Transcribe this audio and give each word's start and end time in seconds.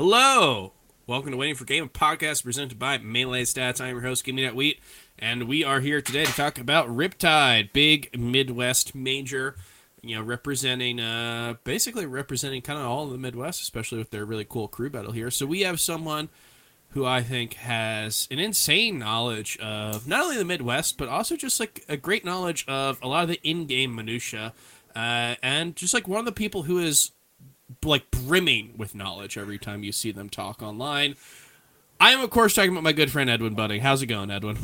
Hello. 0.00 0.74
Welcome 1.08 1.32
to 1.32 1.36
Waiting 1.36 1.56
for 1.56 1.64
Game, 1.64 1.88
podcast 1.88 2.44
presented 2.44 2.78
by 2.78 2.98
Melee 2.98 3.42
Stats. 3.42 3.80
I'm 3.80 3.96
your 3.96 4.02
host, 4.02 4.24
Gimme 4.24 4.44
That 4.44 4.54
Wheat, 4.54 4.78
and 5.18 5.48
we 5.48 5.64
are 5.64 5.80
here 5.80 6.00
today 6.00 6.24
to 6.24 6.32
talk 6.32 6.56
about 6.56 6.86
Riptide, 6.86 7.72
big 7.72 8.16
Midwest 8.16 8.94
major, 8.94 9.56
you 10.00 10.14
know, 10.14 10.22
representing, 10.22 11.00
uh, 11.00 11.54
basically 11.64 12.06
representing 12.06 12.62
kind 12.62 12.78
of 12.78 12.86
all 12.86 13.06
of 13.06 13.10
the 13.10 13.18
Midwest, 13.18 13.60
especially 13.60 13.98
with 13.98 14.12
their 14.12 14.24
really 14.24 14.44
cool 14.44 14.68
crew 14.68 14.88
battle 14.88 15.10
here. 15.10 15.32
So 15.32 15.46
we 15.46 15.62
have 15.62 15.80
someone 15.80 16.28
who 16.90 17.04
I 17.04 17.24
think 17.24 17.54
has 17.54 18.28
an 18.30 18.38
insane 18.38 19.00
knowledge 19.00 19.58
of 19.58 20.06
not 20.06 20.22
only 20.22 20.36
the 20.36 20.44
Midwest, 20.44 20.96
but 20.96 21.08
also 21.08 21.34
just 21.34 21.58
like 21.58 21.84
a 21.88 21.96
great 21.96 22.24
knowledge 22.24 22.64
of 22.68 23.02
a 23.02 23.08
lot 23.08 23.24
of 23.24 23.30
the 23.30 23.40
in-game 23.42 23.96
minutia, 23.96 24.52
uh, 24.94 25.34
and 25.42 25.74
just 25.74 25.92
like 25.92 26.06
one 26.06 26.20
of 26.20 26.24
the 26.24 26.30
people 26.30 26.62
who 26.62 26.78
is 26.78 27.10
like 27.84 28.10
brimming 28.10 28.74
with 28.76 28.94
knowledge 28.94 29.36
every 29.36 29.58
time 29.58 29.82
you 29.82 29.92
see 29.92 30.12
them 30.12 30.28
talk 30.28 30.62
online. 30.62 31.16
I 32.00 32.12
am, 32.12 32.20
of 32.20 32.30
course, 32.30 32.54
talking 32.54 32.70
about 32.70 32.84
my 32.84 32.92
good 32.92 33.10
friend 33.10 33.28
Edwin 33.28 33.54
Budding. 33.54 33.80
How's 33.80 34.02
it 34.02 34.06
going, 34.06 34.30
Edwin? 34.30 34.56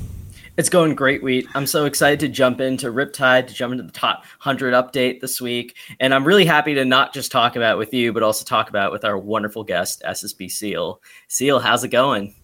It's 0.57 0.69
going 0.69 0.95
great, 0.95 1.21
Wheat. 1.21 1.49
I'm 1.55 1.67
so 1.67 1.85
excited 1.85 2.21
to 2.21 2.29
jump 2.29 2.61
into 2.61 2.87
Riptide, 2.93 3.49
to 3.49 3.55
jump 3.55 3.73
into 3.73 3.83
the 3.83 3.91
top 3.91 4.21
100 4.43 4.73
update 4.73 5.21
this 5.21 5.41
week. 5.41 5.77
And 5.99 6.15
I'm 6.15 6.25
really 6.25 6.45
happy 6.45 6.75
to 6.75 6.85
not 6.85 7.13
just 7.13 7.33
talk 7.33 7.57
about 7.57 7.77
with 7.77 7.93
you, 7.93 8.13
but 8.13 8.23
also 8.23 8.45
talk 8.45 8.69
about 8.69 8.93
with 8.93 9.05
our 9.05 9.19
wonderful 9.19 9.65
guest, 9.65 10.03
SSB 10.07 10.49
Seal. 10.49 11.03
Seal, 11.27 11.59
how's 11.59 11.83
it 11.83 11.89
going? 11.89 12.37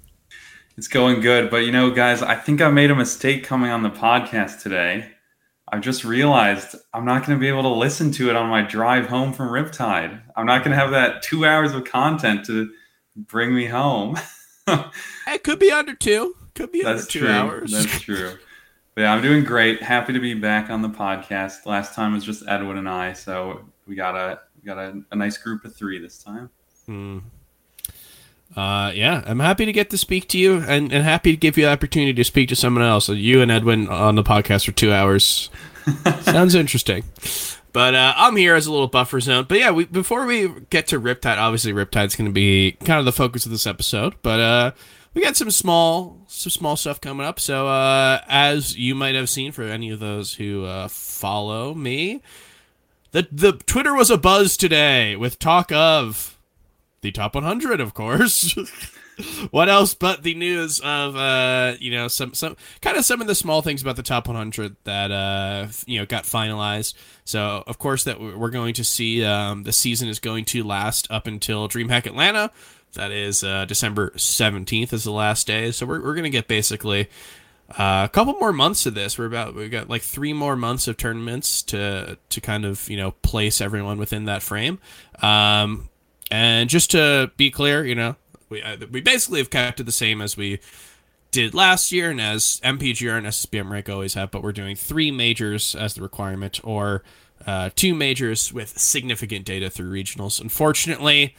It's 0.77 0.89
going 0.89 1.21
good. 1.21 1.51
But 1.51 1.59
you 1.67 1.71
know, 1.71 1.93
guys, 1.93 2.21
I 2.21 2.35
think 2.35 2.61
I 2.61 2.69
made 2.69 2.91
a 2.91 2.97
mistake 2.97 3.45
coming 3.45 3.71
on 3.71 3.85
the 3.85 3.91
podcast 3.91 4.61
today. 4.61 5.13
I've 5.73 5.83
just 5.83 6.05
realized 6.05 6.75
I'm 6.93 7.05
not 7.05 7.25
going 7.25 7.39
to 7.39 7.41
be 7.41 7.49
able 7.49 7.63
to 7.63 7.69
listen 7.69 8.11
to 8.13 8.29
it 8.29 8.37
on 8.37 8.49
my 8.49 8.63
drive 8.63 9.07
home 9.07 9.33
from 9.33 9.49
Riptide. 9.49 10.21
I'm 10.37 10.47
not 10.47 10.65
going 10.65 10.73
to 10.73 10.77
have 10.77 10.91
that 10.91 11.23
two 11.23 11.47
hours 11.47 11.73
of 11.73 11.85
content 11.85 12.45
to 12.47 12.71
bring 13.17 13.55
me 13.55 13.67
home. 13.67 14.19
it 14.67 15.45
could 15.45 15.59
be 15.59 15.71
under 15.71 15.95
two. 15.95 16.35
Could 16.55 16.73
be 16.73 16.83
That's 16.83 17.03
under 17.03 17.11
two 17.11 17.19
true. 17.21 17.31
hours. 17.31 17.71
That's 17.71 18.01
true. 18.01 18.37
But 18.95 19.03
yeah, 19.03 19.13
I'm 19.15 19.23
doing 19.23 19.45
great. 19.45 19.81
Happy 19.81 20.13
to 20.13 20.19
be 20.19 20.35
back 20.35 20.71
on 20.71 20.83
the 20.83 20.89
podcast. 20.89 21.67
Last 21.67 21.95
time 21.95 22.15
was 22.15 22.25
just 22.25 22.43
Edwin 22.49 22.77
and 22.77 22.89
I, 22.89 23.13
so 23.13 23.65
we 23.87 23.95
got 23.95 24.17
a 24.17 24.41
we 24.61 24.67
got 24.67 24.79
a, 24.79 25.01
a 25.13 25.17
nice 25.17 25.39
group 25.39 25.65
of 25.65 25.75
three 25.75 26.01
this 26.01 26.23
time. 26.23 26.51
Mm. 26.89 27.23
Uh, 28.57 28.91
yeah, 28.95 29.23
I'm 29.27 29.39
happy 29.39 29.65
to 29.65 29.73
get 29.73 29.91
to 29.91 29.99
speak 29.99 30.29
to 30.29 30.39
you 30.39 30.59
and, 30.59 30.93
and 30.93 31.05
happy 31.05 31.31
to 31.31 31.37
give 31.37 31.57
you 31.57 31.67
the 31.67 31.71
opportunity 31.71 32.13
to 32.15 32.25
speak 32.25 32.49
to 32.49 32.57
someone 32.57 32.85
else. 32.85 33.09
You 33.09 33.43
and 33.43 33.51
Edwin 33.51 33.89
on 33.89 34.17
the 34.17 34.25
podcast 34.25 34.67
for 34.67 34.73
two 34.73 34.93
hours. 34.93 35.51
Sounds 36.23 36.55
interesting. 36.55 37.05
But 37.73 37.95
uh, 37.95 38.15
I'm 38.17 38.37
here 38.37 38.57
as 38.57 38.67
a 38.67 38.73
little 38.73 38.89
buffer 38.89 39.21
zone. 39.21 39.47
But 39.49 39.59
yeah, 39.59 39.71
we, 39.71 39.85
before 39.85 40.27
we 40.27 40.49
get 40.71 40.89
to 40.89 41.01
Riptide, 41.01 41.39
obviously 41.39 41.73
Riptide's 41.73 42.17
going 42.17 42.29
to 42.29 42.35
be 42.35 42.73
kind 42.85 42.99
of 42.99 43.05
the 43.05 43.13
focus 43.13 43.45
of 43.47 43.53
this 43.53 43.67
episode. 43.67 44.15
But 44.23 44.41
uh, 44.41 44.71
we 45.15 45.23
got 45.23 45.37
some 45.37 45.51
small 45.51 46.19
some 46.27 46.51
small 46.51 46.77
stuff 46.77 47.01
coming 47.01 47.27
up. 47.27 47.39
So 47.39 47.69
uh, 47.69 48.21
as 48.29 48.77
you 48.77 48.95
might 48.95 49.15
have 49.15 49.29
seen 49.29 49.53
for 49.53 49.63
any 49.63 49.91
of 49.91 50.01
those 50.01 50.35
who 50.35 50.65
uh, 50.65 50.89
follow 50.89 51.75
me, 51.75 52.23
the 53.13 53.29
the 53.31 53.53
Twitter 53.53 53.95
was 53.95 54.11
a 54.11 54.19
buzz 54.19 54.57
today 54.57 55.15
with 55.15 55.39
talk 55.39 55.71
of 55.73 56.30
the 57.03 57.11
top 57.13 57.35
100, 57.35 57.81
of 57.81 57.95
course. 57.95 58.57
what 59.51 59.69
else 59.69 59.95
but 59.95 60.23
the 60.23 60.35
news 60.35 60.81
of 60.81 61.15
uh 61.15 61.75
you 61.79 61.91
know 61.91 62.09
some 62.09 62.33
some 62.33 62.57
kind 62.81 62.97
of 62.97 63.05
some 63.05 63.21
of 63.21 63.27
the 63.27 63.35
small 63.35 63.61
things 63.63 63.83
about 63.83 63.97
the 63.97 64.03
top 64.03 64.27
100 64.27 64.77
that 64.85 65.11
uh 65.11 65.67
you 65.87 65.99
know 65.99 66.07
got 66.07 66.25
finalized 66.25 66.95
so 67.25 67.63
of 67.67 67.79
course 67.79 68.05
that 68.05 68.21
we're 68.21 68.51
going 68.51 68.73
to 68.75 68.85
see 68.85 69.23
um 69.25 69.65
the 69.65 69.73
season 69.73 70.09
is 70.09 70.19
going 70.19 70.45
to 70.45 70.65
last 70.65 71.07
up 71.11 71.27
until 71.27 71.69
dreamhack 71.69 72.07
atlanta 72.07 72.51
that 72.95 73.11
is 73.11 73.45
uh 73.45 73.65
december 73.67 74.11
17th 74.11 74.93
is 74.93 75.05
the 75.05 75.13
last 75.13 75.47
day 75.47 75.71
so 75.71 75.85
we're, 75.85 76.03
we're 76.03 76.15
gonna 76.15 76.31
get 76.31 76.49
basically 76.49 77.09
uh, 77.79 78.03
a 78.05 78.09
couple 78.09 78.33
more 78.35 78.53
months 78.53 78.85
of 78.87 78.95
this. 78.95 79.17
We're 79.17 79.27
about 79.27 79.55
we 79.55 79.69
got 79.69 79.89
like 79.89 80.03
three 80.03 80.33
more 80.33 80.57
months 80.57 80.89
of 80.89 80.97
tournaments 80.97 81.63
to 81.65 82.19
to 82.29 82.41
kind 82.41 82.65
of 82.65 82.89
you 82.89 82.97
know 82.97 83.13
place 83.23 83.61
everyone 83.61 83.97
within 83.97 84.25
that 84.25 84.43
frame. 84.43 84.81
Um, 85.23 85.89
and 86.31 86.71
just 86.71 86.91
to 86.93 87.31
be 87.37 87.51
clear, 87.51 87.85
you 87.85 87.95
know, 87.95 88.17
we 88.49 88.63
uh, 88.63 88.77
we 88.91 89.01
basically 89.01 89.39
have 89.39 89.51
kept 89.51 89.81
it 89.81 89.85
the 89.85 89.93
same 89.93 90.21
as 90.21 90.37
we 90.37 90.61
did 91.31 91.55
last 91.55 91.93
year, 91.93 92.11
and 92.11 92.21
as 92.21 92.61
MPGR 92.65 93.17
and 93.17 93.27
SSBM 93.27 93.71
rank 93.71 93.89
always 93.89 94.15
have. 94.15 94.31
But 94.31 94.43
we're 94.43 94.53
doing 94.53 94.77
three 94.77 95.11
majors 95.11 95.75
as 95.75 95.95
the 95.95 96.03
requirement, 96.03 96.61
or 96.65 97.03
uh, 97.47 97.71
two 97.75 97.95
majors 97.95 98.53
with 98.53 98.79
significant 98.79 99.45
data 99.45 99.71
through 99.71 99.91
regionals. 99.91 100.41
Unfortunately, 100.41 101.35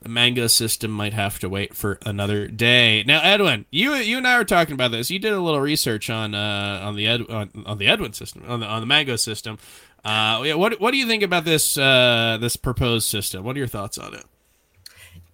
the 0.00 0.08
Mango 0.08 0.46
system 0.46 0.90
might 0.90 1.12
have 1.12 1.38
to 1.40 1.48
wait 1.48 1.74
for 1.74 1.98
another 2.06 2.46
day. 2.46 3.02
Now, 3.04 3.20
Edwin, 3.22 3.66
you 3.70 3.94
you 3.94 4.16
and 4.18 4.26
I 4.26 4.38
were 4.38 4.44
talking 4.44 4.74
about 4.74 4.92
this. 4.92 5.10
You 5.10 5.18
did 5.18 5.32
a 5.32 5.40
little 5.40 5.60
research 5.60 6.08
on 6.08 6.34
uh, 6.34 6.80
on 6.82 6.94
the 6.94 7.06
Ed, 7.06 7.28
on, 7.28 7.50
on 7.66 7.78
the 7.78 7.88
Edwin 7.88 8.12
system 8.12 8.44
on 8.46 8.60
the 8.60 8.66
on 8.66 8.80
the 8.80 8.86
Mango 8.86 9.16
system. 9.16 9.58
Uh, 10.08 10.56
what 10.56 10.80
what 10.80 10.92
do 10.92 10.96
you 10.96 11.06
think 11.06 11.22
about 11.22 11.44
this 11.44 11.76
uh, 11.76 12.38
this 12.40 12.56
proposed 12.56 13.06
system? 13.08 13.44
What 13.44 13.56
are 13.56 13.58
your 13.58 13.68
thoughts 13.68 13.98
on 13.98 14.14
it? 14.14 14.24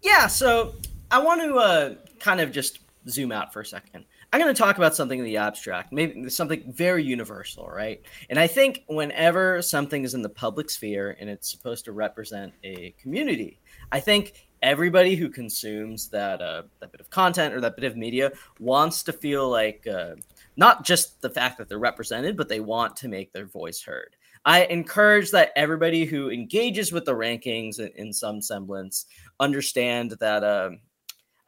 Yeah, 0.03 0.27
so 0.27 0.75
I 1.13 1.21
want 1.21 1.43
to 1.43 1.55
uh, 1.55 1.95
kind 2.19 2.41
of 2.41 2.51
just 2.51 2.81
zoom 3.09 3.31
out 3.31 3.53
for 3.53 3.61
a 3.61 3.67
second. 3.67 4.05
I'm 4.33 4.41
going 4.41 4.53
to 4.53 4.61
talk 4.61 4.77
about 4.77 4.97
something 4.97 5.21
in 5.21 5.25
the 5.25 5.37
abstract, 5.37 5.93
maybe 5.93 6.29
something 6.29 6.65
very 6.73 7.05
universal, 7.05 7.69
right? 7.69 8.03
And 8.31 8.37
I 8.37 8.49
think 8.49 8.83
whenever 8.89 9.63
something 9.63 10.03
is 10.03 10.15
in 10.15 10.23
the 10.23 10.29
public 10.29 10.69
sphere 10.71 11.17
and 11.21 11.31
it's 11.31 11.49
supposed 11.49 11.85
to 11.85 11.93
represent 11.93 12.53
a 12.65 12.93
community, 13.01 13.61
I 13.93 14.01
think 14.01 14.49
everybody 14.61 15.15
who 15.15 15.29
consumes 15.29 16.09
that 16.09 16.43
uh, 16.43 16.65
that 16.81 16.91
bit 16.91 17.01
of 17.01 17.11
content 17.11 17.55
or 17.55 17.61
that 17.61 17.77
bit 17.77 17.85
of 17.85 17.97
media 17.97 18.33
wants 18.59 19.05
to 19.05 19.13
feel 19.13 19.49
like 19.49 19.87
uh, 19.87 20.17
not 20.57 20.85
just 20.85 21.21
the 21.21 21.31
fact 21.31 21.59
that 21.59 21.69
they're 21.69 21.79
represented, 21.79 22.37
but 22.37 22.49
they 22.49 22.59
want 22.59 22.97
to 22.97 23.09
make 23.09 23.33
their 23.33 23.47
voice 23.47 23.81
heard. 23.81 24.17
I 24.45 24.65
encourage 24.67 25.31
that 25.31 25.53
everybody 25.57 26.05
who 26.05 26.31
engages 26.31 26.93
with 26.93 27.05
the 27.05 27.15
rankings 27.15 27.79
in, 27.79 28.13
some 28.13 28.43
semblance 28.43 29.07
understand 29.41 30.13
that, 30.21 30.45
um, 30.45 30.81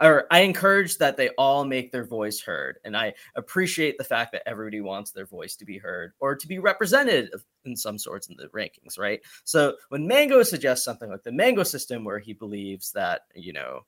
or 0.00 0.26
I 0.30 0.40
encourage 0.40 0.98
that 0.98 1.16
they 1.16 1.30
all 1.38 1.64
make 1.64 1.90
their 1.92 2.04
voice 2.04 2.40
heard. 2.40 2.78
And 2.84 2.96
I 2.96 3.14
appreciate 3.34 3.96
the 3.98 4.04
fact 4.04 4.32
that 4.32 4.42
everybody 4.46 4.80
wants 4.80 5.10
their 5.10 5.26
voice 5.26 5.56
to 5.56 5.64
be 5.64 5.78
heard 5.78 6.12
or 6.20 6.34
to 6.34 6.46
be 6.48 6.58
represented 6.58 7.30
in 7.64 7.76
some 7.76 7.98
sorts 7.98 8.28
in 8.28 8.36
the 8.36 8.48
rankings, 8.48 8.98
right? 8.98 9.20
So 9.44 9.76
when 9.88 10.06
Mango 10.06 10.42
suggests 10.42 10.84
something 10.84 11.10
like 11.10 11.22
the 11.22 11.32
Mango 11.32 11.62
system, 11.62 12.04
where 12.04 12.18
he 12.18 12.32
believes 12.32 12.92
that, 12.92 13.22
you 13.34 13.52
know, 13.52 13.86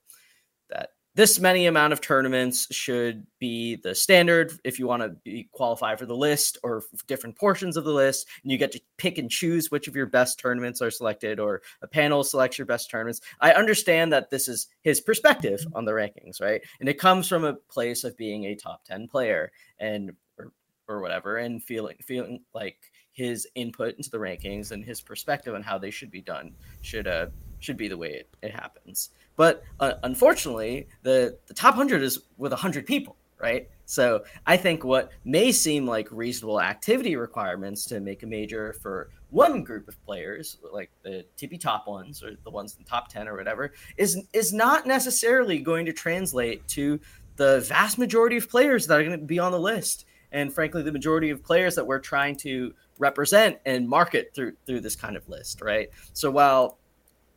that 0.70 0.90
this 1.18 1.40
many 1.40 1.66
amount 1.66 1.92
of 1.92 2.00
tournaments 2.00 2.68
should 2.70 3.26
be 3.40 3.74
the 3.74 3.92
standard 3.92 4.52
if 4.62 4.78
you 4.78 4.86
want 4.86 5.02
to 5.02 5.08
be, 5.24 5.48
qualify 5.50 5.96
for 5.96 6.06
the 6.06 6.14
list 6.14 6.58
or 6.62 6.84
different 7.08 7.34
portions 7.34 7.76
of 7.76 7.82
the 7.82 7.90
list 7.90 8.28
and 8.44 8.52
you 8.52 8.56
get 8.56 8.70
to 8.70 8.80
pick 8.98 9.18
and 9.18 9.28
choose 9.28 9.68
which 9.68 9.88
of 9.88 9.96
your 9.96 10.06
best 10.06 10.38
tournaments 10.38 10.80
are 10.80 10.92
selected 10.92 11.40
or 11.40 11.60
a 11.82 11.88
panel 11.88 12.22
selects 12.22 12.56
your 12.56 12.66
best 12.66 12.88
tournaments. 12.88 13.20
I 13.40 13.50
understand 13.50 14.12
that 14.12 14.30
this 14.30 14.46
is 14.46 14.68
his 14.82 15.00
perspective 15.00 15.66
on 15.74 15.84
the 15.84 15.90
rankings 15.90 16.40
right? 16.40 16.60
And 16.78 16.88
it 16.88 17.00
comes 17.00 17.26
from 17.26 17.42
a 17.42 17.54
place 17.54 18.04
of 18.04 18.16
being 18.16 18.44
a 18.44 18.54
top 18.54 18.84
10 18.84 19.08
player 19.08 19.50
and 19.80 20.12
or, 20.38 20.52
or 20.86 21.00
whatever 21.00 21.38
and 21.38 21.60
feeling 21.60 21.96
feeling 22.00 22.44
like 22.54 22.78
his 23.10 23.44
input 23.56 23.96
into 23.96 24.10
the 24.10 24.18
rankings 24.18 24.70
and 24.70 24.84
his 24.84 25.00
perspective 25.00 25.56
on 25.56 25.64
how 25.64 25.78
they 25.78 25.90
should 25.90 26.12
be 26.12 26.22
done 26.22 26.54
should 26.82 27.08
uh 27.08 27.26
should 27.58 27.76
be 27.76 27.88
the 27.88 27.96
way 27.96 28.10
it, 28.10 28.28
it 28.40 28.52
happens 28.52 29.10
but 29.38 29.62
uh, 29.78 29.92
unfortunately, 30.02 30.88
the, 31.04 31.38
the 31.46 31.54
top 31.54 31.76
100 31.76 32.02
is 32.02 32.18
with 32.38 32.50
100 32.50 32.84
people, 32.84 33.16
right? 33.40 33.68
So 33.84 34.24
I 34.48 34.56
think 34.56 34.82
what 34.82 35.12
may 35.24 35.52
seem 35.52 35.86
like 35.86 36.08
reasonable 36.10 36.60
activity 36.60 37.14
requirements 37.14 37.84
to 37.86 38.00
make 38.00 38.24
a 38.24 38.26
major 38.26 38.72
for 38.82 39.10
one 39.30 39.62
group 39.62 39.86
of 39.86 40.04
players, 40.04 40.58
like 40.72 40.90
the 41.04 41.24
tippy 41.36 41.56
top 41.56 41.86
ones 41.86 42.20
or 42.20 42.32
the 42.42 42.50
ones 42.50 42.74
in 42.76 42.82
the 42.82 42.90
top 42.90 43.08
10 43.08 43.28
or 43.28 43.36
whatever, 43.36 43.72
is 43.96 44.20
is 44.32 44.52
not 44.52 44.86
necessarily 44.86 45.60
going 45.60 45.86
to 45.86 45.92
translate 45.92 46.66
to 46.68 46.98
the 47.36 47.60
vast 47.60 47.96
majority 47.96 48.38
of 48.38 48.50
players 48.50 48.88
that 48.88 48.98
are 48.98 49.04
going 49.04 49.18
to 49.18 49.24
be 49.24 49.38
on 49.38 49.52
the 49.52 49.60
list. 49.60 50.04
And 50.32 50.52
frankly, 50.52 50.82
the 50.82 50.92
majority 50.92 51.30
of 51.30 51.44
players 51.44 51.76
that 51.76 51.86
we're 51.86 52.00
trying 52.00 52.36
to 52.38 52.74
represent 52.98 53.58
and 53.64 53.88
market 53.88 54.32
through 54.34 54.54
through 54.66 54.80
this 54.80 54.96
kind 54.96 55.16
of 55.16 55.28
list, 55.28 55.60
right? 55.60 55.90
So 56.12 56.28
while 56.28 56.77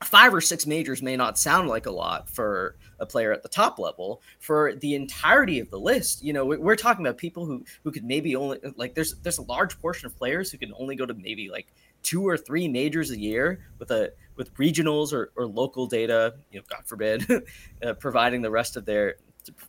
five 0.03 0.33
or 0.33 0.42
six 0.42 0.65
majors 0.65 1.01
may 1.01 1.15
not 1.15 1.38
sound 1.38 1.69
like 1.69 1.86
a 1.86 1.92
lot 1.92 2.30
for 2.30 2.75
a 3.00 3.06
player 3.06 3.31
at 3.31 3.44
the 3.44 3.50
top 3.50 3.80
level 3.80 4.21
for 4.39 4.75
the 4.75 4.95
entirety 4.95 5.59
of 5.59 5.69
the 5.69 5.80
list. 5.80 6.24
You 6.24 6.33
know 6.33 6.45
we're 6.45 6.75
talking 6.75 7.06
about 7.06 7.18
people 7.18 7.45
who 7.45 7.63
who 7.83 7.92
could 7.92 8.03
maybe 8.03 8.36
only 8.36 8.59
like 8.75 8.95
there's 8.95 9.15
there's 9.15 9.38
a 9.38 9.44
large 9.44 9.80
portion 9.80 10.06
of 10.07 10.15
players 10.15 10.51
who 10.51 10.57
can 10.57 10.74
only 10.77 10.95
go 10.95 11.06
to 11.06 11.13
maybe 11.13 11.50
like 11.50 11.68
two 12.03 12.27
or 12.27 12.38
three 12.38 12.68
majors 12.68 13.12
a 13.12 13.19
year 13.19 13.59
with 13.80 13.92
a 13.92 14.12
with 14.36 14.53
regionals 14.56 15.13
or, 15.13 15.31
or 15.36 15.45
local 15.45 15.86
data 15.86 16.36
you 16.51 16.59
know 16.59 16.65
god 16.69 16.81
forbid 16.86 17.25
uh, 17.86 17.94
providing 17.94 18.42
the 18.42 18.50
rest 18.50 18.75
of 18.75 18.86
their 18.86 19.15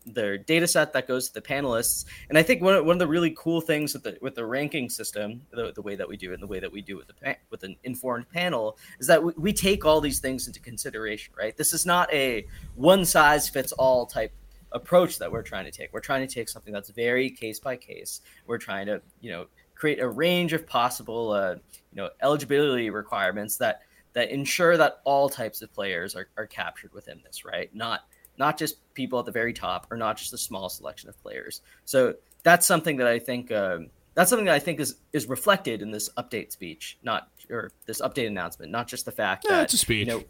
their 0.06 0.36
data 0.36 0.66
set 0.66 0.92
that 0.92 1.08
goes 1.08 1.28
to 1.28 1.34
the 1.34 1.42
panelists. 1.42 2.04
And 2.28 2.36
I 2.36 2.42
think 2.42 2.62
one 2.62 2.74
of, 2.74 2.84
one 2.84 2.94
of 2.94 2.98
the 2.98 3.06
really 3.06 3.34
cool 3.36 3.60
things 3.60 3.94
with 3.94 4.02
the 4.02 4.19
with 4.20 4.34
the 4.34 4.44
ranking 4.44 4.88
system, 4.88 5.42
the, 5.50 5.72
the 5.72 5.82
way 5.82 5.96
that 5.96 6.08
we 6.08 6.16
do 6.16 6.30
it, 6.30 6.34
and 6.34 6.42
the 6.42 6.46
way 6.46 6.60
that 6.60 6.70
we 6.70 6.82
do 6.82 6.98
it 6.98 7.06
with 7.06 7.19
the 7.19 7.36
with 7.50 7.62
an 7.62 7.76
informed 7.84 8.28
panel, 8.30 8.78
is 8.98 9.06
that 9.06 9.22
we, 9.22 9.32
we 9.36 9.52
take 9.52 9.84
all 9.84 10.00
these 10.00 10.20
things 10.20 10.46
into 10.46 10.60
consideration. 10.60 11.34
Right, 11.38 11.56
this 11.56 11.72
is 11.72 11.86
not 11.86 12.12
a 12.12 12.46
one 12.74 13.04
size 13.04 13.48
fits 13.48 13.72
all 13.72 14.06
type 14.06 14.32
approach 14.72 15.19
that 15.19 15.30
we're 15.30 15.42
trying 15.42 15.64
to 15.64 15.70
take. 15.70 15.92
We're 15.92 16.00
trying 16.00 16.26
to 16.26 16.32
take 16.32 16.48
something 16.48 16.72
that's 16.72 16.90
very 16.90 17.30
case 17.30 17.58
by 17.58 17.76
case. 17.76 18.20
We're 18.46 18.58
trying 18.58 18.86
to 18.86 19.00
you 19.20 19.30
know 19.30 19.46
create 19.74 20.00
a 20.00 20.08
range 20.08 20.52
of 20.52 20.66
possible 20.66 21.32
uh, 21.32 21.54
you 21.54 21.96
know 21.96 22.10
eligibility 22.22 22.90
requirements 22.90 23.56
that 23.56 23.82
that 24.12 24.30
ensure 24.30 24.76
that 24.76 25.00
all 25.04 25.28
types 25.28 25.62
of 25.62 25.72
players 25.72 26.14
are, 26.14 26.28
are 26.36 26.46
captured 26.46 26.92
within 26.92 27.20
this 27.24 27.44
right 27.44 27.74
not 27.74 28.02
not 28.43 28.59
just 28.59 28.75
people 28.93 29.21
at 29.21 29.25
the 29.25 29.31
very 29.31 29.53
top 29.53 29.87
or 29.89 29.97
not 29.97 30.17
just 30.17 30.33
a 30.33 30.39
small 30.39 30.69
selection 30.69 31.09
of 31.09 31.23
players 31.23 31.61
so 31.85 32.12
that's 32.43 32.67
something 32.67 32.97
that 32.97 33.06
i 33.06 33.19
think 33.21 33.53
um, 33.53 33.87
that's 34.15 34.29
something 34.29 34.47
that 34.47 34.55
i 34.55 34.59
think 34.59 34.81
is 34.81 34.97
is 35.12 35.29
reflected 35.29 35.81
in 35.81 35.93
this 35.93 36.11
update 36.19 36.50
speech 36.50 36.99
not 37.05 37.29
or 37.50 37.71
this 37.87 38.00
update 38.00 38.27
announcement 38.27 38.73
not 38.73 38.89
just 38.89 39.05
the 39.05 39.12
fact 39.12 39.47
yeah, 39.49 39.59
that 39.59 39.62
it's 39.62 39.75
a 39.75 39.79
speech. 39.79 40.09
you 40.09 40.12
know 40.12 40.25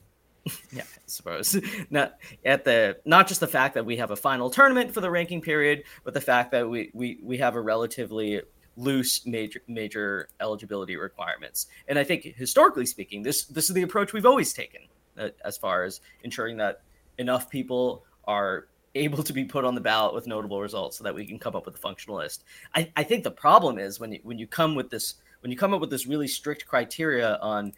yeah, 0.73 0.83
I 0.83 1.07
suppose 1.07 1.57
not 1.91 2.19
at 2.45 2.65
the 2.65 2.99
not 3.05 3.29
just 3.29 3.39
the 3.39 3.47
fact 3.47 3.75
that 3.75 3.87
we 3.87 3.97
have 3.99 4.11
a 4.11 4.17
final 4.17 4.51
tournament 4.51 4.93
for 4.93 5.01
the 5.01 5.09
ranking 5.09 5.41
period, 5.41 5.85
but 6.03 6.15
the 6.15 6.21
fact 6.21 6.51
that 6.51 6.69
we 6.69 6.91
we 6.93 7.21
we 7.23 7.39
have 7.39 7.55
a 7.55 7.61
relatively 7.61 8.43
loose 8.77 9.25
major 9.25 9.61
major 9.69 10.29
eligibility 10.41 10.97
requirements. 10.97 11.69
And 11.87 11.97
I 11.97 12.03
think 12.03 12.25
historically 12.25 12.87
speaking, 12.87 13.23
this 13.23 13.45
this 13.45 13.69
is 13.69 13.75
the 13.75 13.83
approach 13.83 14.13
we've 14.13 14.27
always 14.27 14.53
taken 14.53 14.81
uh, 15.19 15.29
as 15.45 15.57
far 15.57 15.85
as 15.85 16.01
ensuring 16.25 16.57
that 16.57 16.83
enough 17.19 17.51
people 17.51 18.05
are 18.25 18.69
able 18.95 19.23
to 19.23 19.33
be 19.33 19.45
put 19.45 19.65
on 19.65 19.75
the 19.75 19.81
ballot 19.81 20.15
with 20.15 20.27
notable 20.27 20.61
results 20.61 20.99
so 20.99 21.05
that 21.05 21.15
we 21.15 21.27
can 21.27 21.39
come 21.39 21.57
up 21.57 21.65
with 21.65 21.75
a 21.75 21.79
functional 21.79 22.19
list. 22.19 22.45
I, 22.75 22.91
I 22.97 23.03
think 23.03 23.25
the 23.25 23.31
problem 23.31 23.79
is 23.79 23.99
when 23.99 24.13
you 24.13 24.21
when 24.23 24.39
you 24.39 24.47
come 24.47 24.75
with 24.75 24.91
this 24.91 25.15
when 25.41 25.51
you 25.51 25.57
come 25.57 25.75
up 25.75 25.81
with 25.81 25.91
this 25.91 26.07
really 26.07 26.29
strict 26.29 26.67
criteria 26.67 27.39
on 27.43 27.73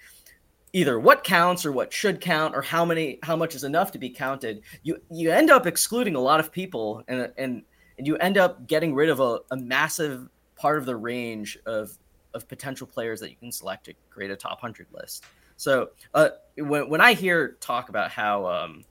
either 0.73 0.99
what 0.99 1.23
counts 1.23 1.65
or 1.65 1.71
what 1.71 1.93
should 1.93 2.21
count 2.21 2.55
or 2.55 2.63
how 2.63 2.85
many 2.85 3.19
how 3.23 3.37
much 3.37 3.55
is 3.55 3.65
enough 3.65 3.93
to 3.93 3.99
be 3.99 4.11
counted, 4.11 4.63
you 4.83 5.01
you 5.11 5.31
end 5.31 5.51
up 5.51 5.67
excluding 5.67 6.17
a 6.17 6.21
lot 6.21 6.41
of 6.41 6.51
people 6.51 7.03
and 7.09 7.33
and 7.39 7.63
and 7.97 8.07
you 8.07 8.17
end 8.17 8.37
up 8.37 8.67
getting 8.67 8.95
rid 8.95 9.09
of 9.09 9.21
a, 9.21 9.39
a 9.53 9.57
massive 9.57 10.29
part 10.57 10.79
of 10.79 10.87
the 10.87 10.97
range 10.97 11.57
of 11.67 11.97
of 12.35 12.49
potential 12.49 12.87
players 12.87 13.21
that 13.21 13.31
you 13.31 13.37
can 13.37 13.53
select 13.53 13.85
to 13.85 13.95
create 14.11 14.31
a 14.31 14.37
top 14.37 14.61
100 14.63 14.89
list. 14.93 15.25
So 15.57 15.91
uh, 16.15 16.31
when, 16.57 16.89
when 16.89 17.01
I 17.01 17.15
hear 17.15 17.57
talk 17.61 17.89
about 17.89 18.11
how 18.11 18.47
um, 18.47 18.85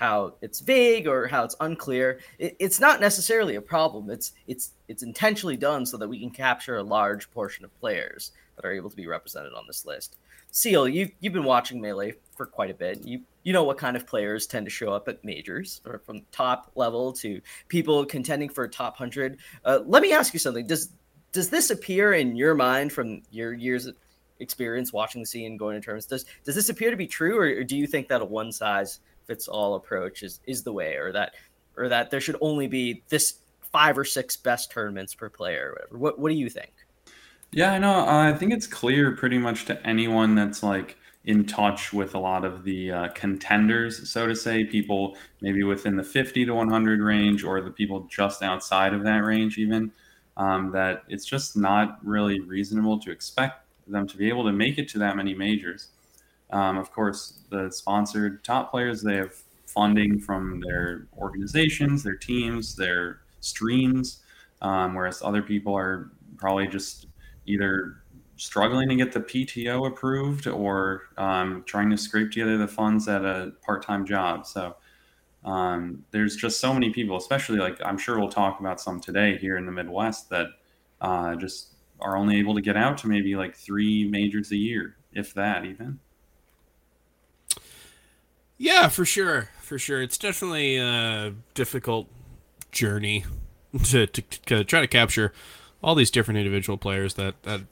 how 0.00 0.32
it's 0.40 0.60
vague 0.60 1.06
or 1.06 1.26
how 1.26 1.44
it's 1.44 1.54
unclear, 1.60 2.20
it, 2.38 2.56
it's 2.58 2.80
not 2.80 3.02
necessarily 3.02 3.56
a 3.56 3.60
problem. 3.60 4.08
It's 4.08 4.32
it's 4.46 4.70
it's 4.88 5.02
intentionally 5.02 5.58
done 5.58 5.84
so 5.84 5.98
that 5.98 6.08
we 6.08 6.18
can 6.18 6.30
capture 6.30 6.78
a 6.78 6.82
large 6.82 7.30
portion 7.32 7.66
of 7.66 7.80
players 7.80 8.32
that 8.56 8.64
are 8.64 8.72
able 8.72 8.88
to 8.88 8.96
be 8.96 9.06
represented 9.06 9.52
on 9.52 9.64
this 9.66 9.84
list. 9.84 10.16
Seal, 10.52 10.88
you've 10.88 11.10
you've 11.20 11.34
been 11.34 11.44
watching 11.44 11.82
melee 11.82 12.14
for 12.34 12.46
quite 12.46 12.70
a 12.70 12.74
bit. 12.74 13.04
You 13.04 13.20
you 13.42 13.52
know 13.52 13.62
what 13.62 13.76
kind 13.76 13.94
of 13.94 14.06
players 14.06 14.46
tend 14.46 14.64
to 14.64 14.70
show 14.70 14.90
up 14.90 15.06
at 15.06 15.22
majors, 15.22 15.82
or 15.84 15.98
from 15.98 16.22
top 16.32 16.72
level 16.76 17.12
to 17.14 17.38
people 17.68 18.06
contending 18.06 18.48
for 18.48 18.66
top 18.66 18.96
hundred. 18.96 19.36
Uh, 19.66 19.80
let 19.84 20.00
me 20.00 20.14
ask 20.14 20.32
you 20.32 20.40
something. 20.40 20.66
Does 20.66 20.94
does 21.30 21.50
this 21.50 21.70
appear 21.70 22.14
in 22.14 22.36
your 22.36 22.54
mind 22.54 22.90
from 22.90 23.20
your 23.30 23.52
years 23.52 23.84
of 23.84 23.96
experience 24.38 24.94
watching 24.94 25.20
the 25.20 25.26
scene 25.26 25.58
going 25.58 25.78
to 25.78 25.84
terms? 25.84 26.06
Does 26.06 26.24
does 26.42 26.54
this 26.54 26.70
appear 26.70 26.90
to 26.90 26.96
be 26.96 27.06
true, 27.06 27.36
or, 27.36 27.60
or 27.60 27.64
do 27.64 27.76
you 27.76 27.86
think 27.86 28.08
that 28.08 28.22
a 28.22 28.24
one 28.24 28.50
size 28.50 29.00
fits 29.30 29.46
all 29.46 29.76
approach 29.76 30.24
is 30.24 30.40
is 30.44 30.64
the 30.64 30.72
way, 30.72 30.96
or 30.96 31.12
that 31.12 31.34
or 31.76 31.88
that 31.88 32.10
there 32.10 32.20
should 32.20 32.36
only 32.40 32.66
be 32.66 33.04
this 33.10 33.38
five 33.70 33.96
or 33.96 34.04
six 34.04 34.36
best 34.36 34.72
tournaments 34.72 35.14
per 35.14 35.30
player, 35.30 35.68
or 35.68 35.72
whatever? 35.72 35.98
What 35.98 36.18
what 36.18 36.30
do 36.30 36.34
you 36.34 36.50
think? 36.50 36.72
Yeah, 37.52 37.72
I 37.72 37.78
know. 37.78 38.00
Uh, 38.00 38.32
I 38.32 38.32
think 38.32 38.52
it's 38.52 38.66
clear 38.66 39.12
pretty 39.12 39.38
much 39.38 39.66
to 39.66 39.86
anyone 39.86 40.34
that's 40.34 40.64
like 40.64 40.96
in 41.24 41.44
touch 41.44 41.92
with 41.92 42.14
a 42.14 42.18
lot 42.18 42.44
of 42.44 42.64
the 42.64 42.90
uh, 42.90 43.08
contenders, 43.14 44.10
so 44.10 44.26
to 44.26 44.34
say, 44.34 44.64
people 44.64 45.16
maybe 45.40 45.62
within 45.62 45.94
the 45.96 46.02
50 46.02 46.46
to 46.46 46.54
100 46.54 47.00
range 47.00 47.44
or 47.44 47.60
the 47.60 47.70
people 47.70 48.08
just 48.10 48.42
outside 48.42 48.94
of 48.94 49.04
that 49.04 49.18
range, 49.18 49.58
even 49.58 49.92
um, 50.38 50.72
that 50.72 51.04
it's 51.08 51.26
just 51.26 51.56
not 51.56 51.98
really 52.02 52.40
reasonable 52.40 52.98
to 52.98 53.10
expect 53.10 53.66
them 53.86 54.08
to 54.08 54.16
be 54.16 54.28
able 54.28 54.44
to 54.44 54.52
make 54.52 54.78
it 54.78 54.88
to 54.88 54.98
that 54.98 55.14
many 55.14 55.34
majors. 55.34 55.88
Um, 56.52 56.78
of 56.78 56.90
course, 56.92 57.40
the 57.50 57.70
sponsored 57.70 58.44
top 58.44 58.70
players, 58.70 59.02
they 59.02 59.16
have 59.16 59.34
funding 59.66 60.18
from 60.18 60.60
their 60.60 61.06
organizations, 61.16 62.02
their 62.02 62.16
teams, 62.16 62.74
their 62.74 63.20
streams, 63.40 64.22
um, 64.62 64.94
whereas 64.94 65.22
other 65.22 65.42
people 65.42 65.76
are 65.76 66.10
probably 66.36 66.66
just 66.66 67.06
either 67.46 68.02
struggling 68.36 68.88
to 68.88 68.96
get 68.96 69.12
the 69.12 69.20
PTO 69.20 69.86
approved 69.86 70.46
or 70.46 71.02
um, 71.18 71.62
trying 71.66 71.90
to 71.90 71.96
scrape 71.96 72.30
together 72.30 72.56
the 72.56 72.66
funds 72.66 73.06
at 73.06 73.24
a 73.24 73.52
part 73.62 73.84
time 73.84 74.06
job. 74.06 74.46
So 74.46 74.76
um, 75.44 76.04
there's 76.10 76.36
just 76.36 76.58
so 76.58 76.72
many 76.72 76.90
people, 76.90 77.16
especially 77.16 77.58
like 77.58 77.78
I'm 77.84 77.98
sure 77.98 78.18
we'll 78.18 78.30
talk 78.30 78.60
about 78.60 78.80
some 78.80 79.00
today 79.00 79.36
here 79.38 79.56
in 79.56 79.66
the 79.66 79.72
Midwest 79.72 80.30
that 80.30 80.46
uh, 81.00 81.36
just 81.36 81.74
are 82.00 82.16
only 82.16 82.38
able 82.38 82.54
to 82.54 82.60
get 82.60 82.76
out 82.76 82.98
to 82.98 83.08
maybe 83.08 83.36
like 83.36 83.54
three 83.54 84.08
majors 84.08 84.52
a 84.52 84.56
year, 84.56 84.96
if 85.12 85.34
that 85.34 85.64
even. 85.64 85.98
Yeah, 88.62 88.88
for 88.88 89.06
sure, 89.06 89.48
for 89.62 89.78
sure. 89.78 90.02
It's 90.02 90.18
definitely 90.18 90.76
a 90.76 91.32
difficult 91.54 92.08
journey 92.70 93.24
to, 93.84 94.06
to, 94.06 94.20
to 94.20 94.64
try 94.64 94.82
to 94.82 94.86
capture 94.86 95.32
all 95.82 95.94
these 95.94 96.10
different 96.10 96.36
individual 96.36 96.76
players 96.76 97.14
that 97.14 97.42
that 97.44 97.62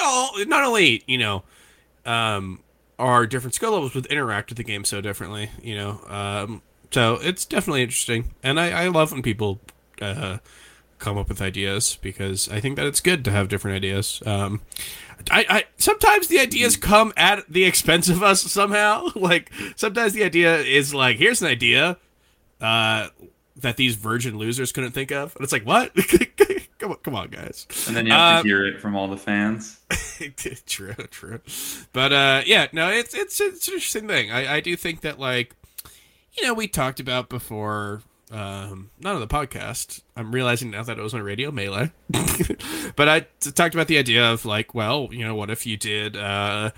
all, 0.00 0.30
not 0.46 0.62
only 0.62 1.02
you 1.08 1.18
know 1.18 1.42
um, 2.06 2.60
are 3.00 3.26
different 3.26 3.54
skill 3.54 3.72
levels, 3.72 3.94
but 3.94 4.06
interact 4.06 4.50
with 4.50 4.58
the 4.58 4.62
game 4.62 4.84
so 4.84 5.00
differently. 5.00 5.50
You 5.60 5.74
know, 5.74 6.00
um, 6.06 6.62
so 6.92 7.18
it's 7.20 7.44
definitely 7.44 7.82
interesting, 7.82 8.32
and 8.44 8.60
I, 8.60 8.84
I 8.84 8.86
love 8.86 9.10
when 9.10 9.22
people 9.22 9.58
uh, 10.00 10.38
come 11.02 11.18
up 11.18 11.28
with 11.28 11.42
ideas 11.42 11.98
because 12.00 12.48
I 12.48 12.60
think 12.60 12.76
that 12.76 12.86
it's 12.86 13.00
good 13.00 13.24
to 13.24 13.32
have 13.32 13.48
different 13.48 13.76
ideas. 13.76 14.22
Um, 14.24 14.62
I, 15.30 15.44
I 15.48 15.64
sometimes 15.76 16.28
the 16.28 16.38
ideas 16.38 16.76
come 16.76 17.12
at 17.16 17.44
the 17.52 17.64
expense 17.64 18.08
of 18.08 18.22
us 18.22 18.40
somehow. 18.42 19.08
like 19.14 19.50
sometimes 19.76 20.12
the 20.12 20.24
idea 20.24 20.58
is 20.58 20.94
like, 20.94 21.16
here's 21.16 21.42
an 21.42 21.48
idea 21.48 21.98
uh, 22.60 23.08
that 23.56 23.76
these 23.76 23.96
virgin 23.96 24.38
losers 24.38 24.70
couldn't 24.70 24.92
think 24.92 25.10
of, 25.10 25.34
and 25.36 25.42
it's 25.42 25.52
like, 25.52 25.66
what? 25.66 25.92
come 26.78 26.92
on, 26.92 26.96
come 26.98 27.14
on, 27.14 27.28
guys. 27.28 27.66
And 27.88 27.96
then 27.96 28.06
you 28.06 28.12
have 28.12 28.38
um, 28.38 28.42
to 28.44 28.48
hear 28.48 28.64
it 28.64 28.80
from 28.80 28.94
all 28.94 29.08
the 29.08 29.16
fans. 29.16 29.80
true, 30.66 30.94
true. 31.10 31.40
But 31.92 32.12
uh, 32.12 32.42
yeah, 32.46 32.68
no, 32.72 32.90
it's 32.90 33.14
it's 33.14 33.40
it's 33.40 33.68
an 33.68 33.74
interesting 33.74 34.06
thing. 34.06 34.30
I, 34.30 34.56
I 34.56 34.60
do 34.60 34.76
think 34.76 35.00
that 35.00 35.18
like 35.18 35.54
you 36.38 36.46
know, 36.46 36.54
we 36.54 36.66
talked 36.66 37.00
about 37.00 37.28
before, 37.28 38.02
um, 38.32 38.90
not 38.98 39.14
on 39.14 39.20
the 39.20 39.26
podcast. 39.26 40.02
I'm 40.16 40.32
realizing 40.32 40.70
now 40.70 40.82
that 40.82 40.98
it 40.98 41.02
was 41.02 41.12
on 41.12 41.22
Radio 41.22 41.50
Melee, 41.50 41.92
but 42.96 43.08
I 43.08 43.26
talked 43.40 43.74
about 43.74 43.88
the 43.88 43.98
idea 43.98 44.32
of 44.32 44.44
like, 44.44 44.74
well, 44.74 45.08
you 45.12 45.24
know, 45.24 45.34
what 45.34 45.50
if 45.50 45.66
you 45.66 45.76
did 45.76 46.16
uh, 46.16 46.70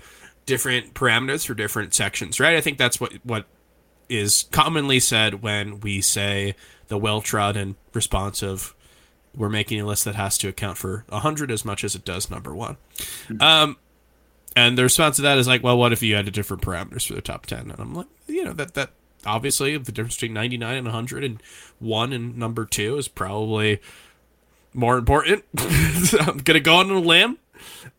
different 0.45 0.93
parameters 0.93 1.47
for 1.47 1.53
different 1.53 1.93
sections, 1.93 2.39
right? 2.39 2.57
I 2.57 2.61
think 2.61 2.77
that's 2.77 2.99
what 2.99 3.13
what 3.23 3.45
is 4.09 4.47
commonly 4.51 4.99
said 4.99 5.41
when 5.41 5.79
we 5.79 6.01
say 6.01 6.55
the 6.89 6.97
well 6.97 7.21
trodden 7.21 7.77
response 7.93 8.43
of 8.43 8.75
we're 9.33 9.49
making 9.49 9.79
a 9.79 9.85
list 9.85 10.05
that 10.05 10.15
has 10.15 10.37
to 10.39 10.47
account 10.47 10.77
for 10.77 11.05
100 11.09 11.51
as 11.51 11.65
much 11.65 11.83
as 11.83 11.95
it 11.95 12.05
does 12.05 12.29
number 12.29 12.53
one. 12.55 12.77
Mm-hmm. 13.27 13.41
Um, 13.41 13.77
and 14.55 14.77
the 14.77 14.83
response 14.83 15.17
to 15.17 15.21
that 15.23 15.37
is 15.37 15.47
like, 15.47 15.63
well, 15.63 15.77
what 15.77 15.91
if 15.91 16.01
you 16.01 16.15
had 16.15 16.31
different 16.31 16.63
parameters 16.63 17.07
for 17.07 17.13
the 17.13 17.21
top 17.21 17.45
10? 17.45 17.71
And 17.71 17.79
I'm 17.79 17.93
like, 17.93 18.07
you 18.27 18.45
know, 18.45 18.53
that, 18.53 18.75
that 18.75 18.91
obviously 19.25 19.77
the 19.77 19.91
difference 19.91 20.15
between 20.15 20.33
99 20.33 20.77
and 20.77 20.85
100 20.85 21.23
and 21.23 21.43
1 21.79 22.13
and 22.13 22.37
number 22.37 22.65
2 22.65 22.97
is 22.97 23.07
probably 23.07 23.81
more 24.73 24.97
important 24.97 25.43
i'm 26.19 26.37
gonna 26.39 26.59
go 26.59 26.75
on 26.75 26.89
a 26.89 26.99
limb 26.99 27.37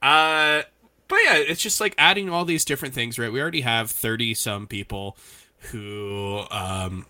uh 0.02 0.62
but 1.08 1.18
yeah 1.24 1.36
it's 1.36 1.62
just 1.62 1.80
like 1.80 1.94
adding 1.98 2.28
all 2.28 2.44
these 2.44 2.64
different 2.64 2.94
things 2.94 3.18
right 3.18 3.32
we 3.32 3.40
already 3.40 3.62
have 3.62 3.90
30 3.90 4.34
some 4.34 4.66
people 4.66 5.16
who 5.70 6.42
um 6.50 7.06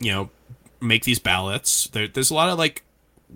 you 0.00 0.12
know 0.12 0.30
make 0.80 1.04
these 1.04 1.18
ballots 1.18 1.88
there, 1.88 2.06
there's 2.06 2.30
a 2.30 2.34
lot 2.34 2.48
of 2.48 2.58
like 2.58 2.84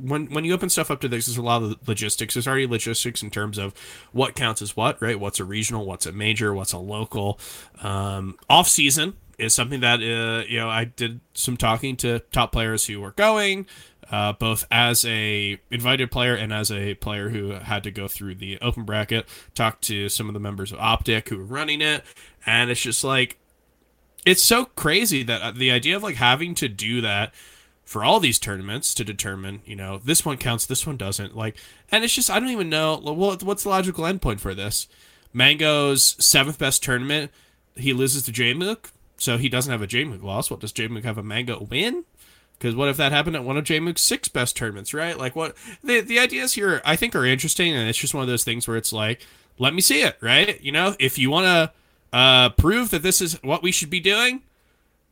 when 0.00 0.26
when 0.26 0.44
you 0.44 0.54
open 0.54 0.70
stuff 0.70 0.90
up 0.90 1.00
to 1.00 1.08
this, 1.08 1.26
there's 1.26 1.38
a 1.38 1.42
lot 1.42 1.62
of 1.62 1.88
logistics. 1.88 2.34
There's 2.34 2.46
already 2.46 2.66
logistics 2.66 3.22
in 3.22 3.30
terms 3.30 3.58
of 3.58 3.74
what 4.12 4.34
counts 4.34 4.62
as 4.62 4.76
what, 4.76 5.00
right? 5.02 5.18
What's 5.18 5.40
a 5.40 5.44
regional, 5.44 5.84
what's 5.84 6.06
a 6.06 6.12
major, 6.12 6.54
what's 6.54 6.72
a 6.72 6.78
local. 6.78 7.38
Um, 7.82 8.38
off 8.48 8.68
season, 8.68 9.14
is 9.38 9.54
something 9.54 9.80
that 9.80 10.00
uh, 10.00 10.44
you 10.46 10.58
know 10.58 10.68
I 10.68 10.84
did 10.84 11.20
some 11.32 11.56
talking 11.56 11.96
to 11.98 12.20
top 12.32 12.52
players 12.52 12.86
who 12.86 13.00
were 13.00 13.12
going, 13.12 13.66
uh, 14.10 14.32
both 14.32 14.66
as 14.70 15.04
a 15.04 15.58
invited 15.70 16.10
player 16.10 16.34
and 16.34 16.52
as 16.52 16.70
a 16.70 16.94
player 16.94 17.30
who 17.30 17.50
had 17.52 17.84
to 17.84 17.90
go 17.90 18.08
through 18.08 18.34
the 18.36 18.58
open 18.60 18.84
bracket. 18.84 19.26
Talked 19.54 19.82
to 19.84 20.08
some 20.08 20.28
of 20.28 20.34
the 20.34 20.40
members 20.40 20.72
of 20.72 20.78
Optic 20.78 21.28
who 21.28 21.38
were 21.38 21.44
running 21.44 21.80
it, 21.80 22.04
and 22.44 22.70
it's 22.70 22.82
just 22.82 23.04
like 23.04 23.38
it's 24.26 24.42
so 24.42 24.66
crazy 24.66 25.22
that 25.22 25.40
uh, 25.40 25.52
the 25.52 25.70
idea 25.70 25.96
of 25.96 26.02
like 26.02 26.16
having 26.16 26.54
to 26.56 26.68
do 26.68 27.00
that 27.00 27.32
for 27.84 28.04
all 28.04 28.20
these 28.20 28.38
tournaments 28.38 28.92
to 28.92 29.02
determine, 29.02 29.62
you 29.64 29.74
know, 29.74 29.98
this 30.04 30.22
one 30.22 30.36
counts, 30.36 30.66
this 30.66 30.86
one 30.86 30.98
doesn't. 30.98 31.34
Like, 31.34 31.56
and 31.90 32.04
it's 32.04 32.14
just 32.14 32.28
I 32.28 32.38
don't 32.38 32.50
even 32.50 32.68
know 32.68 33.00
well, 33.02 33.36
what's 33.42 33.62
the 33.62 33.68
logical 33.68 34.04
endpoint 34.04 34.40
for 34.40 34.54
this. 34.54 34.88
Mango's 35.32 36.16
seventh 36.18 36.58
best 36.58 36.82
tournament, 36.82 37.30
he 37.76 37.92
loses 37.92 38.24
to 38.24 38.32
Jmook, 38.32 38.90
so 39.18 39.36
he 39.36 39.48
doesn't 39.48 39.70
have 39.70 39.82
a 39.82 39.86
Jmook 39.86 40.22
loss. 40.22 40.50
What 40.50 40.60
does 40.60 40.72
Jmook 40.72 41.04
have 41.04 41.18
a 41.18 41.22
Mango 41.22 41.66
win? 41.70 42.04
Because 42.58 42.74
what 42.74 42.88
if 42.88 42.96
that 42.96 43.12
happened 43.12 43.36
at 43.36 43.44
one 43.44 43.56
of 43.56 43.64
Jmook's 43.64 44.00
six 44.00 44.28
best 44.28 44.56
tournaments, 44.56 44.92
right? 44.92 45.16
Like 45.16 45.36
what 45.36 45.56
the 45.82 46.00
the 46.00 46.18
ideas 46.18 46.54
here 46.54 46.80
I 46.84 46.96
think 46.96 47.14
are 47.14 47.24
interesting, 47.24 47.74
and 47.74 47.88
it's 47.88 47.98
just 47.98 48.14
one 48.14 48.22
of 48.22 48.28
those 48.28 48.44
things 48.44 48.66
where 48.66 48.76
it's 48.76 48.92
like, 48.92 49.26
let 49.58 49.74
me 49.74 49.80
see 49.80 50.02
it, 50.02 50.16
right? 50.20 50.60
You 50.60 50.72
know, 50.72 50.96
if 50.98 51.18
you 51.18 51.30
want 51.30 51.46
to 51.46 52.16
uh, 52.16 52.48
prove 52.50 52.90
that 52.90 53.02
this 53.02 53.20
is 53.20 53.34
what 53.42 53.62
we 53.62 53.70
should 53.70 53.90
be 53.90 54.00
doing, 54.00 54.42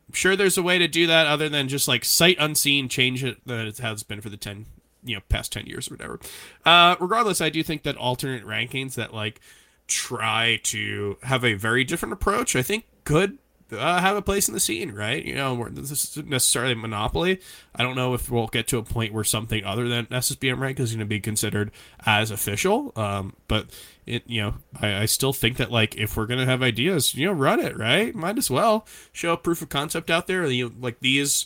I'm 0.07 0.13
sure 0.13 0.35
there's 0.35 0.57
a 0.57 0.63
way 0.63 0.77
to 0.77 0.87
do 0.87 1.07
that 1.07 1.27
other 1.27 1.49
than 1.49 1.67
just 1.67 1.87
like 1.87 2.05
sight 2.05 2.37
unseen 2.39 2.89
change 2.89 3.23
it 3.23 3.45
that 3.45 3.65
it 3.65 3.77
has 3.79 4.03
been 4.03 4.21
for 4.21 4.29
the 4.29 4.37
10 4.37 4.65
you 5.03 5.15
know 5.15 5.21
past 5.29 5.51
10 5.53 5.67
years 5.67 5.89
or 5.89 5.93
whatever 5.93 6.19
uh 6.65 6.95
regardless 6.99 7.39
i 7.39 7.49
do 7.49 7.61
think 7.61 7.83
that 7.83 7.95
alternate 7.97 8.43
rankings 8.43 8.95
that 8.95 9.13
like 9.13 9.39
try 9.87 10.59
to 10.63 11.17
have 11.23 11.45
a 11.45 11.53
very 11.53 11.83
different 11.83 12.13
approach 12.13 12.55
i 12.55 12.63
think 12.63 12.85
could 13.03 13.37
uh, 13.71 13.99
have 13.99 14.15
a 14.15 14.21
place 14.21 14.47
in 14.47 14.53
the 14.53 14.59
scene, 14.59 14.91
right? 14.93 15.23
You 15.23 15.35
know, 15.35 15.67
this 15.69 15.91
isn't 15.91 16.27
necessarily 16.27 16.75
monopoly. 16.75 17.39
I 17.75 17.83
don't 17.83 17.95
know 17.95 18.13
if 18.13 18.29
we'll 18.31 18.47
get 18.47 18.67
to 18.69 18.77
a 18.77 18.83
point 18.83 19.13
where 19.13 19.23
something 19.23 19.63
other 19.63 19.87
than 19.87 20.05
SSBM 20.07 20.59
rank 20.59 20.79
is 20.79 20.91
going 20.91 20.99
to 20.99 21.05
be 21.05 21.19
considered 21.19 21.71
as 22.05 22.31
official. 22.31 22.93
Um, 22.95 23.33
but 23.47 23.67
it, 24.07 24.23
you 24.25 24.41
know, 24.41 24.53
I, 24.81 25.01
I 25.01 25.05
still 25.05 25.33
think 25.33 25.57
that 25.57 25.71
like 25.71 25.95
if 25.97 26.15
we're 26.15 26.25
gonna 26.25 26.45
have 26.45 26.63
ideas, 26.63 27.13
you 27.13 27.27
know, 27.27 27.33
run 27.33 27.59
it, 27.59 27.77
right? 27.77 28.15
Might 28.15 28.37
as 28.37 28.49
well 28.49 28.87
show 29.11 29.33
a 29.33 29.37
proof 29.37 29.61
of 29.61 29.69
concept 29.69 30.09
out 30.09 30.27
there. 30.27 30.45
You 30.47 30.69
know, 30.69 30.75
like 30.79 31.01
these 31.01 31.45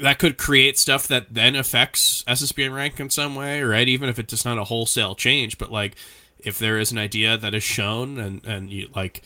that 0.00 0.18
could 0.18 0.38
create 0.38 0.78
stuff 0.78 1.08
that 1.08 1.34
then 1.34 1.56
affects 1.56 2.22
SSBM 2.24 2.74
rank 2.74 3.00
in 3.00 3.10
some 3.10 3.34
way, 3.34 3.62
right? 3.62 3.88
Even 3.88 4.08
if 4.08 4.18
it's 4.18 4.30
just 4.30 4.44
not 4.44 4.58
a 4.58 4.64
wholesale 4.64 5.14
change, 5.14 5.58
but 5.58 5.72
like 5.72 5.96
if 6.38 6.58
there 6.58 6.78
is 6.78 6.92
an 6.92 6.98
idea 6.98 7.36
that 7.36 7.54
is 7.54 7.64
shown 7.64 8.18
and 8.18 8.44
and 8.46 8.70
you 8.70 8.88
like 8.94 9.24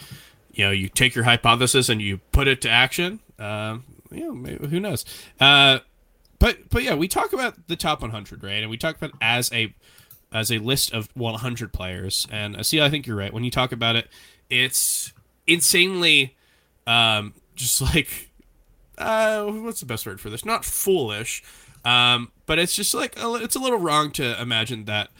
you 0.52 0.64
know 0.64 0.70
you 0.70 0.88
take 0.88 1.14
your 1.14 1.24
hypothesis 1.24 1.88
and 1.88 2.00
you 2.00 2.18
put 2.32 2.48
it 2.48 2.60
to 2.62 2.68
action 2.68 3.20
uh, 3.38 3.78
you 4.10 4.20
know 4.20 4.32
maybe, 4.32 4.66
who 4.68 4.80
knows? 4.80 5.04
Uh, 5.40 5.80
but 6.38 6.68
but 6.70 6.82
yeah 6.82 6.94
we 6.94 7.08
talk 7.08 7.32
about 7.32 7.68
the 7.68 7.76
top 7.76 8.02
100 8.02 8.42
right? 8.42 8.62
And 8.62 8.70
we 8.70 8.76
talk 8.76 8.96
about 8.96 9.12
as 9.20 9.52
a 9.52 9.74
as 10.32 10.50
a 10.50 10.58
list 10.58 10.92
of 10.92 11.08
100 11.14 11.72
players. 11.72 12.26
And 12.30 12.56
uh, 12.56 12.62
see 12.62 12.80
i 12.80 12.88
think 12.88 13.06
you're 13.06 13.16
right. 13.16 13.32
When 13.32 13.44
you 13.44 13.50
talk 13.50 13.72
about 13.72 13.96
it 13.96 14.08
it's 14.50 15.12
insanely 15.46 16.36
um, 16.86 17.34
just 17.54 17.80
like 17.80 18.30
uh, 18.98 19.46
what's 19.46 19.80
the 19.80 19.86
best 19.86 20.06
word 20.06 20.20
for 20.20 20.30
this? 20.30 20.44
Not 20.44 20.64
foolish 20.64 21.42
um, 21.84 22.30
but 22.46 22.58
it's 22.58 22.74
just 22.74 22.94
like 22.94 23.14
it's 23.16 23.56
a 23.56 23.58
little 23.58 23.78
wrong 23.78 24.10
to 24.12 24.40
imagine 24.40 24.84
that 24.84 25.10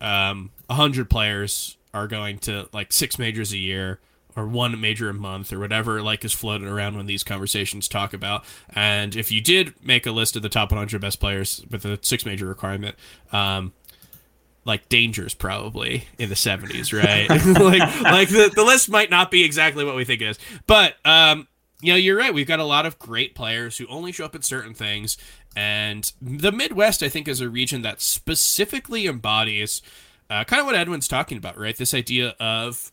um, 0.00 0.50
100 0.66 1.10
players 1.10 1.76
are 1.92 2.06
going 2.06 2.38
to 2.38 2.68
like 2.72 2.92
six 2.92 3.18
majors 3.18 3.52
a 3.52 3.58
year 3.58 4.00
or 4.36 4.46
one 4.46 4.78
major 4.80 5.08
a 5.08 5.14
month 5.14 5.52
or 5.52 5.58
whatever 5.58 6.02
like 6.02 6.24
is 6.24 6.32
floated 6.32 6.68
around 6.68 6.96
when 6.96 7.06
these 7.06 7.24
conversations 7.24 7.88
talk 7.88 8.12
about. 8.12 8.44
And 8.68 9.16
if 9.16 9.32
you 9.32 9.40
did 9.40 9.74
make 9.82 10.06
a 10.06 10.12
list 10.12 10.36
of 10.36 10.42
the 10.42 10.48
top 10.48 10.70
100 10.70 11.00
best 11.00 11.18
players 11.18 11.64
with 11.70 11.84
a 11.84 11.98
six 12.02 12.26
major 12.26 12.46
requirement, 12.46 12.94
um, 13.32 13.72
like 14.64 14.88
dangers 14.88 15.32
probably 15.32 16.06
in 16.18 16.28
the 16.28 16.34
70s, 16.34 16.92
right? 16.92 17.28
like 17.60 18.02
like 18.02 18.28
the, 18.28 18.52
the 18.54 18.64
list 18.64 18.90
might 18.90 19.10
not 19.10 19.30
be 19.30 19.44
exactly 19.44 19.84
what 19.84 19.96
we 19.96 20.04
think 20.04 20.20
it 20.20 20.28
is. 20.28 20.38
But 20.66 20.96
um, 21.04 21.48
you 21.80 21.92
know, 21.92 21.96
you're 21.96 22.16
right. 22.16 22.34
We've 22.34 22.46
got 22.46 22.60
a 22.60 22.64
lot 22.64 22.86
of 22.86 22.98
great 22.98 23.34
players 23.34 23.78
who 23.78 23.86
only 23.86 24.12
show 24.12 24.24
up 24.24 24.34
at 24.34 24.44
certain 24.44 24.74
things. 24.74 25.16
And 25.54 26.12
the 26.20 26.52
Midwest, 26.52 27.02
I 27.02 27.08
think, 27.08 27.28
is 27.28 27.40
a 27.40 27.48
region 27.48 27.82
that 27.82 28.02
specifically 28.02 29.06
embodies 29.06 29.80
uh, 30.28 30.44
kind 30.44 30.60
of 30.60 30.66
what 30.66 30.74
Edwin's 30.74 31.08
talking 31.08 31.38
about, 31.38 31.58
right? 31.58 31.76
This 31.76 31.94
idea 31.94 32.34
of 32.40 32.92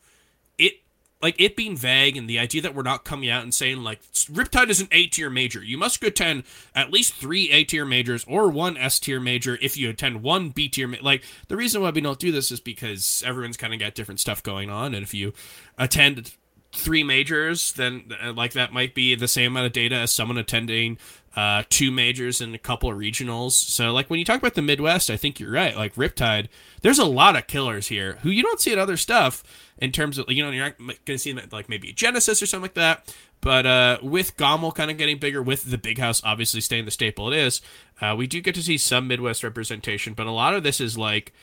like 1.24 1.40
it 1.40 1.56
being 1.56 1.78
vague 1.78 2.18
and 2.18 2.30
the 2.30 2.38
idea 2.38 2.62
that 2.62 2.76
we're 2.76 2.84
not 2.84 3.06
coming 3.06 3.30
out 3.30 3.44
and 3.44 3.54
saying 3.54 3.82
like 3.82 4.02
Riptide 4.12 4.70
is 4.70 4.82
an 4.82 4.90
A 4.92 5.08
tier 5.08 5.30
major. 5.30 5.64
You 5.64 5.78
must 5.78 6.04
attend 6.04 6.44
at 6.76 6.92
least 6.92 7.16
three 7.16 7.50
A 7.50 7.64
tier 7.64 7.86
majors 7.86 8.26
or 8.28 8.50
one 8.50 8.76
S 8.76 9.00
tier 9.00 9.22
major 9.22 9.58
if 9.62 9.78
you 9.78 9.90
attend 9.90 10.22
one 10.22 10.50
B 10.50 10.68
tier. 10.68 10.88
Ma- 10.88 10.98
like 11.02 11.24
the 11.48 11.56
reason 11.56 11.82
why 11.82 11.92
we 11.92 12.02
don't 12.02 12.20
do 12.20 12.32
this 12.34 12.52
is 12.52 12.60
because 12.60 13.24
everyone's 13.26 13.58
kind 13.58 13.74
of 13.74 13.80
got 13.80 13.96
different 13.96 14.20
stuff 14.20 14.44
going 14.44 14.70
on, 14.70 14.94
and 14.94 15.02
if 15.02 15.14
you 15.14 15.34
attend 15.78 16.34
three 16.74 17.04
majors, 17.04 17.72
then 17.74 18.12
uh, 18.22 18.34
like 18.34 18.52
that 18.54 18.74
might 18.74 18.94
be 18.94 19.16
the 19.16 19.28
same 19.28 19.54
amount 19.54 19.68
of 19.68 19.74
data 19.74 19.96
as 19.96 20.12
someone 20.12 20.38
attending 20.38 20.98
uh, 21.36 21.64
two 21.70 21.90
majors 21.90 22.42
and 22.42 22.54
a 22.54 22.60
couple 22.60 22.92
of 22.92 22.98
regionals. 22.98 23.54
So, 23.54 23.92
like 23.92 24.10
when 24.10 24.20
you 24.20 24.26
talk 24.26 24.40
about 24.40 24.56
the 24.56 24.62
Midwest, 24.62 25.10
I 25.10 25.18
think 25.18 25.40
you're 25.40 25.52
right. 25.52 25.76
Like 25.76 25.96
Riptide, 25.96 26.48
there's 26.82 27.00
a 27.00 27.06
lot 27.06 27.38
of 27.38 27.48
killers 27.48 27.88
here 27.88 28.18
who 28.24 28.30
you 28.30 28.44
don't 28.44 28.60
see 28.60 28.72
at 28.72 28.78
other 28.78 28.98
stuff 28.98 29.44
in 29.78 29.92
terms 29.92 30.18
of 30.18 30.30
you 30.30 30.44
know 30.44 30.52
you're 30.52 30.66
not 30.66 30.78
going 30.78 30.98
to 31.06 31.18
see 31.18 31.32
them 31.32 31.48
like 31.52 31.70
maybe 31.70 31.92
Genesis 31.94 32.42
or 32.42 32.46
something 32.46 32.64
like 32.64 32.74
that. 32.76 33.14
But 33.42 33.66
uh, 33.66 33.98
with 34.02 34.38
GOML 34.38 34.74
kind 34.74 34.90
of 34.90 34.98
getting 34.98 35.18
bigger, 35.18 35.42
with 35.44 35.70
the 35.70 35.78
big 35.78 35.98
house 35.98 36.22
obviously 36.24 36.62
staying 36.62 36.86
the 36.86 36.92
staple 36.92 37.32
it 37.32 37.38
is, 37.38 37.62
uh, 38.02 38.16
we 38.18 38.28
do 38.28 38.40
get 38.42 38.56
to 38.56 38.64
see 38.64 38.78
some 38.78 39.08
Midwest 39.08 39.44
representation. 39.44 40.14
But 40.14 40.28
a 40.28 40.32
lot 40.32 40.54
of 40.56 40.64
this 40.64 40.80
is 40.80 40.98
like 40.98 41.34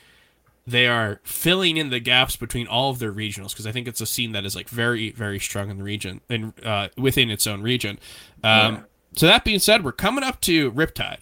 they 0.67 0.87
are 0.87 1.21
filling 1.25 1.77
in 1.77 1.91
the 1.91 2.01
gaps 2.01 2.37
between 2.37 2.67
all 2.67 2.91
of 2.91 2.99
their 2.99 3.13
regionals 3.13 3.51
because 3.51 3.67
I 3.67 3.73
think 3.73 3.89
it's 3.89 4.01
a 4.01 4.07
scene 4.07 4.33
that 4.33 4.45
is 4.45 4.55
like 4.55 4.69
very 4.69 5.11
very 5.11 5.39
strong 5.39 5.71
in 5.71 5.79
the 5.79 5.85
region 5.85 6.21
and 6.29 6.53
uh, 6.65 6.89
within 6.97 7.31
its 7.31 7.47
own 7.47 7.63
region. 7.63 7.99
Um, 8.43 8.75
yeah 8.75 8.81
so 9.17 9.27
that 9.27 9.45
being 9.45 9.59
said, 9.59 9.85
we're 9.85 9.93
coming 9.93 10.25
up 10.25 10.41
to 10.43 10.71
Riptide. 10.73 11.21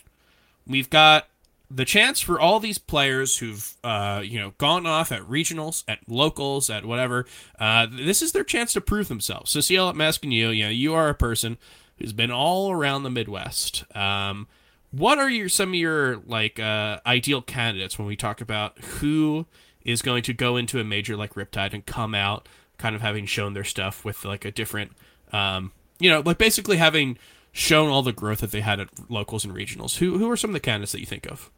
We've 0.66 0.90
got 0.90 1.26
the 1.70 1.84
chance 1.84 2.20
for 2.20 2.40
all 2.40 2.60
these 2.60 2.78
players 2.78 3.38
who've 3.38 3.76
uh, 3.84 4.22
you 4.24 4.38
know 4.38 4.54
gone 4.58 4.86
off 4.86 5.12
at 5.12 5.22
regionals, 5.22 5.84
at 5.86 6.00
locals, 6.08 6.70
at 6.70 6.84
whatever. 6.84 7.26
Uh, 7.58 7.86
this 7.90 8.22
is 8.22 8.32
their 8.32 8.44
chance 8.44 8.72
to 8.72 8.80
prove 8.80 9.08
themselves. 9.08 9.50
So, 9.50 9.60
Seal, 9.60 9.88
I'm 9.88 10.00
asking 10.00 10.32
you. 10.32 10.48
You 10.50 10.64
know, 10.64 10.70
you 10.70 10.94
are 10.94 11.08
a 11.08 11.14
person 11.14 11.58
who's 11.98 12.12
been 12.12 12.30
all 12.30 12.70
around 12.70 13.02
the 13.02 13.10
Midwest. 13.10 13.84
Um, 13.96 14.46
what 14.90 15.18
are 15.18 15.28
your 15.28 15.48
some 15.48 15.70
of 15.70 15.74
your 15.74 16.16
like 16.26 16.58
uh, 16.58 17.00
ideal 17.06 17.42
candidates 17.42 17.98
when 17.98 18.08
we 18.08 18.16
talk 18.16 18.40
about 18.40 18.78
who 18.78 19.46
is 19.84 20.02
going 20.02 20.22
to 20.22 20.32
go 20.32 20.56
into 20.56 20.80
a 20.80 20.84
major 20.84 21.16
like 21.16 21.34
Riptide 21.34 21.74
and 21.74 21.84
come 21.84 22.14
out 22.14 22.48
kind 22.78 22.94
of 22.94 23.02
having 23.02 23.26
shown 23.26 23.54
their 23.54 23.64
stuff 23.64 24.04
with 24.04 24.24
like 24.24 24.44
a 24.44 24.52
different, 24.52 24.92
um, 25.32 25.72
you 25.98 26.08
know, 26.10 26.20
like 26.20 26.38
basically 26.38 26.76
having 26.76 27.18
shown 27.52 27.90
all 27.90 28.02
the 28.02 28.12
growth 28.12 28.38
that 28.38 28.52
they 28.52 28.60
had 28.60 28.80
at 28.80 28.88
locals 29.10 29.44
and 29.44 29.54
regionals. 29.54 29.98
Who 29.98 30.18
who 30.18 30.30
are 30.30 30.36
some 30.36 30.50
of 30.50 30.54
the 30.54 30.60
candidates 30.60 30.92
that 30.92 31.00
you 31.00 31.06
think 31.06 31.26
of? 31.26 31.50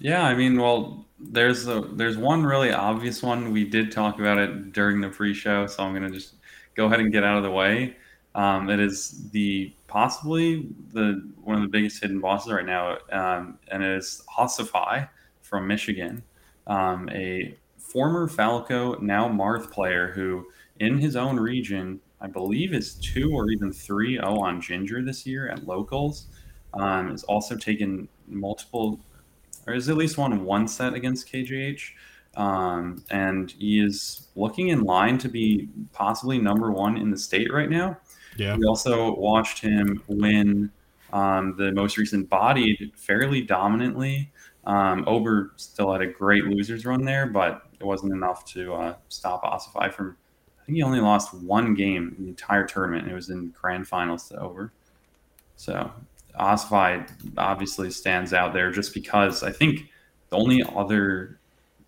Yeah, 0.00 0.22
I 0.24 0.34
mean, 0.34 0.60
well, 0.60 1.06
there's 1.18 1.66
a, 1.68 1.80
there's 1.80 2.16
one 2.18 2.42
really 2.44 2.72
obvious 2.72 3.22
one. 3.22 3.52
We 3.52 3.64
did 3.64 3.92
talk 3.92 4.18
about 4.18 4.38
it 4.38 4.72
during 4.72 5.00
the 5.00 5.08
pre-show, 5.08 5.66
so 5.66 5.82
I'm 5.84 5.94
gonna 5.94 6.10
just 6.10 6.34
go 6.74 6.86
ahead 6.86 7.00
and 7.00 7.12
get 7.12 7.24
out 7.24 7.36
of 7.38 7.44
the 7.44 7.50
way. 7.50 7.96
Um, 8.34 8.68
it 8.68 8.80
is 8.80 9.30
the 9.30 9.72
possibly 9.86 10.68
the 10.92 11.30
one 11.42 11.56
of 11.56 11.62
the 11.62 11.68
biggest 11.68 12.02
hidden 12.02 12.20
bosses 12.20 12.52
right 12.52 12.66
now, 12.66 12.98
um, 13.12 13.58
and 13.68 13.82
it 13.82 13.96
is 13.96 14.22
Ossify 14.36 15.08
from 15.42 15.66
Michigan, 15.68 16.22
um, 16.66 17.08
a 17.12 17.56
former 17.78 18.26
Falco, 18.28 18.96
now 19.00 19.28
Marth 19.28 19.70
player 19.70 20.10
who, 20.12 20.46
in 20.80 20.98
his 20.98 21.14
own 21.14 21.38
region, 21.38 22.00
I 22.20 22.26
believe 22.26 22.74
is 22.74 22.94
two 22.96 23.30
or 23.32 23.48
even 23.50 23.72
three 23.72 24.16
zero 24.16 24.40
on 24.40 24.60
Ginger 24.60 25.02
this 25.02 25.24
year 25.26 25.48
at 25.48 25.64
locals. 25.66 26.26
Um, 26.74 27.12
is 27.12 27.22
also 27.24 27.56
taken 27.56 28.08
multiple, 28.26 28.98
or 29.66 29.74
is 29.74 29.88
at 29.88 29.96
least 29.96 30.18
won 30.18 30.44
one 30.44 30.68
set 30.68 30.94
against 30.94 31.30
KJH. 31.30 31.82
Um, 32.36 33.04
and 33.10 33.50
he 33.52 33.80
is 33.80 34.28
looking 34.34 34.68
in 34.68 34.82
line 34.82 35.18
to 35.18 35.28
be 35.28 35.68
possibly 35.92 36.38
number 36.38 36.72
one 36.72 36.96
in 36.96 37.10
the 37.10 37.18
state 37.18 37.52
right 37.52 37.70
now. 37.70 37.96
Yeah. 38.36 38.56
We 38.56 38.66
also 38.66 39.14
watched 39.14 39.60
him 39.60 40.02
win 40.08 40.70
um, 41.12 41.54
the 41.56 41.70
most 41.72 41.96
recent 41.96 42.28
bodied 42.28 42.92
fairly 42.96 43.40
dominantly. 43.40 44.32
Um, 44.64 45.04
Ober 45.06 45.52
still 45.56 45.92
had 45.92 46.02
a 46.02 46.06
great 46.06 46.44
losers 46.44 46.84
run 46.84 47.04
there, 47.04 47.26
but 47.26 47.62
it 47.78 47.84
wasn't 47.84 48.12
enough 48.12 48.44
to 48.46 48.74
uh, 48.74 48.94
stop 49.08 49.44
Ossify 49.44 49.92
from 49.92 50.16
I 50.64 50.66
think 50.66 50.76
he 50.76 50.82
only 50.82 51.00
lost 51.00 51.34
one 51.34 51.74
game 51.74 52.14
in 52.16 52.24
the 52.24 52.30
entire 52.30 52.64
tournament. 52.64 53.06
It 53.06 53.12
was 53.12 53.28
in 53.28 53.50
grand 53.50 53.86
finals 53.86 54.28
to 54.30 54.40
Ober. 54.40 54.72
So 55.56 55.92
Ossify 56.38 57.06
obviously 57.38 57.90
stands 57.90 58.32
out 58.32 58.52
there 58.52 58.70
just 58.70 58.94
because 58.94 59.42
I 59.42 59.52
think 59.52 59.90
the 60.30 60.36
only 60.36 60.62
other 60.74 61.38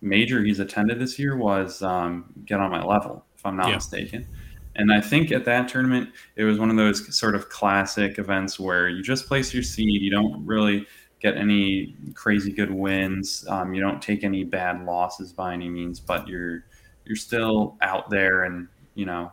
major 0.01 0.43
he's 0.43 0.59
attended 0.59 0.99
this 0.99 1.17
year 1.19 1.35
was 1.35 1.81
um, 1.81 2.33
Get 2.45 2.59
on 2.59 2.71
My 2.71 2.83
Level, 2.83 3.25
if 3.35 3.45
I'm 3.45 3.57
not 3.57 3.69
yeah. 3.69 3.75
mistaken. 3.75 4.27
And 4.75 4.93
I 4.93 5.01
think 5.01 5.31
at 5.31 5.43
that 5.45 5.67
tournament, 5.67 6.09
it 6.35 6.43
was 6.43 6.59
one 6.59 6.69
of 6.69 6.77
those 6.77 7.15
sort 7.17 7.35
of 7.35 7.49
classic 7.49 8.19
events 8.19 8.59
where 8.59 8.87
you 8.87 9.01
just 9.01 9.27
place 9.27 9.53
your 9.53 9.63
seed. 9.63 10.01
You 10.01 10.11
don't 10.11 10.45
really 10.45 10.85
get 11.19 11.35
any 11.35 11.95
crazy 12.13 12.51
good 12.51 12.71
wins. 12.71 13.43
Um, 13.49 13.73
you 13.73 13.81
don't 13.81 14.01
take 14.01 14.23
any 14.23 14.43
bad 14.43 14.85
losses 14.85 15.33
by 15.33 15.53
any 15.53 15.67
means, 15.67 15.99
but 15.99 16.27
you're 16.27 16.63
you're 17.05 17.15
still 17.15 17.75
out 17.81 18.09
there 18.09 18.43
and 18.43 18.67
you 18.93 19.05
know 19.05 19.31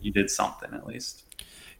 you 0.00 0.12
did 0.12 0.30
something 0.30 0.72
at 0.72 0.86
least. 0.86 1.24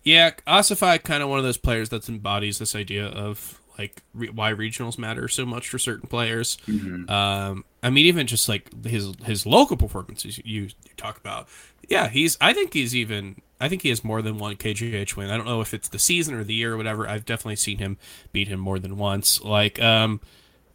Yeah, 0.07 0.31
Ossify 0.47 1.03
kind 1.03 1.21
of 1.21 1.29
one 1.29 1.41
of 1.41 1.45
those 1.45 1.57
players 1.57 1.89
that 1.89 2.09
embodies 2.09 2.61
this 2.61 2.77
idea 2.77 3.07
of 3.07 3.61
like 3.77 4.03
re- 4.15 4.29
why 4.29 4.53
regionals 4.53 4.99
matter 4.99 5.27
so 5.27 5.45
much 5.45 5.69
for 5.69 5.81
certain 5.81 6.09
players. 6.09 6.59
Mhm. 6.69 7.11
Um, 7.11 7.65
I 7.83 7.91
mean, 7.91 8.07
even 8.07 8.29
just 8.29 8.49
like 8.49 8.87
his 8.87 9.13
his 9.25 9.45
local 9.47 9.77
performances 9.77 10.39
you, 10.39 10.45
you 10.63 10.69
talk 10.97 11.19
about. 11.19 11.49
Yeah, 11.89 12.09
he's. 12.09 12.39
I 12.41 12.53
think 12.53 12.73
he's 12.73 12.95
even. 12.95 13.41
I 13.61 13.69
think 13.69 13.83
he 13.83 13.89
has 13.89 14.05
more 14.05 14.23
than 14.23 14.39
one 14.39 14.55
KJH 14.55 15.17
win. 15.17 15.29
I 15.29 15.37
don't 15.37 15.47
know 15.47 15.61
if 15.61 15.75
it's 15.75 15.89
the 15.89 15.99
season 15.99 16.35
or 16.35 16.45
the 16.45 16.55
year 16.55 16.75
or 16.75 16.77
whatever. 16.77 17.09
I've 17.09 17.25
definitely 17.25 17.57
seen 17.57 17.79
him 17.79 17.99
beat 18.31 18.47
him 18.47 18.61
more 18.61 18.79
than 18.79 18.99
once. 18.99 19.41
Like, 19.43 19.83
um, 19.83 20.21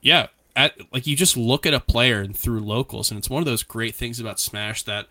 yeah, 0.02 0.28
at 0.58 0.74
like 0.92 1.08
you 1.08 1.16
just 1.16 1.38
look 1.38 1.66
at 1.66 1.74
a 1.74 1.80
player 1.80 2.20
and 2.20 2.36
through 2.36 2.60
locals, 2.60 3.12
and 3.12 3.18
it's 3.18 3.30
one 3.30 3.42
of 3.42 3.46
those 3.46 3.64
great 3.64 3.96
things 3.96 4.20
about 4.20 4.42
Smash 4.42 4.84
that 4.84 5.08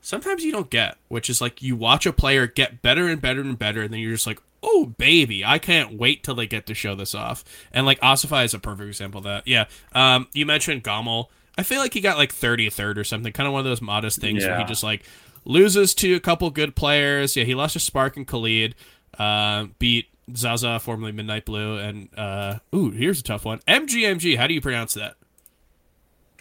sometimes 0.00 0.44
you 0.44 0.52
don't 0.52 0.70
get, 0.70 0.96
which 1.08 1.30
is 1.30 1.40
like 1.40 1.62
you 1.62 1.76
watch 1.76 2.06
a 2.06 2.12
player 2.12 2.46
get 2.46 2.82
better 2.82 3.08
and 3.08 3.20
better 3.20 3.40
and 3.40 3.58
better, 3.58 3.82
and 3.82 3.92
then 3.92 4.00
you're 4.00 4.12
just 4.12 4.26
like, 4.26 4.40
oh 4.62 4.86
baby, 4.86 5.44
I 5.44 5.58
can't 5.58 5.94
wait 5.98 6.22
till 6.22 6.34
they 6.34 6.46
get 6.46 6.66
to 6.66 6.74
show 6.74 6.94
this 6.94 7.14
off. 7.14 7.44
And 7.72 7.86
like 7.86 8.00
Ossify 8.00 8.44
is 8.44 8.54
a 8.54 8.58
perfect 8.58 8.88
example 8.88 9.18
of 9.18 9.24
that. 9.24 9.46
Yeah. 9.46 9.66
Um, 9.92 10.28
you 10.32 10.46
mentioned 10.46 10.84
GOML. 10.84 11.26
I 11.58 11.62
feel 11.62 11.80
like 11.80 11.94
he 11.94 12.00
got 12.00 12.16
like 12.16 12.32
33rd 12.32 12.96
or 12.96 13.04
something, 13.04 13.32
kind 13.32 13.46
of 13.46 13.52
one 13.52 13.60
of 13.60 13.66
those 13.66 13.82
modest 13.82 14.20
things 14.20 14.44
where 14.44 14.58
he 14.58 14.64
just 14.64 14.82
like 14.82 15.04
loses 15.44 15.94
to 15.94 16.14
a 16.14 16.20
couple 16.20 16.48
good 16.50 16.76
players. 16.76 17.36
Yeah, 17.36 17.44
he 17.44 17.54
lost 17.54 17.74
to 17.74 17.80
Spark 17.80 18.16
and 18.16 18.26
Khalid. 18.26 18.74
Uh, 19.18 19.66
beat 19.78 20.06
Zaza, 20.34 20.78
formerly 20.78 21.12
Midnight 21.12 21.44
Blue, 21.44 21.76
and 21.76 22.08
uh, 22.16 22.58
ooh, 22.74 22.90
here's 22.90 23.20
a 23.20 23.22
tough 23.22 23.44
one. 23.44 23.58
MGMG. 23.60 24.36
How 24.36 24.46
do 24.46 24.54
you 24.54 24.60
pronounce 24.60 24.94
that? 24.94 25.16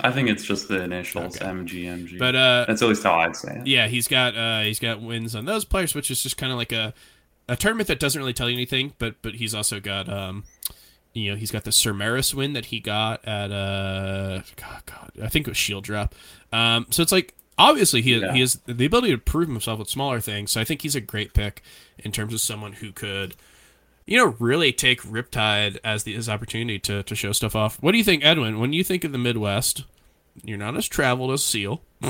I 0.01 0.11
think 0.11 0.29
it's 0.29 0.43
just 0.45 0.67
the 0.67 0.81
initials 0.83 1.35
Okay. 1.37 1.45
MGMG. 1.45 2.17
But 2.19 2.35
uh, 2.35 2.65
that's 2.67 2.81
at 2.81 2.87
least 2.87 3.03
how 3.03 3.15
I'd 3.19 3.35
say 3.35 3.57
it. 3.57 3.67
yeah, 3.67 3.87
he's 3.87 4.07
got 4.07 4.35
uh, 4.35 4.61
he's 4.61 4.79
got 4.79 5.01
wins 5.01 5.35
on 5.35 5.45
those 5.45 5.65
players, 5.65 5.93
which 5.95 6.09
is 6.11 6.21
just 6.23 6.37
kind 6.37 6.51
of 6.51 6.57
like 6.57 6.71
a 6.71 6.93
a 7.47 7.55
tournament 7.55 7.87
that 7.87 7.99
doesn't 7.99 8.19
really 8.19 8.33
tell 8.33 8.49
you 8.49 8.55
anything. 8.55 8.93
But 8.99 9.15
but 9.21 9.35
he's 9.35 9.53
also 9.55 9.79
got 9.79 10.07
um, 10.07 10.43
you 11.13 11.31
know, 11.31 11.35
he's 11.37 11.51
got 11.51 11.63
the 11.63 11.71
Sir 11.71 11.93
Maris 11.93 12.33
win 12.33 12.53
that 12.53 12.65
he 12.65 12.79
got 12.79 13.25
at 13.25 13.51
uh, 13.51 14.41
God, 14.55 14.81
God, 14.85 15.11
I 15.23 15.27
think 15.27 15.47
it 15.47 15.51
was 15.51 15.57
Shield 15.57 15.83
Drop. 15.83 16.13
Um, 16.53 16.85
so 16.91 17.01
it's 17.01 17.11
like 17.11 17.33
obviously 17.57 18.01
he 18.01 18.15
Yeah. 18.17 18.33
he 18.33 18.39
has 18.39 18.59
the 18.65 18.85
ability 18.85 19.11
to 19.11 19.17
prove 19.17 19.49
himself 19.49 19.79
with 19.79 19.89
smaller 19.89 20.19
things. 20.21 20.51
So 20.51 20.61
I 20.61 20.63
think 20.63 20.81
he's 20.83 20.95
a 20.95 21.01
great 21.01 21.33
pick 21.33 21.61
in 21.97 22.11
terms 22.11 22.33
of 22.33 22.41
someone 22.41 22.73
who 22.73 22.91
could. 22.91 23.35
You 24.09 24.17
know, 24.17 24.35
really 24.39 24.73
take 24.73 25.03
Riptide 25.03 25.77
as 25.83 26.01
the 26.01 26.15
his 26.15 26.27
opportunity 26.27 26.79
to, 26.79 27.03
to 27.03 27.15
show 27.15 27.31
stuff 27.31 27.55
off. 27.55 27.77
What 27.79 27.91
do 27.91 27.99
you 27.99 28.03
think, 28.03 28.25
Edwin? 28.25 28.59
When 28.59 28.73
you 28.73 28.83
think 28.83 29.03
of 29.03 29.11
the 29.11 29.19
Midwest, 29.19 29.83
you're 30.43 30.57
not 30.57 30.75
as 30.75 30.87
traveled 30.87 31.29
as 31.29 31.43
Seal, 31.43 31.83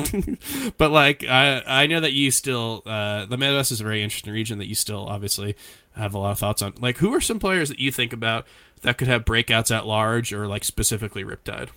but 0.78 0.92
like 0.92 1.26
I 1.26 1.62
I 1.68 1.88
know 1.88 2.00
that 2.00 2.14
you 2.14 2.32
still 2.32 2.84
uh, 2.86 3.26
the 3.26 3.36
Midwest 3.36 3.74
is 3.74 3.82
a 3.82 3.84
very 3.84 4.02
interesting 4.02 4.32
region 4.32 4.60
that 4.60 4.68
you 4.68 4.76
still 4.76 5.08
obviously 5.08 5.58
have 5.98 6.14
a 6.14 6.18
lot 6.18 6.32
of 6.32 6.40
thoughts 6.40 6.62
on. 6.62 6.74
Like, 6.80 7.00
who 7.00 7.14
are 7.14 7.20
some 7.20 7.38
players 7.38 7.68
that 7.68 7.80
you 7.80 7.92
think 7.92 8.14
about 8.14 8.48
that 8.84 8.98
could 8.98 9.10
have 9.10 9.26
breakouts 9.26 9.76
at 9.76 9.86
large 9.86 10.32
or 10.32 10.48
like 10.48 10.64
specifically 10.64 11.26
Riptide? 11.26 11.68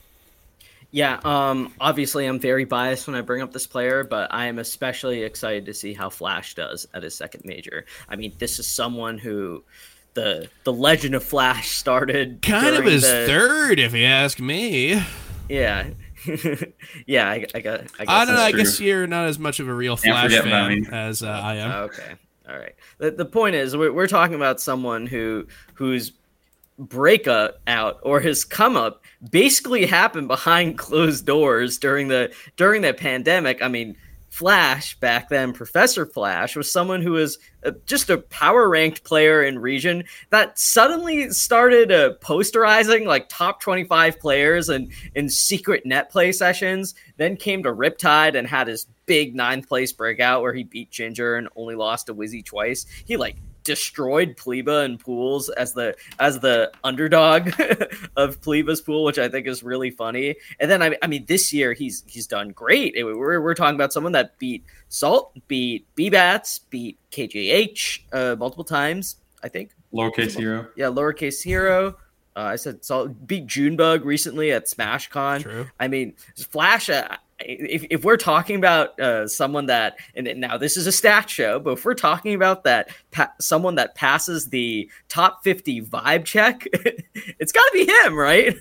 Yeah, 0.92 1.18
um, 1.24 1.74
obviously 1.80 2.26
I'm 2.26 2.38
very 2.38 2.64
biased 2.64 3.08
when 3.08 3.16
I 3.16 3.22
bring 3.22 3.42
up 3.42 3.52
this 3.52 3.66
player, 3.66 4.04
but 4.04 4.32
I 4.32 4.46
am 4.46 4.60
especially 4.60 5.24
excited 5.24 5.66
to 5.66 5.74
see 5.74 5.94
how 5.94 6.10
Flash 6.10 6.54
does 6.54 6.86
at 6.94 7.02
his 7.02 7.16
second 7.16 7.44
major. 7.44 7.86
I 8.08 8.14
mean, 8.14 8.34
this 8.38 8.60
is 8.60 8.68
someone 8.68 9.18
who 9.18 9.64
the 10.14 10.48
the 10.64 10.72
legend 10.72 11.14
of 11.14 11.24
Flash 11.24 11.70
started 11.70 12.42
Kind 12.42 12.76
of 12.76 12.84
his 12.84 13.02
the- 13.02 13.26
third, 13.26 13.78
if 13.78 13.94
you 13.94 14.04
ask 14.04 14.40
me. 14.40 15.02
Yeah, 15.48 15.90
yeah, 17.06 17.28
I, 17.28 17.46
I 17.54 17.60
got. 17.60 17.80
I, 17.98 18.04
guess 18.04 18.08
I 18.08 18.24
don't 18.24 18.34
know. 18.34 18.40
I 18.42 18.52
guess 18.52 18.80
you're 18.80 19.06
not 19.06 19.26
as 19.26 19.38
much 19.38 19.60
of 19.60 19.68
a 19.68 19.74
real 19.74 19.96
Flash 19.96 20.30
fan 20.32 20.44
Bammy. 20.44 20.92
as 20.92 21.22
uh, 21.22 21.28
I 21.28 21.56
am. 21.56 21.70
Okay. 21.84 22.12
All 22.48 22.56
right. 22.56 22.74
The, 22.98 23.10
the 23.12 23.24
point 23.24 23.54
is, 23.54 23.76
we're, 23.76 23.92
we're 23.92 24.06
talking 24.06 24.34
about 24.34 24.60
someone 24.60 25.06
who 25.06 25.46
whose 25.74 26.12
breakup 26.78 27.60
out 27.66 28.00
or 28.02 28.20
his 28.20 28.44
come 28.44 28.76
up 28.76 29.04
basically 29.30 29.86
happened 29.86 30.26
behind 30.28 30.78
closed 30.78 31.26
doors 31.26 31.78
during 31.78 32.08
the 32.08 32.32
during 32.56 32.82
the 32.82 32.94
pandemic. 32.94 33.62
I 33.62 33.68
mean, 33.68 33.96
Flash 34.32 34.98
back 34.98 35.28
then, 35.28 35.52
Professor 35.52 36.06
Flash 36.06 36.56
was 36.56 36.72
someone 36.72 37.02
who 37.02 37.12
was 37.12 37.36
uh, 37.66 37.72
just 37.84 38.08
a 38.08 38.16
power 38.16 38.66
ranked 38.66 39.04
player 39.04 39.42
in 39.42 39.58
region 39.58 40.04
that 40.30 40.58
suddenly 40.58 41.28
started 41.28 41.92
uh, 41.92 42.14
posterizing 42.22 43.04
like 43.04 43.28
top 43.28 43.60
25 43.60 44.18
players 44.18 44.70
and 44.70 44.90
in 45.14 45.28
secret 45.28 45.84
net 45.84 46.10
play 46.10 46.32
sessions. 46.32 46.94
Then 47.18 47.36
came 47.36 47.62
to 47.64 47.74
Riptide 47.74 48.34
and 48.34 48.48
had 48.48 48.68
his 48.68 48.86
big 49.04 49.34
ninth 49.34 49.68
place 49.68 49.92
breakout 49.92 50.40
where 50.40 50.54
he 50.54 50.64
beat 50.64 50.90
Ginger 50.90 51.36
and 51.36 51.50
only 51.54 51.74
lost 51.74 52.06
to 52.06 52.14
Wizzy 52.14 52.42
twice. 52.42 52.86
He 53.04 53.18
like 53.18 53.36
destroyed 53.64 54.36
Pleba 54.36 54.84
and 54.84 54.98
pools 54.98 55.48
as 55.50 55.72
the 55.72 55.96
as 56.18 56.40
the 56.40 56.72
underdog 56.84 57.48
of 58.16 58.40
Pleba's 58.40 58.80
pool, 58.80 59.04
which 59.04 59.18
I 59.18 59.28
think 59.28 59.46
is 59.46 59.62
really 59.62 59.90
funny. 59.90 60.36
And 60.60 60.70
then 60.70 60.82
I, 60.82 60.96
I 61.02 61.06
mean, 61.06 61.24
this 61.26 61.52
year 61.52 61.72
he's 61.72 62.04
he's 62.06 62.26
done 62.26 62.50
great. 62.50 62.94
We're, 62.96 63.40
we're 63.40 63.54
talking 63.54 63.74
about 63.74 63.92
someone 63.92 64.12
that 64.12 64.38
beat 64.38 64.64
Salt, 64.88 65.36
beat 65.48 65.86
B-Bats, 65.94 66.58
beat 66.58 66.98
KJH 67.10 68.00
uh, 68.12 68.36
multiple 68.36 68.64
times. 68.64 69.16
I 69.42 69.48
think 69.48 69.70
Lowercase 69.92 70.36
hero. 70.36 70.68
yeah, 70.76 70.86
lowercase 70.86 71.42
hero. 71.42 71.96
Uh, 72.36 72.40
I 72.40 72.56
said 72.56 72.84
Salt 72.84 73.26
beat 73.26 73.46
Junebug 73.46 74.04
recently 74.04 74.52
at 74.52 74.66
SmashCon. 74.66 75.42
True. 75.42 75.68
I 75.78 75.88
mean, 75.88 76.14
Flash. 76.36 76.88
Uh, 76.88 77.16
if, 77.46 77.86
if 77.90 78.04
we're 78.04 78.16
talking 78.16 78.56
about 78.56 78.98
uh, 79.00 79.26
someone 79.26 79.66
that, 79.66 79.96
and 80.14 80.40
now 80.40 80.56
this 80.56 80.76
is 80.76 80.86
a 80.86 80.92
stat 80.92 81.28
show, 81.28 81.58
but 81.58 81.72
if 81.72 81.84
we're 81.84 81.94
talking 81.94 82.34
about 82.34 82.64
that, 82.64 82.90
pa- 83.10 83.32
someone 83.40 83.74
that 83.76 83.94
passes 83.94 84.48
the 84.48 84.90
top 85.08 85.42
fifty 85.44 85.82
vibe 85.82 86.24
check, 86.24 86.66
it's 87.14 87.52
got 87.52 87.62
to 87.62 87.72
be 87.72 87.86
him, 87.86 88.14
right? 88.14 88.46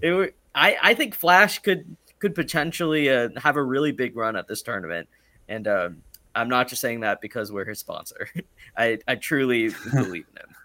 it, 0.00 0.10
w- 0.10 0.32
I 0.54 0.76
I 0.82 0.94
think 0.94 1.14
Flash 1.14 1.58
could 1.60 1.96
could 2.18 2.34
potentially 2.34 3.10
uh, 3.10 3.28
have 3.36 3.56
a 3.56 3.62
really 3.62 3.92
big 3.92 4.16
run 4.16 4.36
at 4.36 4.48
this 4.48 4.62
tournament, 4.62 5.08
and 5.48 5.68
um, 5.68 6.02
I'm 6.34 6.48
not 6.48 6.68
just 6.68 6.80
saying 6.80 7.00
that 7.00 7.20
because 7.20 7.52
we're 7.52 7.64
his 7.64 7.78
sponsor. 7.78 8.28
I 8.76 8.98
I 9.06 9.16
truly 9.16 9.70
believe 9.92 10.26
in 10.30 10.42
him. 10.42 10.56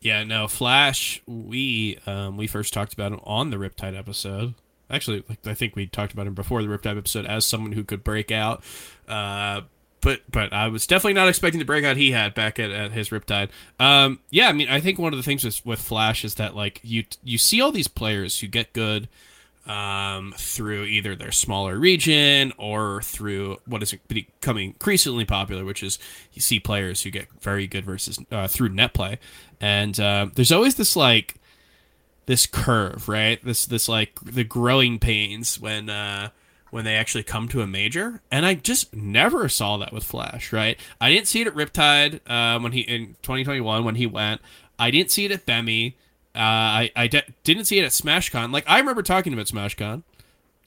Yeah, 0.00 0.24
no, 0.24 0.48
Flash. 0.48 1.22
We 1.26 1.98
um, 2.06 2.36
we 2.36 2.46
first 2.46 2.72
talked 2.72 2.92
about 2.92 3.12
him 3.12 3.20
on 3.24 3.50
the 3.50 3.56
Riptide 3.56 3.96
episode. 3.96 4.54
Actually, 4.90 5.24
like 5.28 5.46
I 5.46 5.54
think 5.54 5.76
we 5.76 5.86
talked 5.86 6.12
about 6.12 6.26
him 6.26 6.34
before 6.34 6.62
the 6.62 6.68
Riptide 6.68 6.98
episode 6.98 7.26
as 7.26 7.46
someone 7.46 7.72
who 7.72 7.84
could 7.84 8.02
break 8.04 8.30
out. 8.30 8.62
Uh, 9.08 9.62
but 10.00 10.20
but 10.30 10.52
I 10.52 10.68
was 10.68 10.86
definitely 10.86 11.14
not 11.14 11.28
expecting 11.28 11.58
the 11.58 11.64
breakout 11.64 11.96
he 11.96 12.12
had 12.12 12.34
back 12.34 12.58
at, 12.58 12.70
at 12.70 12.92
his 12.92 13.10
Riptide. 13.10 13.50
Um, 13.78 14.20
yeah, 14.30 14.48
I 14.48 14.52
mean, 14.52 14.68
I 14.68 14.80
think 14.80 14.98
one 14.98 15.12
of 15.12 15.18
the 15.18 15.22
things 15.22 15.44
with, 15.44 15.64
with 15.64 15.80
Flash 15.80 16.24
is 16.24 16.36
that 16.36 16.56
like 16.56 16.80
you 16.82 17.04
you 17.22 17.38
see 17.38 17.60
all 17.60 17.72
these 17.72 17.88
players 17.88 18.40
who 18.40 18.46
get 18.46 18.72
good 18.72 19.08
um, 19.66 20.34
through 20.36 20.84
either 20.84 21.14
their 21.14 21.32
smaller 21.32 21.78
region 21.78 22.52
or 22.58 23.02
through 23.02 23.58
what 23.66 23.82
is 23.82 23.94
becoming 24.08 24.70
increasingly 24.70 25.24
popular, 25.24 25.64
which 25.64 25.82
is 25.82 25.98
you 26.32 26.40
see 26.40 26.58
players 26.58 27.02
who 27.02 27.10
get 27.10 27.28
very 27.40 27.66
good 27.66 27.84
versus 27.84 28.18
uh, 28.30 28.48
through 28.48 28.70
net 28.70 28.94
play, 28.94 29.18
and 29.60 29.98
uh, 30.00 30.26
there's 30.34 30.52
always 30.52 30.76
this 30.76 30.96
like 30.96 31.34
this 32.26 32.46
curve, 32.46 33.08
right? 33.08 33.42
This 33.44 33.66
this 33.66 33.88
like 33.88 34.18
the 34.22 34.44
growing 34.44 34.98
pains 34.98 35.60
when 35.60 35.88
uh, 35.90 36.30
when 36.70 36.84
they 36.84 36.96
actually 36.96 37.24
come 37.24 37.48
to 37.48 37.62
a 37.62 37.66
major, 37.66 38.22
and 38.30 38.46
I 38.46 38.54
just 38.54 38.94
never 38.94 39.48
saw 39.48 39.76
that 39.78 39.92
with 39.92 40.04
Flash, 40.04 40.52
right? 40.52 40.78
I 41.00 41.10
didn't 41.10 41.26
see 41.26 41.40
it 41.40 41.46
at 41.46 41.54
Riptide 41.54 42.20
uh, 42.26 42.60
when 42.60 42.72
he 42.72 42.80
in 42.80 43.16
2021 43.22 43.84
when 43.84 43.96
he 43.96 44.06
went. 44.06 44.40
I 44.78 44.90
didn't 44.90 45.10
see 45.10 45.24
it 45.24 45.32
at 45.32 45.46
Bemi. 45.46 45.94
Uh, 46.34 46.38
I 46.38 46.92
I 46.94 47.06
de- 47.08 47.24
didn't 47.44 47.64
see 47.64 47.78
it 47.78 47.84
at 47.84 47.90
SmashCon. 47.90 48.52
Like 48.52 48.64
I 48.68 48.78
remember 48.78 49.02
talking 49.02 49.32
about 49.32 49.46
SmashCon 49.46 50.04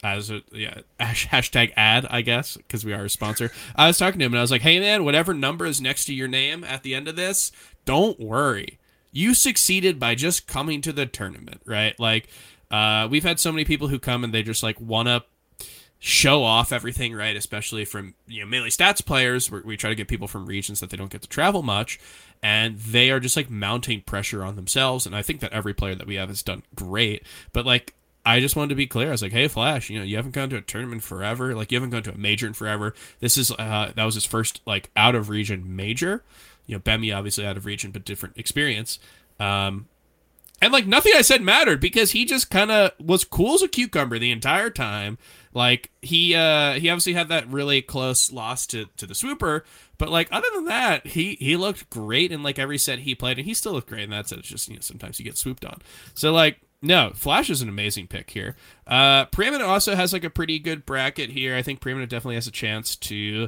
as 0.04 0.30
a 0.30 0.42
yeah 0.52 0.80
hashtag 1.00 1.72
ad 1.78 2.06
I 2.10 2.22
guess 2.22 2.58
because 2.58 2.84
we 2.84 2.94
are 2.94 3.06
a 3.06 3.10
sponsor. 3.10 3.52
I 3.76 3.88
was 3.88 3.98
talking 3.98 4.20
to 4.20 4.26
him 4.26 4.34
and 4.34 4.40
I 4.40 4.44
was 4.44 4.52
like, 4.52 4.62
hey 4.62 4.80
man, 4.80 5.06
whatever 5.06 5.34
number 5.34 5.66
is 5.66 5.80
next 5.80 6.06
to 6.06 6.14
your 6.14 6.28
name 6.28 6.64
at 6.64 6.84
the 6.84 6.94
end 6.94 7.08
of 7.08 7.16
this, 7.16 7.52
don't 7.86 8.20
worry. 8.20 8.80
You 9.14 9.34
succeeded 9.34 10.00
by 10.00 10.16
just 10.16 10.48
coming 10.48 10.82
to 10.82 10.92
the 10.92 11.06
tournament, 11.06 11.62
right? 11.66 11.98
Like 11.98 12.28
uh, 12.70 13.08
we've 13.10 13.24
had 13.24 13.40
so 13.40 13.52
many 13.52 13.64
people 13.64 13.88
who 13.88 14.00
come 14.00 14.24
and 14.24 14.34
they 14.34 14.44
just 14.44 14.64
like 14.64 14.82
want 14.82 15.08
to 15.08 15.24
show 16.00 16.44
off 16.44 16.74
everything, 16.74 17.14
right? 17.14 17.36
Especially 17.36 17.86
from 17.86 18.14
you 18.28 18.42
know 18.42 18.46
mainly 18.46 18.70
stats 18.70 19.06
players. 19.06 19.50
Where 19.50 19.62
we 19.64 19.78
try 19.78 19.90
to 19.90 19.96
get 19.96 20.10
people 20.10 20.28
from 20.28 20.46
regions 20.46 20.82
that 20.82 20.90
they 20.90 20.98
don't 20.98 21.12
get 21.12 21.22
to 21.22 21.30
travel 21.30 21.64
much, 21.64 22.00
and 22.42 22.78
they 22.78 23.10
are 23.10 23.22
just 23.22 23.38
like 23.38 23.50
mounting 23.50 24.02
pressure 24.02 24.44
on 24.44 24.58
themselves. 24.58 25.06
And 25.06 25.16
I 25.16 25.22
think 25.22 25.40
that 25.40 25.54
every 25.54 25.74
player 25.74 25.96
that 25.96 26.08
we 26.08 26.16
have 26.16 26.30
has 26.30 26.44
done 26.44 26.64
great, 26.76 27.24
but 27.54 27.66
like. 27.66 27.94
I 28.26 28.40
just 28.40 28.56
wanted 28.56 28.70
to 28.70 28.76
be 28.76 28.88
clear. 28.88 29.10
I 29.10 29.12
was 29.12 29.22
like, 29.22 29.34
"Hey, 29.34 29.50
Flash, 29.50 29.90
you 29.90 30.00
know, 30.00 30.06
you 30.06 30.16
haven't 30.16 30.32
gone 30.32 30.50
to 30.52 30.56
a 30.56 30.62
tournament 30.62 31.04
forever. 31.04 31.54
Like, 31.54 31.74
you 31.74 31.76
haven't 31.76 31.90
gone 31.90 32.04
to 32.04 32.14
a 32.14 32.18
major 32.18 32.48
in 32.48 32.54
forever. 32.54 32.94
This 33.20 33.38
is 33.38 33.52
uh, 33.52 33.92
that 33.94 34.06
was 34.06 34.16
his 34.16 34.24
first 34.24 34.62
like 34.66 34.90
out 34.96 35.14
of 35.14 35.28
region 35.28 35.76
major. 35.76 36.24
You 36.66 36.76
know, 36.76 36.80
Bemi 36.80 37.16
obviously 37.16 37.46
out 37.46 37.58
of 37.58 37.66
region, 37.66 37.92
but 37.92 38.06
different 38.06 38.38
experience. 38.38 39.00
Um, 39.40 39.88
And 40.62 40.72
like 40.72 40.88
nothing 40.88 41.12
I 41.16 41.22
said 41.22 41.42
mattered 41.42 41.82
because 41.82 42.12
he 42.12 42.24
just 42.24 42.50
kind 42.50 42.72
of 42.72 42.92
was 43.00 43.26
cool 43.26 43.56
as 43.56 43.62
a 43.62 43.68
cucumber 43.68 44.18
the 44.18 44.32
entire 44.32 44.70
time. 44.70 45.18
Like 45.54 45.92
he 46.02 46.34
uh 46.36 46.74
he 46.74 46.90
obviously 46.90 47.14
had 47.14 47.28
that 47.30 47.48
really 47.50 47.82
close 47.82 48.32
loss 48.32 48.66
to 48.68 48.86
to 48.98 49.06
the 49.06 49.14
swooper, 49.14 49.66
but 49.98 50.10
like 50.10 50.30
other 50.32 50.48
than 50.56 50.66
that, 50.66 51.06
he 51.08 51.36
he 51.40 51.58
looked 51.58 51.90
great 51.90 52.32
in 52.32 52.44
like 52.44 52.58
every 52.58 52.78
set 52.78 53.00
he 53.00 53.14
played, 53.14 53.38
and 53.38 53.46
he 53.46 53.54
still 53.54 53.74
looked 53.74 53.90
great 53.90 54.04
in 54.06 54.10
that 54.12 54.30
set. 54.30 54.40
It's 54.40 54.48
just 54.48 54.70
you 54.70 54.76
know 54.76 54.82
sometimes 54.82 55.20
you 55.20 55.26
get 55.26 55.38
swooped 55.38 55.66
on. 55.66 55.82
So 56.14 56.32
like 56.32 56.60
no, 56.82 57.12
Flash 57.14 57.50
is 57.50 57.62
an 57.62 57.70
amazing 57.70 58.08
pick 58.08 58.30
here. 58.32 58.56
Uh, 58.88 59.26
Preeminent 59.26 59.70
also 59.70 59.96
has 59.96 60.12
like 60.12 60.24
a 60.24 60.30
pretty 60.30 60.60
good 60.60 60.86
bracket 60.86 61.30
here. 61.30 61.56
I 61.56 61.62
think 61.62 61.80
Preeminent 61.82 62.10
definitely 62.10 62.36
has 62.36 62.48
a 62.48 62.52
chance 62.52 62.96
to 62.98 63.48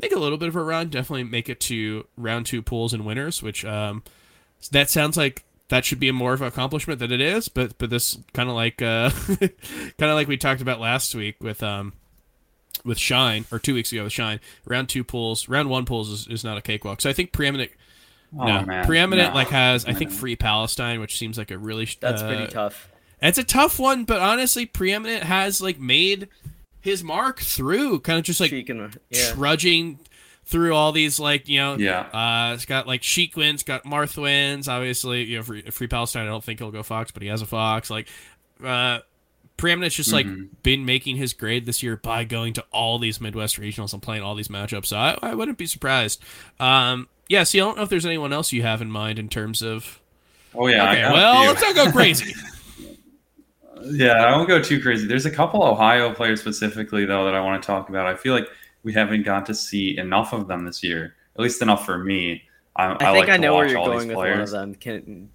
make 0.00 0.12
a 0.12 0.18
little 0.18 0.38
bit 0.38 0.48
of 0.48 0.56
a 0.56 0.62
run. 0.62 0.88
Definitely 0.88 1.24
make 1.24 1.48
it 1.48 1.60
to 1.60 2.06
round 2.16 2.46
two 2.46 2.62
pools 2.62 2.92
and 2.92 3.04
winners, 3.04 3.42
which 3.42 3.64
um, 3.64 4.02
that 4.70 4.90
sounds 4.90 5.16
like 5.16 5.44
that 5.68 5.84
should 5.84 6.00
be 6.00 6.08
a 6.08 6.12
more 6.12 6.34
of 6.34 6.42
an 6.42 6.48
accomplishment 6.48 6.98
than 7.00 7.12
it 7.12 7.20
is. 7.20 7.48
But 7.48 7.78
but 7.78 7.90
this 7.90 8.18
kind 8.32 8.48
of 8.48 8.54
like 8.54 8.80
uh, 8.82 9.10
kind 9.38 10.10
of 10.10 10.14
like 10.14 10.28
we 10.28 10.36
talked 10.36 10.60
about 10.60 10.80
last 10.80 11.14
week 11.14 11.36
with 11.42 11.62
um 11.62 11.92
with 12.84 12.98
Shine 12.98 13.46
or 13.50 13.58
two 13.58 13.74
weeks 13.74 13.92
ago 13.92 14.04
with 14.04 14.12
Shine. 14.12 14.40
Round 14.66 14.88
two 14.88 15.04
pools, 15.04 15.48
round 15.48 15.70
one 15.70 15.84
pools 15.86 16.10
is, 16.10 16.26
is 16.28 16.44
not 16.44 16.58
a 16.58 16.62
cakewalk. 16.62 17.00
So 17.00 17.08
I 17.08 17.12
think 17.12 17.32
Preeminent 17.32 17.70
Oh, 18.36 18.44
no, 18.46 18.62
man. 18.64 18.84
preeminent 18.84 19.28
No. 19.28 19.34
like 19.36 19.48
has 19.48 19.84
I 19.86 19.92
think 19.92 20.10
free 20.10 20.34
Palestine, 20.34 20.98
which 21.00 21.18
seems 21.18 21.38
like 21.38 21.52
a 21.52 21.58
really 21.58 21.88
That's 22.00 22.20
uh, 22.20 22.26
pretty 22.26 22.46
tough. 22.52 22.88
It's 23.22 23.38
a 23.38 23.44
tough 23.44 23.78
one, 23.78 24.04
but 24.04 24.20
honestly, 24.20 24.66
preeminent 24.66 25.22
has 25.22 25.60
like 25.62 25.78
made 25.78 26.28
his 26.84 27.02
mark 27.02 27.40
through 27.40 27.98
kind 28.00 28.18
of 28.18 28.24
just 28.24 28.38
like 28.40 28.50
Sheik 28.50 28.68
and- 28.68 28.96
yeah. 29.10 29.32
trudging 29.32 29.98
through 30.44 30.74
all 30.74 30.92
these 30.92 31.18
like 31.18 31.48
you 31.48 31.58
know 31.58 31.76
Yeah. 31.78 32.00
uh 32.00 32.52
it's 32.54 32.66
got 32.66 32.86
like 32.86 33.02
Sheik 33.02 33.34
wins, 33.36 33.62
got 33.62 33.84
Marth 33.84 34.20
wins, 34.20 34.68
obviously 34.68 35.24
you 35.24 35.38
know 35.38 35.42
free, 35.42 35.62
free 35.62 35.86
Palestine. 35.88 36.24
I 36.26 36.28
don't 36.28 36.44
think 36.44 36.60
he'll 36.60 36.70
go 36.70 36.82
Fox, 36.82 37.10
but 37.10 37.22
he 37.22 37.28
has 37.30 37.40
a 37.42 37.46
Fox. 37.46 37.88
Like 37.90 38.08
uh 38.62 38.98
preeminent's 39.56 39.96
just 39.96 40.12
like 40.12 40.26
Mhm. 40.26 40.48
been 40.62 40.84
making 40.84 41.16
his 41.16 41.32
grade 41.32 41.64
this 41.64 41.82
year 41.82 41.96
by 41.96 42.24
going 42.24 42.52
to 42.54 42.64
all 42.72 42.98
these 42.98 43.20
Midwest 43.20 43.58
regionals 43.58 43.92
and 43.94 44.02
playing 44.02 44.22
all 44.22 44.34
these 44.34 44.48
matchups. 44.48 44.86
So 44.86 44.96
I, 44.98 45.16
I 45.22 45.34
wouldn't 45.34 45.56
be 45.58 45.66
surprised. 45.66 46.22
Um 46.60 47.08
yeah, 47.30 47.44
see, 47.44 47.58
I 47.58 47.64
don't 47.64 47.78
know 47.78 47.82
if 47.84 47.88
there's 47.88 48.04
anyone 48.04 48.34
else 48.34 48.52
you 48.52 48.60
have 48.62 48.82
in 48.82 48.90
mind 48.90 49.18
in 49.18 49.30
terms 49.30 49.62
of. 49.62 50.00
Oh 50.54 50.66
yeah. 50.66 50.90
Okay, 50.92 51.00
got 51.00 51.12
well, 51.14 51.40
few. 51.40 51.48
let's 51.48 51.62
not 51.62 51.74
go 51.74 51.90
crazy. 51.90 52.34
Yeah, 53.84 54.24
I 54.24 54.36
won't 54.36 54.48
go 54.48 54.60
too 54.60 54.80
crazy. 54.80 55.06
There's 55.06 55.26
a 55.26 55.30
couple 55.30 55.62
Ohio 55.62 56.12
players 56.14 56.40
specifically 56.40 57.04
though 57.04 57.24
that 57.24 57.34
I 57.34 57.40
want 57.40 57.62
to 57.62 57.66
talk 57.66 57.88
about. 57.88 58.06
I 58.06 58.14
feel 58.14 58.34
like 58.34 58.48
we 58.82 58.92
haven't 58.92 59.22
got 59.22 59.46
to 59.46 59.54
see 59.54 59.98
enough 59.98 60.32
of 60.32 60.46
them 60.46 60.64
this 60.64 60.82
year, 60.82 61.14
at 61.36 61.40
least 61.40 61.62
enough 61.62 61.84
for 61.84 61.98
me. 61.98 62.42
I, 62.76 62.86
I 62.86 62.94
I 62.94 62.96
think 62.96 63.16
like 63.16 63.28
I 63.28 63.36
know 63.36 63.54
where 63.54 63.66
you're 63.66 63.84
going 63.84 64.08
with 64.08 64.16
one 64.16 64.40
of 64.40 64.50
them. 64.50 64.74
Can, 64.74 65.30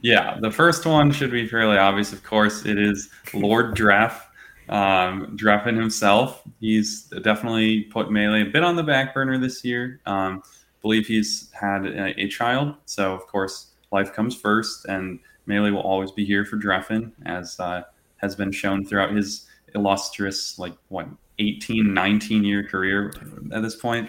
Yeah, 0.00 0.38
the 0.40 0.50
first 0.50 0.86
one 0.86 1.12
should 1.12 1.30
be 1.30 1.46
fairly 1.46 1.78
obvious. 1.78 2.12
Of 2.12 2.22
course, 2.22 2.64
it 2.64 2.78
is 2.78 3.10
Lord 3.34 3.74
Draff, 3.74 4.28
um, 4.68 5.34
Drephen 5.36 5.76
himself. 5.76 6.42
He's 6.60 7.04
definitely 7.22 7.82
put 7.82 8.10
melee 8.10 8.42
a 8.42 8.46
bit 8.46 8.64
on 8.64 8.76
the 8.76 8.82
back 8.82 9.14
burner 9.14 9.38
this 9.38 9.64
year. 9.64 10.00
Um, 10.06 10.42
believe 10.80 11.06
he's 11.06 11.50
had 11.52 11.86
a, 11.86 12.20
a 12.20 12.28
child, 12.28 12.74
so 12.86 13.14
of 13.14 13.26
course 13.26 13.68
life 13.92 14.12
comes 14.12 14.34
first, 14.34 14.86
and 14.86 15.20
melee 15.46 15.70
will 15.70 15.80
always 15.80 16.10
be 16.10 16.24
here 16.24 16.44
for 16.44 16.56
Drephen, 16.56 17.12
as 17.26 17.58
uh, 17.60 17.82
has 18.16 18.34
been 18.36 18.52
shown 18.52 18.84
throughout 18.84 19.14
his 19.14 19.46
illustrious, 19.74 20.58
like 20.58 20.74
what 20.88 21.08
18, 21.38 21.92
19 21.92 22.44
year 22.44 22.66
career 22.66 23.12
at 23.52 23.62
this 23.62 23.76
point. 23.76 24.08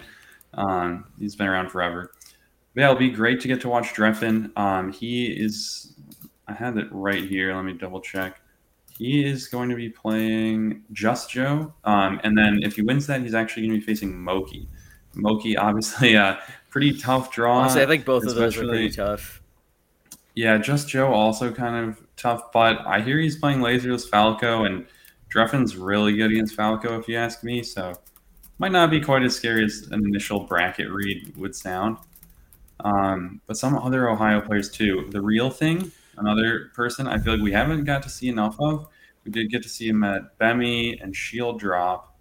Um, 0.54 1.06
he's 1.18 1.34
been 1.34 1.48
around 1.48 1.70
forever. 1.70 2.12
Yeah, 2.74 2.84
it'll 2.84 2.96
be 2.96 3.10
great 3.10 3.40
to 3.40 3.48
get 3.48 3.60
to 3.62 3.68
watch 3.68 3.94
Drephen. 3.94 4.52
Um, 4.56 4.92
he 4.92 5.26
is, 5.26 5.94
I 6.48 6.52
have 6.52 6.76
it 6.76 6.88
right 6.90 7.22
here. 7.22 7.54
Let 7.54 7.64
me 7.64 7.72
double 7.72 8.00
check. 8.00 8.40
He 8.98 9.24
is 9.24 9.48
going 9.48 9.68
to 9.70 9.76
be 9.76 9.88
playing 9.88 10.82
Just 10.92 11.30
Joe. 11.30 11.72
Um, 11.84 12.20
and 12.24 12.36
then 12.36 12.60
if 12.62 12.76
he 12.76 12.82
wins 12.82 13.06
that, 13.08 13.20
he's 13.22 13.34
actually 13.34 13.66
going 13.66 13.80
to 13.80 13.86
be 13.86 13.92
facing 13.92 14.16
Moky. 14.16 14.68
Moky, 15.14 15.56
obviously, 15.56 16.14
a 16.14 16.40
pretty 16.70 16.96
tough 16.98 17.30
draw. 17.30 17.58
honestly, 17.58 17.82
I 17.82 17.86
think 17.86 18.04
both 18.04 18.24
of 18.24 18.34
those 18.34 18.56
are 18.56 18.66
pretty 18.66 18.90
tough. 18.90 19.40
Yeah, 20.34 20.58
Just 20.58 20.88
Joe 20.88 21.12
also 21.12 21.52
kind 21.52 21.88
of 21.88 22.04
tough, 22.16 22.52
but 22.52 22.84
I 22.86 23.00
hear 23.00 23.18
he's 23.18 23.36
playing 23.36 23.60
Laserless 23.60 24.08
Falco, 24.08 24.64
and 24.64 24.86
Drephen's 25.28 25.76
really 25.76 26.16
good 26.16 26.32
against 26.32 26.54
Falco, 26.56 26.98
if 26.98 27.08
you 27.08 27.16
ask 27.16 27.44
me. 27.44 27.62
So 27.62 27.94
might 28.58 28.72
not 28.72 28.90
be 28.90 29.00
quite 29.00 29.22
as 29.22 29.36
scary 29.36 29.64
as 29.64 29.88
an 29.90 30.04
initial 30.04 30.40
bracket 30.40 30.90
read 30.90 31.36
would 31.36 31.54
sound. 31.54 31.98
Um, 32.80 33.40
but 33.46 33.56
some 33.56 33.76
other 33.76 34.10
Ohio 34.10 34.40
players 34.40 34.70
too. 34.70 35.06
The 35.10 35.20
real 35.20 35.50
thing, 35.50 35.90
another 36.16 36.70
person 36.74 37.06
I 37.06 37.18
feel 37.18 37.34
like 37.34 37.42
we 37.42 37.52
haven't 37.52 37.84
got 37.84 38.02
to 38.02 38.08
see 38.08 38.28
enough 38.28 38.56
of. 38.60 38.88
We 39.24 39.30
did 39.30 39.50
get 39.50 39.62
to 39.62 39.68
see 39.68 39.88
him 39.88 40.04
at 40.04 40.38
Bemi 40.38 41.02
and 41.02 41.14
Shield 41.14 41.58
Drop, 41.60 42.16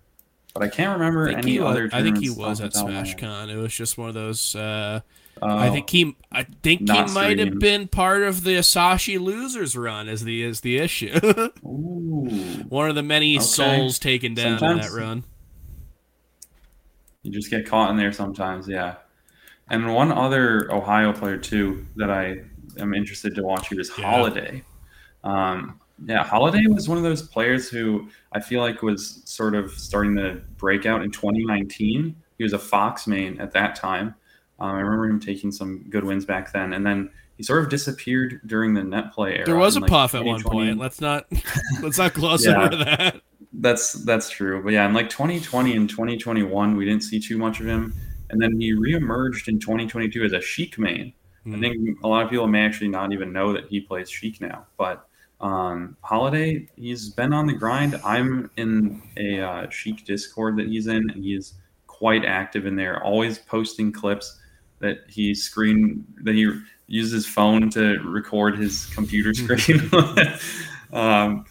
but 0.54 0.64
I 0.64 0.70
can't 0.70 0.98
remember 0.98 1.30
I 1.30 1.34
any 1.34 1.54
he 1.54 1.60
was, 1.60 1.72
other. 1.72 1.90
I 1.92 2.02
think 2.02 2.20
he 2.20 2.30
was 2.30 2.62
at 2.62 2.74
the 2.74 2.80
top 2.80 2.90
of 2.90 2.94
my 2.94 3.04
Smash. 3.04 3.20
Con. 3.20 3.50
It 3.50 3.58
was 3.58 3.76
just 3.76 3.98
one 3.98 4.08
of 4.08 4.14
those. 4.14 4.56
Uh, 4.56 5.02
I 5.42 5.70
think 5.72 5.90
he. 5.90 6.16
I 6.32 6.44
think 6.64 6.90
he 6.90 7.04
might 7.14 7.38
have 7.40 7.60
been 7.60 7.88
part 7.88 8.24
of 8.24 8.44
the 8.44 8.56
Asashi 8.58 9.20
losers 9.20 9.76
run. 9.76 10.08
Is 10.08 10.24
the 10.24 10.44
is 10.44 10.62
the 10.62 10.78
issue? 10.78 11.12
One 11.62 12.90
of 12.90 12.96
the 12.96 13.04
many 13.04 13.36
Okay. 13.38 13.44
souls 13.46 14.00
taken 14.00 14.34
down 14.34 14.64
in 14.64 14.78
that 14.78 14.92
run. 14.92 15.24
You 17.24 17.32
just 17.32 17.50
get 17.50 17.66
caught 17.66 17.90
in 17.92 17.98
there 17.98 18.12
sometimes, 18.12 18.68
yeah. 18.68 18.96
And 19.70 19.94
one 19.94 20.12
other 20.12 20.72
Ohio 20.74 21.14
player 21.14 21.38
too 21.38 21.86
that 21.96 22.10
I 22.12 22.42
am 22.80 22.94
interested 22.94 23.34
to 23.36 23.44
watch 23.44 23.70
here 23.70 23.80
is 23.80 23.92
Yeah. 23.98 24.10
Holiday. 24.10 24.64
Um, 25.24 25.80
yeah, 26.06 26.24
Holiday 26.24 26.66
was 26.68 26.90
one 26.90 26.98
of 26.98 27.04
those 27.04 27.22
players 27.22 27.70
who 27.70 28.10
I 28.34 28.40
feel 28.42 28.60
like 28.60 28.82
was 28.82 29.22
sort 29.26 29.56
of 29.56 29.72
starting 29.72 30.16
to 30.18 30.42
break 30.58 30.86
out 30.86 31.02
in 31.02 31.12
2019. 31.12 32.16
He 32.38 32.44
was 32.44 32.52
a 32.54 32.60
Fox 32.60 33.08
main 33.08 33.40
at 33.40 33.52
that 33.54 33.76
time. 33.76 34.16
Um, 34.60 34.76
I 34.76 34.80
remember 34.80 35.06
him 35.08 35.20
taking 35.20 35.52
some 35.52 35.86
good 35.90 36.04
wins 36.04 36.26
back 36.26 36.52
then, 36.54 36.74
and 36.74 36.86
then 36.86 37.10
he 37.38 37.44
sort 37.44 37.64
of 37.64 37.70
disappeared 37.70 38.40
during 38.46 38.74
the 38.74 38.84
net 38.84 39.12
play 39.14 39.36
era. 39.38 39.46
There 39.46 39.56
was 39.56 39.76
a 39.76 39.80
like, 39.80 39.90
puff 39.90 40.16
at 40.16 40.24
one 40.24 40.42
point. 40.44 40.78
Let's 40.78 41.02
not 41.02 41.26
let's 41.82 41.98
not 41.98 42.14
gloss 42.14 42.46
Yeah. 42.46 42.62
over 42.64 42.76
that. 42.84 43.22
That's 43.54 43.94
that's 43.94 44.30
true. 44.30 44.64
But 44.64 44.74
yeah, 44.74 44.86
in 44.88 44.94
like 44.94 45.10
2020 45.10 45.76
and 45.76 45.90
2021, 45.90 46.76
we 46.76 46.86
didn't 46.86 47.04
see 47.04 47.20
too 47.20 47.38
much 47.38 47.60
of 47.60 47.66
him. 47.68 47.94
And 48.30 48.42
then 48.42 48.60
he 48.60 48.74
reemerged 48.74 49.48
in 49.48 49.60
2022 49.60 50.24
as 50.24 50.34
a 50.34 50.42
Sheik 50.42 50.78
main. 50.80 51.14
I 51.46 51.50
Hmm. 51.50 51.60
think 51.62 51.98
a 52.04 52.08
lot 52.08 52.24
of 52.24 52.30
people 52.30 52.48
may 52.48 52.64
actually 52.66 52.88
not 52.88 53.12
even 53.12 53.34
know 53.34 53.52
that 53.54 53.66
he 53.68 53.82
plays 53.82 54.10
Sheik 54.10 54.40
now. 54.40 54.66
But 54.78 55.06
um, 55.42 55.98
Holiday, 56.02 56.68
he's 56.78 57.10
been 57.10 57.34
on 57.34 57.46
the 57.48 57.54
grind. 57.54 58.00
I'm 58.06 58.50
in 58.58 59.02
a 59.18 59.42
uh, 59.42 59.70
Sheik 59.70 60.06
Discord 60.06 60.56
that 60.58 60.68
he's 60.68 60.88
in, 60.88 61.10
and 61.10 61.24
he 61.24 61.36
is 61.36 61.56
quite 61.88 62.24
active 62.26 62.66
in 62.66 62.76
there, 62.76 63.04
always 63.04 63.40
posting 63.40 63.92
clips 63.92 64.40
that 64.80 65.00
he 65.08 65.34
screen 65.34 66.06
that 66.24 66.36
he 66.36 66.52
uses 66.88 67.12
his 67.12 67.26
phone 67.26 67.70
to 67.72 68.00
record 68.00 68.58
his 68.58 68.86
computer 68.88 69.34
screen. 69.34 69.90
um, 70.94 71.46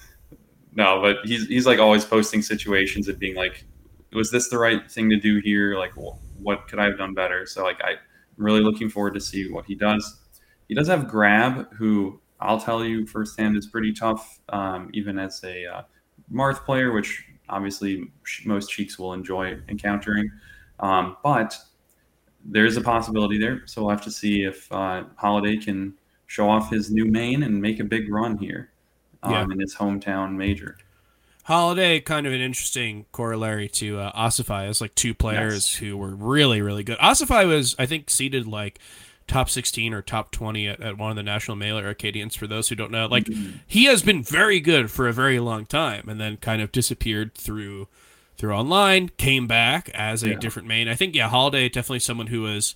no, 0.75 1.01
but 1.01 1.19
he's 1.25 1.47
he's 1.49 1.67
like 1.67 1.79
always 1.79 2.05
posting 2.05 2.43
situations 2.43 3.09
and 3.09 3.19
being 3.19 3.35
like, 3.35 3.65
was 4.13 4.31
this 4.31 4.49
the 4.49 4.59
right 4.59 4.91
thing 4.91 5.11
to 5.11 5.17
do 5.17 5.41
here? 5.41 5.77
Like, 5.77 5.93
wh- 5.93 6.17
what 6.41 6.69
could 6.69 6.79
I 6.79 6.85
have 6.85 6.99
done 6.99 7.15
better? 7.15 7.47
So 7.47 7.63
like, 7.63 7.81
I'm 7.85 7.97
really 8.37 8.61
looking 8.61 8.89
forward 8.89 9.15
to 9.15 9.21
see 9.21 9.51
what 9.51 9.65
he 9.67 9.75
does. 9.75 10.21
He 10.69 10.75
does 10.75 10.89
have 10.89 11.09
Grab, 11.09 11.73
who 11.75 12.21
I'll 12.41 12.61
tell 12.61 12.85
you 12.85 13.07
firsthand 13.07 13.57
is 13.57 13.67
pretty 13.67 13.93
tough, 13.93 14.41
um, 14.49 14.91
even 14.93 15.19
as 15.19 15.43
a 15.45 15.67
uh, 15.67 15.83
Marth 16.33 16.65
player, 16.65 16.93
which 16.93 17.25
obviously 17.49 18.11
sh- 18.25 18.47
most 18.47 18.71
Sheiks 18.71 18.99
will 18.99 19.13
enjoy 19.13 19.59
encountering. 19.69 20.31
Um, 20.81 21.17
but 21.23 21.57
there's 22.45 22.77
a 22.77 22.81
possibility 22.81 23.39
there, 23.39 23.63
so 23.67 23.83
we'll 23.83 23.91
have 23.91 24.03
to 24.03 24.11
see 24.11 24.43
if 24.45 24.71
uh, 24.73 25.05
Holiday 25.17 25.57
can 25.57 25.95
show 26.27 26.49
off 26.49 26.71
his 26.71 26.91
new 26.91 27.05
main 27.05 27.43
and 27.43 27.61
make 27.61 27.79
a 27.81 27.85
big 27.85 28.11
run 28.13 28.39
here 28.39 28.71
um, 29.23 29.33
Yeah. 29.33 29.43
in 29.45 29.61
his 29.61 29.75
hometown 29.75 30.35
major. 30.35 30.77
Holiday, 31.45 31.99
kind 32.01 32.27
of 32.27 32.33
an 32.33 32.41
interesting 32.41 33.05
corollary 33.11 33.69
to 33.69 33.99
uh, 33.99 34.13
Ossify 34.13 34.69
as 34.69 34.81
like 34.81 34.95
two 34.95 35.13
players 35.13 35.73
Yes. 35.73 35.75
who 35.75 35.97
were 35.97 36.15
really, 36.15 36.63
really 36.63 36.85
good. 36.85 36.99
Ossify 36.99 37.47
was, 37.47 37.75
I 37.79 37.87
think, 37.87 38.11
seated 38.11 38.47
like 38.47 38.79
top 39.27 39.51
16 39.51 39.93
or 39.93 40.03
top 40.03 40.31
20 40.31 40.69
at, 40.69 40.81
at 40.81 40.99
one 40.99 41.11
of 41.11 41.17
the 41.17 41.23
national 41.25 41.57
Melee 41.57 41.83
Arcadians. 41.85 42.37
For 42.37 42.47
those 42.47 42.69
who 42.69 42.77
don't 42.77 42.93
know, 42.93 43.07
like 43.07 43.29
he 43.67 43.85
has 43.87 44.03
been 44.03 44.23
very 44.23 44.61
good 44.61 44.91
for 44.91 45.09
a 45.09 45.13
very 45.13 45.41
long 45.41 45.67
time, 45.67 46.09
and 46.09 46.21
then 46.21 46.37
kind 46.37 46.63
of 46.63 46.71
disappeared 46.71 47.35
through 47.35 47.89
through 48.43 48.53
online. 48.55 49.09
Came 49.17 49.47
back 49.47 49.89
as 49.95 50.23
a 50.23 50.31
Yeah. 50.31 50.35
different 50.39 50.69
main. 50.69 50.89
I 50.89 50.95
think 50.95 51.15
yeah, 51.15 51.29
Holiday 51.29 51.69
definitely 51.71 52.01
someone 52.01 52.27
who 52.27 52.43
was 52.43 52.75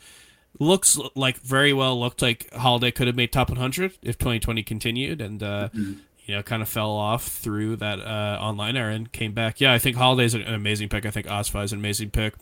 looks 0.58 0.98
like 1.14 1.36
very 1.40 1.72
well 1.74 2.00
looked 2.00 2.22
like 2.22 2.50
Holiday 2.54 2.90
could 2.90 3.06
have 3.08 3.16
made 3.16 3.30
top 3.32 3.50
100 3.50 3.92
if 4.02 4.16
2020 4.16 4.62
continued, 4.62 5.20
and 5.20 5.42
uh, 5.42 5.68
Mhm. 5.76 5.96
you 6.24 6.34
know 6.36 6.42
kind 6.42 6.62
of 6.62 6.68
fell 6.68 6.92
off 6.92 7.26
through 7.26 7.76
that 7.76 7.98
uh, 8.00 8.38
online 8.40 8.76
era 8.76 8.94
and 8.94 9.10
came 9.12 9.32
back. 9.32 9.60
Yeah, 9.60 9.72
I 9.74 9.78
think 9.78 9.96
Holiday's 9.96 10.34
an, 10.34 10.42
an 10.42 10.54
amazing 10.54 10.88
pick. 10.88 11.04
I 11.04 11.10
think 11.10 11.26
Ossify 11.26 11.64
is 11.64 11.72
an 11.72 11.78
amazing 11.80 12.10
pick. 12.10 12.34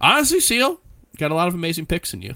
Honestly, 0.00 0.38
Seal 0.40 0.78
got 1.18 1.30
a 1.30 1.34
lot 1.34 1.48
of 1.48 1.54
amazing 1.54 1.86
picks 1.86 2.12
in 2.14 2.20
you. 2.22 2.34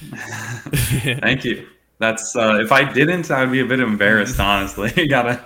Thank 0.10 1.44
you. 1.44 1.66
That's 1.98 2.34
uh, 2.34 2.58
if 2.60 2.72
I 2.72 2.90
didn't, 2.92 3.30
I'd 3.30 3.52
be 3.52 3.60
a 3.60 3.64
bit 3.66 3.80
embarrassed. 3.80 4.40
Honestly, 4.40 4.92
you 4.96 5.06
gotta 5.16 5.44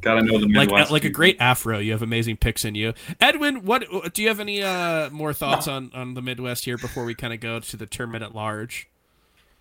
gotta 0.00 0.22
know 0.22 0.38
the 0.38 0.46
like 0.46 0.68
Midwest. 0.68 0.90
like 0.90 1.04
a 1.04 1.10
great 1.10 1.36
afro. 1.40 1.78
You 1.78 1.92
have 1.92 2.02
amazing 2.02 2.36
picks 2.36 2.64
in 2.64 2.74
you, 2.74 2.94
Edwin. 3.20 3.64
What 3.64 3.84
do 4.14 4.22
you 4.22 4.28
have 4.28 4.40
any 4.40 4.62
uh, 4.62 5.10
more 5.10 5.32
thoughts 5.32 5.68
on 5.68 5.90
on 5.94 6.14
the 6.14 6.22
Midwest 6.22 6.64
here 6.64 6.78
before 6.78 7.04
we 7.04 7.14
kind 7.14 7.32
of 7.32 7.40
go 7.40 7.60
to 7.60 7.76
the 7.76 7.86
tournament 7.86 8.24
at 8.24 8.34
large? 8.34 8.88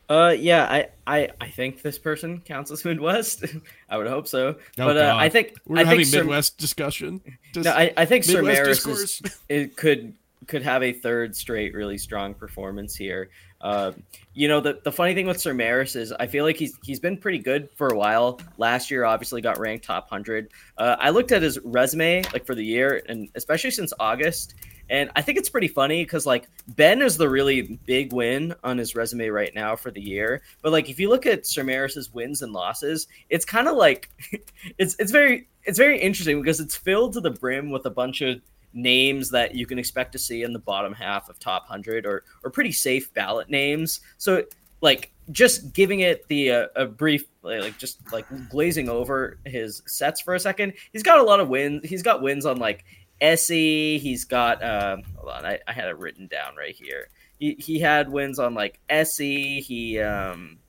Uh, 0.09 0.33
yeah, 0.39 0.63
I, 0.63 0.87
I, 1.05 1.29
I 1.41 1.49
think 1.49 1.81
this 1.81 1.99
person 1.99 2.39
counts 2.45 2.71
as 2.71 2.85
Midwest. 2.85 3.43
I 3.89 3.97
would 3.97 4.07
hope 4.07 4.25
so. 4.27 4.49
Oh, 4.49 4.55
but 4.77 4.95
uh, 4.95 5.15
I 5.17 5.27
think 5.27 5.57
We're 5.65 5.79
I 5.79 5.83
having 5.83 5.97
think 5.99 6.07
Sir- 6.07 6.19
Midwest 6.19 6.57
discussion. 6.57 7.21
Just 7.51 7.65
no, 7.65 7.73
I, 7.73 7.91
I 7.97 8.05
think 8.05 8.23
Sir 8.23 8.35
Midwest 8.41 8.61
Maris 8.61 8.77
discourse. 8.77 9.21
is, 9.21 9.39
it 9.49 9.75
could 9.75 10.13
could 10.47 10.61
have 10.61 10.81
a 10.81 10.93
third 10.93 11.35
straight 11.35 11.73
really 11.73 11.97
strong 11.97 12.33
performance 12.33 12.95
here. 12.95 13.29
Uh, 13.59 13.91
you 14.33 14.47
know, 14.47 14.59
the, 14.59 14.79
the 14.83 14.91
funny 14.91 15.15
thing 15.15 15.25
with 15.25 15.39
Sir 15.39 15.53
Maris 15.53 15.95
is 15.95 16.11
I 16.11 16.27
feel 16.27 16.45
like 16.45 16.57
he's 16.57 16.77
he's 16.83 16.99
been 16.99 17.17
pretty 17.17 17.39
good 17.39 17.69
for 17.75 17.87
a 17.87 17.97
while. 17.97 18.39
Last 18.57 18.91
year, 18.91 19.03
obviously, 19.03 19.41
got 19.41 19.57
ranked 19.57 19.85
top 19.85 20.09
hundred. 20.09 20.51
Uh, 20.77 20.95
I 20.99 21.09
looked 21.09 21.31
at 21.31 21.41
his 21.41 21.59
resume 21.63 22.23
like 22.33 22.45
for 22.45 22.53
the 22.53 22.63
year, 22.63 23.01
and 23.09 23.29
especially 23.35 23.71
since 23.71 23.93
August, 23.99 24.53
and 24.89 25.09
I 25.15 25.21
think 25.21 25.37
it's 25.37 25.49
pretty 25.49 25.67
funny 25.67 26.03
because 26.03 26.25
like 26.25 26.47
Ben 26.67 27.01
is 27.01 27.17
the 27.17 27.27
really 27.27 27.79
big 27.85 28.13
win 28.13 28.53
on 28.63 28.77
his 28.77 28.95
resume 28.95 29.27
right 29.29 29.53
now 29.55 29.75
for 29.75 29.89
the 29.89 30.01
year. 30.01 30.43
But 30.61 30.71
like 30.71 30.89
if 30.89 30.99
you 30.99 31.09
look 31.09 31.25
at 31.25 31.47
Sir 31.47 31.63
Maris's 31.63 32.13
wins 32.13 32.43
and 32.43 32.53
losses, 32.53 33.07
it's 33.29 33.45
kind 33.45 33.67
of 33.67 33.75
like 33.75 34.09
it's 34.77 34.95
it's 34.99 35.11
very 35.11 35.47
it's 35.63 35.79
very 35.79 35.99
interesting 35.99 36.41
because 36.41 36.59
it's 36.59 36.75
filled 36.75 37.13
to 37.13 37.21
the 37.21 37.31
brim 37.31 37.71
with 37.71 37.85
a 37.85 37.89
bunch 37.89 38.21
of 38.21 38.39
names 38.77 39.31
that 39.31 39.55
you 39.55 39.65
can 39.65 39.79
expect 39.79 40.11
to 40.13 40.19
see 40.19 40.43
in 40.43 40.53
the 40.53 40.59
bottom 40.59 40.93
half 40.93 41.29
of 41.29 41.39
top 41.39 41.63
100 41.63 42.05
or 42.05 42.23
or 42.43 42.49
pretty 42.49 42.71
safe 42.71 43.13
ballot 43.13 43.49
names. 43.49 44.01
So 44.17 44.43
like 44.81 45.11
just 45.31 45.73
giving 45.73 46.01
it 46.01 46.27
the 46.27 46.51
uh, 46.51 46.67
a 46.75 46.85
brief 46.85 47.25
like 47.41 47.77
just 47.77 47.99
like 48.11 48.25
glazing 48.49 48.87
over 48.87 49.39
his 49.45 49.81
sets 49.87 50.21
for 50.21 50.35
a 50.35 50.39
second 50.39 50.73
he's 50.93 51.03
got 51.03 51.17
a 51.17 51.23
lot 51.23 51.39
of 51.39 51.49
wins 51.49 51.87
he's 51.89 52.03
got 52.03 52.21
wins 52.21 52.45
on 52.45 52.57
like 52.57 52.85
SE 53.19 53.97
he's 53.97 54.25
got 54.25 54.63
um 54.63 55.03
hold 55.15 55.29
on 55.29 55.45
I, 55.45 55.59
I 55.67 55.73
had 55.73 55.87
it 55.87 55.97
written 55.97 56.27
down 56.27 56.55
right 56.55 56.75
here. 56.75 57.09
He, 57.39 57.55
he 57.59 57.79
had 57.79 58.09
wins 58.09 58.39
on 58.39 58.53
like 58.53 58.79
SE 58.89 59.61
he 59.61 59.99
um 59.99 60.59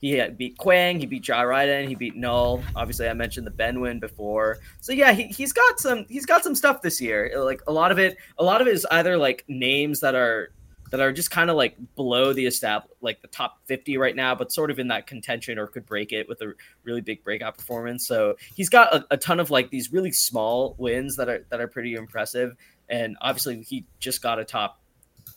he 0.00 0.22
beat 0.30 0.56
Quang, 0.58 1.00
he 1.00 1.06
beat 1.06 1.26
Ja 1.26 1.42
Raiden, 1.42 1.88
he 1.88 1.94
beat 1.94 2.16
Null. 2.16 2.62
Obviously, 2.76 3.08
I 3.08 3.14
mentioned 3.14 3.46
the 3.46 3.50
Ben 3.50 3.80
win 3.80 3.98
before. 3.98 4.58
So 4.80 4.92
yeah, 4.92 5.12
he, 5.12 5.24
he's 5.24 5.52
got 5.52 5.80
some 5.80 6.06
he's 6.08 6.26
got 6.26 6.44
some 6.44 6.54
stuff 6.54 6.82
this 6.82 7.00
year. 7.00 7.32
Like 7.36 7.60
a 7.66 7.72
lot 7.72 7.90
of 7.90 7.98
it, 7.98 8.16
a 8.38 8.44
lot 8.44 8.60
of 8.60 8.68
it 8.68 8.74
is 8.74 8.86
either 8.90 9.18
like 9.18 9.44
names 9.48 10.00
that 10.00 10.14
are 10.14 10.52
that 10.90 11.00
are 11.00 11.12
just 11.12 11.30
kind 11.30 11.50
of 11.50 11.56
like 11.56 11.76
below 11.96 12.32
the 12.32 12.46
established 12.46 12.94
like 13.00 13.20
the 13.22 13.28
top 13.28 13.58
50 13.66 13.98
right 13.98 14.16
now, 14.16 14.34
but 14.34 14.52
sort 14.52 14.70
of 14.70 14.78
in 14.78 14.88
that 14.88 15.06
contention 15.06 15.58
or 15.58 15.66
could 15.66 15.84
break 15.84 16.12
it 16.12 16.28
with 16.28 16.40
a 16.42 16.54
really 16.84 17.00
big 17.00 17.22
breakout 17.22 17.58
performance. 17.58 18.06
So 18.06 18.36
he's 18.54 18.68
got 18.68 18.94
a, 18.94 19.06
a 19.10 19.16
ton 19.16 19.40
of 19.40 19.50
like 19.50 19.70
these 19.70 19.92
really 19.92 20.12
small 20.12 20.74
wins 20.78 21.16
that 21.16 21.28
are 21.28 21.44
that 21.50 21.60
are 21.60 21.68
pretty 21.68 21.94
impressive. 21.94 22.56
And 22.88 23.16
obviously 23.20 23.62
he 23.62 23.84
just 23.98 24.22
got 24.22 24.38
a 24.38 24.44
top 24.44 24.77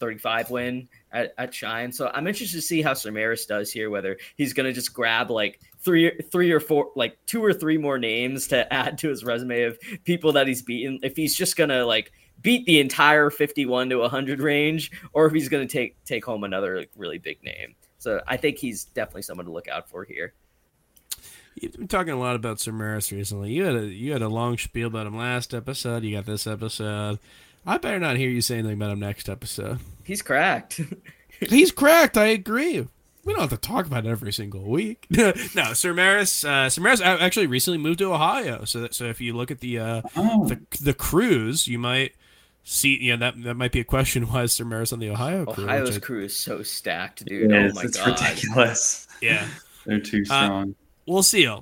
35 0.01 0.49
win 0.49 0.89
at, 1.13 1.33
at 1.37 1.53
Shine. 1.53 1.91
So 1.91 2.11
I'm 2.13 2.27
interested 2.27 2.57
to 2.57 2.61
see 2.61 2.81
how 2.81 2.93
Sir 2.93 3.11
Maris 3.11 3.45
does 3.45 3.71
here, 3.71 3.89
whether 3.89 4.17
he's 4.35 4.51
going 4.51 4.65
to 4.65 4.73
just 4.73 4.93
grab 4.93 5.29
like 5.29 5.61
three, 5.79 6.11
three 6.31 6.51
or 6.51 6.59
four, 6.59 6.91
like 6.95 7.17
two 7.27 7.41
or 7.45 7.53
three 7.53 7.77
more 7.77 7.97
names 7.97 8.47
to 8.47 8.71
add 8.73 8.97
to 8.97 9.09
his 9.09 9.23
resume 9.23 9.63
of 9.63 9.79
people 10.03 10.33
that 10.33 10.47
he's 10.47 10.61
beaten. 10.61 10.99
If 11.03 11.15
he's 11.15 11.35
just 11.35 11.55
going 11.55 11.69
to 11.69 11.85
like 11.85 12.11
beat 12.41 12.65
the 12.65 12.79
entire 12.79 13.29
51 13.29 13.89
to 13.89 13.97
100 13.97 14.41
range, 14.41 14.91
or 15.13 15.27
if 15.27 15.33
he's 15.33 15.47
going 15.47 15.65
to 15.65 15.71
take 15.71 16.03
take 16.03 16.25
home 16.25 16.43
another 16.43 16.79
like, 16.79 16.91
really 16.97 17.19
big 17.19 17.41
name. 17.43 17.75
So 17.99 18.19
I 18.27 18.35
think 18.35 18.57
he's 18.57 18.85
definitely 18.85 19.21
someone 19.21 19.45
to 19.45 19.51
look 19.51 19.67
out 19.67 19.87
for 19.87 20.03
here. 20.03 20.33
You've 21.55 21.73
been 21.73 21.87
talking 21.87 22.13
a 22.13 22.19
lot 22.19 22.35
about 22.35 22.59
Sir 22.59 22.71
recently. 22.71 23.51
You 23.51 23.65
had 23.65 23.75
a 23.75 23.85
you 23.85 24.13
had 24.13 24.23
a 24.23 24.29
long 24.29 24.57
spiel 24.57 24.87
about 24.87 25.05
him 25.05 25.15
last 25.15 25.53
episode. 25.53 26.03
You 26.03 26.15
got 26.15 26.25
this 26.25 26.47
episode. 26.47 27.19
I 27.65 27.77
better 27.77 27.99
not 27.99 28.17
hear 28.17 28.29
you 28.29 28.41
say 28.41 28.57
anything 28.59 28.75
about 28.77 28.91
him 28.91 28.99
next 28.99 29.29
episode. 29.29 29.79
He's 30.03 30.21
cracked. 30.21 30.81
He's 31.39 31.71
cracked. 31.71 32.17
I 32.17 32.27
agree. 32.27 32.87
We 33.23 33.33
don't 33.33 33.41
have 33.41 33.49
to 33.51 33.57
talk 33.57 33.85
about 33.85 34.05
it 34.05 34.09
every 34.09 34.33
single 34.33 34.63
week. 34.63 35.05
no, 35.11 35.73
Sir 35.73 35.93
Maris. 35.93 36.43
Uh, 36.43 36.69
Sir 36.69 36.81
Maris 36.81 37.01
a- 37.01 37.05
actually 37.21 37.47
recently 37.47 37.77
moved 37.77 37.99
to 37.99 38.11
Ohio. 38.13 38.65
So 38.65 38.81
that, 38.81 38.93
so 38.95 39.05
if 39.05 39.21
you 39.21 39.33
look 39.33 39.51
at 39.51 39.59
the 39.59 39.77
uh, 39.79 40.01
Oh, 40.15 40.47
the 40.47 40.59
the 40.81 40.93
cruise, 40.93 41.67
you 41.67 41.77
might 41.77 42.13
see. 42.63 42.97
Yeah, 42.99 43.15
that 43.17 43.41
that 43.43 43.53
might 43.55 43.71
be 43.71 43.79
a 43.79 43.83
question. 43.83 44.23
Why 44.31 44.43
is 44.43 44.53
Sir 44.53 44.65
Maris 44.65 44.91
on 44.91 44.99
the 44.99 45.09
Ohio 45.11 45.45
cruise? 45.45 45.65
Ohio's 45.67 45.97
I- 45.97 45.99
crew 45.99 46.23
is 46.23 46.35
so 46.35 46.63
stacked, 46.63 47.23
dude. 47.25 47.51
it 47.51 47.55
oh 47.55 47.65
is. 47.67 47.75
my 47.75 47.81
it's 47.83 47.97
god. 47.97 48.19
ridiculous. 48.19 49.07
yeah. 49.21 49.47
They're 49.85 49.99
too 49.99 50.25
strong. 50.25 50.73
We'll 51.07 51.23
see. 51.23 51.41
you 51.43 51.61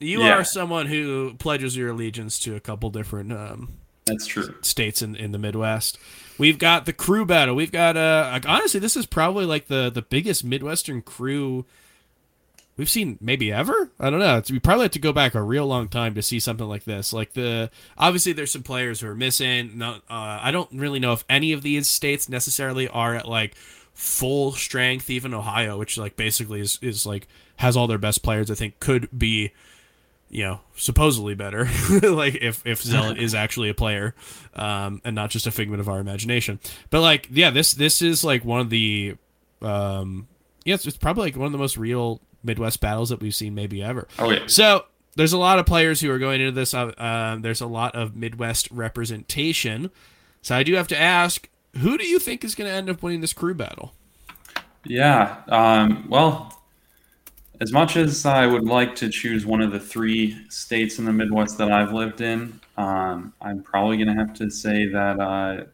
Yeah. 0.00 0.38
are 0.38 0.44
someone 0.44 0.86
who 0.86 1.34
pledges 1.38 1.76
your 1.76 1.90
allegiance 1.90 2.38
to 2.40 2.54
a 2.56 2.60
couple 2.60 2.90
different 2.90 3.32
um, 3.32 3.68
That's 4.10 4.26
true. 4.26 4.54
states 4.62 5.02
in, 5.02 5.16
in 5.16 5.32
the 5.32 5.38
Midwest. 5.38 5.98
We've 6.38 6.58
got 6.58 6.86
the 6.86 6.92
crew 6.92 7.26
battle. 7.26 7.54
We've 7.54 7.72
got 7.72 7.96
uh 7.96 8.40
honestly, 8.46 8.80
this 8.80 8.96
is 8.96 9.06
probably 9.06 9.44
like 9.44 9.66
the 9.66 9.90
the 9.90 10.02
biggest 10.02 10.44
Midwestern 10.44 11.02
crew 11.02 11.64
we've 12.76 12.88
seen 12.88 13.18
maybe 13.20 13.52
ever. 13.52 13.90
I 14.00 14.08
don't 14.08 14.20
know. 14.20 14.38
It's, 14.38 14.50
we 14.50 14.58
probably 14.58 14.84
have 14.84 14.92
to 14.92 14.98
go 14.98 15.12
back 15.12 15.34
a 15.34 15.42
real 15.42 15.66
long 15.66 15.88
time 15.88 16.14
to 16.14 16.22
see 16.22 16.40
something 16.40 16.66
like 16.66 16.84
this. 16.84 17.12
Like 17.12 17.34
the 17.34 17.70
obviously 17.98 18.32
there's 18.32 18.52
some 18.52 18.62
players 18.62 19.00
who 19.00 19.08
are 19.08 19.14
missing. 19.14 19.76
No, 19.76 19.96
uh, 20.08 20.38
I 20.42 20.50
don't 20.50 20.72
really 20.72 20.98
know 20.98 21.12
if 21.12 21.24
any 21.28 21.52
of 21.52 21.62
these 21.62 21.88
states 21.88 22.28
necessarily 22.28 22.88
are 22.88 23.14
at 23.14 23.28
like 23.28 23.54
full 23.92 24.52
strength. 24.52 25.10
Even 25.10 25.34
Ohio, 25.34 25.78
which 25.78 25.98
like 25.98 26.16
basically 26.16 26.60
is 26.60 26.78
is 26.80 27.04
like 27.04 27.28
has 27.56 27.76
all 27.76 27.86
their 27.86 27.98
best 27.98 28.22
players. 28.22 28.50
I 28.50 28.54
think 28.54 28.80
could 28.80 29.08
be 29.16 29.52
you 30.30 30.44
know, 30.44 30.60
supposedly 30.76 31.34
better. 31.34 31.68
like 32.02 32.36
if 32.36 32.64
if 32.66 32.82
Zealot 32.82 33.18
is 33.22 33.34
actually 33.34 33.68
a 33.68 33.74
player, 33.74 34.14
um, 34.54 35.00
and 35.04 35.14
not 35.14 35.30
just 35.30 35.46
a 35.46 35.50
figment 35.50 35.80
of 35.80 35.88
our 35.88 35.98
imagination. 35.98 36.60
But 36.90 37.00
like, 37.00 37.28
yeah, 37.30 37.50
this 37.50 37.72
this 37.72 38.00
is 38.00 38.24
like 38.24 38.44
one 38.44 38.60
of 38.60 38.70
the, 38.70 39.16
um, 39.60 40.28
yeah, 40.64 40.74
it's, 40.74 40.86
it's 40.86 40.96
probably 40.96 41.24
like 41.24 41.36
one 41.36 41.46
of 41.46 41.52
the 41.52 41.58
most 41.58 41.76
real 41.76 42.20
Midwest 42.42 42.80
battles 42.80 43.08
that 43.10 43.20
we've 43.20 43.34
seen 43.34 43.54
maybe 43.54 43.82
ever. 43.82 44.06
Oh 44.18 44.30
yeah. 44.30 44.46
So 44.46 44.84
there's 45.16 45.32
a 45.32 45.38
lot 45.38 45.58
of 45.58 45.66
players 45.66 46.00
who 46.00 46.10
are 46.10 46.18
going 46.18 46.40
into 46.40 46.52
this. 46.52 46.72
Uh, 46.72 46.92
um, 46.96 47.42
there's 47.42 47.60
a 47.60 47.66
lot 47.66 47.94
of 47.94 48.16
Midwest 48.16 48.70
representation. 48.70 49.90
So 50.42 50.56
I 50.56 50.62
do 50.62 50.74
have 50.74 50.88
to 50.88 50.98
ask, 50.98 51.48
who 51.78 51.98
do 51.98 52.06
you 52.06 52.18
think 52.18 52.44
is 52.44 52.54
going 52.54 52.70
to 52.70 52.74
end 52.74 52.88
up 52.88 53.02
winning 53.02 53.20
this 53.20 53.32
crew 53.32 53.54
battle? 53.54 53.92
Yeah. 54.84 55.42
Um, 55.48 56.06
well, 56.08 56.59
as 57.60 57.72
much 57.72 57.96
as 57.96 58.24
I 58.24 58.46
would 58.46 58.64
like 58.64 58.94
to 58.96 59.08
choose 59.10 59.44
one 59.44 59.60
of 59.60 59.70
the 59.72 59.80
three 59.80 60.36
states 60.48 60.98
in 60.98 61.04
the 61.04 61.12
Midwest 61.12 61.58
that 61.58 61.70
I've 61.70 61.92
lived 61.92 62.20
in, 62.22 62.58
um, 62.78 63.34
I'm 63.40 63.62
probably 63.62 63.96
going 63.98 64.08
to 64.08 64.14
have 64.14 64.32
to 64.34 64.50
say 64.50 64.86
that 64.88 65.20
uh, 65.20 65.64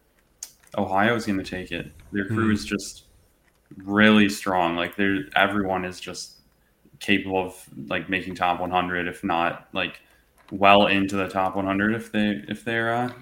Ohio 0.77 1.15
is 1.15 1.27
going 1.27 1.39
to 1.39 1.45
take 1.45 1.71
it. 1.73 1.91
Their 2.13 2.27
crew 2.27 2.47
Hmm. 2.47 2.53
is 2.53 2.65
just 2.65 3.05
really 3.77 4.29
strong. 4.29 4.77
Like 4.77 4.97
they're 4.97 5.25
everyone 5.37 5.85
is 5.85 6.01
just 6.01 6.37
capable 7.01 7.47
of 7.47 7.67
like 7.89 8.09
making 8.09 8.35
top 8.35 8.61
100, 8.61 9.09
if 9.09 9.25
not 9.25 9.69
like 9.73 10.01
well 10.51 10.87
into 10.87 11.17
the 11.17 11.29
top 11.29 11.57
100 11.57 11.95
if 11.95 12.13
they 12.13 12.43
if 12.49 12.65
they're 12.65 12.95
uh, 12.95 13.13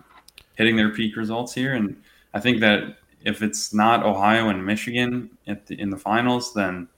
hitting 0.56 0.76
their 0.76 0.90
peak 0.90 1.16
results 1.16 1.54
here. 1.54 1.74
And 1.74 1.96
I 2.34 2.40
think 2.40 2.60
that 2.60 2.98
if 3.24 3.42
it's 3.42 3.74
not 3.74 4.04
Ohio 4.04 4.48
and 4.50 4.64
Michigan 4.64 5.30
at 5.46 5.66
the, 5.66 5.80
in 5.80 5.90
the 5.90 5.96
finals, 5.96 6.52
then 6.54 6.88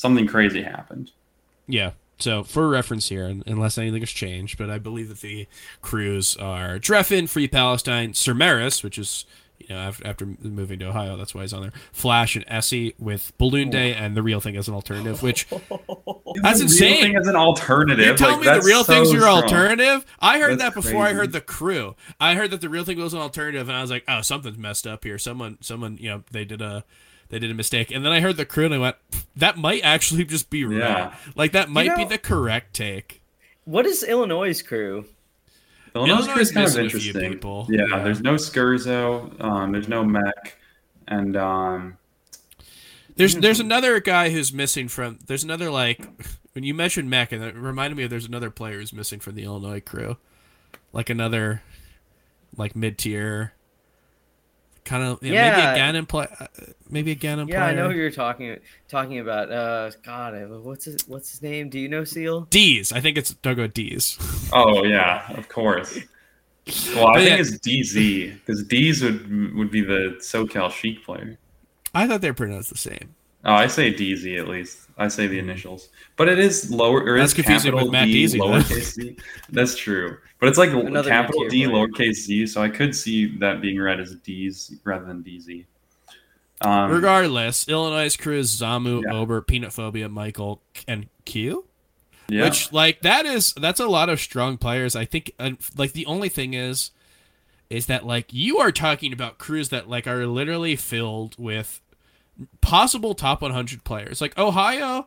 something 0.00 0.26
crazy 0.26 0.62
happened. 0.62 1.10
Yeah. 1.66 1.92
So 2.18 2.42
for 2.42 2.68
reference 2.68 3.08
here, 3.08 3.24
unless 3.46 3.78
anything 3.78 4.02
has 4.02 4.10
changed, 4.10 4.58
but 4.58 4.68
I 4.70 4.78
believe 4.78 5.08
that 5.08 5.20
the 5.20 5.46
crews 5.80 6.36
are 6.36 6.78
Drephen, 6.78 7.26
Free 7.28 7.48
Palestine, 7.48 8.12
Sir 8.14 8.34
Maris, 8.34 8.82
which 8.82 8.98
is 8.98 9.24
you 9.58 9.68
know 9.70 9.76
after, 9.78 10.06
after 10.06 10.26
moving 10.42 10.78
to 10.80 10.86
Ohio, 10.88 11.16
that's 11.16 11.34
why 11.34 11.42
he's 11.42 11.52
on 11.54 11.62
there. 11.62 11.72
Flash 11.92 12.36
and 12.36 12.44
Essie 12.46 12.94
with 12.98 13.32
Balloon 13.38 13.70
Day 13.70 13.94
and 13.94 14.14
the 14.16 14.22
real 14.22 14.40
thing 14.40 14.56
as 14.56 14.68
an 14.68 14.74
alternative. 14.74 15.22
Which 15.22 15.46
That's 15.48 15.62
The 15.70 16.40
real 16.42 16.60
insane. 16.62 17.02
Thing 17.02 17.16
as 17.16 17.26
an 17.26 17.36
alternative. 17.36 18.04
you're 18.04 18.16
telling 18.16 18.44
like, 18.44 18.54
me 18.56 18.60
the 18.60 18.66
real 18.66 18.84
so 18.84 18.92
thing's 18.92 19.12
your 19.12 19.22
strong. 19.22 19.42
alternative? 19.44 20.04
I 20.18 20.38
heard 20.40 20.58
That's 20.58 20.74
that 20.74 20.74
before 20.74 21.06
I 21.06 21.12
heard 21.14 21.32
the 21.32 21.40
crew. 21.40 21.94
I 22.20 22.34
heard 22.34 22.50
that 22.50 22.60
the 22.60 22.68
real 22.68 22.84
thing 22.84 22.98
was 22.98 23.14
an 23.14 23.20
alternative, 23.20 23.68
and 23.68 23.76
I 23.76 23.80
was 23.80 23.90
like, 23.90 24.04
oh, 24.08 24.20
something's 24.20 24.58
messed 24.58 24.86
up 24.86 25.04
here. 25.04 25.18
Someone, 25.18 25.56
someone, 25.62 25.96
you 25.98 26.10
know, 26.10 26.24
they 26.30 26.44
did 26.44 26.60
a. 26.60 26.84
They 27.30 27.38
did 27.38 27.50
a 27.50 27.54
mistake, 27.54 27.90
and 27.90 28.04
then 28.04 28.12
I 28.12 28.20
heard 28.20 28.36
the 28.36 28.44
crew, 28.44 28.66
and 28.66 28.74
I 28.74 28.78
went, 28.78 28.96
"That 29.36 29.56
might 29.56 29.82
actually 29.82 30.24
just 30.24 30.50
be 30.50 30.64
right. 30.64 30.78
Yeah. 30.78 31.14
Like 31.36 31.52
that 31.52 31.70
might 31.70 31.94
be 31.96 32.02
know- 32.04 32.08
the 32.10 32.18
correct 32.18 32.74
take." 32.74 33.22
What 33.64 33.86
is 33.86 34.02
Illinois' 34.02 34.60
crew? 34.62 35.04
Illinois 35.94 36.18
Illinois 36.18 36.40
is 36.40 36.48
is 36.48 36.54
kind 36.54 36.66
of 36.66 36.72
missing 36.76 36.86
a 36.86 36.90
few 36.90 36.98
interesting. 37.10 37.32
people. 37.32 37.66
Yeah, 37.70 37.84
Yeah. 37.88 38.02
there's 38.04 38.20
no 38.20 38.34
Skerzo, 38.34 39.40
um, 39.42 39.72
there's 39.72 39.88
no 39.88 40.04
Mech, 40.04 40.56
and 41.08 41.36
um, 41.36 41.96
There's 43.16 43.34
there's 43.36 43.60
another 43.60 44.00
guy 44.00 44.30
who's 44.30 44.52
missing 44.52 44.88
from. 44.88 45.18
There's 45.26 45.44
another 45.44 45.70
like 45.70 46.00
when 46.52 46.64
you 46.64 46.74
mentioned 46.74 47.10
Mech, 47.10 47.32
and 47.32 47.42
it 47.44 47.54
reminded 47.54 47.96
me 47.96 48.04
of 48.04 48.10
there's 48.10 48.24
another 48.26 48.50
player 48.50 48.78
who's 48.78 48.92
missing 48.92 49.20
from 49.20 49.34
the 49.34 49.42
Illinois 49.44 49.80
crew, 49.80 50.16
like 50.92 51.10
another 51.10 51.62
like 52.56 52.74
mid 52.74 52.98
tier. 52.98 53.52
Kind 54.84 55.04
of 55.04 55.22
yeah, 55.22 55.32
Yeah. 55.32 55.50
maybe 55.50 55.62
a 55.62 56.02
Ganon 56.02 56.08
play, 56.08 56.26
uh, 56.40 56.46
maybe 56.88 57.10
a 57.12 57.16
Ganon 57.16 57.48
Yeah, 57.48 57.60
player. 57.60 57.62
I 57.62 57.74
know 57.74 57.90
who 57.90 57.96
you're 57.96 58.10
talking 58.10 58.56
talking 58.88 59.18
about. 59.18 59.52
Uh, 59.52 59.90
God, 60.02 60.34
what's 60.62 60.86
his 60.86 61.06
what's 61.06 61.30
his 61.30 61.42
name? 61.42 61.68
Do 61.68 61.78
you 61.78 61.88
know 61.88 62.04
Seal? 62.04 62.42
D's. 62.50 62.92
I 62.92 63.00
think 63.00 63.18
it's 63.18 63.34
don't 63.34 63.72
D's. 63.74 64.18
Oh 64.52 64.84
yeah, 64.84 65.30
of 65.32 65.48
course. 65.48 65.98
Well, 66.94 67.08
I 67.08 67.12
But 67.14 67.18
think 67.22 67.30
yeah. 67.30 67.36
it's 67.40 67.58
DZ 67.58 68.34
because 68.34 68.64
D's 68.64 69.02
would 69.02 69.54
would 69.54 69.70
be 69.70 69.80
the 69.82 70.16
SoCal 70.20 70.70
Sheik 70.70 71.04
player. 71.04 71.38
I 71.94 72.06
thought 72.06 72.20
they 72.20 72.30
were 72.30 72.34
pronounced 72.34 72.70
the 72.70 72.78
same. 72.78 73.14
Oh, 73.44 73.52
I 73.54 73.66
say 73.66 73.92
DZ 73.92 74.38
at 74.38 74.48
least. 74.48 74.78
I 75.00 75.08
say 75.08 75.26
the 75.26 75.38
initials, 75.38 75.88
but 76.16 76.28
it 76.28 76.38
is 76.38 76.70
lower. 76.70 77.00
Or 77.02 77.18
That's 77.18 77.30
is 77.30 77.34
confusing 77.34 77.72
capital 77.72 77.86
with 77.88 77.92
Matt 77.92 78.06
D, 78.06 78.12
Deasy, 78.26 78.38
lowercase 78.38 78.94
d. 78.96 79.16
That's 79.48 79.74
true, 79.74 80.18
but 80.38 80.48
it's 80.48 80.58
like 80.58 80.70
Another 80.70 81.08
capital 81.08 81.40
mid-tier 81.42 81.66
D, 81.66 81.72
player. 81.72 81.86
lowercase 81.88 82.14
z. 82.14 82.46
So 82.46 82.62
I 82.62 82.68
could 82.68 82.94
see 82.94 83.36
that 83.38 83.60
being 83.62 83.80
read 83.80 83.98
as 83.98 84.14
D's 84.16 84.74
rather 84.84 85.06
than 85.06 85.22
DZ. 85.24 85.64
Um, 86.62 86.90
Regardless, 86.90 87.66
Illinois 87.68 88.14
Cruz, 88.16 88.54
Zamu, 88.60 89.02
Yeah. 89.04 89.14
Ober, 89.14 89.40
Peanut 89.40 89.72
Phobia, 89.72 90.08
Michael, 90.10 90.60
and 90.86 91.08
Q. 91.24 91.64
yeah, 92.28 92.44
Which 92.44 92.70
like 92.70 93.00
that 93.00 93.24
is 93.24 93.54
that's 93.54 93.80
a 93.80 93.86
lot 93.88 94.10
of 94.10 94.20
strong 94.20 94.58
players. 94.58 94.94
I 94.94 95.06
think 95.06 95.32
uh, 95.38 95.52
like 95.76 95.92
the 95.92 96.04
only 96.06 96.28
thing 96.28 96.52
is 96.52 96.90
is 97.70 97.86
that 97.86 98.04
like 98.04 98.26
you 98.34 98.58
are 98.58 98.72
talking 98.72 99.12
about 99.14 99.38
crews 99.38 99.70
that 99.70 99.88
like 99.88 100.06
are 100.06 100.26
literally 100.26 100.76
filled 100.76 101.36
with 101.38 101.80
possible 102.60 103.14
top 103.14 103.42
100 103.42 103.84
players. 103.84 104.20
Like 104.20 104.36
Ohio, 104.38 105.06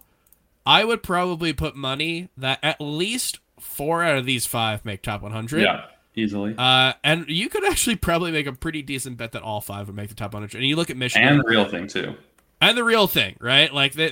I 0.65 0.83
would 0.83 1.03
probably 1.03 1.53
put 1.53 1.75
money 1.75 2.29
that 2.37 2.59
at 2.63 2.79
least 2.79 3.39
4 3.59 4.03
out 4.03 4.17
of 4.17 4.25
these 4.25 4.45
5 4.45 4.85
make 4.85 5.01
top 5.01 5.21
100. 5.21 5.61
yeah, 5.61 5.85
easily. 6.15 6.55
Uh, 6.57 6.93
and 7.03 7.25
you 7.27 7.49
could 7.49 7.65
actually 7.65 7.95
probably 7.95 8.31
make 8.31 8.47
a 8.47 8.53
pretty 8.53 8.81
decent 8.81 9.17
bet 9.17 9.31
that 9.33 9.41
all 9.41 9.61
five 9.61 9.87
would 9.87 9.95
make 9.95 10.09
the 10.09 10.15
top 10.15 10.33
100. 10.33 10.57
And 10.57 10.67
you 10.67 10.75
look 10.75 10.89
at 10.89 10.97
Michigan 10.97 11.27
and 11.27 11.37
and, 11.37 11.43
the 11.43 11.49
real 11.49 11.65
thing 11.65 11.87
too. 11.87 12.15
And 12.61 12.77
the 12.77 12.83
real 12.83 13.07
thing, 13.07 13.35
right? 13.39 13.73
Like 13.73 13.93
they, 13.93 14.11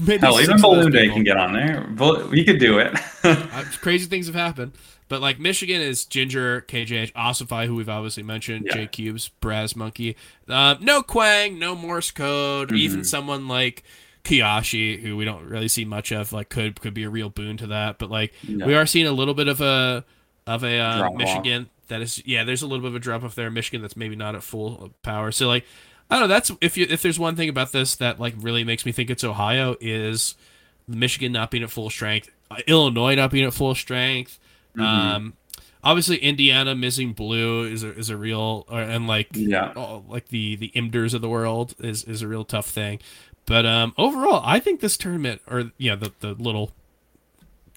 maybe 0.06 0.20
Hell, 0.20 0.40
even 0.40 0.60
Balloon 0.60 0.90
Day 0.92 1.02
people- 1.02 1.16
can 1.16 1.24
get 1.24 1.36
on 1.36 1.52
there. 1.52 1.86
Bal- 1.90 2.28
We 2.28 2.44
could 2.44 2.58
do 2.58 2.78
it. 2.78 2.96
Uh, 3.24 3.64
crazy 3.80 4.06
things 4.06 4.26
have 4.26 4.34
happened. 4.36 4.72
But 5.08 5.20
like 5.20 5.38
Michigan 5.40 5.80
is 5.82 6.04
Ginger, 6.04 6.62
KJH, 6.68 7.12
Ossify, 7.14 7.66
who 7.66 7.74
we've 7.74 7.88
obviously 7.88 8.22
mentioned, 8.22 8.66
Yeah. 8.66 8.74
J 8.74 8.86
Cubes, 8.86 9.30
Braz 9.42 9.74
Monkey. 9.74 10.16
Uh, 10.48 10.76
no 10.80 11.02
Quang, 11.02 11.58
no 11.58 11.74
Morse 11.74 12.10
code, 12.10 12.70
or 12.72 12.74
even 12.76 13.04
someone 13.04 13.48
like 13.48 13.82
Kiyoshi, 14.24 15.00
who 15.00 15.16
we 15.16 15.24
don't 15.24 15.44
really 15.48 15.68
see 15.68 15.84
much 15.84 16.12
of, 16.12 16.32
like 16.32 16.48
could 16.48 16.80
could 16.80 16.94
be 16.94 17.04
a 17.04 17.10
real 17.10 17.28
boon 17.30 17.56
to 17.58 17.66
that. 17.68 17.98
But 17.98 18.10
like 18.10 18.32
Yeah. 18.42 18.66
we 18.66 18.74
are 18.74 18.86
seeing 18.86 19.06
a 19.06 19.12
little 19.12 19.34
bit 19.34 19.48
of 19.48 19.60
a 19.60 20.04
of 20.46 20.62
a 20.64 20.78
uh, 20.78 20.98
Drop-off. 20.98 21.18
Michigan 21.18 21.68
that 21.88 22.00
is 22.02 22.22
yeah, 22.26 22.44
there's 22.44 22.62
a 22.62 22.66
little 22.66 22.82
bit 22.82 22.88
of 22.88 22.96
a 22.96 23.00
drop 23.00 23.24
off 23.24 23.34
there. 23.34 23.50
Michigan 23.50 23.80
that's 23.82 23.96
maybe 23.96 24.16
not 24.16 24.34
at 24.34 24.42
full 24.42 24.92
power. 25.02 25.32
So 25.32 25.48
like 25.48 25.64
I 26.10 26.18
don't 26.18 26.22
know. 26.28 26.34
That's 26.34 26.50
if 26.60 26.76
you 26.76 26.86
if 26.88 27.02
there's 27.02 27.18
one 27.18 27.36
thing 27.36 27.48
about 27.48 27.72
this 27.72 27.94
that 27.96 28.18
like 28.18 28.34
really 28.38 28.64
makes 28.64 28.86
me 28.86 28.92
think 28.92 29.10
it's 29.10 29.24
Ohio 29.24 29.76
is 29.80 30.34
Michigan 30.86 31.32
not 31.32 31.50
being 31.50 31.62
at 31.62 31.70
full 31.70 31.90
strength, 31.90 32.30
uh, 32.50 32.56
Illinois 32.66 33.14
not 33.14 33.30
being 33.30 33.44
at 33.46 33.52
full 33.54 33.74
strength. 33.74 34.38
Mm-hmm. 34.76 34.82
Um, 34.82 35.32
obviously 35.84 36.16
Indiana 36.18 36.74
missing 36.74 37.12
blue 37.12 37.64
is 37.64 37.82
a, 37.82 37.94
is 37.96 38.08
a 38.10 38.16
real 38.16 38.64
or, 38.68 38.80
and 38.80 39.06
like 39.06 39.28
Yeah. 39.32 39.72
oh, 39.76 40.04
like 40.08 40.28
the 40.28 40.56
the 40.56 40.72
Imders 40.74 41.12
of 41.14 41.20
the 41.20 41.28
world 41.28 41.74
is 41.78 42.04
is 42.04 42.22
a 42.22 42.28
real 42.28 42.44
tough 42.44 42.66
thing. 42.70 43.00
But 43.44 43.64
um, 43.66 43.92
overall, 43.98 44.42
I 44.44 44.60
think 44.60 44.80
this 44.80 44.96
tournament 44.96 45.42
or 45.46 45.72
yeah 45.78 45.94
the 45.94 46.12
the 46.20 46.32
little 46.34 46.72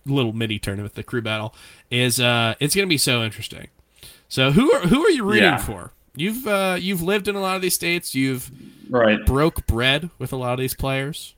little 0.05 0.33
mini 0.33 0.57
tournament, 0.57 0.95
the 0.95 1.03
crew 1.03 1.21
battle 1.21 1.53
is 1.89 2.19
uh 2.19 2.55
it's 2.59 2.75
gonna 2.75 2.87
be 2.87 2.97
so 2.97 3.23
interesting. 3.23 3.67
So 4.29 4.51
who 4.51 4.71
are 4.73 4.81
who 4.87 5.03
are 5.05 5.09
you 5.09 5.23
rooting 5.25 5.43
Yeah. 5.43 5.57
for? 5.57 5.91
You've 6.21 6.45
uh 6.45 6.77
you've 6.79 7.01
lived 7.01 7.27
in 7.27 7.35
a 7.35 7.41
lot 7.41 7.55
of 7.55 7.63
these 7.63 7.73
states. 7.73 8.13
You've 8.13 8.51
right. 8.91 9.25
broke 9.25 9.65
bread 9.65 10.11
with 10.19 10.31
a 10.31 10.35
lot 10.35 10.53
of 10.53 10.59
these 10.59 10.75
players. 10.75 11.33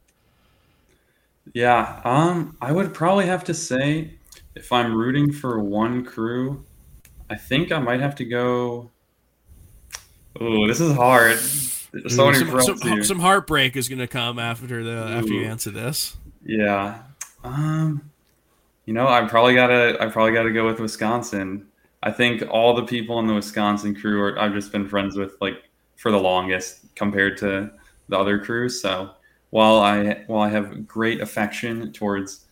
Yeah, 1.53 2.01
um, 2.03 2.57
I 2.61 2.73
would 2.73 2.93
probably 2.93 3.25
have 3.27 3.45
to 3.45 3.53
say 3.53 4.15
if 4.55 4.73
I'm 4.73 4.93
rooting 4.93 5.31
for 5.31 5.59
one 5.59 6.03
crew, 6.03 6.65
I 7.29 7.35
think 7.35 7.71
I 7.71 7.79
might 7.79 8.01
have 8.01 8.15
to 8.15 8.25
go. 8.25 8.91
Oh, 10.39 10.67
this 10.67 10.81
is 10.81 10.93
hard. 10.95 11.37
So 11.37 12.31
many 12.31 12.39
some, 12.39 12.77
some, 12.77 13.03
some 13.03 13.19
heartbreak 13.19 13.77
is 13.77 13.87
gonna 13.87 14.07
come 14.07 14.37
after 14.37 14.83
the 14.83 14.97
after 14.97 15.31
you 15.31 15.45
answer 15.45 15.71
this. 15.71 16.17
Yeah. 16.45 16.99
Um, 17.45 18.11
you 18.85 18.93
know, 18.93 19.07
I 19.07 19.25
probably 19.29 19.55
gotta 19.55 19.95
I 20.01 20.07
probably 20.07 20.33
gotta 20.33 20.51
go 20.51 20.65
with 20.65 20.81
Wisconsin. 20.81 21.67
I 22.03 22.11
think 22.11 22.43
all 22.51 22.75
the 22.75 22.83
people 22.83 23.17
in 23.19 23.27
the 23.27 23.33
Wisconsin 23.33 23.95
crew 23.95 24.21
are 24.21 24.37
I've 24.37 24.53
just 24.53 24.71
been 24.71 24.87
friends 24.87 25.15
with 25.15 25.35
like 25.41 25.63
for 25.95 26.11
the 26.11 26.19
longest 26.19 26.93
compared 26.95 27.37
to 27.37 27.71
the 28.09 28.19
other 28.19 28.37
crews. 28.37 28.81
So 28.81 29.11
while 29.51 29.77
I 29.77 30.23
while 30.27 30.41
I 30.41 30.49
have 30.49 30.85
great 30.85 31.21
affection 31.21 31.93
towards 31.93 32.45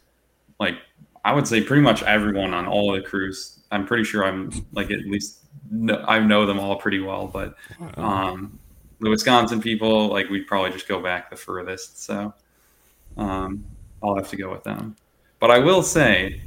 like 0.60 0.76
I 1.26 1.34
would 1.34 1.48
say 1.48 1.62
pretty 1.62 1.82
much 1.82 2.02
everyone 2.04 2.54
on 2.54 2.66
all 2.66 2.96
of 2.96 3.04
the 3.04 3.08
crews, 3.08 3.60
I'm 3.72 3.86
pretty 3.86 4.06
sure 4.06 4.24
I'm 4.24 4.52
like 4.72 4.90
at 4.90 5.02
least 5.02 5.42
know, 5.70 6.04
I 6.08 6.20
know 6.20 6.46
them 6.46 6.60
all 6.60 6.78
pretty 6.78 7.00
well. 7.00 7.28
But 7.28 7.56
um, 7.96 8.58
the 9.02 9.10
Wisconsin 9.10 9.62
people, 9.62 10.08
like 10.08 10.30
we'd 10.30 10.48
probably 10.48 10.72
just 10.72 10.88
go 10.88 11.02
back 11.02 11.30
the 11.30 11.36
furthest. 11.36 12.04
So 12.04 12.34
um, 13.18 13.66
I'll 14.02 14.16
have 14.16 14.30
to 14.30 14.38
go 14.38 14.50
with 14.50 14.64
them. 14.64 14.96
But 15.40 15.52
I 15.52 15.58
will 15.58 15.84
say, 15.84 16.42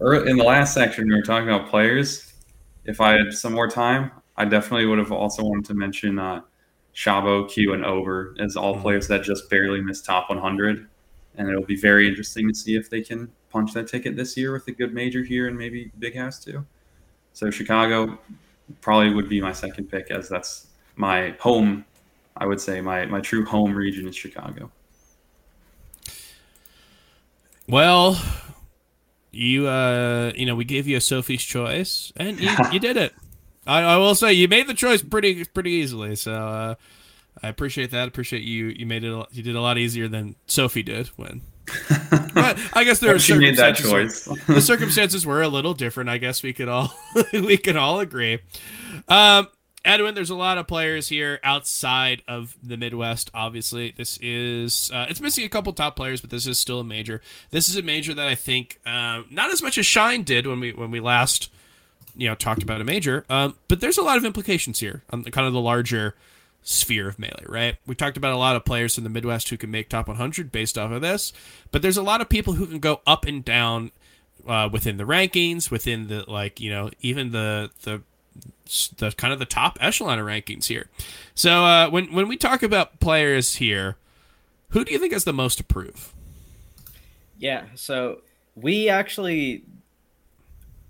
in 0.00 0.36
the 0.36 0.44
last 0.44 0.74
section, 0.74 1.08
we 1.08 1.14
were 1.14 1.22
talking 1.22 1.48
about 1.48 1.68
players. 1.68 2.27
If 2.88 3.00
I 3.02 3.12
had 3.18 3.32
some 3.34 3.52
more 3.52 3.68
time, 3.68 4.10
I 4.36 4.46
definitely 4.46 4.86
would 4.86 4.98
have 4.98 5.12
also 5.12 5.44
wanted 5.44 5.66
to 5.66 5.74
mention 5.74 6.18
uh, 6.18 6.40
Shabo, 6.94 7.48
Q, 7.48 7.74
and 7.74 7.84
Ober 7.84 8.34
as 8.40 8.56
all 8.56 8.74
Mhm. 8.76 8.82
players 8.82 9.06
that 9.08 9.22
just 9.22 9.48
barely 9.50 9.80
missed 9.80 10.04
top 10.06 10.30
100. 10.30 10.88
And 11.36 11.48
it'll 11.48 11.64
be 11.66 11.76
very 11.76 12.08
interesting 12.08 12.48
to 12.48 12.54
see 12.54 12.74
if 12.76 12.88
they 12.90 13.02
can 13.02 13.30
punch 13.50 13.74
that 13.74 13.88
ticket 13.88 14.16
this 14.16 14.36
year 14.36 14.52
with 14.52 14.66
a 14.68 14.72
good 14.72 14.92
major 14.94 15.22
here 15.22 15.46
and 15.46 15.56
maybe 15.56 15.92
Big 15.98 16.16
House 16.16 16.42
too. 16.42 16.64
So 17.34 17.50
Chicago 17.50 18.18
probably 18.80 19.12
would 19.14 19.28
be 19.28 19.40
my 19.40 19.52
second 19.52 19.90
pick 19.90 20.10
as 20.10 20.28
that's 20.28 20.68
my 20.96 21.36
home. 21.40 21.84
I 22.36 22.46
would 22.46 22.60
say 22.60 22.80
my, 22.80 23.04
my 23.06 23.20
true 23.20 23.44
home 23.44 23.74
region 23.74 24.08
is 24.08 24.16
Chicago. 24.16 24.70
Well, 27.68 28.20
you 29.30 29.66
uh 29.68 30.32
you 30.34 30.46
know 30.46 30.54
we 30.54 30.64
gave 30.64 30.86
you 30.86 30.96
a 30.96 31.00
Sophie's 31.00 31.42
choice 31.42 32.12
and 32.16 32.40
you, 32.40 32.50
you 32.72 32.80
did 32.80 32.96
it. 32.96 33.12
I, 33.66 33.82
I 33.82 33.96
will 33.98 34.14
say 34.14 34.32
you 34.32 34.48
made 34.48 34.66
the 34.66 34.74
choice 34.74 35.02
pretty 35.02 35.44
pretty 35.44 35.72
easily. 35.72 36.16
So 36.16 36.32
uh, 36.32 36.74
I 37.42 37.48
appreciate 37.48 37.90
that. 37.90 38.08
Appreciate 38.08 38.42
you 38.42 38.66
you 38.68 38.86
made 38.86 39.04
it 39.04 39.12
a 39.12 39.26
you 39.30 39.42
did 39.42 39.54
a 39.56 39.60
lot 39.60 39.76
easier 39.78 40.08
than 40.08 40.36
Sophie 40.46 40.82
did 40.82 41.08
when. 41.16 41.42
But 42.34 42.58
I 42.72 42.84
guess 42.84 42.98
there 43.00 43.14
are 43.14 43.18
she 43.18 43.34
made 43.36 43.56
that 43.56 43.76
circumstances- 43.76 44.24
choice. 44.26 44.46
the 44.46 44.60
circumstances 44.62 45.26
were 45.26 45.42
a 45.42 45.48
little 45.48 45.74
different. 45.74 46.08
I 46.08 46.16
guess 46.18 46.42
we 46.42 46.52
could 46.52 46.68
all 46.68 46.94
we 47.32 47.56
could 47.58 47.76
all 47.76 48.00
agree. 48.00 48.38
Um, 49.08 49.48
Edwin, 49.88 50.14
there's 50.14 50.28
a 50.28 50.34
lot 50.34 50.58
of 50.58 50.66
players 50.66 51.08
here 51.08 51.40
outside 51.42 52.22
of 52.28 52.58
the 52.62 52.76
Midwest. 52.76 53.30
Obviously, 53.32 53.94
this 53.96 54.18
is 54.20 54.90
uh, 54.92 55.06
it's 55.08 55.18
missing 55.18 55.46
a 55.46 55.48
couple 55.48 55.72
top 55.72 55.96
players, 55.96 56.20
but 56.20 56.28
this 56.28 56.46
is 56.46 56.58
still 56.58 56.80
a 56.80 56.84
major. 56.84 57.22
This 57.52 57.70
is 57.70 57.76
a 57.76 57.80
major 57.80 58.12
that 58.12 58.28
I 58.28 58.34
think 58.34 58.80
um, 58.84 59.24
not 59.30 59.50
as 59.50 59.62
much 59.62 59.78
as 59.78 59.86
Shine 59.86 60.24
did 60.24 60.46
when 60.46 60.60
we 60.60 60.72
when 60.72 60.90
we 60.90 61.00
last 61.00 61.50
you 62.14 62.28
know 62.28 62.34
talked 62.34 62.62
about 62.62 62.82
a 62.82 62.84
major. 62.84 63.24
Um, 63.30 63.56
but 63.66 63.80
there's 63.80 63.96
a 63.96 64.02
lot 64.02 64.18
of 64.18 64.26
implications 64.26 64.80
here 64.80 65.04
on 65.08 65.22
the, 65.22 65.30
kind 65.30 65.46
of 65.46 65.54
the 65.54 65.60
larger 65.60 66.14
sphere 66.62 67.08
of 67.08 67.18
melee, 67.18 67.46
right? 67.46 67.76
We 67.86 67.94
talked 67.94 68.18
about 68.18 68.34
a 68.34 68.36
lot 68.36 68.56
of 68.56 68.66
players 68.66 68.94
from 68.94 69.04
the 69.04 69.10
Midwest 69.10 69.48
who 69.48 69.56
can 69.56 69.70
make 69.70 69.88
top 69.88 70.06
100 70.06 70.52
based 70.52 70.76
off 70.76 70.90
of 70.90 71.00
this, 71.00 71.32
but 71.70 71.80
there's 71.80 71.96
a 71.96 72.02
lot 72.02 72.20
of 72.20 72.28
people 72.28 72.52
who 72.52 72.66
can 72.66 72.78
go 72.78 73.00
up 73.06 73.24
and 73.24 73.42
down 73.42 73.92
uh, 74.46 74.68
within 74.70 74.98
the 74.98 75.04
rankings, 75.04 75.70
within 75.70 76.08
the 76.08 76.30
like 76.30 76.60
you 76.60 76.70
know 76.70 76.90
even 77.00 77.30
the 77.30 77.70
the 77.84 78.02
the 78.98 79.12
kind 79.12 79.32
of 79.32 79.38
the 79.38 79.46
top 79.46 79.78
echelon 79.80 80.18
of 80.18 80.26
rankings 80.26 80.66
here. 80.66 80.88
So 81.34 81.64
uh, 81.64 81.90
when 81.90 82.12
when 82.12 82.28
we 82.28 82.36
talk 82.36 82.62
about 82.62 83.00
players 83.00 83.56
here, 83.56 83.96
who 84.70 84.84
do 84.84 84.92
you 84.92 84.98
think 84.98 85.12
has 85.12 85.24
the 85.24 85.32
most 85.32 85.56
to 85.58 85.64
prove? 85.64 86.12
Yeah, 87.38 87.66
so 87.74 88.20
we 88.56 88.88
actually, 88.88 89.62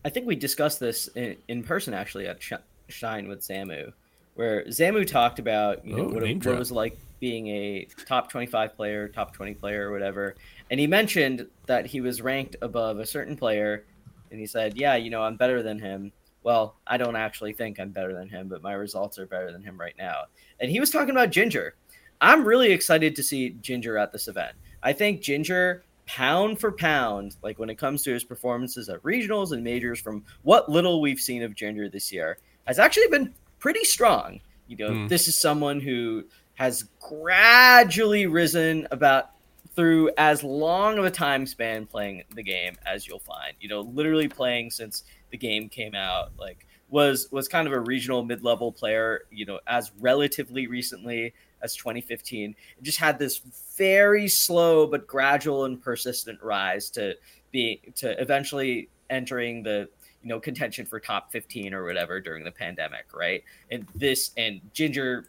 I 0.05 0.09
think 0.09 0.27
we 0.27 0.35
discussed 0.35 0.81
this 0.81 1.09
in, 1.09 1.37
in 1.47 1.63
person 1.63 1.93
actually 1.93 2.27
at 2.27 2.43
Sh- 2.43 2.55
Shine 2.89 3.29
with 3.29 3.41
Zamu, 3.41 3.93
where 4.35 4.65
Zamu 4.65 5.07
talked 5.07 5.39
about 5.39 5.85
you 5.87 5.95
know 5.95 6.05
Oh, 6.05 6.09
what, 6.09 6.23
it, 6.25 6.37
what 6.37 6.55
it 6.55 6.59
was 6.59 6.73
like 6.73 6.99
being 7.21 7.49
a 7.49 7.87
top 8.07 8.31
25 8.31 8.77
player, 8.77 9.09
top 9.09 9.35
20 9.35 9.55
player, 9.55 9.89
or 9.89 9.93
whatever. 9.93 10.37
And 10.71 10.79
he 10.81 10.87
mentioned 10.87 11.47
that 11.67 11.87
he 11.87 12.01
was 12.01 12.23
ranked 12.23 12.57
above 12.63 12.99
a 12.99 13.07
certain 13.07 13.37
player, 13.37 13.85
and 14.31 14.41
he 14.41 14.47
said, 14.47 14.77
"Yeah, 14.77 14.97
you 14.97 15.11
know, 15.11 15.23
I'm 15.23 15.37
better 15.37 15.63
than 15.63 15.79
him." 15.79 16.13
Well, 16.49 16.77
I 16.87 16.97
don't 16.97 17.15
actually 17.15 17.53
think 17.53 17.79
I'm 17.79 17.91
better 17.91 18.15
than 18.15 18.27
him, 18.27 18.49
but 18.49 18.63
my 18.63 18.73
results 18.73 19.19
are 19.19 19.27
better 19.27 19.53
than 19.53 19.63
him 19.63 19.79
right 19.79 19.93
now. 19.99 20.23
And 20.61 20.71
he 20.71 20.81
was 20.81 20.89
talking 20.89 21.11
about 21.11 21.29
Ginger. 21.29 21.75
I'm 22.23 22.43
really 22.43 22.73
excited 22.73 23.15
to 23.17 23.23
see 23.23 23.51
Ginger 23.61 23.99
at 23.99 24.13
this 24.13 24.29
event. 24.29 24.57
I 24.83 24.95
think 24.95 25.21
Ginger, 25.21 25.85
pound 26.07 26.59
for 26.59 26.73
pound, 26.73 27.37
like 27.43 27.59
when 27.59 27.69
it 27.69 27.75
comes 27.75 28.03
to 28.05 28.15
his 28.15 28.25
performances 28.25 28.89
at 28.89 29.03
regionals 29.03 29.53
and 29.53 29.63
majors, 29.63 30.01
from 30.01 30.25
what 30.41 30.71
little 30.71 31.03
we've 31.03 31.21
seen 31.21 31.43
of 31.43 31.55
Ginger 31.55 31.91
this 31.91 32.11
year, 32.11 32.39
has 32.65 32.79
actually 32.79 33.09
been 33.09 33.35
pretty 33.59 33.85
strong. 33.85 34.41
You 34.69 34.79
know, 34.79 34.89
mm. 34.89 35.09
this 35.11 35.29
is 35.29 35.37
someone 35.37 35.81
who 35.81 36.25
has 36.55 36.85
gradually 36.99 38.25
risen 38.25 38.89
about 38.91 39.33
through 39.77 40.11
as 40.17 40.43
long 40.43 40.99
of 40.99 41.05
a 41.05 41.11
time 41.11 41.47
span 41.47 41.85
playing 41.85 42.25
the 42.35 42.43
game 42.43 42.75
as 42.87 43.07
you'll 43.07 43.19
find. 43.19 43.53
You 43.61 43.69
know, 43.69 43.83
literally 43.83 44.29
playing 44.29 44.71
since 44.71 45.05
the 45.31 45.37
game 45.37 45.69
came 45.69 45.95
out, 45.95 46.33
like 46.39 46.67
was 46.89 47.29
was 47.31 47.49
kind 47.49 47.67
of 47.67 47.73
a 47.73 47.81
regional 47.81 48.25
mid-level 48.25 48.73
player, 48.73 49.23
you 49.31 49.45
know, 49.45 49.61
as 49.67 49.93
relatively 50.01 50.67
recently 50.67 51.35
as 51.63 51.75
2015. 51.77 52.55
It 52.79 52.83
just 52.83 52.99
had 52.99 53.19
this 53.19 53.39
very 53.77 54.29
slow 54.29 54.87
but 54.87 55.07
gradual 55.07 55.65
and 55.65 55.81
persistent 55.81 56.43
rise 56.43 56.91
to 56.91 57.15
be 57.51 57.81
to 57.97 58.21
eventually 58.21 58.89
entering 59.11 59.63
the 59.63 59.89
you 60.23 60.29
know 60.29 60.41
contention 60.41 60.85
for 60.85 61.01
top 61.01 61.31
15 61.33 61.75
or 61.75 61.85
whatever 61.85 62.21
during 62.21 62.45
the 62.45 62.53
pandemic, 62.53 63.07
right? 63.15 63.43
And 63.71 63.87
this 63.95 64.31
and 64.37 64.61
Ginger 64.73 65.29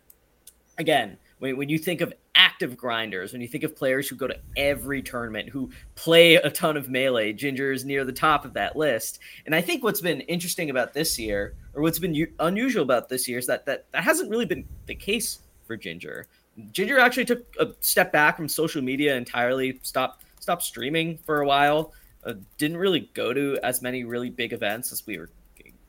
again, 0.78 1.18
when, 1.40 1.58
when 1.58 1.70
you 1.70 1.78
think 1.78 2.02
of 2.02 2.14
active 2.40 2.78
grinders, 2.78 3.34
when 3.34 3.42
you 3.42 3.50
think 3.50 3.66
of 3.66 3.76
players 3.76 4.08
who 4.08 4.16
go 4.16 4.26
to 4.26 4.40
every 4.56 5.02
tournament, 5.02 5.50
who 5.50 5.70
play 5.96 6.36
a 6.36 6.50
ton 6.50 6.78
of 6.78 6.90
melee, 6.90 7.34
Ginger 7.34 7.74
is 7.74 7.84
near 7.84 8.06
the 8.06 8.14
top 8.14 8.46
of 8.46 8.54
that 8.54 8.78
list. 8.78 9.20
And 9.46 9.54
I 9.54 9.60
think 9.60 9.84
what's 9.84 10.00
been 10.00 10.22
interesting 10.22 10.70
about 10.70 10.94
this 10.94 11.20
year, 11.20 11.54
or 11.74 11.82
what's 11.82 12.00
been 12.00 12.16
u- 12.16 12.32
unusual 12.40 12.84
about 12.84 13.10
this 13.10 13.28
year, 13.28 13.40
is 13.40 13.48
that, 13.48 13.66
that 13.66 13.92
that 13.92 14.04
hasn't 14.06 14.30
really 14.30 14.46
been 14.46 14.66
the 14.86 14.96
case 14.96 15.40
for 15.68 15.76
Ginger. 15.76 16.28
Ginger 16.72 16.98
actually 16.98 17.26
took 17.26 17.46
a 17.60 17.68
step 17.82 18.14
back 18.14 18.38
from 18.38 18.48
social 18.48 18.82
media 18.82 19.18
entirely, 19.18 19.78
stopped 19.84 20.24
stopped 20.40 20.64
streaming 20.64 21.18
for 21.18 21.42
a 21.42 21.46
while, 21.46 21.94
uh, 22.24 22.34
didn't 22.58 22.78
really 22.78 23.10
go 23.14 23.34
to 23.34 23.60
as 23.64 23.82
many 23.82 24.06
really 24.06 24.30
big 24.30 24.54
events 24.54 24.94
as 24.94 25.06
we 25.06 25.18
were 25.18 25.30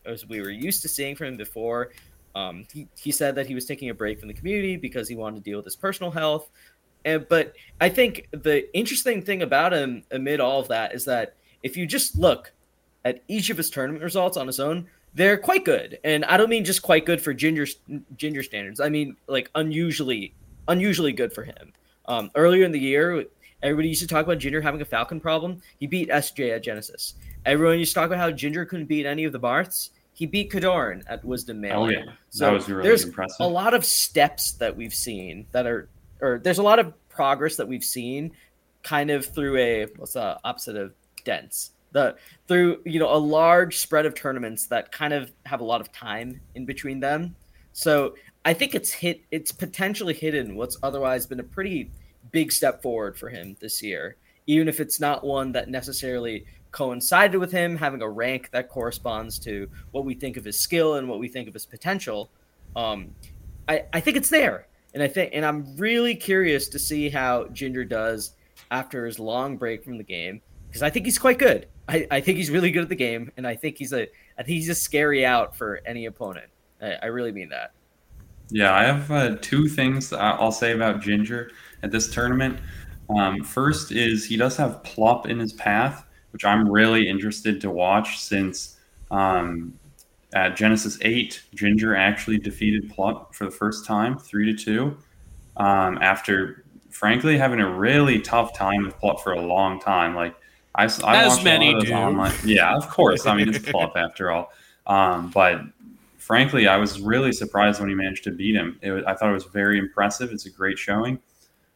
as 0.04 0.26
we 0.26 0.40
were 0.40 0.50
used 0.50 0.82
to 0.82 0.88
seeing 0.88 1.14
from 1.14 1.28
him 1.28 1.36
before. 1.36 1.90
Um, 2.34 2.66
he, 2.72 2.88
he 2.96 3.12
said 3.12 3.34
that 3.34 3.46
he 3.46 3.54
was 3.54 3.64
taking 3.64 3.90
a 3.90 3.94
break 3.94 4.18
from 4.18 4.28
the 4.28 4.34
community 4.34 4.76
because 4.76 5.08
he 5.08 5.16
wanted 5.16 5.36
to 5.36 5.50
deal 5.50 5.58
with 5.58 5.64
his 5.64 5.76
personal 5.76 6.10
health. 6.10 6.50
And, 7.04 7.26
but 7.28 7.54
I 7.80 7.88
think 7.88 8.28
the 8.30 8.72
interesting 8.76 9.22
thing 9.22 9.42
about 9.42 9.72
him 9.72 10.04
amid 10.10 10.40
all 10.40 10.60
of 10.60 10.68
that 10.68 10.94
is 10.94 11.04
that 11.06 11.34
if 11.62 11.76
you 11.76 11.86
just 11.86 12.16
look 12.16 12.52
at 13.04 13.22
each 13.28 13.50
of 13.50 13.56
his 13.56 13.70
tournament 13.70 14.04
results 14.04 14.36
on 14.36 14.46
his 14.46 14.60
own, 14.60 14.86
they're 15.14 15.38
quite 15.38 15.64
good. 15.64 15.98
And 16.04 16.24
I 16.26 16.36
don't 16.36 16.50
mean 16.50 16.64
just 16.64 16.82
quite 16.82 17.04
good 17.06 17.20
for 17.20 17.34
ginger 17.34 17.66
ginger 18.16 18.42
standards. 18.42 18.80
I 18.80 18.88
mean 18.88 19.16
like 19.26 19.50
unusually 19.54 20.34
unusually 20.68 21.12
good 21.12 21.32
for 21.32 21.44
him. 21.44 21.72
Um, 22.06 22.30
earlier 22.34 22.64
in 22.64 22.72
the 22.72 22.78
year, 22.78 23.24
everybody 23.62 23.88
used 23.88 24.00
to 24.02 24.06
talk 24.06 24.24
about 24.24 24.38
Ginger 24.38 24.60
having 24.60 24.80
a 24.80 24.84
Falcon 24.84 25.20
problem. 25.20 25.60
He 25.78 25.86
beat 25.86 26.08
SJ 26.08 26.56
at 26.56 26.62
Genesis. 26.62 27.14
Everyone 27.44 27.78
used 27.78 27.92
to 27.92 28.00
talk 28.00 28.06
about 28.06 28.18
how 28.18 28.30
Ginger 28.30 28.64
couldn't 28.64 28.86
beat 28.86 29.06
any 29.06 29.24
of 29.24 29.32
the 29.32 29.38
Marths 29.38 29.90
he 30.20 30.26
beat 30.26 30.52
Kodorin 30.52 31.02
at 31.06 31.24
Wisdom 31.24 31.62
Mail. 31.62 31.84
Oh 31.84 31.88
yeah, 31.88 32.04
so 32.28 32.44
that 32.44 32.52
was 32.52 32.68
really 32.68 32.82
there's 32.82 33.04
impressive. 33.04 33.36
A 33.40 33.48
lot 33.48 33.72
of 33.72 33.86
steps 33.86 34.52
that 34.52 34.76
we've 34.76 34.92
seen 34.92 35.46
that 35.52 35.66
are, 35.66 35.88
or 36.20 36.38
there's 36.38 36.58
a 36.58 36.62
lot 36.62 36.78
of 36.78 36.92
progress 37.08 37.56
that 37.56 37.66
we've 37.66 37.82
seen, 37.82 38.32
kind 38.82 39.10
of 39.10 39.24
through 39.24 39.56
a 39.56 39.86
what's 39.96 40.12
the 40.12 40.38
opposite 40.44 40.76
of 40.76 40.92
dense 41.24 41.70
the 41.92 42.16
through 42.48 42.82
you 42.84 43.00
know 43.00 43.10
a 43.10 43.16
large 43.16 43.78
spread 43.78 44.04
of 44.04 44.14
tournaments 44.14 44.66
that 44.66 44.92
kind 44.92 45.14
of 45.14 45.32
have 45.46 45.60
a 45.60 45.64
lot 45.64 45.80
of 45.80 45.90
time 45.90 46.38
in 46.54 46.66
between 46.66 47.00
them. 47.00 47.34
So 47.72 48.14
I 48.44 48.52
think 48.52 48.74
it's 48.74 48.92
hit 48.92 49.22
it's 49.30 49.52
potentially 49.52 50.12
hidden 50.12 50.54
what's 50.54 50.76
otherwise 50.82 51.26
been 51.26 51.40
a 51.40 51.44
pretty 51.44 51.90
big 52.30 52.52
step 52.52 52.82
forward 52.82 53.16
for 53.16 53.30
him 53.30 53.56
this 53.58 53.82
year, 53.82 54.16
even 54.46 54.68
if 54.68 54.80
it's 54.80 55.00
not 55.00 55.24
one 55.24 55.52
that 55.52 55.70
necessarily 55.70 56.44
coincided 56.72 57.38
with 57.38 57.52
him 57.52 57.76
having 57.76 58.02
a 58.02 58.08
rank 58.08 58.50
that 58.52 58.68
corresponds 58.68 59.38
to 59.40 59.68
what 59.90 60.04
we 60.04 60.14
think 60.14 60.36
of 60.36 60.44
his 60.44 60.58
skill 60.58 60.94
and 60.96 61.08
what 61.08 61.18
we 61.18 61.28
think 61.28 61.48
of 61.48 61.54
his 61.54 61.66
potential. 61.66 62.30
Um, 62.76 63.14
I, 63.68 63.84
I 63.92 64.00
think 64.00 64.16
it's 64.16 64.30
there. 64.30 64.66
And 64.94 65.02
I 65.02 65.08
think 65.08 65.30
and 65.32 65.44
I'm 65.44 65.76
really 65.76 66.14
curious 66.14 66.68
to 66.68 66.78
see 66.78 67.08
how 67.08 67.46
Ginger 67.48 67.84
does 67.84 68.34
after 68.70 69.06
his 69.06 69.18
long 69.18 69.56
break 69.56 69.84
from 69.84 69.98
the 69.98 70.04
game 70.04 70.40
because 70.68 70.82
I 70.82 70.90
think 70.90 71.06
he's 71.06 71.18
quite 71.18 71.38
good. 71.38 71.66
I, 71.88 72.06
I 72.10 72.20
think 72.20 72.38
he's 72.38 72.50
really 72.50 72.70
good 72.70 72.82
at 72.82 72.88
the 72.88 72.96
game, 72.96 73.32
and 73.36 73.46
I 73.46 73.56
think 73.56 73.78
he's 73.78 73.92
a 73.92 74.02
I 74.38 74.42
think 74.42 74.48
he's 74.48 74.68
a 74.68 74.74
scary 74.74 75.24
out 75.24 75.56
for 75.56 75.80
any 75.86 76.06
opponent. 76.06 76.46
I, 76.80 76.92
I 77.02 77.06
really 77.06 77.32
mean 77.32 77.48
that. 77.50 77.72
Yeah, 78.50 78.74
I 78.74 78.84
have 78.84 79.10
uh, 79.10 79.36
two 79.40 79.68
things 79.68 80.12
I'll 80.12 80.52
say 80.52 80.72
about 80.72 81.00
Ginger 81.00 81.52
at 81.82 81.90
this 81.92 82.12
tournament. 82.12 82.58
Um, 83.08 83.42
first 83.44 83.92
is 83.92 84.24
he 84.24 84.36
does 84.36 84.56
have 84.56 84.82
Plup 84.82 85.26
in 85.26 85.38
his 85.38 85.52
path, 85.52 86.04
which 86.32 86.44
I'm 86.44 86.68
really 86.68 87.08
interested 87.08 87.60
to 87.62 87.70
watch 87.70 88.18
since 88.20 88.76
um, 89.10 89.78
at 90.32 90.56
Genesis 90.56 90.98
8, 91.02 91.42
Ginger 91.54 91.96
actually 91.96 92.38
defeated 92.38 92.90
Plup 92.90 93.34
for 93.34 93.44
the 93.44 93.50
first 93.50 93.84
time, 93.84 94.16
3 94.18 94.54
to 94.54 94.64
2, 94.64 94.96
um, 95.56 95.98
after 96.00 96.64
frankly 96.90 97.36
having 97.36 97.60
a 97.60 97.68
really 97.68 98.20
tough 98.20 98.56
time 98.56 98.84
with 98.84 98.96
Plup 98.98 99.20
for 99.20 99.32
a 99.32 99.40
long 99.40 99.80
time. 99.80 100.14
Like, 100.14 100.36
I, 100.74 100.84
I 101.04 101.24
As 101.24 101.42
many 101.42 101.78
do. 101.80 101.92
Online. 101.92 102.32
Yeah, 102.44 102.76
of 102.76 102.88
course. 102.88 103.26
I 103.26 103.36
mean, 103.36 103.48
it's 103.48 103.58
Plup 103.58 103.92
after 103.96 104.30
all. 104.30 104.52
Um, 104.86 105.30
but 105.30 105.62
frankly, 106.18 106.68
I 106.68 106.76
was 106.76 107.00
really 107.00 107.32
surprised 107.32 107.80
when 107.80 107.88
he 107.88 107.94
managed 107.94 108.24
to 108.24 108.30
beat 108.30 108.54
him. 108.54 108.78
Was, 108.82 109.04
I 109.04 109.14
thought 109.14 109.30
it 109.30 109.34
was 109.34 109.44
very 109.46 109.78
impressive. 109.78 110.30
It's 110.30 110.46
a 110.46 110.50
great 110.50 110.78
showing. 110.78 111.18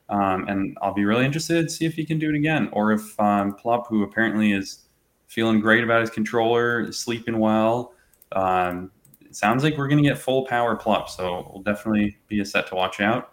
Um, 0.09 0.47
and 0.49 0.77
I'll 0.83 0.95
be 0.95 1.05
really 1.05 1.25
interested 1.25 1.69
to 1.69 1.75
see 1.75 1.87
if 1.87 1.95
he 1.95 2.05
can 2.05 2.19
do 2.19 2.29
it 2.29 2.37
again, 2.37 2.69
or 2.73 2.93
if 2.93 3.19
um, 3.19 3.57
Plup, 3.57 3.87
who 3.89 4.03
apparently 4.03 4.53
is 4.53 4.81
feeling 5.29 5.61
great 5.61 5.83
about 5.83 6.01
his 6.01 6.11
controller, 6.11 6.93
sleeping 6.93 7.39
well. 7.39 7.93
Um, 8.33 8.91
it 9.21 9.35
sounds 9.35 9.65
like 9.65 9.77
we're 9.77 9.89
going 9.89 10.03
to 10.03 10.09
get 10.09 10.19
full 10.19 10.47
power 10.47 10.77
Plup, 10.77 11.09
so 11.09 11.51
we'll 11.53 11.63
definitely 11.63 12.17
be 12.29 12.41
a 12.41 12.45
set 12.45 12.67
to 12.69 12.75
watch 12.75 13.01
out. 13.01 13.33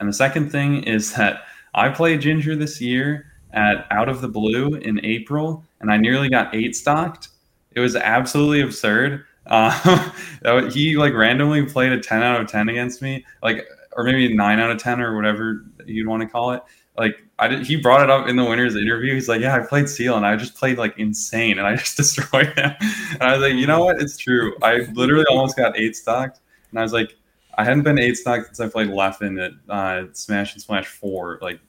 And 0.00 0.08
the 0.08 0.12
second 0.14 0.50
thing 0.50 0.82
is 0.84 1.12
that 1.16 1.42
I 1.74 1.90
played 1.90 2.20
Ginger 2.20 2.56
this 2.56 2.80
year 2.80 3.26
at 3.52 3.86
Out 3.90 4.08
of 4.08 4.20
the 4.20 4.28
Blue 4.28 4.74
in 4.74 5.04
April, 5.04 5.64
and 5.80 5.90
I 5.90 5.96
nearly 5.96 6.28
got 6.28 6.54
eight 6.54 6.74
stocked. 6.74 7.28
It 7.72 7.80
was 7.80 7.94
absolutely 7.94 8.62
absurd. 8.62 9.24
Uh, 9.46 10.10
he 10.70 10.96
like 10.96 11.12
randomly 11.12 11.64
played 11.66 11.92
a 11.92 12.00
10 12.00 12.22
out 12.22 12.40
of 12.40 12.48
10 12.48 12.68
against 12.68 13.02
me. 13.02 13.24
Like 13.42 13.66
or 13.96 14.04
maybe 14.04 14.32
nine 14.34 14.60
out 14.60 14.70
of 14.70 14.78
ten 14.78 15.00
or 15.00 15.16
whatever 15.16 15.64
you'd 15.86 16.06
want 16.06 16.22
to 16.22 16.28
call 16.28 16.52
it. 16.52 16.62
Like 16.98 17.16
I 17.38 17.48
did, 17.48 17.66
he 17.66 17.76
brought 17.76 18.02
it 18.02 18.10
up 18.10 18.28
in 18.28 18.36
the 18.36 18.44
winner's 18.44 18.76
interview. 18.76 19.14
He's 19.14 19.28
like, 19.28 19.40
"Yeah, 19.40 19.56
I 19.56 19.60
played 19.60 19.88
Seal 19.88 20.16
and 20.16 20.24
I 20.24 20.36
just 20.36 20.54
played 20.54 20.78
like 20.78 20.98
insane 20.98 21.58
and 21.58 21.66
I 21.66 21.76
just 21.76 21.96
destroyed 21.96 22.52
him." 22.56 22.72
And 23.12 23.22
I 23.22 23.32
was 23.32 23.42
like, 23.42 23.54
"You 23.54 23.66
know 23.66 23.84
what? 23.84 24.00
It's 24.00 24.16
true. 24.16 24.54
I 24.62 24.86
literally 24.94 25.26
almost 25.28 25.56
got 25.56 25.78
eight 25.78 25.96
stocked." 25.96 26.40
And 26.70 26.78
I 26.78 26.82
was 26.82 26.92
like, 26.92 27.16
"I 27.58 27.64
hadn't 27.64 27.82
been 27.82 27.98
eight 27.98 28.16
stocked 28.16 28.46
since 28.46 28.60
I 28.60 28.68
played 28.68 28.88
Leffen 28.88 29.44
at 29.44 29.52
uh, 29.68 30.06
Smash 30.12 30.52
and 30.54 30.62
Splash 30.62 30.86
Four 30.86 31.38
like 31.42 31.60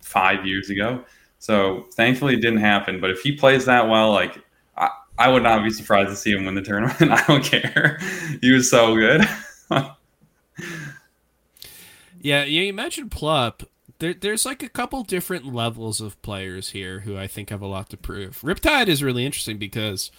five 0.00 0.46
years 0.46 0.70
ago." 0.70 1.04
So 1.38 1.86
thankfully, 1.94 2.34
it 2.34 2.40
didn't 2.40 2.60
happen. 2.60 3.00
But 3.00 3.10
if 3.10 3.20
he 3.20 3.32
plays 3.32 3.64
that 3.66 3.88
well, 3.88 4.12
like 4.12 4.38
I, 4.76 4.88
I 5.18 5.28
would 5.28 5.42
not 5.42 5.62
be 5.62 5.70
surprised 5.70 6.10
to 6.10 6.16
see 6.16 6.32
him 6.32 6.44
win 6.44 6.54
the 6.54 6.62
tournament. 6.62 7.00
I 7.12 7.24
don't 7.26 7.44
care. 7.44 7.98
he 8.40 8.50
was 8.52 8.70
so 8.70 8.94
good. 8.96 9.22
Yeah, 12.22 12.44
you 12.44 12.72
mentioned 12.72 13.10
Plup. 13.10 13.66
There, 13.98 14.14
there's 14.14 14.46
like 14.46 14.62
a 14.62 14.68
couple 14.68 15.02
different 15.02 15.52
levels 15.52 16.00
of 16.00 16.20
players 16.22 16.70
here 16.70 17.00
who 17.00 17.18
I 17.18 17.26
think 17.26 17.50
have 17.50 17.62
a 17.62 17.66
lot 17.66 17.90
to 17.90 17.96
prove. 17.96 18.40
Riptide 18.42 18.86
is 18.86 19.02
really 19.02 19.26
interesting 19.26 19.58
because 19.58 20.12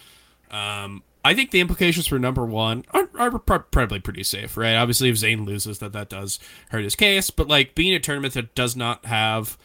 um, 0.50 1.02
I 1.24 1.34
think 1.34 1.50
the 1.50 1.60
implications 1.60 2.06
for 2.06 2.18
number 2.18 2.44
one 2.44 2.84
are, 2.90 3.08
are 3.18 3.38
probably 3.38 4.00
pretty 4.00 4.22
safe, 4.22 4.58
right? 4.58 4.74
Obviously, 4.74 5.08
if 5.08 5.16
Zain 5.16 5.46
loses, 5.46 5.78
that 5.78 5.92
that 5.94 6.10
does 6.10 6.38
hurt 6.68 6.84
his 6.84 6.94
case. 6.94 7.30
But 7.30 7.48
like 7.48 7.74
being 7.74 7.94
a 7.94 8.00
tournament 8.00 8.34
that 8.34 8.54
does 8.54 8.76
not 8.76 9.06
have 9.06 9.56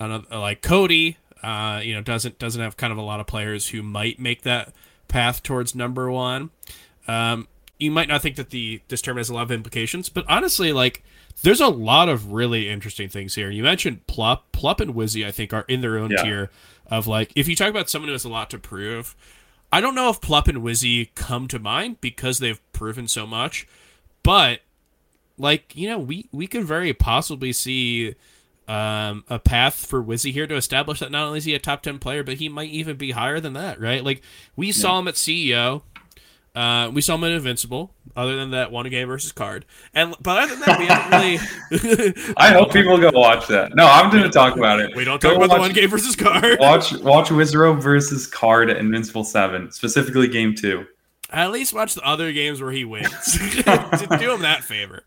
another, 0.00 0.26
like 0.36 0.62
Cody, 0.62 1.18
uh, 1.44 1.80
you 1.82 1.94
know, 1.94 2.02
doesn't 2.02 2.40
doesn't 2.40 2.60
have 2.60 2.76
kind 2.76 2.92
of 2.92 2.98
a 2.98 3.02
lot 3.02 3.20
of 3.20 3.28
players 3.28 3.68
who 3.68 3.82
might 3.84 4.18
make 4.18 4.42
that 4.42 4.72
path 5.06 5.44
towards 5.44 5.76
number 5.76 6.10
one. 6.10 6.50
Um, 7.06 7.46
you 7.78 7.92
might 7.92 8.08
not 8.08 8.20
think 8.20 8.34
that 8.34 8.50
the 8.50 8.80
this 8.88 9.00
tournament 9.00 9.26
has 9.26 9.30
a 9.30 9.34
lot 9.34 9.42
of 9.42 9.52
implications, 9.52 10.08
but 10.08 10.24
honestly, 10.28 10.72
like 10.72 11.04
there's 11.42 11.60
a 11.60 11.68
lot 11.68 12.08
of 12.08 12.32
really 12.32 12.68
interesting 12.68 13.08
things 13.08 13.34
here. 13.34 13.50
You 13.50 13.62
mentioned 13.62 14.06
Plup, 14.06 14.40
Plup 14.52 14.80
and 14.80 14.94
Wizzy, 14.94 15.26
I 15.26 15.30
think, 15.30 15.52
are 15.52 15.64
in 15.68 15.80
their 15.80 15.98
own 15.98 16.10
yeah. 16.10 16.22
tier 16.22 16.50
of 16.86 17.06
like 17.06 17.32
if 17.34 17.48
you 17.48 17.56
talk 17.56 17.70
about 17.70 17.88
someone 17.88 18.08
who 18.08 18.12
has 18.12 18.24
a 18.24 18.28
lot 18.28 18.50
to 18.50 18.58
prove. 18.58 19.14
I 19.72 19.80
don't 19.80 19.96
know 19.96 20.08
if 20.08 20.20
Plup 20.20 20.46
and 20.46 20.58
Wizzy 20.58 21.12
come 21.16 21.48
to 21.48 21.58
mind 21.58 22.00
because 22.00 22.38
they've 22.38 22.60
proven 22.72 23.08
so 23.08 23.26
much, 23.26 23.66
but 24.22 24.60
like 25.36 25.74
you 25.74 25.88
know, 25.88 25.98
we 25.98 26.28
we 26.30 26.46
could 26.46 26.64
very 26.64 26.92
possibly 26.92 27.52
see 27.52 28.14
um, 28.68 29.24
a 29.28 29.38
path 29.38 29.74
for 29.74 30.02
Wizzy 30.02 30.32
here 30.32 30.46
to 30.46 30.54
establish 30.54 31.00
that 31.00 31.10
not 31.10 31.26
only 31.26 31.38
is 31.38 31.44
he 31.44 31.54
a 31.54 31.58
top 31.58 31.82
ten 31.82 31.98
player, 31.98 32.22
but 32.22 32.34
he 32.34 32.48
might 32.48 32.70
even 32.70 32.96
be 32.96 33.10
higher 33.10 33.40
than 33.40 33.54
that, 33.54 33.80
right? 33.80 34.04
Like 34.04 34.22
we 34.54 34.68
yeah. 34.68 34.72
saw 34.74 34.98
him 34.98 35.08
at 35.08 35.14
CEO 35.14 35.82
uh, 36.54 36.90
we 36.92 37.00
saw 37.02 37.16
him 37.16 37.24
in 37.24 37.32
Invincible. 37.32 37.92
Other 38.16 38.36
than 38.36 38.52
that, 38.52 38.70
one 38.70 38.88
game 38.90 39.08
versus 39.08 39.32
card, 39.32 39.64
and 39.92 40.14
but 40.20 40.44
other 40.44 40.54
than 40.54 40.60
that, 40.60 40.78
we 40.78 40.86
haven't 40.86 41.82
really. 41.82 42.14
I 42.36 42.52
hope 42.52 42.72
people 42.72 42.96
go 42.96 43.10
watch 43.12 43.48
that. 43.48 43.74
No, 43.74 43.88
I'm 43.88 44.08
going 44.08 44.22
to 44.22 44.30
talk 44.30 44.56
about 44.56 44.78
it. 44.78 44.94
We 44.94 45.04
don't 45.04 45.20
go 45.20 45.30
talk 45.30 45.36
about 45.36 45.48
watch, 45.48 45.56
the 45.56 45.60
one 45.62 45.72
game 45.72 45.90
versus 45.90 46.14
card. 46.14 46.60
Watch 46.60 46.92
watch 47.00 47.30
Wizzrobe 47.30 47.82
versus 47.82 48.28
Card 48.28 48.70
Invincible 48.70 49.24
Seven, 49.24 49.72
specifically 49.72 50.28
Game 50.28 50.54
Two. 50.54 50.86
At 51.30 51.50
least 51.50 51.74
watch 51.74 51.94
the 51.94 52.02
other 52.02 52.32
games 52.32 52.62
where 52.62 52.70
he 52.70 52.84
wins. 52.84 53.32
do 53.38 54.32
him 54.32 54.42
that 54.42 54.60
favor. 54.62 55.02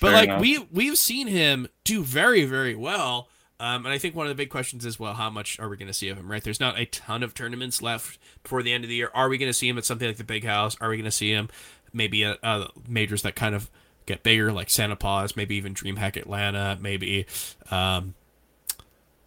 But 0.00 0.08
Fair 0.08 0.12
like 0.12 0.28
enough. 0.30 0.40
we 0.40 0.58
we've 0.72 0.98
seen 0.98 1.28
him 1.28 1.68
do 1.84 2.02
very 2.02 2.44
very 2.44 2.74
well. 2.74 3.28
Um, 3.60 3.86
and 3.86 3.92
I 3.92 3.98
think 3.98 4.14
one 4.14 4.26
of 4.26 4.30
the 4.30 4.36
big 4.36 4.50
questions 4.50 4.86
is, 4.86 5.00
well, 5.00 5.14
how 5.14 5.30
much 5.30 5.58
are 5.58 5.68
we 5.68 5.76
going 5.76 5.88
to 5.88 5.92
see 5.92 6.08
of 6.08 6.16
him? 6.16 6.30
Right? 6.30 6.42
There's 6.42 6.60
not 6.60 6.78
a 6.78 6.86
ton 6.86 7.22
of 7.22 7.34
tournaments 7.34 7.82
left 7.82 8.18
before 8.42 8.62
the 8.62 8.72
end 8.72 8.84
of 8.84 8.90
the 8.90 8.96
year. 8.96 9.10
Are 9.14 9.28
we 9.28 9.38
going 9.38 9.50
to 9.50 9.54
see 9.54 9.68
him 9.68 9.78
at 9.78 9.84
something 9.84 10.06
like 10.06 10.16
the 10.16 10.24
Big 10.24 10.44
House? 10.44 10.76
Are 10.80 10.88
we 10.88 10.96
going 10.96 11.04
to 11.04 11.10
see 11.10 11.30
him 11.30 11.48
maybe 11.92 12.24
at 12.24 12.38
uh, 12.42 12.68
majors 12.86 13.22
that 13.22 13.34
kind 13.34 13.54
of 13.54 13.70
get 14.06 14.22
bigger, 14.22 14.52
like 14.52 14.70
Santa 14.70 14.96
Paws, 14.96 15.36
maybe 15.36 15.56
even 15.56 15.74
DreamHack 15.74 16.16
Atlanta, 16.16 16.78
maybe 16.80 17.26
um, 17.70 18.14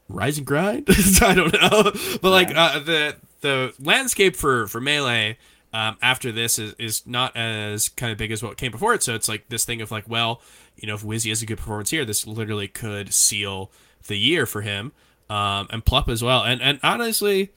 Rise 0.08 0.38
and 0.38 0.48
Grind? 0.48 0.88
I 1.22 1.34
don't 1.34 1.54
know, 1.54 1.92
but 2.22 2.30
like 2.30 2.56
uh, 2.56 2.80
the 2.80 3.16
the 3.42 3.74
landscape 3.80 4.36
for 4.36 4.68
for 4.68 4.80
melee 4.80 5.38
um, 5.74 5.98
after 6.02 6.32
this 6.32 6.60
is, 6.60 6.74
is 6.78 7.08
not 7.08 7.36
as 7.36 7.90
kind 7.90 8.12
of 8.12 8.18
big 8.18 8.32
as 8.32 8.44
what 8.44 8.58
came 8.58 8.72
before 8.72 8.94
it. 8.94 9.04
So 9.04 9.16
it's 9.16 9.30
like 9.30 9.48
this 9.50 9.66
thing 9.66 9.82
of 9.82 9.92
like, 9.92 10.08
well, 10.08 10.42
you 10.76 10.88
know, 10.88 10.96
if 10.96 11.04
Wizzy 11.04 11.30
has 11.30 11.42
a 11.42 11.46
good 11.46 11.58
performance 11.58 11.92
here, 11.92 12.04
this 12.04 12.28
literally 12.28 12.68
could 12.68 13.14
seal 13.14 13.72
the 14.08 14.18
year 14.18 14.46
for 14.46 14.62
him, 14.62 14.92
um, 15.30 15.68
and 15.70 15.86
Plup 15.86 16.10
as 16.10 16.24
well. 16.24 16.44
And 16.44 16.62
and 16.62 16.80
honestly, 16.84 17.52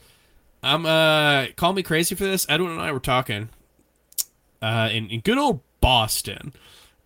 I'm 0.65 0.87
uh 0.87 1.47
call 1.57 1.73
me 1.73 1.83
crazy 1.83 2.15
for 2.15 2.25
this. 2.25 2.47
Edwin 2.49 2.73
and 2.73 2.81
I 2.81 2.93
were 2.93 3.01
talking 3.01 3.51
uh 4.63 4.89
in, 4.93 5.09
in 5.11 5.21
good 5.21 5.39
old 5.39 5.61
Boston, 5.81 6.53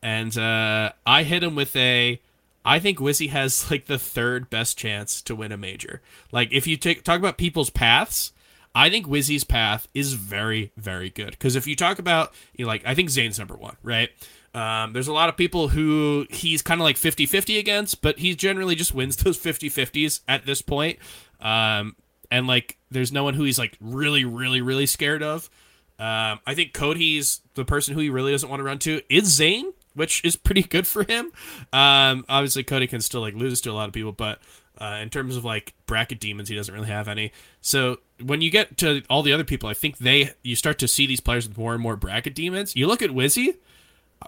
and 0.02 0.36
uh 0.36 0.92
I 1.06 1.22
hit 1.24 1.42
him 1.42 1.54
with 1.54 1.74
a. 1.76 2.20
I 2.64 2.78
think 2.80 2.98
Wizzy 2.98 3.30
has 3.30 3.70
like 3.70 3.86
the 3.86 3.98
third 3.98 4.50
best 4.50 4.76
chance 4.76 5.22
to 5.22 5.34
win 5.34 5.52
a 5.52 5.56
major. 5.56 6.02
Like 6.32 6.52
if 6.52 6.66
you 6.66 6.76
take 6.76 7.02
talk 7.02 7.18
about 7.18 7.38
people's 7.38 7.70
paths, 7.70 8.32
I 8.74 8.90
think 8.90 9.06
Wizzy's 9.06 9.44
path 9.44 9.88
is 9.94 10.12
very, 10.12 10.70
very 10.76 11.10
good. 11.10 11.30
Because 11.30 11.56
if 11.56 11.66
you 11.66 11.74
talk 11.74 11.98
about, 11.98 12.32
you 12.54 12.64
know, 12.64 12.68
like, 12.68 12.82
I 12.86 12.94
think 12.94 13.10
Zain's 13.10 13.38
number 13.38 13.56
one, 13.56 13.76
right? 13.82 14.10
Um, 14.54 14.92
there's 14.92 15.08
a 15.08 15.12
lot 15.12 15.28
of 15.28 15.36
people 15.36 15.68
who 15.68 16.26
he's 16.30 16.62
kind 16.62 16.80
of 16.80 16.84
like 16.84 16.96
50 16.96 17.26
50 17.26 17.58
against, 17.58 18.02
but 18.02 18.18
he 18.18 18.34
generally 18.34 18.74
just 18.74 18.94
wins 18.94 19.16
those 19.16 19.36
50 19.36 19.68
50s 19.68 20.20
at 20.28 20.46
this 20.46 20.62
point. 20.62 20.98
Um, 21.40 21.96
and 22.30 22.46
like, 22.46 22.78
there's 22.90 23.12
no 23.12 23.24
one 23.24 23.34
who 23.34 23.44
he's 23.44 23.58
like 23.58 23.76
really, 23.80 24.24
really, 24.24 24.60
really 24.60 24.86
scared 24.86 25.22
of. 25.22 25.50
Um, 25.98 26.38
I 26.46 26.54
think 26.54 26.72
Cody's 26.72 27.40
the 27.54 27.64
person 27.64 27.94
who 27.94 28.00
he 28.00 28.10
really 28.10 28.30
doesn't 28.30 28.48
want 28.48 28.60
to 28.60 28.64
run 28.64 28.78
to 28.80 29.02
is 29.12 29.24
Zain, 29.24 29.72
which 29.94 30.24
is 30.24 30.36
pretty 30.36 30.62
good 30.62 30.86
for 30.86 31.02
him. 31.02 31.32
Um, 31.72 32.24
obviously, 32.28 32.62
Cody 32.62 32.86
can 32.86 33.00
still 33.00 33.20
like 33.20 33.34
lose 33.34 33.60
to 33.62 33.70
a 33.70 33.72
lot 33.72 33.88
of 33.88 33.94
people, 33.94 34.12
but 34.12 34.40
uh, 34.80 34.98
in 35.02 35.10
terms 35.10 35.36
of 35.36 35.44
like 35.44 35.74
bracket 35.86 36.20
demons, 36.20 36.48
he 36.48 36.54
doesn't 36.54 36.72
really 36.72 36.88
have 36.88 37.08
any. 37.08 37.32
So 37.60 37.98
when 38.24 38.40
you 38.40 38.50
get 38.50 38.76
to 38.78 39.02
all 39.10 39.22
the 39.22 39.32
other 39.32 39.44
people, 39.44 39.68
I 39.68 39.74
think 39.74 39.98
they 39.98 40.32
you 40.42 40.54
start 40.54 40.78
to 40.80 40.88
see 40.88 41.06
these 41.06 41.20
players 41.20 41.48
with 41.48 41.58
more 41.58 41.74
and 41.74 41.82
more 41.82 41.96
bracket 41.96 42.34
demons. 42.34 42.76
You 42.76 42.86
look 42.86 43.02
at 43.02 43.10
Wizzy, 43.10 43.56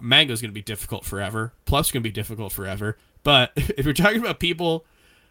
Mango's 0.01 0.41
going 0.41 0.51
to 0.51 0.55
be 0.55 0.63
difficult 0.63 1.05
forever. 1.05 1.53
Plup's 1.67 1.93
going 1.93 2.03
to 2.03 2.09
be 2.09 2.13
difficult 2.13 2.53
forever. 2.53 2.97
But 3.23 3.53
if 3.57 3.85
you're 3.85 3.95
talking 3.95 4.21
about 4.21 4.41
people 4.41 4.85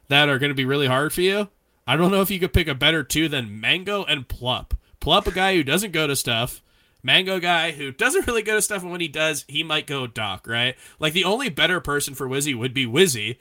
that 0.07 0.29
are 0.29 0.39
going 0.39 0.51
to 0.51 0.55
be 0.55 0.65
really 0.65 0.87
hard 0.87 1.11
for 1.11 1.21
you, 1.21 1.49
I 1.89 1.95
don't 1.95 2.11
know 2.11 2.21
if 2.21 2.29
you 2.29 2.39
could 2.39 2.53
pick 2.53 2.67
a 2.67 2.75
better 2.75 3.03
two 3.03 3.27
than 3.27 3.59
Mango 3.59 4.03
and 4.03 4.27
Plup. 4.27 4.73
Plup, 5.01 5.25
a 5.25 5.31
guy 5.31 5.55
who 5.55 5.63
doesn't 5.63 5.91
go 5.91 6.05
to 6.05 6.15
stuff. 6.15 6.61
Mango 7.01 7.39
guy 7.39 7.71
who 7.71 7.91
doesn't 7.91 8.27
really 8.27 8.43
go 8.43 8.53
to 8.53 8.61
stuff, 8.61 8.83
and 8.83 8.91
when 8.91 9.01
he 9.01 9.07
does, 9.07 9.43
he 9.47 9.63
might 9.63 9.87
go 9.87 10.05
Doc, 10.05 10.45
right? 10.47 10.75
Like 10.99 11.13
the 11.13 11.23
only 11.23 11.49
better 11.49 11.79
person 11.79 12.13
for 12.13 12.29
Wizzy 12.29 12.55
would 12.55 12.75
be 12.75 12.85
Wizzy, 12.85 13.37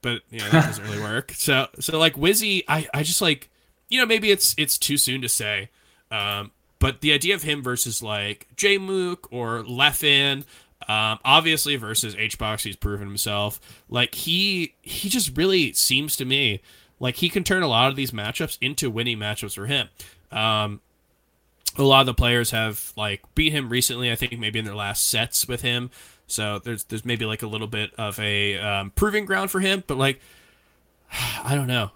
but 0.00 0.22
you 0.30 0.38
know 0.38 0.48
that 0.48 0.64
doesn't 0.64 0.84
really 0.84 1.02
work. 1.02 1.30
So 1.36 1.68
so 1.78 1.98
like 1.98 2.14
Wizzy, 2.14 2.64
I 2.66 2.88
I 2.94 3.02
just 3.02 3.20
like 3.20 3.50
you 3.90 4.00
know 4.00 4.06
maybe 4.06 4.30
it's 4.30 4.54
it's 4.56 4.78
too 4.78 4.96
soon 4.96 5.20
to 5.20 5.28
say, 5.28 5.68
um, 6.10 6.52
but 6.78 7.02
the 7.02 7.12
idea 7.12 7.34
of 7.34 7.42
him 7.42 7.62
versus 7.62 8.02
like 8.02 8.46
J 8.56 8.78
Mook 8.78 9.28
or 9.30 9.62
Leffen, 9.64 10.46
um, 10.88 11.18
obviously 11.22 11.76
versus 11.76 12.14
HBox, 12.14 12.62
he's 12.62 12.76
proven 12.76 13.08
himself. 13.08 13.60
Like 13.90 14.14
he 14.14 14.72
he 14.80 15.10
just 15.10 15.36
really 15.36 15.74
seems 15.74 16.16
to 16.16 16.24
me 16.24 16.62
like 17.00 17.16
he 17.16 17.28
can 17.28 17.44
turn 17.44 17.62
a 17.62 17.68
lot 17.68 17.90
of 17.90 17.96
these 17.96 18.10
matchups 18.10 18.58
into 18.60 18.90
winning 18.90 19.18
matchups 19.18 19.54
for 19.54 19.66
him. 19.66 19.88
Um, 20.30 20.80
a 21.76 21.82
lot 21.82 22.00
of 22.00 22.06
the 22.06 22.14
players 22.14 22.50
have 22.50 22.92
like 22.96 23.22
beat 23.34 23.52
him 23.52 23.68
recently. 23.68 24.10
I 24.10 24.16
think 24.16 24.38
maybe 24.38 24.58
in 24.58 24.64
their 24.64 24.74
last 24.74 25.08
sets 25.08 25.46
with 25.46 25.62
him. 25.62 25.90
So 26.26 26.58
there's 26.58 26.84
there's 26.84 27.04
maybe 27.04 27.24
like 27.24 27.42
a 27.42 27.46
little 27.46 27.66
bit 27.66 27.92
of 27.96 28.18
a 28.18 28.58
um, 28.58 28.90
proving 28.90 29.24
ground 29.24 29.50
for 29.50 29.60
him. 29.60 29.84
But 29.86 29.98
like, 29.98 30.20
I 31.44 31.54
don't 31.54 31.68
know. 31.68 31.92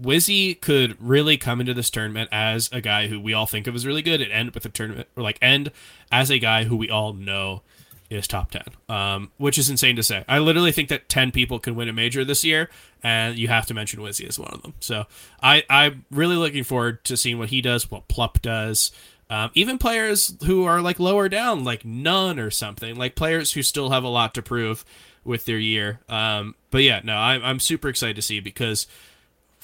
Wizzy 0.00 0.60
could 0.60 0.96
really 1.00 1.38
come 1.38 1.58
into 1.58 1.72
this 1.72 1.88
tournament 1.88 2.28
as 2.30 2.68
a 2.70 2.82
guy 2.82 3.08
who 3.08 3.18
we 3.18 3.32
all 3.32 3.46
think 3.46 3.66
of 3.66 3.74
as 3.74 3.86
really 3.86 4.02
good 4.02 4.20
and 4.20 4.30
end 4.30 4.50
with 4.50 4.66
a 4.66 4.68
tournament 4.68 5.08
or 5.16 5.22
like 5.22 5.38
end 5.40 5.72
as 6.12 6.30
a 6.30 6.38
guy 6.38 6.64
who 6.64 6.76
we 6.76 6.90
all 6.90 7.14
know 7.14 7.62
is 8.10 8.28
top 8.28 8.50
10 8.50 8.62
um, 8.88 9.30
which 9.36 9.58
is 9.58 9.68
insane 9.68 9.96
to 9.96 10.02
say. 10.02 10.24
I 10.28 10.38
literally 10.38 10.72
think 10.72 10.88
that 10.88 11.08
10 11.08 11.32
people 11.32 11.58
can 11.58 11.74
win 11.74 11.88
a 11.88 11.92
major 11.92 12.24
this 12.24 12.44
year 12.44 12.70
and 13.02 13.38
you 13.38 13.48
have 13.48 13.66
to 13.66 13.74
mention 13.74 14.00
wizzy 14.00 14.26
as 14.28 14.38
one 14.38 14.50
of 14.52 14.62
them. 14.62 14.74
So 14.80 15.06
I, 15.42 15.64
i'm 15.68 16.04
really 16.10 16.36
looking 16.36 16.64
forward 16.64 17.04
to 17.04 17.16
seeing 17.16 17.38
what 17.38 17.50
he 17.50 17.60
does 17.60 17.90
what 17.90 18.08
plup 18.08 18.42
does. 18.42 18.92
Um, 19.28 19.50
even 19.54 19.78
players 19.78 20.36
who 20.46 20.64
are 20.64 20.80
like 20.80 21.00
lower 21.00 21.28
down 21.28 21.64
like 21.64 21.82
n0ne 21.82 22.44
or 22.44 22.50
something 22.50 22.94
like 22.96 23.16
players 23.16 23.52
who 23.52 23.62
still 23.62 23.90
have 23.90 24.04
a 24.04 24.08
lot 24.08 24.34
to 24.34 24.42
prove 24.42 24.84
with 25.24 25.44
their 25.46 25.58
year. 25.58 26.00
Um, 26.08 26.54
but 26.70 26.82
yeah 26.82 27.00
no 27.02 27.16
I'm, 27.16 27.44
I'm 27.44 27.60
super 27.60 27.88
excited 27.88 28.16
to 28.16 28.22
see 28.22 28.40
because 28.40 28.86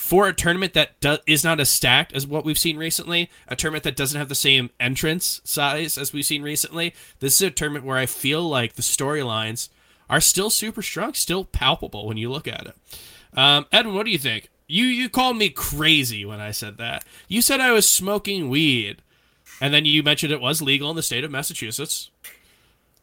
for 0.02 0.26
a 0.26 0.34
tournament 0.34 0.74
that 0.74 0.98
do- 0.98 1.18
is 1.28 1.44
not 1.44 1.60
as 1.60 1.70
stacked 1.70 2.12
as 2.12 2.26
what 2.26 2.44
we've 2.44 2.58
seen 2.58 2.76
recently, 2.76 3.30
a 3.46 3.54
tournament 3.54 3.84
that 3.84 3.94
doesn't 3.94 4.18
have 4.18 4.28
the 4.28 4.34
same 4.34 4.68
entrance 4.80 5.40
size 5.44 5.96
as 5.96 6.12
we've 6.12 6.26
seen 6.26 6.42
recently, 6.42 6.92
this 7.20 7.36
is 7.36 7.42
a 7.42 7.50
tournament 7.52 7.84
where 7.84 7.96
I 7.96 8.06
feel 8.06 8.42
like 8.42 8.72
the 8.72 8.82
storylines 8.82 9.68
are 10.10 10.20
still 10.20 10.50
super 10.50 10.82
strong, 10.82 11.14
still 11.14 11.44
palpable 11.44 12.08
when 12.08 12.16
you 12.16 12.32
look 12.32 12.48
at 12.48 12.66
it. 12.66 12.76
Um, 13.38 13.66
Edwin, 13.70 13.94
what 13.94 14.04
do 14.04 14.10
you 14.10 14.18
think? 14.18 14.50
You 14.66 14.86
you 14.86 15.08
called 15.08 15.36
me 15.36 15.50
crazy 15.50 16.24
when 16.24 16.40
I 16.40 16.50
said 16.50 16.78
that. 16.78 17.04
You 17.28 17.40
said 17.40 17.60
I 17.60 17.70
was 17.70 17.88
smoking 17.88 18.48
weed, 18.48 19.02
and 19.60 19.72
then 19.72 19.84
you 19.84 20.02
mentioned 20.02 20.32
it 20.32 20.40
was 20.40 20.60
legal 20.60 20.90
in 20.90 20.96
the 20.96 21.02
state 21.04 21.22
of 21.22 21.30
Massachusetts. 21.30 22.10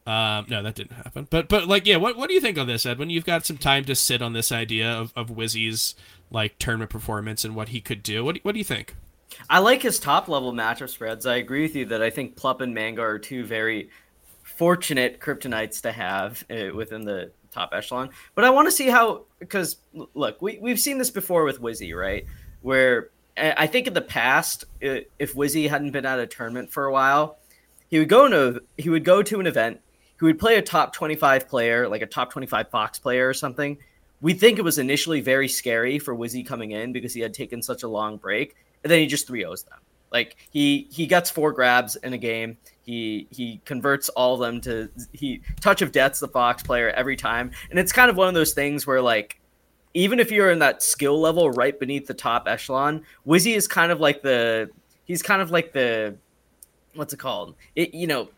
Um, 0.06 0.48
no, 0.50 0.64
that 0.64 0.76
didn't 0.76 0.98
happen. 0.98 1.28
But 1.30 1.48
but 1.48 1.68
like, 1.68 1.86
yeah, 1.86 1.98
what 1.98 2.18
what 2.18 2.28
do 2.28 2.34
you 2.34 2.42
think 2.42 2.58
of 2.58 2.68
this, 2.68 2.86
Edwin? 2.86 3.10
You've 3.10 3.26
got 3.26 3.46
some 3.46 3.58
time 3.58 3.86
to 3.86 3.96
sit 3.96 4.22
on 4.22 4.34
this 4.34 4.52
idea 4.52 4.92
of 4.92 5.14
of 5.16 5.30
Wizzy's 5.30 5.96
like 6.32 6.58
tournament 6.60 6.90
performance 6.90 7.44
and 7.44 7.56
what 7.56 7.70
he 7.70 7.82
could 7.82 8.04
do. 8.04 8.24
What 8.24 8.36
do, 8.36 8.42
what 8.44 8.54
do 8.54 8.60
you 8.60 8.66
think? 8.66 8.96
I 9.50 9.60
like 9.60 9.82
his 9.82 10.00
top 10.00 10.28
level 10.28 10.54
matchup 10.54 10.90
spreads. 10.90 11.26
I 11.26 11.36
agree 11.36 11.62
with 11.62 11.76
you 11.76 11.86
that 11.86 12.02
I 12.02 12.10
think 12.10 12.36
Plup 12.36 12.62
and 12.62 12.74
Mango 12.74 13.04
are 13.04 13.20
two 13.20 13.46
very 13.46 13.90
fortunate 14.44 15.20
kryptonites 15.20 15.82
to 15.82 15.92
have 15.92 16.44
uh, 16.50 16.76
within 16.76 17.06
the 17.06 17.32
top 17.52 17.70
echelon. 17.74 18.10
But 18.36 18.46
I 18.46 18.50
want 18.50 18.68
to 18.68 18.72
see 18.72 18.88
how 18.88 19.26
because 19.40 19.78
look, 20.14 20.42
we 20.42 20.60
we've 20.62 20.80
seen 20.80 20.98
this 20.98 21.12
before 21.12 21.44
with 21.44 21.62
Wizzy, 21.62 21.96
right? 21.96 22.26
Where 22.62 23.10
I 23.38 23.68
think 23.68 23.88
in 23.88 23.94
the 23.94 24.02
past, 24.02 24.66
if 24.82 25.34
Wizzy 25.34 25.70
hadn't 25.70 25.92
been 25.92 26.06
at 26.06 26.20
a 26.20 26.28
tournament 26.28 26.72
for 26.72 26.86
a 26.86 26.92
while, 26.92 27.38
he 27.88 28.00
would 28.00 28.10
go 28.10 28.26
into 28.26 28.62
he 28.78 28.90
would 28.90 29.06
go 29.06 29.24
to 29.24 29.40
an 29.40 29.48
event. 29.48 29.80
He 30.20 30.26
would 30.26 30.40
play 30.40 30.58
a 30.58 30.62
top 30.62 30.94
twenty 30.94 31.16
five 31.16 31.48
player, 31.48 31.88
like 31.88 32.02
a 32.02 32.08
top 32.08 32.32
twenty 32.32 32.48
five 32.48 32.70
Fox 32.70 33.00
player 33.00 33.30
or 33.30 33.34
something. 33.34 33.78
We 34.22 34.34
think 34.34 34.60
it 34.60 34.64
was 34.64 34.78
initially 34.78 35.22
very 35.22 35.48
scary 35.48 36.00
for 36.00 36.16
Wizzy 36.16 36.46
coming 36.46 36.72
in 36.72 36.92
because 36.92 37.14
he 37.14 37.22
had 37.22 37.34
taken 37.34 37.62
such 37.62 37.84
a 37.84 37.88
long 37.88 38.18
break, 38.18 38.56
and 38.84 38.92
then 38.92 39.00
he 39.00 39.08
just 39.08 39.28
3-0s 39.28 39.66
them. 39.66 39.80
Like 40.12 40.38
he 40.50 40.88
he 40.92 41.06
gets 41.06 41.30
four 41.30 41.52
grabs 41.52 41.96
in 41.98 42.14
a 42.14 42.18
game. 42.18 42.58
He 42.82 43.28
he 43.30 43.62
converts 43.66 44.10
all 44.10 44.34
of 44.34 44.40
them 44.40 44.60
to 44.62 44.90
he 45.14 45.42
touch 45.62 45.82
of 45.82 45.92
death's 45.92 46.20
the 46.20 46.28
Fox 46.28 46.64
player 46.64 46.90
every 46.90 47.16
time, 47.16 47.52
and 47.70 47.78
it's 47.78 47.92
kind 47.92 48.10
of 48.10 48.18
one 48.18 48.28
of 48.28 48.34
those 48.34 48.54
things 48.54 48.88
where 48.88 49.02
like 49.02 49.40
even 49.94 50.20
if 50.20 50.32
you're 50.32 50.52
in 50.52 50.60
that 50.60 50.84
skill 50.84 51.20
level 51.20 51.50
right 51.52 51.80
beneath 51.80 52.08
the 52.08 52.14
top 52.14 52.48
echelon, 52.48 53.04
Wizzy 53.26 53.56
is 53.56 53.68
kind 53.68 53.92
of 53.92 54.00
like 54.00 54.22
the 54.22 54.70
he's 55.06 55.22
kind 55.22 55.42
of 55.42 55.52
like 55.52 55.74
the 55.74 56.16
what's 56.96 57.14
it 57.14 57.18
called? 57.18 57.56
It 57.76 57.94
you 57.94 58.08
know 58.08 58.30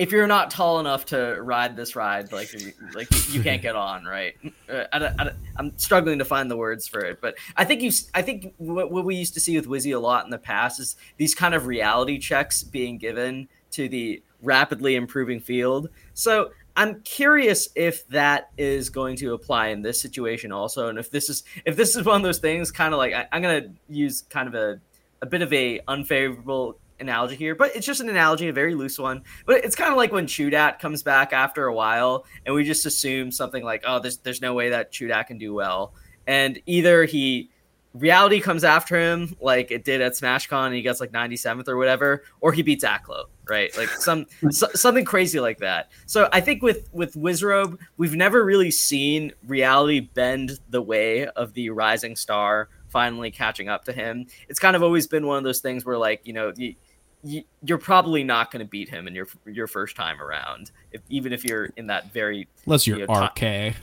if 0.00 0.12
you're 0.12 0.26
not 0.26 0.50
tall 0.50 0.80
enough 0.80 1.04
to 1.04 1.36
ride 1.42 1.76
this 1.76 1.94
ride, 1.94 2.32
like 2.32 2.54
like 2.94 3.34
you 3.34 3.42
can't 3.44 3.60
get 3.60 3.76
on, 3.76 4.06
right? 4.06 4.34
Uh, 4.66 4.84
I, 4.94 5.30
am 5.58 5.76
struggling 5.76 6.18
to 6.20 6.24
find 6.24 6.50
the 6.50 6.56
words 6.56 6.88
for 6.88 7.00
it, 7.00 7.20
but 7.20 7.34
I 7.54 7.66
think 7.66 7.82
you, 7.82 7.92
I 8.14 8.22
think 8.22 8.54
what, 8.56 8.90
what, 8.90 9.04
we 9.04 9.16
used 9.16 9.34
to 9.34 9.40
see 9.40 9.54
with 9.56 9.66
Wizzy 9.66 9.94
a 9.94 9.98
lot 9.98 10.24
in 10.24 10.30
the 10.30 10.38
past 10.38 10.80
is 10.80 10.96
these 11.18 11.34
kind 11.34 11.54
of 11.54 11.66
reality 11.66 12.18
checks 12.18 12.62
being 12.62 12.96
given 12.96 13.46
to 13.72 13.90
the 13.90 14.22
rapidly 14.40 14.96
improving 14.96 15.38
field. 15.38 15.90
So 16.14 16.52
I'm 16.76 17.02
curious 17.02 17.68
if 17.74 18.08
that 18.08 18.52
is 18.56 18.88
going 18.88 19.16
to 19.16 19.34
apply 19.34 19.66
in 19.66 19.82
this 19.82 20.00
situation 20.00 20.50
also, 20.50 20.88
and 20.88 20.98
if 20.98 21.10
this 21.10 21.28
is 21.28 21.44
if 21.66 21.76
this 21.76 21.94
is 21.94 22.06
one 22.06 22.16
of 22.16 22.22
those 22.22 22.38
things, 22.38 22.70
kind 22.70 22.94
of 22.94 22.98
like 22.98 23.12
I, 23.12 23.26
I'm 23.32 23.42
gonna 23.42 23.74
use 23.90 24.22
kind 24.30 24.48
of 24.48 24.54
a 24.54 24.80
a 25.20 25.26
bit 25.26 25.42
of 25.42 25.52
a 25.52 25.82
unfavorable 25.86 26.78
analogy 27.00 27.36
here, 27.36 27.54
but 27.54 27.74
it's 27.74 27.86
just 27.86 28.00
an 28.00 28.08
analogy, 28.08 28.48
a 28.48 28.52
very 28.52 28.74
loose 28.74 28.98
one. 28.98 29.22
But 29.46 29.64
it's 29.64 29.76
kind 29.76 29.90
of 29.90 29.96
like 29.96 30.12
when 30.12 30.26
Chudat 30.26 30.78
comes 30.78 31.02
back 31.02 31.32
after 31.32 31.66
a 31.66 31.74
while, 31.74 32.24
and 32.44 32.54
we 32.54 32.64
just 32.64 32.86
assume 32.86 33.30
something 33.30 33.64
like, 33.64 33.82
"Oh, 33.86 33.98
there's 33.98 34.18
there's 34.18 34.40
no 34.40 34.54
way 34.54 34.70
that 34.70 34.92
Chudat 34.92 35.26
can 35.26 35.38
do 35.38 35.54
well," 35.54 35.94
and 36.26 36.60
either 36.66 37.04
he 37.04 37.50
reality 37.94 38.40
comes 38.40 38.62
after 38.62 38.98
him 38.98 39.36
like 39.40 39.70
it 39.70 39.84
did 39.84 40.00
at 40.00 40.12
SmashCon 40.12 40.66
and 40.66 40.74
he 40.74 40.82
gets 40.82 41.00
like 41.00 41.12
97th 41.12 41.68
or 41.68 41.76
whatever, 41.76 42.22
or 42.40 42.52
he 42.52 42.62
beats 42.62 42.84
Aklo, 42.84 43.24
right? 43.48 43.76
Like 43.76 43.88
some 43.88 44.26
so, 44.50 44.68
something 44.74 45.04
crazy 45.04 45.40
like 45.40 45.58
that. 45.58 45.90
So 46.06 46.28
I 46.32 46.40
think 46.40 46.62
with 46.62 46.88
with 46.92 47.14
Wizzrobe, 47.14 47.78
we've 47.96 48.16
never 48.16 48.44
really 48.44 48.70
seen 48.70 49.32
reality 49.46 50.00
bend 50.00 50.58
the 50.68 50.82
way 50.82 51.26
of 51.26 51.54
the 51.54 51.70
rising 51.70 52.16
star 52.16 52.68
finally 52.88 53.30
catching 53.30 53.68
up 53.68 53.84
to 53.84 53.92
him. 53.92 54.26
It's 54.48 54.58
kind 54.58 54.76
of 54.76 54.82
always 54.82 55.06
been 55.06 55.26
one 55.26 55.38
of 55.38 55.44
those 55.44 55.60
things 55.60 55.84
where 55.84 55.96
like, 55.96 56.20
you 56.24 56.32
know, 56.32 56.52
you, 56.56 56.68
you, 56.68 56.74
you're 57.22 57.78
probably 57.78 58.24
not 58.24 58.50
going 58.50 58.64
to 58.64 58.68
beat 58.68 58.88
him 58.88 59.06
in 59.06 59.14
your 59.14 59.28
your 59.46 59.66
first 59.66 59.96
time 59.96 60.20
around, 60.20 60.70
if, 60.92 61.02
even 61.08 61.32
if 61.32 61.44
you're 61.44 61.66
in 61.76 61.86
that 61.88 62.12
very 62.12 62.48
unless 62.66 62.86
you're 62.86 62.98
you 63.00 63.06
know, 63.06 63.24
RK. 63.24 63.74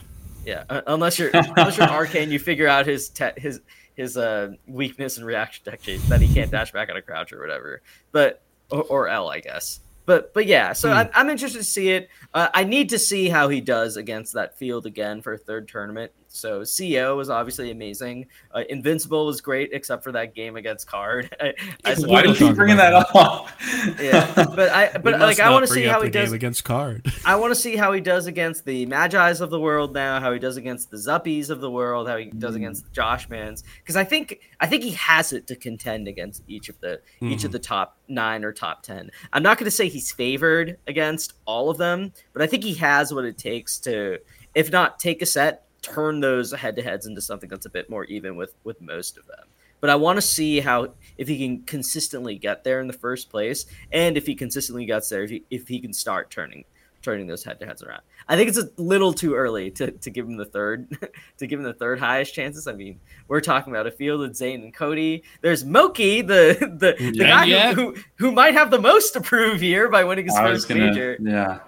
yeah, 0.44 0.64
uh, 0.68 0.82
unless 0.88 1.18
you're 1.18 1.30
unless 1.34 1.76
you're 1.78 1.86
RK 2.02 2.16
and 2.16 2.32
you 2.32 2.38
figure 2.38 2.66
out 2.68 2.86
his 2.86 3.08
te- 3.08 3.38
his 3.38 3.60
his 3.94 4.16
uh 4.16 4.52
weakness 4.66 5.16
and 5.18 5.26
reaction 5.26 5.64
tech 5.64 5.80
that 6.08 6.20
he 6.20 6.32
can't 6.32 6.50
dash 6.50 6.72
back 6.72 6.88
on 6.90 6.96
a 6.96 7.02
crouch 7.02 7.32
or 7.32 7.40
whatever. 7.40 7.80
But 8.12 8.42
or, 8.70 8.82
or 8.84 9.08
L, 9.08 9.28
I 9.28 9.40
guess. 9.40 9.80
But 10.06 10.32
but 10.34 10.46
yeah, 10.46 10.72
so 10.72 10.88
Hmm. 10.90 10.96
I'm, 10.98 11.10
I'm 11.14 11.30
interested 11.30 11.58
to 11.58 11.64
see 11.64 11.90
it. 11.90 12.08
Uh, 12.32 12.48
I 12.54 12.64
need 12.64 12.88
to 12.90 12.98
see 12.98 13.28
how 13.28 13.48
he 13.48 13.60
does 13.60 13.96
against 13.96 14.32
that 14.34 14.56
field 14.58 14.86
again 14.86 15.20
for 15.22 15.34
a 15.34 15.38
third 15.38 15.68
tournament. 15.68 16.12
So 16.38 16.60
CEO 16.62 17.16
was 17.16 17.30
obviously 17.30 17.70
amazing. 17.70 18.26
Uh, 18.54 18.62
Invincible 18.68 19.26
was 19.26 19.40
great, 19.40 19.70
except 19.72 20.04
for 20.04 20.12
that 20.12 20.34
game 20.34 20.56
against 20.56 20.86
Card. 20.86 21.34
I, 21.40 21.54
I 21.84 21.94
Why 21.94 22.06
Why 22.06 22.22
don't 22.22 22.32
did 22.34 22.40
you 22.40 22.46
you 22.48 22.54
bring 22.54 22.76
that 22.76 22.92
up? 22.94 23.48
yeah, 24.00 24.32
but 24.34 24.70
I 24.70 24.96
but 24.98 25.20
like 25.20 25.40
I 25.40 25.50
want 25.50 25.66
to 25.66 25.72
see 25.72 25.84
how 25.84 26.00
he 26.02 26.10
does. 26.10 26.32
against 26.32 26.64
Card. 26.64 27.06
I 27.24 27.36
want 27.36 27.50
to 27.50 27.60
see 27.60 27.76
how 27.76 27.92
he 27.92 28.00
does 28.00 28.26
against 28.26 28.64
the 28.64 28.86
Magi's 28.86 29.40
of 29.40 29.50
the 29.50 29.60
world 29.60 29.94
now, 29.94 30.20
how 30.20 30.32
he 30.32 30.38
does 30.38 30.56
against 30.56 30.90
the 30.90 30.96
Zuppies 30.96 31.50
of 31.50 31.60
the 31.60 31.70
world, 31.70 32.08
how 32.08 32.16
he 32.16 32.26
does 32.26 32.54
Mm. 32.54 32.56
against 32.58 32.84
the 32.84 32.90
Joshmans. 33.00 33.62
Because 33.78 33.96
I 33.96 34.04
think 34.04 34.40
I 34.60 34.66
think 34.66 34.82
he 34.82 34.92
has 34.92 35.32
it 35.32 35.46
to 35.48 35.56
contend 35.56 36.08
against 36.08 36.42
each 36.48 36.68
of 36.68 36.80
the 36.80 37.00
each 37.20 37.44
of 37.44 37.50
Mhm. 37.50 37.52
the 37.52 37.58
top 37.58 37.98
nine 38.08 38.44
or 38.44 38.52
top 38.52 38.82
ten. 38.82 39.10
I'm 39.32 39.42
not 39.42 39.58
going 39.58 39.64
to 39.66 39.70
say 39.70 39.88
he's 39.88 40.10
favored 40.12 40.78
against 40.86 41.34
all 41.44 41.68
of 41.70 41.78
them, 41.78 42.12
but 42.32 42.42
I 42.42 42.46
think 42.46 42.64
he 42.64 42.74
has 42.74 43.12
what 43.12 43.24
it 43.24 43.36
takes 43.38 43.78
to, 43.80 44.18
if 44.54 44.70
not 44.72 44.98
take 44.98 45.20
a 45.22 45.26
set, 45.26 45.64
turn 45.82 46.20
those 46.20 46.52
head 46.52 46.76
to 46.76 46.82
heads 46.82 47.06
into 47.06 47.20
something 47.20 47.48
that's 47.48 47.66
a 47.66 47.70
bit 47.70 47.88
more 47.90 48.04
even 48.04 48.36
with 48.36 48.54
with 48.64 48.80
most 48.80 49.16
of 49.18 49.26
them. 49.26 49.46
But 49.80 49.90
I 49.90 49.94
want 49.94 50.16
to 50.16 50.22
see 50.22 50.58
how 50.60 50.92
if 51.16 51.28
he 51.28 51.38
can 51.38 51.62
consistently 51.62 52.36
get 52.36 52.64
there 52.64 52.80
in 52.80 52.88
the 52.88 52.92
first 52.92 53.30
place, 53.30 53.66
and 53.92 54.16
if 54.16 54.26
he 54.26 54.34
consistently 54.34 54.86
gets 54.86 55.08
there, 55.08 55.22
if 55.22 55.30
he, 55.30 55.44
if 55.50 55.68
he 55.68 55.78
can 55.80 55.92
start 55.92 56.30
turning 56.30 56.64
turning 57.00 57.28
those 57.28 57.44
head 57.44 57.60
to 57.60 57.64
heads 57.64 57.80
around. 57.80 58.02
I 58.26 58.34
think 58.34 58.48
it's 58.48 58.58
a 58.58 58.68
little 58.76 59.12
too 59.14 59.36
early 59.36 59.70
to, 59.70 59.92
to 59.92 60.10
give 60.10 60.26
him 60.26 60.36
the 60.36 60.44
third 60.44 60.88
to 61.38 61.46
give 61.46 61.60
him 61.60 61.64
the 61.64 61.72
third 61.72 62.00
highest 62.00 62.34
chances. 62.34 62.66
I 62.66 62.72
mean, 62.72 62.98
we're 63.28 63.40
talking 63.40 63.72
about 63.72 63.86
a 63.86 63.92
field 63.92 64.24
of 64.24 64.34
Zain 64.34 64.62
and 64.64 64.74
Cody. 64.74 65.22
There's 65.40 65.64
Moky, 65.64 66.22
the 66.22 66.56
the, 66.60 66.94
the 66.98 67.04
And 67.06 67.16
guy 67.16 67.44
yet- 67.44 67.74
who, 67.76 67.92
who 67.94 68.02
who 68.16 68.32
might 68.32 68.54
have 68.54 68.72
the 68.72 68.80
most 68.80 69.12
to 69.12 69.20
prove 69.20 69.60
here 69.60 69.88
by 69.88 70.02
winning 70.02 70.24
his 70.24 70.34
I 70.34 70.42
first 70.42 70.68
gonna, 70.68 70.88
major. 70.88 71.16
yeah. 71.20 71.60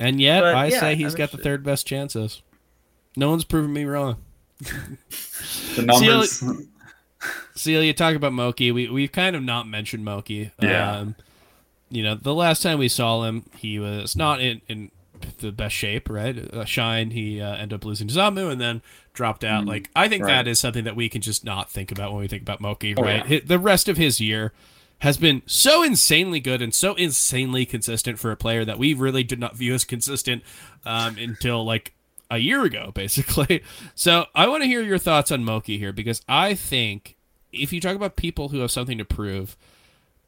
And 0.00 0.18
yet, 0.18 0.40
But, 0.40 0.54
I 0.54 0.66
yeah, 0.68 0.80
say 0.80 0.94
he's 0.94 1.12
I'm 1.12 1.18
got 1.18 1.30
the 1.32 1.36
third 1.36 1.62
best 1.62 1.86
chances. 1.86 2.40
No 3.16 3.30
one's 3.30 3.44
proven 3.44 3.72
me 3.72 3.84
wrong. 3.84 4.16
The 5.76 5.82
numbers. 5.82 6.42
Celia, 7.54 7.86
you 7.86 7.92
talk 7.92 8.14
about 8.14 8.32
Moky. 8.32 8.72
We 8.72 8.88
we've 8.88 9.12
kind 9.12 9.36
of 9.36 9.42
not 9.42 9.68
mentioned 9.68 10.04
Moky. 10.04 10.50
Yeah. 10.60 10.98
Um, 10.98 11.14
you 11.90 12.02
know, 12.02 12.14
the 12.14 12.34
last 12.34 12.62
time 12.62 12.78
we 12.78 12.88
saw 12.88 13.24
him, 13.24 13.44
he 13.56 13.78
was 13.78 14.16
not 14.16 14.40
in, 14.40 14.60
in 14.68 14.90
the 15.38 15.52
best 15.52 15.74
shape, 15.74 16.08
right? 16.08 16.38
Uh, 16.52 16.64
Shine, 16.64 17.10
he 17.10 17.40
uh, 17.40 17.54
ended 17.54 17.74
up 17.74 17.84
losing 17.84 18.08
to 18.08 18.14
Zamu 18.14 18.50
and 18.50 18.60
then 18.60 18.80
dropped 19.12 19.44
out. 19.44 19.64
Mm, 19.64 19.68
like, 19.68 19.90
I 19.94 20.08
think 20.08 20.24
right. 20.24 20.34
that 20.36 20.48
is 20.48 20.58
something 20.58 20.84
that 20.84 20.96
we 20.96 21.08
can 21.08 21.20
just 21.20 21.44
not 21.44 21.68
think 21.70 21.90
about 21.92 22.12
when 22.12 22.20
we 22.20 22.28
think 22.28 22.42
about 22.42 22.60
Moky, 22.60 22.94
Oh, 22.96 23.02
right? 23.02 23.28
yeah. 23.28 23.40
The 23.44 23.58
rest 23.58 23.88
of 23.88 23.96
his 23.96 24.20
year 24.20 24.52
has 25.00 25.16
been 25.16 25.42
so 25.46 25.82
insanely 25.82 26.40
good 26.40 26.62
and 26.62 26.74
so 26.74 26.94
insanely 26.94 27.66
consistent 27.66 28.18
for 28.18 28.30
a 28.30 28.36
player 28.36 28.64
that 28.64 28.78
we 28.78 28.94
really 28.94 29.24
did 29.24 29.40
not 29.40 29.56
view 29.56 29.74
as 29.74 29.84
consistent 29.84 30.42
um, 30.84 31.16
until 31.18 31.64
like 31.64 31.92
a 32.30 32.38
year 32.38 32.64
ago, 32.64 32.90
basically. 32.94 33.62
So 33.94 34.26
I 34.34 34.46
want 34.48 34.62
to 34.62 34.66
hear 34.68 34.82
your 34.82 34.98
thoughts 34.98 35.30
on 35.30 35.44
Moky 35.44 35.78
here 35.78 35.92
because 35.92 36.22
I 36.28 36.54
think 36.54 37.16
if 37.52 37.72
you 37.72 37.80
talk 37.80 37.96
about 37.96 38.16
people 38.16 38.50
who 38.50 38.60
have 38.60 38.70
something 38.70 38.98
to 38.98 39.04
prove, 39.04 39.56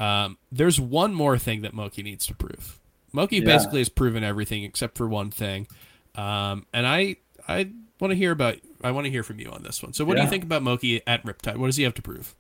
um, 0.00 0.38
there's 0.50 0.80
one 0.80 1.14
more 1.14 1.38
thing 1.38 1.62
that 1.62 1.74
Moky 1.74 2.02
needs 2.02 2.26
to 2.26 2.34
prove. 2.34 2.78
Moky 3.12 3.36
Yeah. 3.36 3.44
basically 3.44 3.80
has 3.80 3.88
proven 3.88 4.24
everything 4.24 4.64
except 4.64 4.96
for 4.96 5.06
one 5.06 5.30
thing, 5.30 5.66
um, 6.14 6.66
and 6.72 6.86
I 6.86 7.16
I 7.46 7.70
want 8.00 8.10
to 8.10 8.16
hear 8.16 8.32
about 8.32 8.56
I 8.82 8.90
want 8.90 9.04
to 9.04 9.10
hear 9.10 9.22
from 9.22 9.38
you 9.38 9.50
on 9.50 9.62
this 9.62 9.82
one. 9.82 9.92
So 9.92 10.04
what 10.04 10.16
do 10.16 10.22
you 10.22 10.28
think 10.28 10.44
about 10.44 10.62
Moky 10.62 11.02
at 11.06 11.24
Riptide? 11.24 11.56
What 11.56 11.66
does 11.66 11.76
he 11.76 11.84
have 11.84 11.94
to 11.94 12.02
prove? 12.02 12.34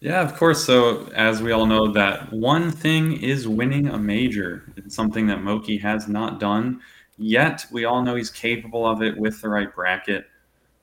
Yeah, 0.00 0.22
of 0.22 0.34
course. 0.34 0.64
So, 0.64 1.10
as 1.14 1.42
we 1.42 1.52
all 1.52 1.66
know, 1.66 1.92
that 1.92 2.32
one 2.32 2.70
thing 2.70 3.20
is 3.22 3.46
winning 3.46 3.88
a 3.88 3.98
major. 3.98 4.72
It's 4.76 4.94
something 4.94 5.26
that 5.26 5.42
Moky 5.42 5.76
has 5.78 6.08
not 6.08 6.40
done 6.40 6.80
yet. 7.20 7.66
We 7.70 7.84
all 7.84 8.02
know 8.02 8.14
he's 8.16 8.30
capable 8.30 8.86
of 8.86 9.02
it 9.02 9.16
with 9.16 9.40
the 9.40 9.48
right 9.48 9.72
bracket. 9.74 10.24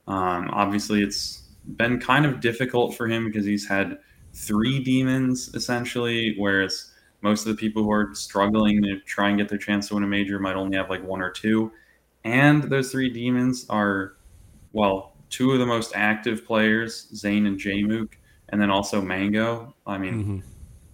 Um, 0.07 0.49
obviously, 0.53 1.01
it's 1.03 1.43
been 1.75 1.99
kind 1.99 2.25
of 2.25 2.39
difficult 2.39 2.95
for 2.95 3.07
him 3.07 3.25
because 3.25 3.45
he's 3.45 3.67
had 3.67 3.97
three 4.33 4.81
demons 4.83 5.53
essentially, 5.55 6.35
whereas 6.38 6.91
most 7.21 7.45
of 7.45 7.55
the 7.55 7.59
people 7.59 7.83
who 7.83 7.91
are 7.91 8.13
struggling 8.13 8.81
to 8.83 8.99
try 9.01 9.29
and 9.29 9.38
get 9.38 9.49
their 9.49 9.57
chance 9.57 9.88
to 9.88 9.95
win 9.95 10.03
a 10.03 10.07
major 10.07 10.39
might 10.39 10.55
only 10.55 10.77
have 10.77 10.89
like 10.89 11.03
one 11.03 11.21
or 11.21 11.31
two. 11.31 11.71
And 12.23 12.63
those 12.63 12.91
three 12.91 13.09
demons 13.09 13.65
are, 13.69 14.13
well, 14.73 15.13
two 15.29 15.51
of 15.51 15.59
the 15.59 15.65
most 15.65 15.91
active 15.95 16.45
players, 16.45 17.09
Zain 17.15 17.47
and 17.47 17.59
Jmook 17.59 18.09
and 18.49 18.61
then 18.61 18.69
also 18.69 19.01
Mango. 19.01 19.73
I 19.85 19.97
mean, 19.97 20.23
Mhm. 20.23 20.43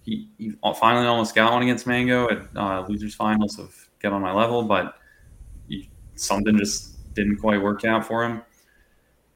he, 0.02 0.28
he 0.38 0.52
finally 0.80 1.06
almost 1.06 1.34
got 1.34 1.52
one 1.52 1.62
against 1.62 1.86
Mango 1.86 2.28
at 2.28 2.48
uh, 2.56 2.84
losers 2.88 3.14
finals 3.14 3.58
of 3.58 3.88
Get 4.00 4.12
on 4.12 4.22
My 4.22 4.32
Level, 4.32 4.62
but 4.64 4.96
something 6.16 6.56
just 6.58 7.14
didn't 7.14 7.38
quite 7.38 7.62
work 7.62 7.84
out 7.84 8.06
for 8.06 8.24
him. 8.24 8.42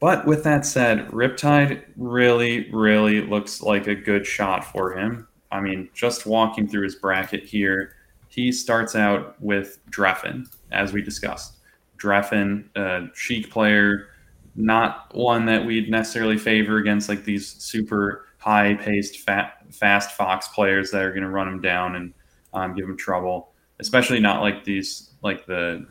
But 0.01 0.27
with 0.27 0.45
that 0.45 0.65
said, 0.65 1.09
Riptide 1.09 1.83
really, 1.97 2.71
really 2.71 3.21
looks 3.21 3.63
like 3.63 3.87
a 3.87 3.95
good 3.95 4.27
shot 4.27 4.65
for 4.65 4.97
him. 4.97 5.27
I 5.51 5.61
mean, 5.61 5.89
just 5.95 6.27
walking 6.27 6.69
through 6.69 6.85
his 6.85 6.95
bracket 6.95 7.45
here, 7.45 7.97
he 8.29 8.53
starts 8.53 8.95
out 8.95 9.41
with 9.41 9.79
Drephen, 9.91 10.47
as 10.71 10.93
we 10.93 11.03
discussed. 11.03 11.57
Drephen, 11.97 12.71
a 12.77 13.07
Sheik 13.15 13.51
player, 13.51 14.09
not 14.55 15.13
one 15.15 15.47
that 15.47 15.65
we'd 15.65 15.91
necessarily 15.91 16.39
favor 16.39 16.77
against 16.77 17.09
like 17.09 17.25
these 17.25 17.49
super 17.49 18.27
high 18.39 18.75
paced, 18.75 19.21
fat, 19.21 19.65
fast 19.71 20.17
Fox 20.17 20.47
players 20.49 20.91
that 20.93 21.03
are 21.03 21.11
going 21.11 21.23
to 21.23 21.29
run 21.29 21.49
him 21.49 21.61
down 21.61 21.97
and 21.97 22.15
um, 22.53 22.75
give 22.75 22.85
him 22.85 22.97
trouble. 22.97 23.53
Especially 23.81 24.21
not 24.21 24.43
like 24.43 24.65
these, 24.65 25.11
like 25.23 25.47
the, 25.47 25.87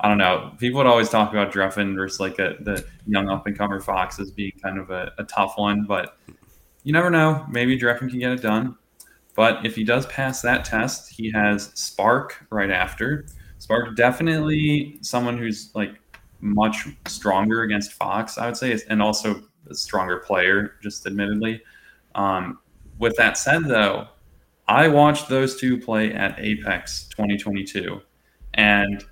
I 0.00 0.08
don't 0.08 0.18
know. 0.18 0.52
People 0.58 0.78
would 0.78 0.86
always 0.86 1.08
talk 1.08 1.32
about 1.32 1.52
Drephen 1.52 1.94
versus 1.96 2.20
like 2.20 2.38
a, 2.38 2.56
the 2.60 2.84
young 3.06 3.28
up 3.30 3.46
and 3.46 3.56
comer 3.56 3.80
Fox 3.80 4.18
as 4.20 4.30
being 4.30 4.52
kind 4.62 4.78
of 4.78 4.90
a, 4.90 5.12
a 5.18 5.24
tough 5.24 5.54
one, 5.56 5.84
but 5.84 6.18
you 6.82 6.92
never 6.92 7.10
know. 7.10 7.46
Maybe 7.50 7.76
Drephen 7.76 8.10
can 8.10 8.18
get 8.18 8.32
it 8.32 8.42
done. 8.42 8.76
But 9.34 9.64
if 9.66 9.74
he 9.74 9.84
does 9.84 10.06
pass 10.06 10.40
that 10.42 10.64
test, 10.64 11.10
he 11.10 11.30
has 11.32 11.70
Spark 11.74 12.46
right 12.50 12.70
after. 12.70 13.26
Spark 13.58 13.96
definitely 13.96 14.98
someone 15.00 15.36
who's 15.38 15.70
like 15.74 15.94
much 16.40 16.86
stronger 17.06 17.62
against 17.62 17.92
Fox, 17.92 18.38
I 18.38 18.46
would 18.46 18.56
say, 18.56 18.78
and 18.88 19.02
also 19.02 19.42
a 19.68 19.74
stronger 19.74 20.18
player, 20.18 20.74
just 20.82 21.06
admittedly. 21.06 21.62
Um, 22.14 22.58
with 22.98 23.16
that 23.16 23.36
said, 23.36 23.64
though, 23.64 24.08
I 24.68 24.88
watched 24.88 25.28
those 25.28 25.56
two 25.56 25.78
play 25.78 26.12
at 26.12 26.38
Apex 26.38 27.08
2022, 27.08 28.00
and 28.54 29.04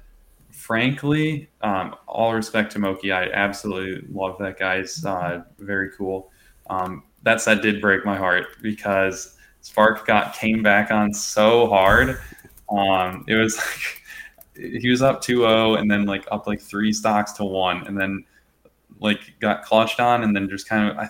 frankly, 0.64 1.46
um, 1.60 1.94
all 2.08 2.32
respect 2.32 2.72
to 2.72 2.78
Moky, 2.78 3.12
I 3.12 3.24
absolutely 3.24 4.08
love 4.10 4.38
that 4.38 4.58
guy's 4.58 5.04
uh, 5.04 5.42
very 5.58 5.90
cool. 5.90 6.30
Um, 6.70 7.02
that 7.22 7.42
said, 7.42 7.60
did 7.60 7.82
break 7.82 8.06
my 8.06 8.16
heart 8.16 8.46
because 8.62 9.36
Spark 9.60 10.06
got 10.06 10.34
came 10.34 10.62
back 10.62 10.90
on 10.90 11.12
so 11.12 11.68
hard. 11.68 12.18
Um, 12.70 13.26
it 13.28 13.34
was 13.34 13.58
like 14.56 14.80
he 14.80 14.88
was 14.88 15.02
up 15.02 15.22
2-0 15.22 15.78
and 15.78 15.90
then 15.90 16.06
like 16.06 16.26
up 16.30 16.46
like 16.46 16.62
three 16.62 16.94
stocks 16.94 17.32
to 17.32 17.44
one 17.44 17.86
and 17.86 18.00
then 18.00 18.24
like 19.00 19.34
got 19.40 19.66
clutched 19.66 20.00
on 20.00 20.22
and 20.22 20.34
then 20.34 20.48
just 20.48 20.66
kind 20.66 20.88
of 20.88 20.96
I, 20.96 21.08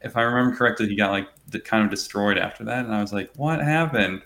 if 0.00 0.16
i 0.16 0.22
remember 0.22 0.56
correctly 0.56 0.88
he 0.88 0.96
got 0.96 1.10
like 1.10 1.28
kind 1.64 1.84
of 1.84 1.90
destroyed 1.90 2.38
after 2.38 2.64
that 2.64 2.86
and 2.86 2.94
i 2.94 3.02
was 3.02 3.12
like 3.12 3.30
what 3.36 3.60
happened 3.60 4.22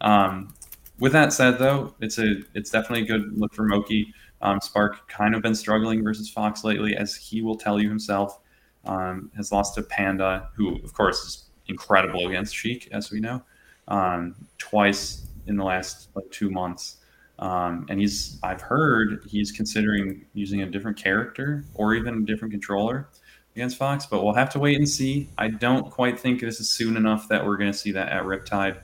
um, 0.00 0.54
with 0.98 1.12
that 1.12 1.32
said 1.32 1.58
though 1.58 1.94
it's 2.00 2.18
a 2.18 2.36
it's 2.54 2.70
definitely 2.70 3.02
a 3.02 3.06
good 3.06 3.38
look 3.38 3.52
for 3.54 3.64
moky 3.64 4.12
um, 4.40 4.60
spark 4.60 5.08
kind 5.08 5.34
of 5.34 5.42
been 5.42 5.54
struggling 5.54 6.02
versus 6.02 6.28
fox 6.28 6.64
lately 6.64 6.96
as 6.96 7.14
he 7.14 7.42
will 7.42 7.56
tell 7.56 7.80
you 7.80 7.88
himself 7.88 8.38
um, 8.84 9.30
has 9.36 9.52
lost 9.52 9.74
to 9.74 9.82
panda 9.82 10.48
who 10.54 10.76
of 10.82 10.92
course 10.92 11.24
is 11.24 11.44
incredible 11.66 12.26
against 12.28 12.54
sheik 12.54 12.88
as 12.92 13.10
we 13.10 13.20
know 13.20 13.42
um, 13.88 14.34
twice 14.58 15.26
in 15.46 15.56
the 15.56 15.64
last 15.64 16.08
like 16.14 16.30
two 16.30 16.50
months 16.50 16.98
um, 17.38 17.86
and 17.88 18.00
he's 18.00 18.38
I've 18.42 18.60
heard 18.60 19.22
he's 19.26 19.52
considering 19.52 20.24
using 20.34 20.62
a 20.62 20.66
different 20.66 20.96
character 20.96 21.64
or 21.74 21.94
even 21.94 22.14
a 22.14 22.20
different 22.26 22.52
controller. 22.52 23.08
against 23.54 23.76
Fox, 23.76 24.06
but 24.06 24.22
we'll 24.22 24.34
have 24.34 24.50
to 24.50 24.58
wait 24.58 24.76
and 24.76 24.88
see. 24.88 25.28
I 25.36 25.48
don't 25.48 25.90
quite 25.90 26.18
think 26.18 26.40
this 26.40 26.60
is 26.60 26.68
soon 26.68 26.96
enough 26.96 27.28
that 27.28 27.44
we're 27.44 27.56
going 27.56 27.72
to 27.72 27.76
see 27.76 27.92
that 27.92 28.08
at 28.08 28.22
Riptide. 28.22 28.80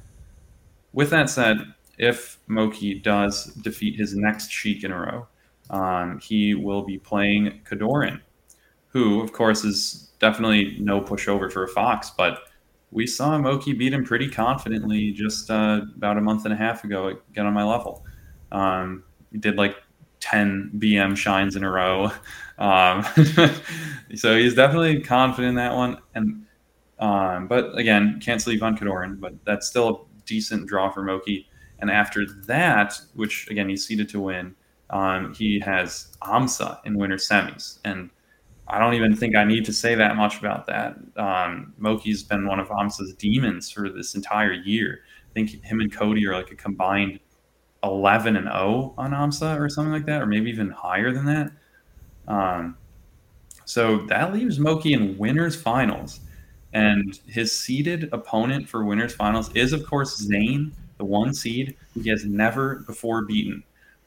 With 0.92 1.10
that 1.10 1.30
said, 1.30 1.58
if 1.98 2.38
Moky 2.46 2.94
does 2.94 3.46
defeat 3.54 3.96
his 3.96 4.14
next 4.14 4.50
Sheik 4.50 4.84
in 4.84 4.92
a 4.92 4.98
row, 4.98 5.26
um, 5.70 6.18
he 6.20 6.54
will 6.54 6.82
be 6.82 6.98
playing 6.98 7.60
Kodorin, 7.64 8.20
who, 8.88 9.20
of 9.20 9.32
course, 9.32 9.64
is 9.64 10.12
definitely 10.18 10.76
no 10.80 11.00
pushover 11.00 11.50
for 11.50 11.64
a 11.64 11.68
Fox, 11.68 12.10
but 12.10 12.40
we 12.90 13.06
saw 13.06 13.36
Moky 13.36 13.72
beat 13.72 13.92
him 13.92 14.04
pretty 14.04 14.28
confidently 14.28 15.10
just 15.10 15.50
uh, 15.50 15.80
about 15.96 16.16
a 16.16 16.20
month 16.20 16.44
and 16.44 16.54
a 16.54 16.56
half 16.56 16.84
ago, 16.84 17.18
get 17.32 17.44
on 17.44 17.52
my 17.52 17.64
level. 17.64 18.04
Um, 18.52 19.02
he 19.32 19.38
did 19.38 19.56
like 19.56 19.76
10 20.20 20.70
BM 20.76 21.16
shines 21.16 21.56
in 21.56 21.64
a 21.64 21.70
row. 21.70 22.10
Um, 22.56 23.04
so 24.14 24.36
he's 24.36 24.54
definitely 24.54 25.00
confident 25.00 25.48
in 25.48 25.54
that 25.56 25.74
one. 25.74 25.98
And 26.14 26.46
um, 27.00 27.48
but 27.48 27.76
again, 27.76 28.20
can't 28.24 28.40
sleep 28.40 28.62
on 28.62 28.78
Kodorin, 28.78 29.18
but 29.18 29.34
that's 29.44 29.66
still 29.66 29.88
a 29.88 30.24
decent 30.24 30.68
draw 30.68 30.88
for 30.88 31.02
Moky. 31.02 31.48
And 31.80 31.90
after 31.90 32.26
that, 32.46 33.00
which 33.14 33.48
again 33.50 33.68
he's 33.68 33.86
seeded 33.86 34.08
to 34.10 34.20
win, 34.20 34.54
um, 34.90 35.34
he 35.34 35.58
has 35.60 36.16
Amsa 36.22 36.78
in 36.84 36.96
winter 36.96 37.16
semis. 37.16 37.78
And 37.84 38.10
I 38.68 38.78
don't 38.78 38.94
even 38.94 39.14
think 39.14 39.36
I 39.36 39.44
need 39.44 39.64
to 39.66 39.72
say 39.72 39.94
that 39.94 40.16
much 40.16 40.38
about 40.38 40.66
that. 40.66 40.96
Um, 41.16 41.74
Moky's 41.78 42.22
been 42.22 42.46
one 42.46 42.60
of 42.60 42.68
Amsa's 42.68 43.12
demons 43.14 43.70
for 43.70 43.90
this 43.90 44.14
entire 44.14 44.52
year. 44.52 45.00
I 45.30 45.32
think 45.34 45.64
him 45.64 45.80
and 45.80 45.92
Cody 45.92 46.26
are 46.26 46.34
like 46.34 46.50
a 46.50 46.54
combined 46.54 47.20
11 47.82 48.36
and 48.36 48.46
0 48.46 48.94
on 48.96 49.10
AMSA 49.10 49.60
or 49.60 49.68
something 49.68 49.92
like 49.92 50.06
that, 50.06 50.22
or 50.22 50.26
maybe 50.26 50.50
even 50.50 50.70
higher 50.70 51.12
than 51.12 51.26
that. 51.26 51.52
Um, 52.26 52.76
so 53.66 53.98
that 54.06 54.32
leaves 54.32 54.58
Moky 54.58 54.94
in 54.94 55.18
winners 55.18 55.60
finals. 55.60 56.20
And 56.72 57.18
his 57.26 57.56
seeded 57.56 58.08
opponent 58.12 58.68
for 58.68 58.84
winners 58.84 59.14
finals 59.14 59.54
is, 59.54 59.72
of 59.72 59.86
course, 59.86 60.16
Zain, 60.16 60.72
the 61.04 61.10
one 61.10 61.34
seed 61.34 61.76
who 61.92 62.00
he 62.00 62.10
has 62.10 62.24
never 62.24 62.76
before 62.86 63.22
beaten. 63.22 63.62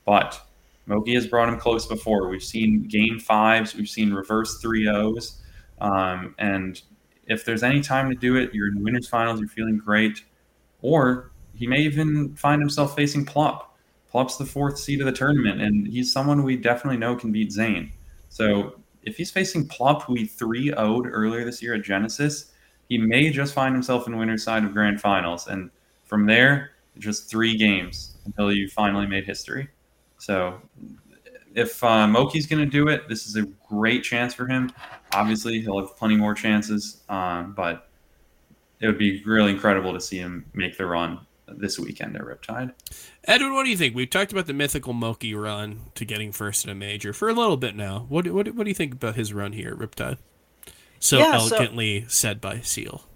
But 0.06 0.41
Moky 0.88 1.14
has 1.14 1.28
brought 1.28 1.50
him 1.50 1.60
close 1.60 1.86
before. 1.86 2.28
We've 2.28 2.43
seen 2.43 2.88
game 2.88 3.20
fives, 3.20 3.76
we've 3.76 3.89
seen 3.89 4.14
reverse 4.14 4.60
3 4.60 4.88
O's. 4.88 5.41
Um, 5.80 6.34
and 6.39 6.82
if 7.28 7.45
there's 7.45 7.62
any 7.62 7.82
time 7.82 8.10
to 8.10 8.16
do 8.16 8.36
it, 8.36 8.54
you're 8.54 8.70
in 8.70 8.84
winners 8.84 9.08
finals, 9.08 9.39
you're 9.39 9.50
feeling 9.50 9.78
great. 9.78 10.24
Or 10.82 11.32
he 11.54 11.68
may 11.68 11.80
even 11.82 12.36
find 12.36 12.62
himself 12.62 12.95
facing 12.95 13.26
Plup. 13.26 13.66
Plup's 14.12 14.38
the 14.38 14.45
fourth 14.45 14.80
seed 14.80 15.02
of 15.02 15.06
the 15.06 15.12
tournament, 15.12 15.62
and 15.62 15.86
he's 15.86 16.12
someone 16.12 16.43
we 16.43 16.56
definitely 16.56 16.98
know 16.98 17.16
can 17.16 17.32
beat 17.32 17.52
Zain. 17.52 17.91
So 18.30 18.80
if 19.04 19.18
he's 19.18 19.30
facing 19.30 19.68
Plup, 19.68 20.04
who 20.04 20.16
he 20.16 20.26
3 20.26 20.72
0'd 20.72 21.10
earlier 21.12 21.43
this 21.43 21.62
year 21.62 21.76
at 21.76 21.84
Genesis, 21.84 22.54
he 22.89 22.98
may 22.98 23.30
just 23.30 23.54
find 23.54 23.76
himself 23.76 24.08
in 24.08 24.18
winner's 24.18 24.43
side 24.43 24.64
of 24.64 24.74
grand 24.74 25.02
finals. 25.02 25.48
And 25.48 25.70
from 26.06 26.26
there, 26.26 26.72
just 27.00 27.30
three 27.30 27.56
games 27.56 28.16
until 28.26 28.52
you 28.52 28.68
finally 28.70 29.08
made 29.08 29.26
history. 29.26 29.70
So 30.18 30.62
if 31.56 31.84
uh, 31.84 32.08
Moky's 32.08 32.45
going 32.45 32.64
to 32.64 32.70
do 32.70 32.88
it, 32.88 33.08
this 33.10 33.26
is 33.26 33.36
a 33.36 33.43
great 33.68 34.04
chance 34.04 34.34
for 34.34 34.48
him. 34.48 34.72
Obviously, 35.14 35.62
he'll 35.62 35.80
have 35.80 35.95
plenty 35.98 36.16
more 36.16 36.34
chances, 36.34 37.02
um, 37.10 37.54
but 37.56 37.89
it 38.80 38.88
would 38.88 38.98
be 38.98 39.24
really 39.24 39.52
incredible 39.52 39.93
to 39.93 40.00
see 40.02 40.18
him 40.18 40.45
make 40.54 40.78
the 40.78 40.86
run 40.86 41.20
this 41.48 41.80
weekend 41.80 42.16
at 42.16 42.22
Riptide. 42.24 42.74
Edwin, 43.24 43.54
what 43.54 43.64
do 43.64 43.70
you 43.70 43.78
think? 43.78 43.95
We've 43.95 44.10
talked 44.10 44.32
about 44.32 44.48
the 44.48 44.54
mythical 44.54 44.93
Moky 44.93 45.34
run 45.34 45.84
to 45.95 46.06
getting 46.06 46.32
first 46.32 46.66
in 46.66 46.70
a 46.70 46.76
major 46.76 47.14
for 47.14 47.30
a 47.30 47.34
little 47.34 47.58
bit 47.58 47.76
now. 47.76 48.06
What 48.10 48.28
what, 48.28 48.54
what 48.54 48.64
do 48.66 48.70
you 48.70 48.76
think 48.76 48.93
about 48.93 49.16
his 49.16 49.34
run 49.34 49.54
here 49.54 49.72
at 49.72 49.78
Riptide? 49.78 50.18
So 51.00 51.18
Yeah, 51.20 51.38
so- 51.38 51.56
elegantly 51.56 52.06
said 52.08 52.41
by 52.41 52.60
Seal. 52.60 53.07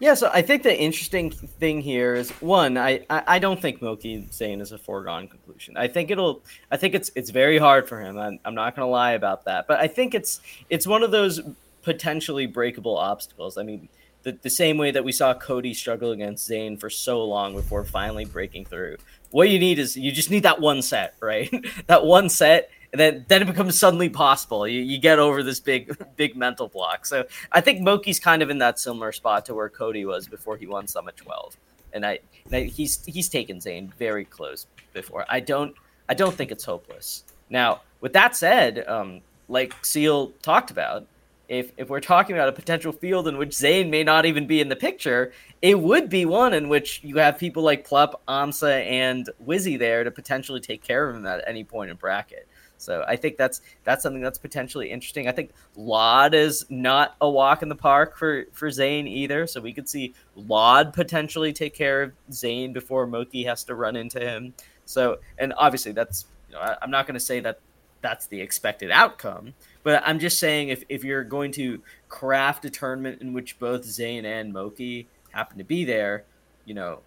Yeah, 0.00 0.14
so 0.14 0.30
I 0.32 0.42
think 0.42 0.62
the 0.62 0.78
interesting 0.78 1.30
thing 1.30 1.80
here 1.80 2.14
is 2.14 2.30
one, 2.40 2.78
I, 2.78 3.04
I, 3.10 3.40
don't 3.40 3.60
think 3.60 3.82
Moky 3.82 4.28
Zain 4.30 4.60
is 4.60 4.70
a 4.70 4.78
foregone 4.78 5.26
conclusion. 5.26 5.76
I 5.76 5.88
think 5.88 6.12
it'll 6.12 6.40
I 6.70 6.76
think 6.76 6.94
it's 6.94 7.10
it's 7.16 7.30
very 7.30 7.58
hard 7.58 7.88
for 7.88 8.00
him. 8.00 8.16
I'm, 8.16 8.38
I'm 8.44 8.54
not 8.54 8.76
gonna 8.76 8.88
lie 8.88 9.12
about 9.12 9.44
that. 9.46 9.66
But 9.66 9.80
I 9.80 9.88
think 9.88 10.14
it's 10.14 10.40
it's 10.70 10.86
one 10.86 11.02
of 11.02 11.10
those 11.10 11.40
potentially 11.82 12.46
breakable 12.46 12.96
obstacles. 12.96 13.58
I 13.58 13.64
mean, 13.64 13.88
the, 14.22 14.38
the 14.42 14.50
same 14.50 14.78
way 14.78 14.92
that 14.92 15.04
we 15.04 15.10
saw 15.10 15.34
Cody 15.34 15.74
struggle 15.74 16.12
against 16.12 16.46
Zain 16.46 16.76
for 16.76 16.90
so 16.90 17.24
long 17.24 17.54
before 17.54 17.84
finally 17.84 18.24
breaking 18.24 18.66
through. 18.66 18.98
What 19.30 19.48
you 19.48 19.58
need 19.58 19.80
is 19.80 19.96
you 19.96 20.12
just 20.12 20.30
need 20.30 20.44
that 20.44 20.60
one 20.60 20.80
set, 20.80 21.14
right? 21.20 21.52
that 21.86 22.04
one 22.04 22.28
set 22.28 22.70
and 22.92 23.00
then 23.00 23.24
then 23.28 23.42
it 23.42 23.46
becomes 23.46 23.78
suddenly 23.78 24.08
possible. 24.08 24.66
You, 24.66 24.80
you 24.80 24.98
get 24.98 25.18
over 25.18 25.42
this 25.42 25.60
big 25.60 25.96
big 26.16 26.36
mental 26.36 26.68
block. 26.68 27.06
So 27.06 27.26
I 27.52 27.60
think 27.60 27.80
Moky's 27.80 28.20
kind 28.20 28.42
of 28.42 28.50
in 28.50 28.58
that 28.58 28.78
similar 28.78 29.12
spot 29.12 29.44
to 29.46 29.54
where 29.54 29.68
Cody 29.68 30.04
was 30.04 30.26
before 30.28 30.56
he 30.56 30.66
won 30.66 30.86
Summit 30.86 31.16
12, 31.16 31.56
and 31.92 32.04
I, 32.06 32.20
and 32.46 32.54
I 32.54 32.64
he's 32.64 33.04
he's 33.04 33.28
taken 33.28 33.60
Zain 33.60 33.92
very 33.98 34.24
close 34.24 34.66
before. 34.92 35.26
I 35.28 35.40
don't 35.40 35.74
I 36.08 36.14
don't 36.14 36.34
think 36.34 36.50
it's 36.50 36.64
hopeless. 36.64 37.24
Now 37.50 37.82
with 38.00 38.12
that 38.14 38.36
said, 38.36 38.86
um, 38.88 39.20
like 39.48 39.74
Seal 39.84 40.28
talked 40.42 40.70
about, 40.70 41.06
if 41.48 41.72
if 41.76 41.88
we're 41.88 42.00
talking 42.00 42.36
about 42.36 42.48
a 42.48 42.52
potential 42.52 42.92
field 42.92 43.28
in 43.28 43.36
which 43.36 43.54
Zain 43.54 43.90
may 43.90 44.04
not 44.04 44.24
even 44.24 44.46
be 44.46 44.60
in 44.60 44.68
the 44.68 44.76
picture, 44.76 45.32
it 45.60 45.78
would 45.78 46.08
be 46.08 46.24
one 46.24 46.54
in 46.54 46.68
which 46.68 47.00
you 47.02 47.16
have 47.16 47.38
people 47.38 47.62
like 47.62 47.86
Plup, 47.88 48.14
Amsa, 48.28 48.84
and 48.86 49.28
Wizzy 49.46 49.78
there 49.78 50.04
to 50.04 50.10
potentially 50.10 50.60
take 50.60 50.82
care 50.82 51.08
of 51.08 51.16
him 51.16 51.26
at 51.26 51.42
any 51.46 51.64
point 51.64 51.90
in 51.90 51.96
bracket. 51.96 52.46
So 52.78 53.04
I 53.06 53.16
think 53.16 53.36
that's 53.36 53.60
that's 53.84 54.02
something 54.02 54.22
that's 54.22 54.38
potentially 54.38 54.90
interesting. 54.90 55.28
I 55.28 55.32
think 55.32 55.50
lloD 55.76 56.34
is 56.34 56.64
not 56.70 57.16
a 57.20 57.28
walk 57.28 57.62
in 57.62 57.68
the 57.68 57.76
park 57.76 58.16
for 58.16 58.44
for 58.52 58.70
Zain 58.70 59.06
either. 59.06 59.46
So 59.46 59.60
we 59.60 59.72
could 59.72 59.88
see 59.88 60.14
lloD 60.36 60.92
potentially 60.92 61.52
take 61.52 61.74
care 61.74 62.02
of 62.02 62.12
Zain 62.32 62.72
before 62.72 63.06
Moky 63.06 63.44
has 63.44 63.64
to 63.64 63.74
run 63.74 63.96
into 63.96 64.20
him. 64.20 64.54
So 64.84 65.18
and 65.38 65.52
obviously 65.56 65.92
that's 65.92 66.26
you 66.48 66.54
know 66.54 66.60
I, 66.60 66.76
I'm 66.80 66.90
not 66.90 67.06
going 67.06 67.14
to 67.14 67.20
say 67.20 67.40
that 67.40 67.60
that's 68.00 68.28
the 68.28 68.40
expected 68.40 68.92
outcome, 68.92 69.54
but 69.82 70.02
I'm 70.06 70.20
just 70.20 70.38
saying 70.38 70.68
if 70.68 70.84
if 70.88 71.04
you're 71.04 71.24
going 71.24 71.52
to 71.52 71.82
craft 72.08 72.64
a 72.64 72.70
tournament 72.70 73.20
in 73.20 73.32
which 73.32 73.58
both 73.58 73.84
Zain 73.84 74.24
and 74.24 74.52
Moky 74.52 75.08
happen 75.30 75.58
to 75.58 75.64
be 75.64 75.84
there, 75.84 76.24
you 76.64 76.74
know, 76.74 77.00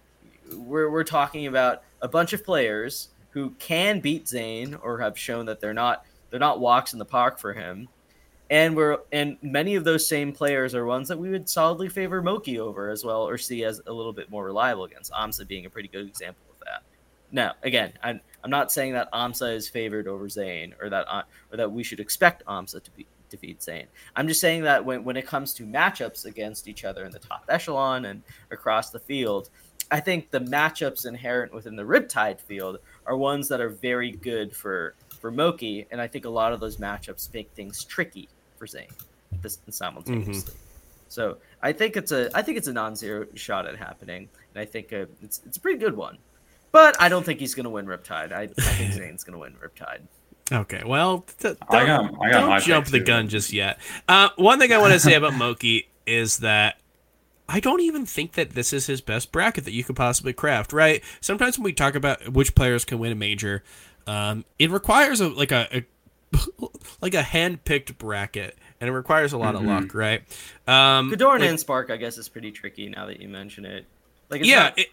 we're 0.54 0.90
we're 0.90 1.04
talking 1.04 1.46
about 1.46 1.82
a 2.02 2.08
bunch 2.08 2.32
of 2.32 2.44
players 2.44 3.08
who 3.32 3.50
can 3.58 4.00
beat 4.00 4.28
Zain 4.28 4.74
or 4.74 5.00
have 5.00 5.18
shown 5.18 5.46
that 5.46 5.60
they're 5.60 5.74
not 5.74 6.04
they're 6.30 6.40
not 6.40 6.60
walks 6.60 6.92
in 6.92 6.98
the 6.98 7.04
park 7.04 7.38
for 7.38 7.52
him. 7.52 7.88
And 8.50 8.76
we're 8.76 8.98
and 9.12 9.36
many 9.42 9.74
of 9.74 9.84
those 9.84 10.06
same 10.06 10.32
players 10.32 10.74
are 10.74 10.84
ones 10.84 11.08
that 11.08 11.18
we 11.18 11.30
would 11.30 11.48
solidly 11.48 11.88
favor 11.88 12.22
Moky 12.22 12.58
over 12.58 12.90
as 12.90 13.04
well, 13.04 13.26
or 13.26 13.38
see 13.38 13.64
as 13.64 13.80
a 13.86 13.92
little 13.92 14.12
bit 14.12 14.30
more 14.30 14.44
reliable 14.44 14.84
against. 14.84 15.12
Amsa 15.12 15.46
being 15.46 15.66
a 15.66 15.70
pretty 15.70 15.88
good 15.88 16.06
example 16.06 16.44
of 16.50 16.58
that. 16.60 16.82
Now, 17.30 17.54
again, 17.62 17.92
I'm 18.02 18.20
I'm 18.44 18.50
not 18.50 18.70
saying 18.70 18.92
that 18.92 19.10
Amsa 19.12 19.54
is 19.54 19.68
favored 19.68 20.06
over 20.06 20.28
Zain 20.28 20.74
or 20.80 20.90
that 20.90 21.06
uh, 21.08 21.22
or 21.50 21.56
that 21.56 21.72
we 21.72 21.82
should 21.82 22.00
expect 22.00 22.44
Amsa 22.46 22.82
to 22.82 22.90
be 22.90 23.06
defeat 23.30 23.62
Zain. 23.62 23.86
I'm 24.14 24.28
just 24.28 24.40
saying 24.40 24.62
that 24.62 24.84
when, 24.84 25.02
when 25.02 25.16
it 25.16 25.26
comes 25.26 25.54
to 25.54 25.64
matchups 25.64 26.26
against 26.26 26.68
each 26.68 26.84
other 26.84 27.04
in 27.04 27.10
the 27.10 27.18
top 27.18 27.44
echelon 27.48 28.04
and 28.04 28.22
across 28.50 28.90
the 28.90 29.00
field, 29.00 29.48
I 29.90 30.00
think 30.00 30.30
the 30.30 30.40
matchups 30.40 31.06
inherent 31.06 31.52
within 31.52 31.74
the 31.74 31.82
Riptide 31.82 32.40
field 32.40 32.78
are 33.06 33.16
ones 33.16 33.48
that 33.48 33.60
are 33.60 33.68
very 33.68 34.12
good 34.12 34.54
for 34.54 34.94
for 35.20 35.30
Moky, 35.30 35.86
and 35.90 36.00
I 36.00 36.06
think 36.08 36.24
a 36.24 36.30
lot 36.30 36.52
of 36.52 36.60
those 36.60 36.78
matchups 36.78 37.32
make 37.32 37.50
things 37.52 37.84
tricky 37.84 38.28
for 38.58 38.66
Zain 38.66 38.88
this 39.42 39.58
simultaneously. 39.70 40.54
So 41.08 41.36
I 41.62 41.72
think 41.72 41.96
it's 41.96 42.12
a 42.12 42.30
I 42.34 42.42
think 42.42 42.58
it's 42.58 42.68
a 42.68 42.72
non-zero 42.72 43.26
shot 43.34 43.66
at 43.66 43.76
happening, 43.76 44.28
and 44.54 44.60
I 44.62 44.64
think 44.64 44.92
uh 44.92 45.06
it's 45.22 45.40
it's 45.46 45.56
a 45.56 45.60
pretty 45.60 45.78
good 45.78 45.96
one. 45.96 46.18
But 46.72 46.96
I 47.00 47.08
don't 47.10 47.22
think 47.24 47.38
he's 47.38 47.54
going 47.54 47.64
to 47.64 47.70
win 47.70 47.84
Riptide. 47.86 48.32
I, 48.32 48.42
I 48.44 48.46
think 48.46 48.92
Zain's 48.94 49.24
going 49.24 49.34
to 49.34 49.38
win 49.38 49.54
Riptide. 49.62 50.00
Okay, 50.50 50.82
well, 50.86 51.24
th- 51.38 51.56
I 51.68 51.84
don't, 51.86 52.12
got- 52.14 52.22
I 52.26 52.30
got 52.30 52.40
don't 52.48 52.62
jump 52.62 52.86
the 52.86 52.98
too. 52.98 53.04
gun 53.04 53.28
just 53.28 53.52
yet. 53.52 53.78
Uh, 54.08 54.30
one 54.36 54.58
thing 54.58 54.72
I 54.72 54.78
want 54.78 54.92
to 54.94 54.98
say 55.00 55.14
about 55.14 55.34
Moky 55.36 55.88
is 56.06 56.38
that 56.38 56.78
I 57.48 57.60
don't 57.60 57.80
even 57.80 58.06
think 58.06 58.32
that 58.32 58.50
this 58.50 58.72
is 58.72 58.86
his 58.86 59.00
best 59.00 59.32
bracket 59.32 59.64
that 59.64 59.72
you 59.72 59.84
could 59.84 59.96
possibly 59.96 60.32
craft. 60.32 60.72
Right? 60.72 61.02
Sometimes 61.20 61.58
when 61.58 61.64
we 61.64 61.72
talk 61.72 61.94
about 61.94 62.28
which 62.30 62.54
players 62.54 62.84
can 62.84 62.98
win 62.98 63.12
a 63.12 63.16
major, 63.16 63.62
um, 64.06 64.44
it 64.58 64.70
requires 64.70 65.20
a 65.20 65.28
like 65.28 65.52
a, 65.52 65.68
a 65.72 65.84
like 67.00 67.14
a 67.14 67.22
hand-picked 67.22 67.98
bracket, 67.98 68.56
and 68.80 68.88
it 68.88 68.92
requires 68.92 69.32
a 69.32 69.38
lot 69.38 69.54
Mm-hmm. 69.54 69.68
of 69.68 69.82
luck. 69.84 69.94
Right? 69.94 70.20
Um, 70.66 71.10
Kodorin 71.10 71.40
like- 71.40 71.50
and 71.50 71.60
Spark, 71.60 71.90
I 71.90 71.96
guess, 71.96 72.16
is 72.18 72.28
pretty 72.28 72.50
tricky 72.52 72.88
now 72.88 73.06
that 73.06 73.20
you 73.20 73.28
mention 73.28 73.64
it. 73.64 73.84
Like, 74.30 74.44
yeah, 74.44 74.62
not- 74.64 74.78
it, 74.78 74.86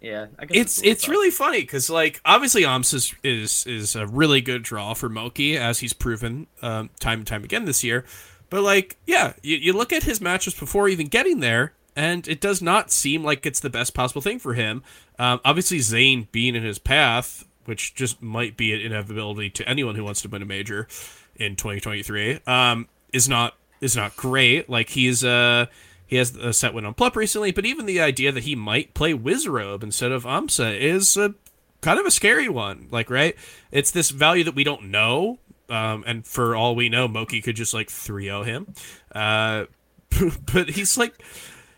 yeah, 0.00 0.26
I 0.38 0.44
guess 0.44 0.56
it's 0.56 0.82
a 0.82 0.88
it's 0.88 1.08
really 1.08 1.30
funny 1.30 1.62
because 1.62 1.88
like 1.90 2.20
obviously 2.24 2.62
Oms 2.62 2.92
is, 2.94 3.14
is 3.24 3.66
is 3.66 3.96
a 3.96 4.06
really 4.06 4.40
good 4.42 4.62
draw 4.62 4.92
for 4.94 5.08
Moky 5.08 5.56
as 5.56 5.78
he's 5.80 5.92
proven 5.94 6.46
um, 6.62 6.90
time 7.00 7.20
and 7.20 7.26
time 7.26 7.42
again 7.42 7.64
this 7.64 7.82
year. 7.82 8.04
But 8.50 8.62
like 8.62 8.96
yeah, 9.06 9.32
you, 9.42 9.56
you 9.56 9.72
look 9.72 9.92
at 9.92 10.02
his 10.04 10.20
matches 10.20 10.54
before 10.54 10.88
even 10.88 11.06
getting 11.08 11.40
there, 11.40 11.72
and 11.96 12.26
it 12.28 12.40
does 12.40 12.60
not 12.60 12.90
seem 12.90 13.22
like 13.22 13.46
it's 13.46 13.60
the 13.60 13.70
best 13.70 13.94
possible 13.94 14.22
thing 14.22 14.38
for 14.38 14.54
him. 14.54 14.82
Um, 15.18 15.40
obviously 15.44 15.80
Zain 15.80 16.28
being 16.32 16.54
in 16.54 16.62
his 16.62 16.78
path, 16.78 17.44
which 17.64 17.94
just 17.94 18.22
might 18.22 18.56
be 18.56 18.72
an 18.72 18.80
inevitability 18.80 19.50
to 19.50 19.68
anyone 19.68 19.94
who 19.94 20.04
wants 20.04 20.22
to 20.22 20.28
win 20.28 20.42
a 20.42 20.46
major 20.46 20.88
in 21.36 21.56
2023, 21.56 22.40
um, 22.46 22.88
is 23.12 23.28
not 23.28 23.54
is 23.80 23.96
not 23.96 24.16
great. 24.16 24.68
Like 24.68 24.90
he's 24.90 25.24
uh 25.24 25.66
he 26.06 26.16
has 26.16 26.36
a 26.36 26.52
set 26.52 26.74
win 26.74 26.84
on 26.84 26.94
Plup 26.94 27.16
recently, 27.16 27.50
but 27.50 27.64
even 27.64 27.86
the 27.86 28.00
idea 28.00 28.30
that 28.32 28.44
he 28.44 28.54
might 28.54 28.94
play 28.94 29.14
Wizzrobe 29.14 29.82
instead 29.82 30.12
of 30.12 30.24
Amsa 30.24 30.78
is 30.78 31.16
a 31.16 31.34
kind 31.80 31.98
of 31.98 32.06
a 32.06 32.10
scary 32.10 32.48
one. 32.48 32.88
Like, 32.90 33.10
right? 33.10 33.36
It's 33.70 33.90
this 33.90 34.10
value 34.10 34.44
that 34.44 34.54
we 34.54 34.64
don't 34.64 34.90
know. 34.90 35.38
Um, 35.68 36.04
and 36.06 36.26
for 36.26 36.54
all 36.54 36.74
we 36.74 36.88
know, 36.88 37.08
Moky 37.08 37.40
could 37.40 37.56
just 37.56 37.72
like 37.72 37.90
3 37.90 38.24
0 38.24 38.42
him. 38.42 38.74
Uh, 39.12 39.64
but 40.52 40.70
he's 40.70 40.98
like, 40.98 41.22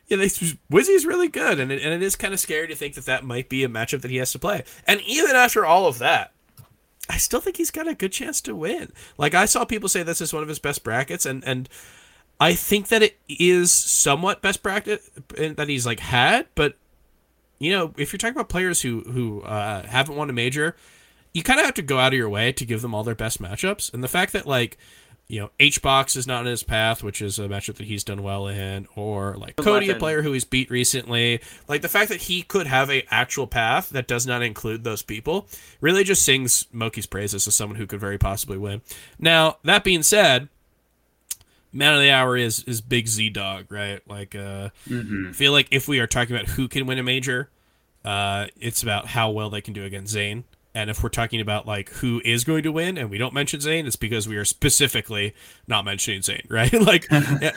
yeah, 0.09 0.17
they, 0.19 0.29
Wizzy's 0.71 1.07
really 1.07 1.29
good. 1.29 1.59
And 1.59 1.73
it, 1.73 1.83
and 1.83 1.93
it 1.93 2.03
is 2.03 2.17
kind 2.17 2.35
of 2.35 2.41
scary 2.41 2.69
to 2.69 2.75
think 2.75 2.95
that 2.95 3.07
that 3.07 3.25
might 3.25 3.49
be 3.49 3.65
a 3.65 3.69
matchup 3.69 4.03
that 4.03 4.11
he 4.11 4.19
has 4.19 4.33
to 4.33 4.39
play. 4.39 4.65
And 4.87 5.01
even 5.03 5.35
after 5.35 5.67
all 5.67 5.87
of 5.87 5.99
that, 5.99 6.33
I 7.09 7.19
still 7.19 7.41
think 7.41 7.57
he's 7.57 7.71
got 7.71 7.89
a 7.89 7.95
good 7.95 8.13
chance 8.13 8.41
to 8.43 8.57
win. 8.57 8.93
Like, 9.17 9.35
I 9.35 9.47
saw 9.47 9.65
people 9.65 9.89
say 9.89 10.03
this 10.03 10.21
is 10.21 10.33
one 10.33 10.43
of 10.43 10.49
his 10.49 10.59
best 10.59 10.83
brackets. 10.83 11.25
And, 11.27 11.45
and, 11.45 11.69
I 12.39 12.55
think 12.55 12.89
that 12.89 13.03
it 13.03 13.19
is 13.29 13.73
somewhat 13.73 14.43
best 14.43 14.63
practice 14.63 15.11
that 15.37 15.69
he's 15.69 15.87
like 15.87 16.01
had, 16.01 16.47
but 16.55 16.77
you 17.59 17.73
know, 17.73 17.95
if 17.97 18.13
you're 18.13 18.19
talking 18.19 18.37
about 18.37 18.51
players 18.51 18.83
who 18.83 19.01
who 19.01 19.41
uh, 19.43 19.87
haven't 19.87 20.17
won 20.17 20.29
a 20.29 20.35
major, 20.35 20.77
you 21.33 21.43
kind 21.43 21.59
of 21.59 21.65
have 21.65 21.75
to 21.75 21.83
go 21.83 21.99
out 21.99 22.13
of 22.13 22.19
your 22.19 22.29
way 22.29 22.53
to 22.53 22.67
give 22.67 22.83
them 22.83 22.95
all 22.95 23.05
their 23.05 23.15
best 23.15 23.41
matchups. 23.41 23.93
And 23.93 24.05
the 24.05 24.09
fact 24.09 24.33
that 24.35 24.47
like 24.47 24.77
you 25.29 25.41
know 25.41 25.51
H 25.59 25.83
box 25.83 26.17
is 26.17 26.27
not 26.27 26.41
in 26.41 26.47
his 26.47 26.63
path, 26.63 27.03
which 27.03 27.21
is 27.21 27.39
a 27.39 27.49
matchup 27.49 27.77
that 27.77 27.87
he's 27.87 28.05
done 28.05 28.23
well 28.23 28.47
in, 28.49 28.87
or 28.95 29.37
like 29.37 29.57
Cody, 29.57 29.91
a 29.91 29.95
player 29.95 30.23
who 30.23 30.33
he's 30.33 30.45
beat 30.45 30.71
recently, 30.71 31.41
like 31.69 31.83
the 31.83 31.89
fact 31.89 32.09
that 32.11 32.23
he 32.23 32.43
could 32.43 32.67
have 32.67 32.91
a 32.91 33.05
actual 33.11 33.47
path 33.47 33.91
that 33.91 34.07
does 34.07 34.27
not 34.27 34.43
include 34.43 34.85
those 34.85 35.03
people, 35.03 35.47
really 35.81 36.05
just 36.05 36.23
sings 36.23 36.67
Moky's 36.73 37.07
praises 37.07 37.47
as 37.47 37.55
someone 37.55 37.77
who 37.77 37.87
could 37.87 38.01
very 38.01 38.19
possibly 38.19 38.59
win. 38.59 38.83
Now 39.19 39.59
that 39.65 39.85
being 39.85 40.03
said 40.03 40.49
man 41.77 41.95
of 41.95 42.01
the 42.01 42.11
hour 42.11 42.37
is 42.37 42.65
is 42.65 42.81
Big 42.81 43.07
Z 43.07 43.31
Dog, 43.31 43.71
right? 43.71 44.01
Like, 44.09 44.35
uh, 44.35 44.71
mm-hmm. 44.89 45.29
I 45.31 45.33
feel 45.33 45.53
like 45.53 45.69
if 45.71 45.87
we 45.87 46.01
are 46.01 46.07
talking 46.07 46.35
about 46.35 46.49
who 46.49 46.69
can 46.69 46.87
win 46.87 46.99
a 46.99 47.03
major, 47.03 47.51
uh, 48.05 48.47
it's 48.59 48.83
about 48.83 49.07
how 49.07 49.31
well 49.31 49.51
they 49.51 49.61
can 49.61 49.75
do 49.75 49.85
against 49.85 50.13
Zain. 50.13 50.45
And 50.77 50.91
if 50.91 51.03
we're 51.03 51.09
talking 51.09 51.41
about 51.41 51.67
like 51.67 51.89
who 51.89 52.21
is 52.23 52.45
going 52.45 52.63
to 52.65 52.71
win, 52.71 52.99
and 52.99 53.09
we 53.09 53.17
don't 53.17 53.33
mention 53.33 53.61
Zain, 53.61 53.87
it's 53.87 53.97
because 53.97 54.29
we 54.29 54.37
are 54.37 54.45
specifically 54.45 55.35
not 55.67 55.87
mentioning 55.87 56.21
Zain, 56.21 56.43
right? 56.51 56.71
like, 56.71 57.07
yeah, 57.11 57.53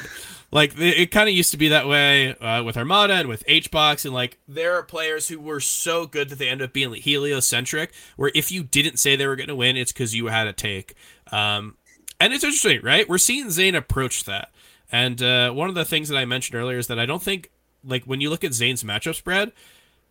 like 0.51 0.79
it, 0.79 0.97
it 0.97 1.11
kind 1.11 1.27
of 1.27 1.35
used 1.35 1.51
to 1.51 1.57
be 1.57 1.67
that 1.67 1.85
way 1.85 2.33
uh, 2.37 2.63
with 2.63 2.77
Armada 2.77 3.15
and 3.15 3.27
with 3.27 3.45
HBox, 3.45 4.05
and 4.05 4.13
like 4.13 4.39
there 4.47 4.73
are 4.75 4.83
players 4.83 5.27
who 5.27 5.37
were 5.37 5.59
so 5.59 6.07
good 6.07 6.29
that 6.29 6.39
they 6.39 6.47
end 6.47 6.61
up 6.61 6.71
being 6.71 6.93
heliocentric, 6.93 7.91
where 8.15 8.31
if 8.33 8.53
you 8.53 8.63
didn't 8.63 8.99
say 8.99 9.17
they 9.17 9.27
were 9.27 9.35
going 9.35 9.49
to 9.49 9.55
win, 9.55 9.75
it's 9.75 9.91
because 9.91 10.15
you 10.15 10.27
had 10.27 10.47
a 10.47 10.53
take. 10.53 10.95
Um, 11.29 11.75
and 12.21 12.31
it's 12.31 12.45
interesting, 12.45 12.79
right? 12.83 13.07
We're 13.09 13.17
seeing 13.17 13.49
Zain 13.49 13.75
approach 13.75 14.23
that. 14.23 14.49
And 14.93 15.21
uh, 15.21 15.51
one 15.51 15.67
of 15.67 15.75
the 15.75 15.83
things 15.83 16.07
that 16.07 16.17
I 16.17 16.23
mentioned 16.23 16.57
earlier 16.57 16.77
is 16.77 16.87
that 16.87 16.97
I 16.97 17.05
don't 17.05 17.21
think, 17.21 17.51
like, 17.83 18.05
when 18.05 18.21
you 18.21 18.29
look 18.29 18.45
at 18.45 18.53
Zain's 18.53 18.81
matchup 18.81 19.15
spread, 19.15 19.51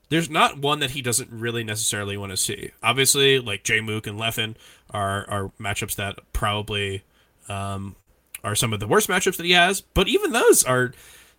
there's 0.08 0.30
not 0.30 0.58
one 0.58 0.80
that 0.80 0.92
he 0.92 1.02
doesn't 1.02 1.30
really 1.30 1.64
necessarily 1.64 2.16
want 2.16 2.30
to 2.30 2.36
see. 2.36 2.70
Obviously, 2.82 3.38
like 3.38 3.64
Jay 3.64 3.80
Mook 3.80 4.06
and 4.06 4.18
Leffen 4.18 4.56
are 4.90 5.28
are 5.28 5.52
matchups 5.60 5.96
that 5.96 6.18
probably 6.32 7.02
um, 7.48 7.96
are 8.42 8.54
some 8.54 8.72
of 8.72 8.80
the 8.80 8.88
worst 8.88 9.08
matchups 9.08 9.36
that 9.36 9.46
he 9.46 9.52
has, 9.52 9.80
but 9.80 10.08
even 10.08 10.32
those 10.32 10.64
are, 10.64 10.92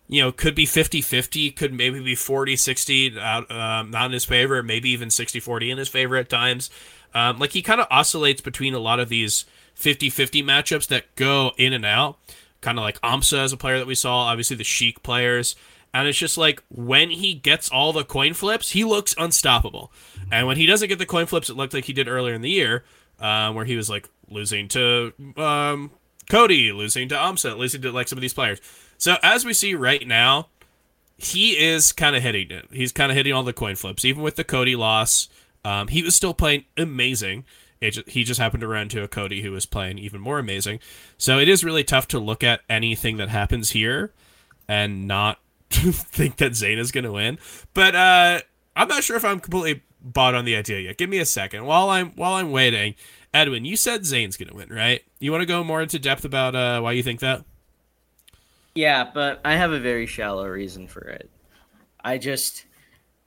you 0.07 0.21
know, 0.21 0.31
could 0.31 0.55
be 0.55 0.65
50-50, 0.65 1.55
could 1.55 1.73
maybe 1.73 1.99
be 1.99 2.15
40-60 2.15 3.17
out, 3.17 3.49
um, 3.51 3.91
not 3.91 4.07
in 4.07 4.11
his 4.11 4.25
favor, 4.25 4.61
maybe 4.63 4.89
even 4.89 5.09
60-40 5.09 5.71
in 5.71 5.77
his 5.77 5.87
favor 5.87 6.15
at 6.15 6.29
times. 6.29 6.69
Um, 7.13 7.39
like 7.39 7.51
he 7.51 7.61
kind 7.61 7.79
of 7.79 7.87
oscillates 7.89 8.41
between 8.41 8.73
a 8.73 8.79
lot 8.79 8.99
of 8.99 9.09
these– 9.09 9.45
50-50 9.79 10.43
matchups 10.43 10.87
that 10.87 11.15
go 11.15 11.53
in 11.57 11.73
and 11.73 11.85
out, 11.85 12.19
kind 12.61 12.77
of 12.77 12.83
like 12.83 12.99
Amsa 13.01 13.39
as 13.39 13.53
a 13.53 13.57
player 13.57 13.77
that 13.77 13.87
we 13.87 13.95
saw, 13.95 14.23
obviously 14.23 14.57
the 14.57 14.63
Sheik 14.63 15.01
players. 15.03 15.55
And 15.93 16.07
it's 16.07 16.17
just 16.17 16.37
like 16.37 16.61
when 16.69 17.09
he 17.09 17.33
gets 17.33 17.69
all 17.69 17.93
the 17.93 18.03
coin 18.03 18.33
flips, 18.33 18.71
he 18.71 18.83
looks 18.83 19.15
unstoppable. 19.17 19.91
And 20.31 20.45
when 20.45 20.57
he 20.57 20.65
doesn't 20.65 20.87
get 20.87 20.99
the 20.99 21.05
coin 21.05 21.25
flips, 21.25 21.49
it 21.49 21.55
looked 21.55 21.73
like 21.73 21.85
he 21.85 21.93
did 21.93 22.07
earlier 22.07 22.33
in 22.33 22.41
the 22.41 22.49
year, 22.49 22.83
uh, 23.19 23.51
where 23.51 23.65
he 23.65 23.75
was 23.75 23.89
like 23.89 24.07
losing 24.29 24.67
to 24.69 25.13
um, 25.37 25.91
Cody, 26.29 26.71
losing 26.71 27.09
to 27.09 27.15
Amsa, 27.15 27.57
losing 27.57 27.81
to 27.81 27.91
like 27.91 28.07
some 28.07 28.17
of 28.17 28.21
these 28.21 28.33
players. 28.33 28.61
So 28.97 29.17
as 29.23 29.45
we 29.45 29.53
see 29.53 29.73
right 29.73 30.07
now, 30.07 30.49
he 31.17 31.57
is 31.57 31.91
kind 31.91 32.15
of 32.15 32.21
hitting 32.21 32.51
it. 32.51 32.67
He's 32.71 32.91
kind 32.91 33.11
of 33.11 33.17
hitting 33.17 33.33
all 33.33 33.43
the 33.43 33.51
coin 33.51 33.75
flips, 33.75 34.05
even 34.05 34.21
with 34.21 34.35
the 34.35 34.43
Cody 34.43 34.75
loss. 34.75 35.27
Um, 35.65 35.87
he 35.87 36.03
was 36.03 36.15
still 36.15 36.33
playing 36.33 36.65
amazing. 36.77 37.45
He 37.81 38.23
just 38.23 38.39
happened 38.39 38.61
to 38.61 38.67
run 38.67 38.83
into 38.83 39.03
a 39.03 39.07
Cody 39.07 39.41
who 39.41 39.51
was 39.51 39.65
playing 39.65 39.99
even 39.99 40.19
more 40.19 40.37
amazing. 40.37 40.79
So 41.17 41.39
it 41.39 41.47
is 41.47 41.63
really 41.63 41.83
tough 41.83 42.07
to 42.09 42.19
look 42.19 42.43
at 42.43 42.61
anything 42.69 43.17
that 43.17 43.29
happens 43.29 43.71
here 43.71 44.11
and 44.67 45.07
not 45.07 45.39
think 45.93 46.37
that 46.37 46.91
going 46.91 47.03
to 47.03 47.11
win. 47.11 47.37
But 47.73 47.95
uh, 47.95 48.41
I'm 48.75 48.87
not 48.87 49.03
sure 49.03 49.15
if 49.15 49.25
I'm 49.25 49.39
completely 49.39 49.83
bought 50.01 50.35
on 50.35 50.45
the 50.45 50.55
idea 50.55 50.79
yet. 50.79 50.97
Give 50.97 51.09
me 51.09 51.19
a 51.19 51.25
second 51.25 51.65
while 51.65 51.89
I'm 51.89 52.11
while 52.11 52.33
I'm 52.33 52.51
waiting. 52.51 52.95
Edwin, 53.33 53.65
you 53.65 53.75
said 53.75 54.05
Zain's 54.05 54.37
going 54.37 54.49
to 54.49 54.55
win, 54.55 54.69
right? 54.69 55.03
You 55.19 55.31
want 55.31 55.41
to 55.41 55.45
go 55.45 55.63
more 55.63 55.81
into 55.81 55.99
depth 55.99 56.25
about 56.25 56.55
uh, 56.55 56.81
why 56.81 56.93
you 56.93 57.03
think 57.03 57.19
that? 57.19 57.43
Yeah, 58.73 59.09
but 59.13 59.39
I 59.45 59.55
have 59.55 59.71
a 59.71 59.79
very 59.79 60.07
shallow 60.07 60.47
reason 60.47 60.87
for 60.87 61.01
it. 61.01 61.29
I 62.03 62.17
just 62.17 62.65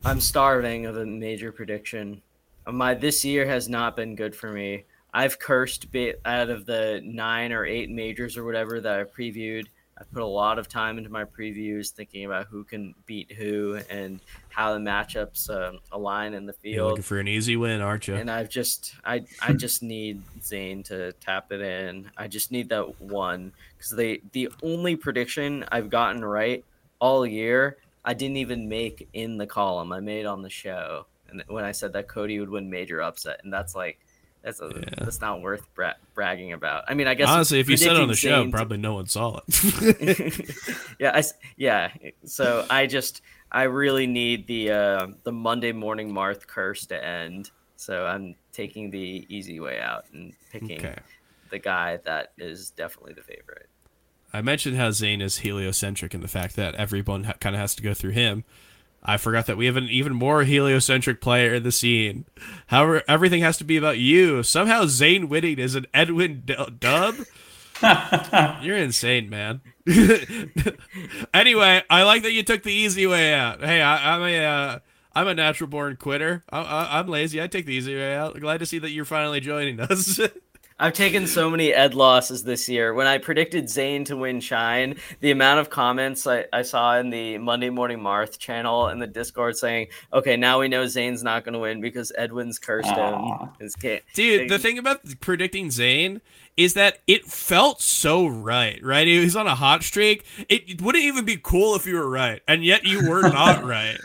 I'm 0.04 0.20
starving 0.20 0.86
of 0.86 0.96
a 0.96 1.06
major 1.06 1.52
prediction 1.52 2.22
my 2.70 2.94
this 2.94 3.24
year 3.24 3.46
has 3.46 3.68
not 3.68 3.96
been 3.96 4.14
good 4.14 4.36
for 4.36 4.52
me. 4.52 4.84
I've 5.12 5.38
cursed 5.38 5.90
bit 5.90 6.20
out 6.24 6.48
of 6.48 6.64
the 6.64 7.00
nine 7.04 7.52
or 7.52 7.66
eight 7.66 7.90
majors 7.90 8.36
or 8.36 8.44
whatever 8.44 8.80
that 8.80 9.00
I 9.00 9.04
previewed. 9.04 9.66
I 10.02 10.14
put 10.14 10.22
a 10.22 10.26
lot 10.26 10.58
of 10.58 10.68
time 10.68 10.98
into 10.98 11.10
my 11.10 11.24
previews, 11.24 11.90
thinking 11.90 12.24
about 12.24 12.46
who 12.46 12.64
can 12.64 12.94
beat 13.06 13.32
who 13.32 13.80
and 13.88 14.20
how 14.48 14.74
the 14.74 14.80
matchups 14.80 15.48
uh, 15.48 15.78
align 15.92 16.34
in 16.34 16.46
the 16.46 16.52
field. 16.52 16.74
You're 16.74 16.88
looking 16.88 17.02
for 17.02 17.20
an 17.20 17.28
easy 17.28 17.56
win, 17.56 17.80
aren't 17.80 18.08
you? 18.08 18.14
And 18.14 18.30
I've 18.30 18.50
just, 18.50 18.94
I, 19.04 19.24
I 19.40 19.52
just 19.54 19.82
need 19.82 20.22
Zain 20.42 20.82
to 20.84 21.12
tap 21.12 21.52
it 21.52 21.60
in. 21.60 22.10
I 22.16 22.28
just 22.28 22.50
need 22.50 22.68
that 22.70 23.00
one 23.00 23.52
because 23.76 23.90
they, 23.90 24.20
the 24.32 24.50
only 24.62 24.96
prediction 24.96 25.64
I've 25.70 25.88
gotten 25.88 26.24
right 26.24 26.64
all 26.98 27.24
year, 27.26 27.78
I 28.04 28.14
didn't 28.14 28.38
even 28.38 28.68
make 28.68 29.08
in 29.12 29.38
the 29.38 29.46
column. 29.46 29.92
I 29.92 30.00
made 30.00 30.26
on 30.26 30.42
the 30.42 30.50
show 30.50 31.06
and 31.32 31.42
when 31.48 31.64
I 31.64 31.72
said 31.72 31.92
that 31.94 32.08
Cody 32.08 32.38
would 32.38 32.50
win 32.50 32.70
major 32.70 33.02
upset, 33.02 33.40
and 33.42 33.52
that's 33.52 33.74
like 33.74 33.98
that's 34.42 34.60
a, 34.60 34.70
yeah. 34.74 35.04
that's 35.04 35.20
not 35.20 35.40
worth 35.40 35.72
bra- 35.74 35.94
bragging 36.14 36.52
about. 36.52 36.84
I 36.88 36.94
mean, 36.94 37.06
I 37.06 37.14
guess 37.14 37.28
honestly, 37.28 37.60
if 37.60 37.68
you 37.68 37.76
said 37.76 37.96
it 37.96 38.02
on 38.02 38.08
the 38.08 38.14
show, 38.14 38.50
probably 38.50 38.78
no 38.78 38.94
one 38.94 39.06
saw 39.06 39.40
it. 39.46 40.56
yeah, 40.98 41.12
I, 41.14 41.22
yeah. 41.56 41.92
So 42.24 42.66
I 42.68 42.86
just 42.86 43.22
I 43.50 43.64
really 43.64 44.06
need 44.06 44.46
the 44.46 44.70
uh, 44.70 45.06
the 45.22 45.32
Monday 45.32 45.72
morning 45.72 46.12
Marth 46.12 46.46
curse 46.46 46.86
to 46.86 47.04
end. 47.04 47.50
So 47.76 48.06
I'm 48.06 48.34
taking 48.52 48.90
the 48.90 49.26
easy 49.28 49.60
way 49.60 49.80
out 49.80 50.04
and 50.12 50.32
picking 50.50 50.78
okay. 50.78 50.98
the 51.50 51.58
guy 51.58 51.98
that 52.04 52.32
is 52.38 52.70
definitely 52.70 53.14
the 53.14 53.22
favorite. 53.22 53.68
I 54.32 54.40
mentioned 54.40 54.76
how 54.76 54.90
Zain 54.92 55.20
is 55.20 55.38
heliocentric 55.38 56.14
and 56.14 56.22
the 56.22 56.28
fact 56.28 56.56
that 56.56 56.74
everyone 56.76 57.24
ha- 57.24 57.34
kind 57.40 57.54
of 57.54 57.60
has 57.60 57.74
to 57.74 57.82
go 57.82 57.92
through 57.92 58.12
him. 58.12 58.44
I 59.02 59.16
forgot 59.16 59.46
that 59.46 59.56
we 59.56 59.66
have 59.66 59.76
an 59.76 59.88
even 59.88 60.14
more 60.14 60.44
heliocentric 60.44 61.20
player 61.20 61.54
in 61.54 61.64
the 61.64 61.72
scene. 61.72 62.24
However, 62.68 63.02
everything 63.08 63.42
has 63.42 63.58
to 63.58 63.64
be 63.64 63.76
about 63.76 63.98
you. 63.98 64.42
Somehow 64.42 64.86
Zain 64.86 65.28
winning 65.28 65.58
is 65.58 65.74
an 65.74 65.86
Edwin 65.92 66.42
d- 66.44 66.54
dub. 66.78 67.16
You're 68.62 68.76
insane, 68.76 69.28
man. 69.28 69.60
anyway, 71.34 71.82
I 71.90 72.04
like 72.04 72.22
that 72.22 72.32
you 72.32 72.44
took 72.44 72.62
the 72.62 72.72
easy 72.72 73.06
way 73.08 73.34
out. 73.34 73.60
Hey, 73.60 73.82
I, 73.82 74.14
am 74.14 74.22
a 74.22 74.44
uh, 74.44 74.78
I'm 75.14 75.26
a 75.26 75.34
natural 75.34 75.68
born 75.68 75.96
quitter. 75.96 76.44
I, 76.52 77.00
am 77.00 77.08
lazy. 77.08 77.42
I 77.42 77.48
take 77.48 77.66
the 77.66 77.74
easy 77.74 77.96
way 77.96 78.14
out. 78.14 78.38
Glad 78.38 78.58
to 78.58 78.66
see 78.66 78.78
that 78.78 78.90
you're 78.90 79.04
finally 79.04 79.40
joining 79.40 79.80
us. 79.80 80.20
I've 80.78 80.92
taken 80.92 81.26
so 81.26 81.50
many 81.50 81.72
ed 81.72 81.94
losses 81.94 82.44
this 82.44 82.68
year. 82.68 82.94
When 82.94 83.06
I 83.06 83.18
predicted 83.18 83.68
Zain 83.68 84.04
to 84.06 84.16
win 84.16 84.40
Shine, 84.40 84.96
the 85.20 85.30
amount 85.30 85.60
of 85.60 85.70
comments 85.70 86.26
I, 86.26 86.46
I 86.52 86.62
saw 86.62 86.98
in 86.98 87.10
the 87.10 87.38
Monday 87.38 87.70
Morning 87.70 87.98
Marth 87.98 88.38
channel 88.38 88.88
and 88.88 89.00
the 89.00 89.06
Discord 89.06 89.56
saying, 89.56 89.88
"Okay, 90.12 90.36
now 90.36 90.60
we 90.60 90.68
know 90.68 90.86
Zain's 90.86 91.22
not 91.22 91.44
going 91.44 91.54
to 91.54 91.58
win 91.58 91.80
because 91.80 92.12
Edwin's 92.16 92.58
cursed 92.58 92.88
Aww. 92.88 93.42
him." 93.42 93.48
His 93.60 93.76
kid. 93.76 94.02
Dude, 94.14 94.48
the 94.48 94.58
thing 94.58 94.78
about 94.78 95.00
predicting 95.20 95.70
Zain 95.70 96.20
is 96.56 96.74
that 96.74 96.98
it 97.06 97.24
felt 97.24 97.80
so 97.80 98.26
right, 98.26 98.82
right? 98.82 99.06
He 99.06 99.18
was 99.18 99.36
on 99.36 99.46
a 99.46 99.54
hot 99.54 99.82
streak. 99.82 100.24
It 100.48 100.82
wouldn't 100.82 101.04
even 101.04 101.24
be 101.24 101.38
cool 101.42 101.74
if 101.76 101.86
you 101.86 101.94
were 101.94 102.08
right, 102.08 102.42
and 102.46 102.64
yet 102.64 102.84
you 102.84 103.08
were 103.08 103.22
not 103.28 103.64
right. 103.64 103.98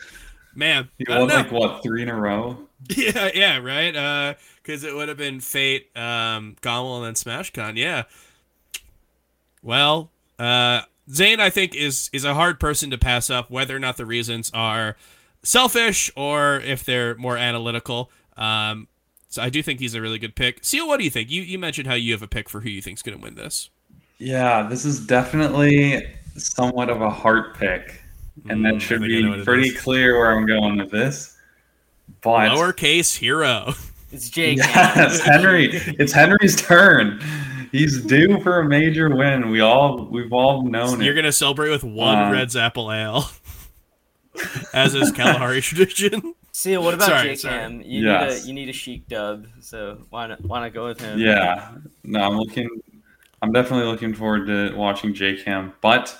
Man, 0.55 0.89
you 0.97 1.05
won 1.09 1.27
like 1.27 1.51
what 1.51 1.83
three 1.83 2.01
in 2.01 2.09
a 2.09 2.15
row? 2.15 2.57
Yeah, 2.95 3.29
yeah, 3.33 3.57
right. 3.57 3.95
Uh, 3.95 4.33
because 4.67 4.83
it 4.83 4.93
would 4.93 5.07
have 5.07 5.17
been 5.17 5.39
Fate, 5.39 5.89
um, 5.95 6.57
GOML, 6.61 6.97
and 6.97 7.05
then 7.05 7.13
SmashCon. 7.13 7.77
Yeah. 7.77 8.03
Well, 9.63 10.11
uh, 10.37 10.81
Zain, 11.09 11.39
I 11.39 11.49
think, 11.49 11.73
is 11.73 12.09
is 12.11 12.25
a 12.25 12.33
hard 12.33 12.59
person 12.59 12.91
to 12.91 12.97
pass 12.97 13.29
up, 13.29 13.49
whether 13.49 13.75
or 13.75 13.79
not 13.79 13.95
the 13.95 14.05
reasons 14.05 14.51
are 14.53 14.97
selfish 15.41 16.11
or 16.17 16.59
if 16.59 16.83
they're 16.83 17.15
more 17.15 17.37
analytical. 17.37 18.11
Um, 18.35 18.89
so 19.29 19.41
I 19.41 19.49
do 19.49 19.63
think 19.63 19.79
he's 19.79 19.95
a 19.95 20.01
really 20.01 20.19
good 20.19 20.35
pick. 20.35 20.63
Seal, 20.65 20.85
what 20.87 20.97
do 20.97 21.05
you 21.05 21.09
think? 21.09 21.31
You 21.31 21.41
you 21.41 21.57
mentioned 21.57 21.87
how 21.87 21.95
you 21.95 22.11
have 22.11 22.21
a 22.21 22.27
pick 22.27 22.49
for 22.49 22.59
who 22.61 22.69
you 22.69 22.81
think's 22.81 23.01
going 23.01 23.17
to 23.17 23.23
win 23.23 23.35
this. 23.35 23.69
Yeah, 24.19 24.63
this 24.67 24.83
is 24.83 25.05
definitely 25.05 26.05
somewhat 26.35 26.89
of 26.89 27.01
a 27.01 27.09
heart 27.09 27.55
pick, 27.57 28.01
and 28.49 28.63
Mm, 28.65 28.73
that 28.73 28.81
should 28.81 29.01
know 29.01 29.29
what 29.29 29.37
be 29.39 29.43
pretty 29.45 29.69
is. 29.69 29.81
clear 29.81 30.17
where 30.17 30.31
I'm 30.35 30.45
going 30.45 30.77
with 30.77 30.91
this. 30.91 31.37
But 32.21 32.49
Lowercase 32.49 33.17
hero. 33.17 33.73
It's 34.11 34.29
Jake. 34.29 34.57
yes, 34.57 35.19
Henry, 35.19 35.69
it's 35.73 36.13
Henry's 36.13 36.55
turn. 36.61 37.19
He's 37.71 38.01
due 38.03 38.39
for 38.41 38.59
a 38.61 38.65
major 38.65 39.13
win. 39.13 39.49
We 39.49 39.59
all 39.59 40.05
we've 40.05 40.31
all 40.31 40.63
known 40.63 41.01
it. 41.01 41.05
You're 41.05 41.13
it. 41.13 41.17
gonna 41.17 41.31
celebrate 41.33 41.69
with 41.69 41.83
one 41.83 42.17
Uh, 42.17 42.31
Redd's 42.31 42.55
apple 42.55 42.91
ale, 42.91 43.25
as 44.73 44.95
is 44.95 45.11
Kalahari 45.11 45.61
tradition. 45.61 46.33
See, 46.53 46.75
what 46.77 46.93
about 46.93 47.07
Sorry, 47.09 47.27
Jake 47.29 47.39
sorry. 47.39 47.59
Ham? 47.59 47.81
You 47.85 48.05
Yes. 48.05 48.33
need 48.35 48.43
a 48.43 48.47
you 48.47 48.53
need 48.53 48.69
a 48.69 48.73
Sheik 48.73 49.07
dub, 49.07 49.47
so 49.59 50.05
why 50.09 50.27
not 50.27 50.41
why 50.45 50.61
not 50.61 50.73
go 50.73 50.85
with 50.85 51.01
him? 51.01 51.19
Yeah, 51.19 51.71
no, 52.03 52.19
I'm 52.21 52.37
looking. 52.37 52.69
I'm 53.41 53.51
definitely 53.51 53.85
looking 53.85 54.13
forward 54.15 54.47
to 54.47 54.73
watching 54.75 55.13
Jake 55.13 55.43
Ham. 55.43 55.73
But 55.81 56.17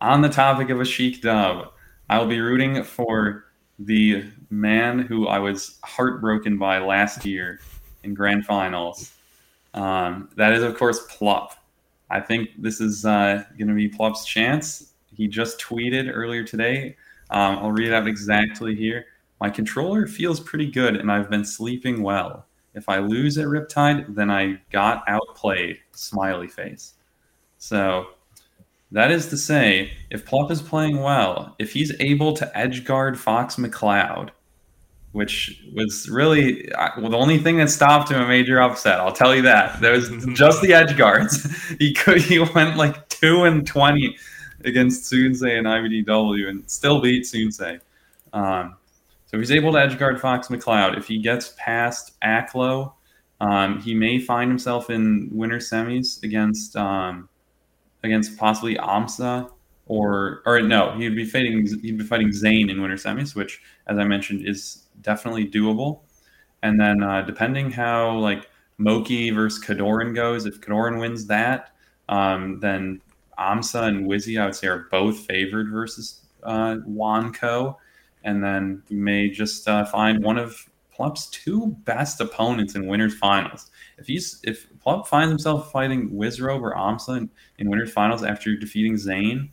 on 0.00 0.20
the 0.20 0.28
topic 0.28 0.68
of 0.70 0.80
a 0.80 0.84
Sheik 0.84 1.22
dub, 1.22 1.68
I 2.10 2.18
will 2.18 2.26
be 2.26 2.40
rooting 2.40 2.82
for 2.82 3.44
the 3.78 4.24
man 4.50 4.98
who 4.98 5.28
I 5.28 5.38
was 5.38 5.78
heartbroken 5.84 6.58
by 6.58 6.78
last 6.78 7.24
year 7.24 7.60
in 8.02 8.14
grand 8.14 8.46
finals. 8.46 9.12
Um, 9.74 10.30
that 10.36 10.52
is, 10.52 10.62
of 10.62 10.76
course, 10.76 11.06
Plup. 11.06 11.50
I 12.10 12.20
think 12.20 12.50
this 12.58 12.80
is 12.80 13.04
uh, 13.04 13.44
going 13.58 13.68
to 13.68 13.74
be 13.74 13.88
Plup's 13.88 14.24
chance. 14.24 14.92
He 15.14 15.28
just 15.28 15.60
tweeted 15.60 16.10
earlier 16.12 16.44
today. 16.44 16.96
Um, 17.30 17.58
I'll 17.58 17.72
read 17.72 17.88
it 17.88 17.94
out 17.94 18.06
exactly 18.06 18.74
here. 18.74 19.06
My 19.40 19.50
controller 19.50 20.06
feels 20.06 20.40
pretty 20.40 20.70
good, 20.70 20.96
and 20.96 21.12
I've 21.12 21.30
been 21.30 21.44
sleeping 21.44 22.02
well. 22.02 22.46
If 22.74 22.88
I 22.88 22.98
lose 22.98 23.38
at 23.38 23.46
Riptide, 23.46 24.14
then 24.14 24.30
I 24.30 24.60
got 24.70 25.04
outplayed. 25.08 25.78
Smiley 25.92 26.48
face. 26.48 26.94
So 27.58 28.06
that 28.92 29.10
is 29.10 29.26
to 29.28 29.36
say, 29.36 29.92
if 30.10 30.24
Plup 30.24 30.50
is 30.50 30.62
playing 30.62 31.02
well, 31.02 31.54
if 31.58 31.72
he's 31.72 31.92
able 32.00 32.32
to 32.34 32.58
edge 32.58 32.84
guard 32.84 33.18
Fox 33.18 33.56
McCloud, 33.56 34.30
which 35.18 35.60
was 35.74 36.08
really 36.08 36.70
well, 36.96 37.10
the 37.10 37.16
only 37.16 37.38
thing 37.38 37.56
that 37.56 37.68
stopped 37.68 38.08
him 38.08 38.20
a 38.20 38.28
major 38.28 38.62
upset, 38.62 39.00
I'll 39.00 39.12
tell 39.12 39.34
you 39.34 39.42
that. 39.42 39.80
There 39.80 39.90
was 39.90 40.08
just 40.32 40.62
the 40.62 40.72
edge 40.72 40.96
guards. 40.96 41.44
He 41.80 41.92
could 41.92 42.20
he 42.20 42.38
went 42.38 42.76
like 42.76 43.08
two 43.08 43.42
and 43.42 43.66
twenty 43.66 44.16
against 44.64 45.12
Soonsay 45.12 45.58
and 45.58 45.66
IBDW 45.66 46.48
and 46.48 46.70
still 46.70 47.00
beat 47.00 47.24
Soonsay. 47.24 47.80
Um, 48.32 48.76
so 49.26 49.36
if 49.36 49.40
he's 49.40 49.50
able 49.50 49.72
to 49.72 49.80
edge 49.80 49.98
guard 49.98 50.20
Fox 50.20 50.48
McCloud, 50.48 50.96
if 50.96 51.08
he 51.08 51.18
gets 51.18 51.54
past 51.58 52.12
Aklo, 52.20 52.92
um, 53.40 53.80
he 53.80 53.92
may 53.94 54.20
find 54.20 54.48
himself 54.48 54.88
in 54.88 55.30
winter 55.32 55.58
semis 55.58 56.22
against 56.22 56.76
um, 56.76 57.28
against 58.04 58.38
possibly 58.38 58.76
Amsa 58.76 59.50
or 59.88 60.42
or 60.46 60.60
no, 60.60 60.92
he'd 60.92 61.16
be 61.16 61.24
fighting 61.24 61.66
he'd 61.82 61.98
be 61.98 62.04
fighting 62.04 62.30
Zain 62.30 62.70
in 62.70 62.80
winter 62.80 62.96
semis, 62.96 63.34
which 63.34 63.60
as 63.88 63.98
I 63.98 64.04
mentioned 64.04 64.46
is 64.46 64.84
definitely 65.00 65.48
doable. 65.48 66.00
And 66.62 66.80
then 66.80 67.02
uh, 67.02 67.22
depending 67.22 67.70
how 67.70 68.18
like 68.18 68.48
Moky 68.78 69.30
versus 69.30 69.62
Kodorin 69.64 70.14
goes, 70.14 70.46
if 70.46 70.60
Kodorin 70.60 71.00
wins 71.00 71.26
that, 71.26 71.70
um, 72.08 72.60
then 72.60 73.00
Amsa 73.38 73.82
and 73.82 74.06
Wizzy 74.06 74.40
I 74.40 74.46
would 74.46 74.54
say 74.54 74.66
are 74.66 74.88
both 74.90 75.20
favored 75.20 75.70
versus 75.70 76.22
uh, 76.42 76.76
Wanko, 76.88 77.76
and 78.24 78.42
then 78.42 78.82
you 78.88 78.98
may 78.98 79.30
just 79.30 79.68
uh, 79.68 79.84
find 79.84 80.22
one 80.22 80.38
of 80.38 80.68
Plup's 80.96 81.28
two 81.28 81.76
best 81.84 82.20
opponents 82.20 82.74
in 82.74 82.86
winners 82.88 83.14
finals. 83.14 83.70
If 83.98 84.06
he's 84.06 84.40
if 84.42 84.66
Plup 84.84 85.06
finds 85.06 85.30
himself 85.30 85.70
fighting 85.70 86.10
Wizzrobe 86.10 86.60
or 86.60 86.74
Amsa 86.74 87.18
in, 87.18 87.30
in 87.58 87.70
winners 87.70 87.92
finals 87.92 88.24
after 88.24 88.56
defeating 88.56 88.96
Zain, 88.96 89.50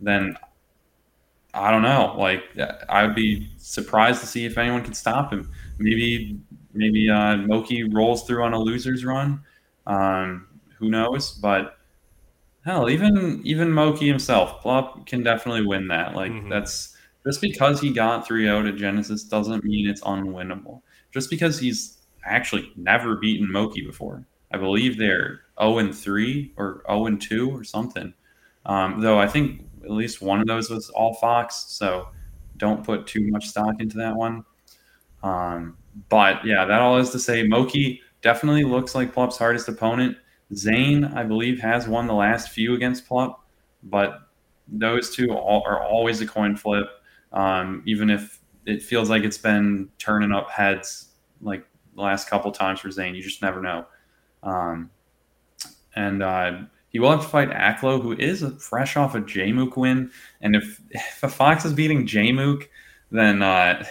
then 0.00 0.36
I 1.56 1.70
don't 1.70 1.82
know. 1.82 2.14
Like 2.18 2.44
I 2.88 3.06
would 3.06 3.14
be 3.14 3.50
surprised 3.58 4.20
to 4.20 4.26
see 4.26 4.44
if 4.44 4.58
anyone 4.58 4.82
can 4.84 4.94
stop 4.94 5.32
him. 5.32 5.50
Maybe 5.78 6.38
maybe 6.74 7.08
uh, 7.10 7.36
Moky 7.38 7.84
rolls 7.84 8.24
through 8.26 8.44
on 8.44 8.52
a 8.52 8.58
losers 8.58 9.04
run. 9.04 9.42
Um, 9.86 10.46
who 10.78 10.90
knows? 10.90 11.32
But 11.32 11.78
hell, 12.64 12.88
even 12.90 13.40
even 13.44 13.72
Moky 13.72 14.06
himself, 14.08 14.62
Plup 14.62 15.06
can 15.06 15.22
definitely 15.22 15.66
win 15.66 15.88
that. 15.88 16.14
Like 16.14 16.32
Mhm. 16.32 16.50
that's 16.50 16.96
just 17.24 17.40
because 17.40 17.80
he 17.80 17.92
got 17.92 18.26
3-0 18.26 18.62
to 18.64 18.72
Genesis 18.72 19.24
doesn't 19.24 19.64
mean 19.64 19.88
it's 19.88 20.00
unwinnable. 20.02 20.82
Just 21.12 21.30
because 21.30 21.58
he's 21.58 21.98
actually 22.24 22.72
never 22.76 23.16
beaten 23.16 23.50
Moky 23.50 23.82
before. 23.84 24.26
I 24.52 24.58
believe 24.58 24.98
they're 24.98 25.40
0 25.60 25.78
and 25.78 25.94
3 25.94 26.52
or 26.56 26.82
0 26.88 27.06
and 27.06 27.20
2 27.20 27.50
or 27.50 27.64
something. 27.64 28.14
Um, 28.64 29.00
though 29.00 29.18
I 29.18 29.28
think 29.28 29.62
at 29.86 29.92
least 29.92 30.20
one 30.20 30.40
of 30.40 30.46
those 30.46 30.68
was 30.68 30.90
all 30.90 31.14
Fox, 31.14 31.66
so 31.68 32.08
don't 32.56 32.84
put 32.84 33.06
too 33.06 33.28
much 33.30 33.46
stock 33.46 33.80
into 33.80 33.96
that 33.98 34.14
one. 34.14 34.44
Um, 35.22 35.78
but 36.08 36.44
yeah, 36.44 36.64
that 36.64 36.80
all 36.80 36.98
is 36.98 37.10
to 37.10 37.18
say, 37.18 37.42
Moky 37.42 38.02
definitely 38.20 38.64
looks 38.64 38.94
like 38.94 39.14
Plup's 39.14 39.38
hardest 39.38 39.68
opponent. 39.68 40.16
Zain, 40.54 41.04
I 41.04 41.22
believe, 41.22 41.60
has 41.60 41.88
won 41.88 42.06
the 42.06 42.14
last 42.14 42.50
few 42.50 42.74
against 42.74 43.08
Plup, 43.08 43.36
but 43.82 44.20
those 44.68 45.14
two 45.14 45.30
are 45.32 45.82
always 45.82 46.20
a 46.20 46.26
coin 46.26 46.56
flip. 46.56 46.86
Um, 47.32 47.82
even 47.86 48.10
if 48.10 48.40
it 48.64 48.82
feels 48.82 49.08
like 49.08 49.22
it's 49.22 49.38
been 49.38 49.88
turning 49.98 50.32
up 50.32 50.50
heads 50.50 51.12
like 51.40 51.66
the 51.94 52.02
last 52.02 52.28
couple 52.28 52.50
times 52.50 52.80
for 52.80 52.90
Zain, 52.90 53.14
you 53.14 53.22
just 53.22 53.42
never 53.42 53.60
know. 53.60 53.86
Um, 54.42 54.90
and 55.94 56.22
uh, 56.22 56.58
he 56.96 57.00
will 57.00 57.10
have 57.10 57.20
to 57.20 57.28
fight 57.28 57.50
Aklo, 57.50 58.00
who 58.00 58.12
is 58.12 58.42
fresh 58.58 58.96
off 58.96 59.14
a 59.14 59.20
Jmook 59.20 59.76
win. 59.76 60.10
And 60.40 60.56
if, 60.56 60.80
if 60.88 61.22
a 61.22 61.28
Fox 61.28 61.66
is 61.66 61.74
beating 61.74 62.06
Jmook, 62.06 62.68
then 63.10 63.42
uh, 63.42 63.84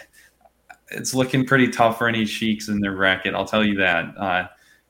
it's 0.90 1.14
looking 1.14 1.46
pretty 1.46 1.68
tough 1.68 2.00
for 2.00 2.08
any 2.08 2.26
Sheiks 2.26 2.68
in 2.68 2.80
their 2.80 2.96
bracket. 2.96 3.36
I'll 3.36 3.46
tell 3.46 3.64
you 3.64 3.76
that. 3.76 4.16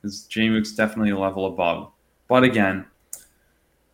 Because 0.00 0.26
Jmook's 0.30 0.72
definitely 0.72 1.10
a 1.10 1.18
level 1.18 1.44
above. 1.44 1.92
But 2.26 2.42
again, 2.42 2.86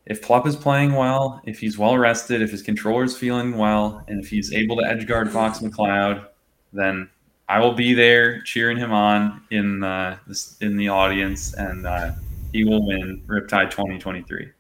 if 0.07 0.23
Plup 0.23 0.47
is 0.47 0.55
playing 0.55 0.93
well, 0.93 1.43
if 1.45 1.59
he's 1.59 1.77
well 1.77 1.99
rested, 1.99 2.43
if 2.43 2.53
his 2.53 2.63
controller's 2.63 3.17
feeling 3.17 3.59
well, 3.59 4.05
and 4.07 4.23
if 4.23 4.31
he's 4.31 4.53
able 4.53 4.77
to 4.77 4.87
edge 4.87 5.09
guard 5.09 5.33
Fox 5.33 5.59
McCloud, 5.59 6.29
then 6.73 7.11
I 7.49 7.59
will 7.59 7.75
be 7.75 7.93
there 7.93 8.41
cheering 8.43 8.77
him 8.77 8.93
on 8.93 9.43
in 9.51 9.83
uh, 9.83 10.19
in 10.61 10.77
the 10.77 10.91
audience, 10.91 11.55
and 11.55 11.89
uh, 11.89 12.13
he 12.53 12.65
will 12.65 12.87
win 12.87 13.23
Riptide 13.27 13.71
2023. 13.71 14.51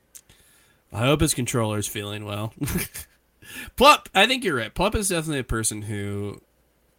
I 0.92 0.98
hope 0.98 1.20
his 1.20 1.34
controller's 1.34 1.86
feeling 1.86 2.24
well. 2.24 2.52
Plup, 3.76 4.06
I 4.14 4.26
think 4.26 4.44
you're 4.44 4.56
right. 4.56 4.74
Plup 4.74 4.94
is 4.94 5.08
definitely 5.08 5.40
a 5.40 5.44
person 5.44 5.82
who, 5.82 6.40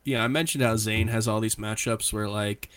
yeah, 0.03 0.23
I 0.23 0.27
mentioned 0.27 0.63
how 0.63 0.75
Zain 0.77 1.07
has 1.09 1.27
all 1.27 1.39
these 1.39 1.55
matchups 1.55 2.11
where 2.11 2.27
like 2.27 2.69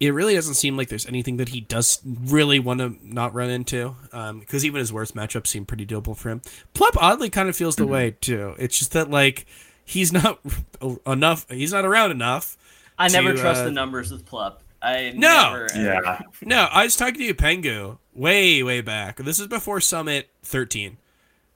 it 0.00 0.10
really 0.10 0.34
doesn't 0.34 0.54
seem 0.54 0.76
like 0.76 0.88
there's 0.88 1.06
anything 1.06 1.36
that 1.36 1.50
he 1.50 1.60
does 1.60 2.00
really 2.04 2.58
want 2.58 2.80
to 2.80 2.96
not 3.02 3.34
run 3.34 3.50
into. 3.50 3.94
Because 4.10 4.64
even 4.64 4.78
his 4.78 4.92
worst 4.92 5.14
matchups 5.14 5.48
seem 5.48 5.64
pretty 5.64 5.86
doable 5.86 6.16
for 6.16 6.30
him. 6.30 6.40
Plup 6.74 6.96
oddly 6.96 7.30
kind 7.30 7.48
of 7.48 7.56
feels 7.56 7.76
the 7.76 7.86
way 7.86 8.16
too. 8.20 8.54
It's 8.58 8.78
just 8.78 8.92
that 8.92 9.10
like 9.10 9.46
he's 9.84 10.12
not 10.12 10.40
enough. 11.06 11.48
He's 11.50 11.72
not 11.72 11.84
around 11.84 12.10
enough. 12.10 12.56
I 12.98 13.08
never 13.08 13.32
to, 13.32 13.38
trust 13.38 13.62
uh, 13.62 13.64
the 13.64 13.70
numbers 13.70 14.10
with 14.10 14.24
Plup. 14.26 14.58
I 14.82 15.12
No! 15.14 15.52
never, 15.52 15.68
Yeah. 15.76 16.20
No, 16.42 16.68
I 16.72 16.84
was 16.84 16.96
talking 16.96 17.14
to 17.14 17.24
you, 17.24 17.34
Pengu, 17.34 17.98
way, 18.12 18.62
way 18.62 18.80
back. 18.80 19.16
This 19.18 19.38
is 19.38 19.46
before 19.46 19.80
Summit 19.80 20.28
13. 20.42 20.98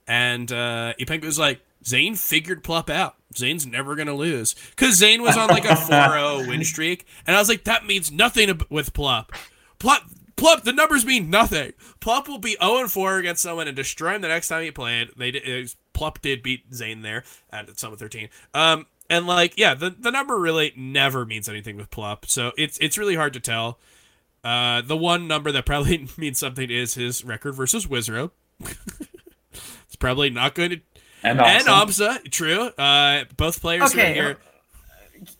And 0.07 0.51
uh, 0.51 0.93
Ipengu 0.99 1.25
was 1.25 1.37
like, 1.39 1.61
Zain 1.85 2.15
figured 2.15 2.63
Plup 2.63 2.89
out. 2.89 3.15
Zain's 3.35 3.65
never 3.65 3.95
going 3.95 4.07
to 4.07 4.13
lose. 4.13 4.55
Because 4.71 4.95
Zain 4.95 5.21
was 5.21 5.35
on 5.37 5.49
like 5.49 5.65
a 5.65 5.75
4 5.75 5.87
0 5.87 6.37
win 6.47 6.63
streak. 6.63 7.05
And 7.25 7.35
I 7.35 7.39
was 7.39 7.49
like, 7.49 7.65
that 7.65 7.85
means 7.85 8.11
nothing 8.11 8.59
with 8.69 8.93
Plup. 8.93 9.29
Plup, 9.79 9.99
Plup, 10.37 10.63
the 10.63 10.71
numbers 10.73 11.05
mean 11.05 11.29
nothing. 11.29 11.73
Plup 11.99 12.27
will 12.27 12.39
be 12.39 12.55
0 12.61 12.87
4 12.87 13.17
against 13.17 13.41
someone 13.43 13.67
and 13.67 13.75
destroy 13.75 14.15
him 14.15 14.21
the 14.21 14.27
next 14.29 14.47
time 14.47 14.63
he 14.63 14.71
played. 14.71 15.09
They 15.17 15.31
did, 15.31 15.43
it 15.47 15.61
was- 15.61 15.75
Plup 15.93 16.21
did 16.21 16.43
beat 16.43 16.63
Zain 16.73 17.01
there 17.01 17.23
at 17.51 17.77
Summit 17.79 17.97
13. 17.99 18.29
Um, 18.53 18.85
and 19.09 19.27
like, 19.27 19.53
yeah, 19.57 19.73
the, 19.73 19.89
the 19.89 20.11
number 20.11 20.37
really 20.37 20.73
never 20.75 21.25
means 21.25 21.47
anything 21.49 21.77
with 21.77 21.89
Plup. 21.89 22.27
So 22.27 22.51
it's 22.57 22.77
it's 22.79 22.97
really 22.97 23.15
hard 23.15 23.33
to 23.33 23.39
tell. 23.39 23.79
Uh, 24.43 24.81
the 24.81 24.95
one 24.97 25.27
number 25.27 25.51
that 25.51 25.65
probably 25.65 26.07
means 26.17 26.39
something 26.39 26.69
is 26.69 26.93
his 26.93 27.23
record 27.25 27.53
versus 27.53 27.85
Wizzrobe. 27.85 28.31
it's 29.51 29.95
probably 29.99 30.29
not 30.29 30.55
going 30.55 30.69
to. 30.71 30.79
And 31.23 31.39
And 31.41 31.67
also, 31.67 32.15
true. 32.31 32.67
Uh, 32.77 33.25
both 33.35 33.59
players 33.61 33.93
are 33.95 33.99
Okay, 33.99 34.13
here. 34.13 34.37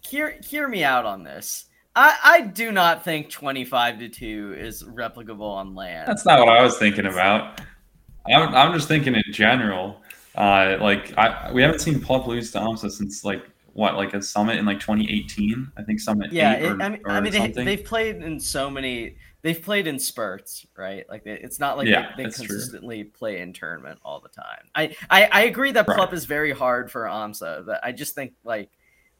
hear 0.01 0.39
hear 0.43 0.68
me 0.68 0.84
out 0.84 1.05
on 1.05 1.24
this. 1.24 1.65
I, 1.95 2.15
I 2.24 2.41
do 2.41 2.72
not 2.72 3.03
think 3.03 3.30
twenty 3.30 3.63
five 3.65 3.99
to 3.99 4.09
two 4.09 4.55
is 4.57 4.84
replicable 4.84 5.41
on 5.51 5.76
land. 5.76 6.07
that's 6.07 6.26
not 6.26 6.39
what 6.39 6.49
I 6.49 6.61
was 6.63 6.78
thinking 6.78 7.05
about. 7.05 7.61
I'm, 8.28 8.53
I'm 8.53 8.74
just 8.74 8.88
thinking 8.88 9.15
in 9.15 9.24
general. 9.32 10.01
Uh, 10.36 10.78
like 10.82 11.18
I, 11.18 11.51
we 11.51 11.61
haven't 11.61 11.80
seen 11.80 11.95
Plup 11.99 12.28
lose 12.28 12.51
to 12.51 12.59
Amsa 12.59 12.91
since 12.91 13.24
like 13.24 13.43
what, 13.78 13.95
like 13.95 14.15
a 14.15 14.21
summit 14.23 14.57
in 14.57 14.65
like 14.65 14.80
2018. 14.80 15.71
I 15.78 15.84
think 15.84 15.99
summit 15.99 16.34
yeah, 16.34 16.55
eight 16.55 16.63
it, 16.63 16.71
or, 16.71 16.82
I 16.82 16.89
mean, 16.89 17.01
I 17.05 17.21
mean 17.21 17.32
they, 17.32 17.51
they've 17.51 17.86
played 17.86 18.15
in 18.17 18.39
so 18.39 18.71
many. 18.71 19.17
they've 19.43 19.61
played 19.61 19.86
in 19.86 19.99
spurts, 19.99 20.65
right? 20.75 21.05
Like 21.07 21.28
it's 21.28 21.59
not 21.59 21.78
like 21.78 21.88
Yeah, 21.88 22.09
they, 22.17 22.23
they 22.23 22.23
that's 22.23 22.38
true. 22.38 22.47
consistently 22.47 23.03
play 23.03 23.39
in 23.39 23.53
tournament 23.53 23.99
all 24.03 24.19
the 24.19 24.30
time. 24.30 24.65
I 24.73 24.95
I, 25.11 25.30
I 25.32 25.41
agree 25.43 25.71
that 25.73 25.88
Right. 25.88 25.99
Plup 25.99 26.11
is 26.11 26.25
very 26.25 26.51
hard 26.53 26.89
for 26.89 27.03
AMSA, 27.03 27.67
but 27.67 27.80
I 27.84 27.91
just 27.91 28.15
think 28.15 28.34
like 28.43 28.71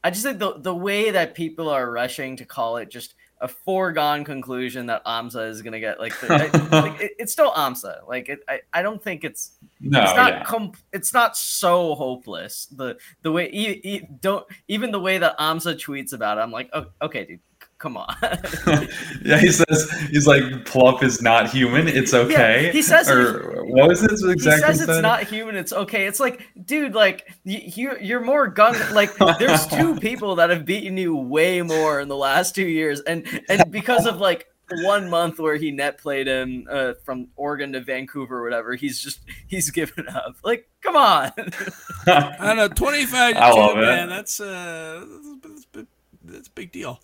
I 0.02 0.10
just 0.10 0.24
think 0.24 0.40
the 0.40 0.58
the 0.58 0.74
way 0.74 1.12
that 1.12 1.34
people 1.36 1.68
are 1.68 1.88
rushing 1.88 2.36
to 2.38 2.44
call 2.44 2.78
it 2.78 2.90
just 2.90 3.14
a 3.40 3.48
foregone 3.48 4.24
conclusion 4.24 4.86
that 4.86 5.04
AMSA 5.04 5.48
is 5.48 5.62
gonna 5.62 5.80
get 5.80 5.98
like, 6.00 6.18
the, 6.20 6.32
I- 6.72 6.80
like 6.80 7.00
it, 7.00 7.12
it's 7.18 7.32
still 7.32 7.52
AMSA. 7.52 8.06
Like 8.08 8.28
it, 8.28 8.40
I, 8.48 8.60
I 8.72 8.82
don't 8.82 9.02
think 9.02 9.24
it's 9.24 9.52
No, 9.80 10.02
it's 10.02 10.16
not 10.16 10.32
yeah. 10.32 10.44
com- 10.44 10.72
it's 10.92 11.14
not 11.14 11.36
so 11.36 11.94
hopeless. 11.94 12.66
The 12.66 12.96
the 13.22 13.30
way 13.32 13.48
e- 13.52 13.80
e- 13.84 14.06
don't 14.20 14.46
even 14.68 14.90
the 14.90 15.00
way 15.00 15.18
that 15.18 15.38
Amsa 15.38 15.74
tweets 15.76 16.12
about 16.12 16.38
it, 16.38 16.40
I'm 16.40 16.50
like, 16.52 16.68
oh, 16.72 16.86
okay, 17.02 17.24
dude, 17.24 17.40
come 17.78 17.96
on. 17.96 18.14
yeah, 19.24 19.38
he 19.38 19.50
says 19.50 19.90
he's 20.10 20.26
like 20.26 20.42
Plup 20.64 21.02
is 21.02 21.22
not 21.22 21.50
human. 21.50 21.88
It's 21.88 22.12
okay. 22.12 22.70
he 22.72 22.82
says 22.82 23.08
or 23.08 23.64
what 23.64 23.88
was 23.88 24.00
his 24.00 24.22
he 24.22 24.32
exact 24.32 24.62
says 24.62 24.80
it's 24.80 25.00
not 25.00 25.24
human. 25.24 25.56
It's 25.56 25.72
okay. 25.72 26.06
It's 26.06 26.20
like, 26.20 26.46
dude, 26.64 26.94
like 26.94 27.32
you, 27.44 27.60
you 27.64 27.96
you're 28.00 28.20
more 28.20 28.48
gun. 28.48 28.76
Like 28.92 29.14
there's 29.38 29.66
two 29.68 29.96
people 29.96 30.36
that 30.36 30.50
have 30.50 30.64
beaten 30.64 30.96
you 30.96 31.16
way 31.16 31.62
more 31.62 32.00
in 32.00 32.08
the 32.08 32.16
last 32.16 32.54
two 32.54 32.66
years, 32.66 33.00
and 33.00 33.26
and 33.48 33.70
because 33.70 34.06
of 34.06 34.18
like 34.18 34.48
one 34.70 35.08
month 35.08 35.38
where 35.38 35.56
he 35.56 35.70
net 35.70 35.98
played 35.98 36.26
him 36.26 36.66
uh, 36.70 36.94
from 37.04 37.28
Oregon 37.36 37.72
to 37.72 37.80
Vancouver 37.80 38.38
or 38.38 38.44
whatever, 38.44 38.74
he's 38.74 39.00
just 39.00 39.20
he's 39.46 39.70
given 39.70 40.08
up. 40.08 40.36
Like, 40.42 40.68
come 40.82 40.96
on. 40.96 41.32
I 42.06 42.36
don't 42.40 42.56
know, 42.56 42.68
25 42.68 43.34
to 43.34 43.44
I 43.44 43.50
2, 43.50 43.56
love 43.56 43.78
it. 43.78 43.80
man. 43.80 44.08
That's, 44.08 44.40
uh, 44.40 45.06
that's, 45.42 45.66
that's, 45.72 45.86
that's 46.24 46.48
a 46.48 46.52
big 46.52 46.72
deal. 46.72 47.00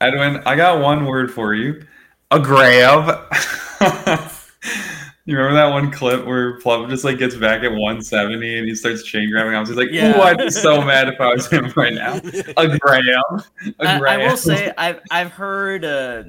Edwin, 0.00 0.42
I 0.46 0.54
got 0.56 0.80
one 0.80 1.06
word 1.06 1.32
for 1.32 1.54
you. 1.54 1.84
A 2.30 2.38
grab. 2.38 3.08
you 5.24 5.36
remember 5.36 5.54
that 5.54 5.70
one 5.70 5.90
clip 5.90 6.24
where 6.24 6.58
Plup 6.60 6.88
just 6.88 7.04
like 7.04 7.18
gets 7.18 7.34
back 7.34 7.62
at 7.62 7.70
170 7.70 8.58
and 8.58 8.68
he 8.68 8.74
starts 8.74 9.02
chain 9.02 9.30
grabbing 9.30 9.54
him? 9.54 9.66
He's 9.66 9.76
like, 9.76 9.88
Yeah. 9.90 10.16
"Ooh, 10.16 10.22
I'd 10.22 10.38
be 10.38 10.50
so 10.50 10.82
mad 10.82 11.08
if 11.08 11.20
I 11.20 11.32
was 11.32 11.48
him 11.48 11.72
right 11.74 11.94
now." 11.94 12.16
A 12.56 12.78
grab. 12.78 13.02
A 13.80 13.88
I, 13.88 13.98
grab. 13.98 14.20
I 14.20 14.26
will 14.26 14.36
say 14.36 14.72
I've 14.76 15.00
I've 15.10 15.32
heard 15.32 15.84
uh, 15.84 16.24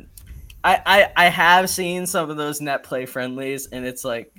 I, 0.63 0.82
I 0.86 1.26
I 1.26 1.30
have 1.30 1.70
seen 1.70 2.07
some 2.07 2.30
of 2.30 2.38
those 2.38 2.61
net 2.61 2.84
play 2.84 3.05
friendlies 3.05 3.67
and 3.67 3.86
it's 3.86 4.03
like 4.03 4.32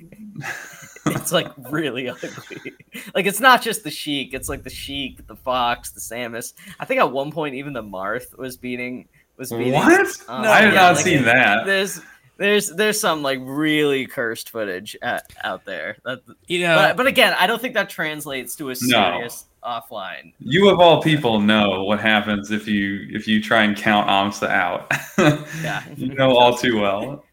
it's 1.05 1.31
like 1.31 1.47
really 1.69 2.09
ugly. 2.09 2.73
Like 3.15 3.25
it's 3.25 3.39
not 3.39 3.61
just 3.61 3.83
the 3.83 3.91
Sheik, 3.91 4.33
it's 4.33 4.49
like 4.49 4.63
the 4.63 4.69
Sheik, 4.69 5.25
the 5.27 5.35
Fox, 5.35 5.91
the 5.91 5.99
Samus. 5.99 6.53
I 6.79 6.85
think 6.85 6.99
at 6.99 7.11
one 7.11 7.31
point 7.31 7.55
even 7.55 7.73
the 7.73 7.83
Marth 7.83 8.37
was 8.37 8.57
beating 8.57 9.07
was 9.41 9.51
beating 9.51 9.73
what? 9.73 10.23
um, 10.27 10.45
I 10.45 10.61
have 10.61 10.73
yeah, 10.73 10.79
not 10.79 10.95
like, 10.95 11.03
seen 11.03 11.23
that. 11.25 11.65
There's 11.65 11.99
there's 12.37 12.69
there's 12.69 12.99
some 12.99 13.21
like 13.21 13.39
really 13.41 14.07
cursed 14.07 14.49
footage 14.49 14.95
at, 15.01 15.31
out 15.43 15.65
there. 15.65 15.97
That, 16.05 16.21
You 16.47 16.61
know, 16.61 16.75
but 16.75 16.97
but 16.97 17.07
again, 17.07 17.35
I 17.37 17.47
don't 17.47 17.61
think 17.61 17.73
that 17.73 17.89
translates 17.89 18.55
to 18.55 18.69
a 18.69 18.75
serious 18.75 19.45
offline. 19.63 20.33
You 20.39 20.69
of 20.69 20.79
all 20.79 21.01
people 21.01 21.39
know 21.39 21.83
what 21.83 21.99
happens 21.99 22.51
if 22.51 22.67
you 22.67 23.07
if 23.11 23.27
you 23.27 23.41
try 23.41 23.63
and 23.63 23.75
count 23.75 24.07
Amsa 24.07 24.49
out. 24.49 24.91
Yeah. 25.61 25.83
you 25.95 26.15
know 26.15 26.35
all 26.35 26.57
too 26.57 26.79
well. 26.81 27.25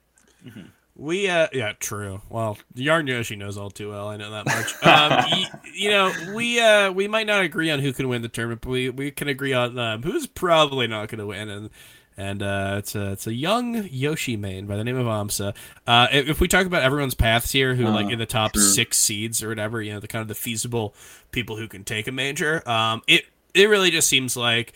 We 0.95 1.29
uh 1.29 1.47
yeah, 1.53 1.73
true. 1.79 2.21
Well, 2.29 2.59
Yarn 2.75 3.07
Yoshi 3.07 3.37
knows 3.37 3.57
all 3.57 3.71
too 3.71 3.91
well. 3.91 4.09
I 4.09 4.17
know 4.17 4.31
that 4.33 4.47
much. 4.47 4.75
Um, 4.83 5.11
y- 5.31 5.51
you 5.73 5.91
know, 5.91 6.13
we 6.35 6.61
uh 6.61 6.91
we 6.91 7.07
might 7.09 7.27
not 7.27 7.43
agree 7.43 7.71
on 7.71 7.79
who 7.79 7.93
can 7.93 8.09
win 8.09 8.21
the 8.21 8.29
tournament, 8.29 8.61
but 8.63 8.71
we, 8.71 8.91
we 8.91 9.11
can 9.11 9.29
agree 9.29 9.55
on 9.55 9.79
um, 9.79 10.03
who's 10.03 10.27
probably 10.27 10.87
not 10.89 11.09
going 11.09 11.21
to 11.21 11.27
win, 11.27 11.49
and 11.49 11.71
and 12.19 12.43
uh, 12.43 12.75
it's 12.79 12.95
a 12.95 13.13
it's 13.13 13.27
a 13.27 13.33
young 13.33 13.89
Yoshi 13.91 14.37
main 14.37 14.67
by 14.67 14.77
the 14.77 14.85
name 14.85 14.97
of 14.97 15.07
Amsa. 15.07 15.55
Uh, 15.87 16.09
if, 16.13 16.41
we 16.41 16.49
talk 16.49 16.67
about 16.67 16.83
everyone's 16.83 17.15
paths 17.15 17.53
here, 17.53 17.75
who 17.77 17.85
like 17.85 18.07
Uh, 18.07 18.11
in 18.11 18.19
the 18.19 18.27
top 18.27 18.53
true. 18.53 18.63
six 18.63 18.99
seeds 18.99 19.43
or 19.43 19.49
whatever, 19.49 19.81
you 19.81 19.93
know, 19.93 20.01
the 20.01 20.09
kind 20.09 20.21
of 20.23 20.29
the 20.29 20.35
feasible 20.35 20.95
people 21.31 21.57
who 21.57 21.69
can 21.69 21.85
take 21.85 22.09
a 22.09 22.13
major. 22.13 22.69
Um, 22.69 23.03
it 23.07 23.25
it 23.55 23.69
really 23.71 23.91
just 23.91 24.09
seems 24.09 24.37
like 24.37 24.73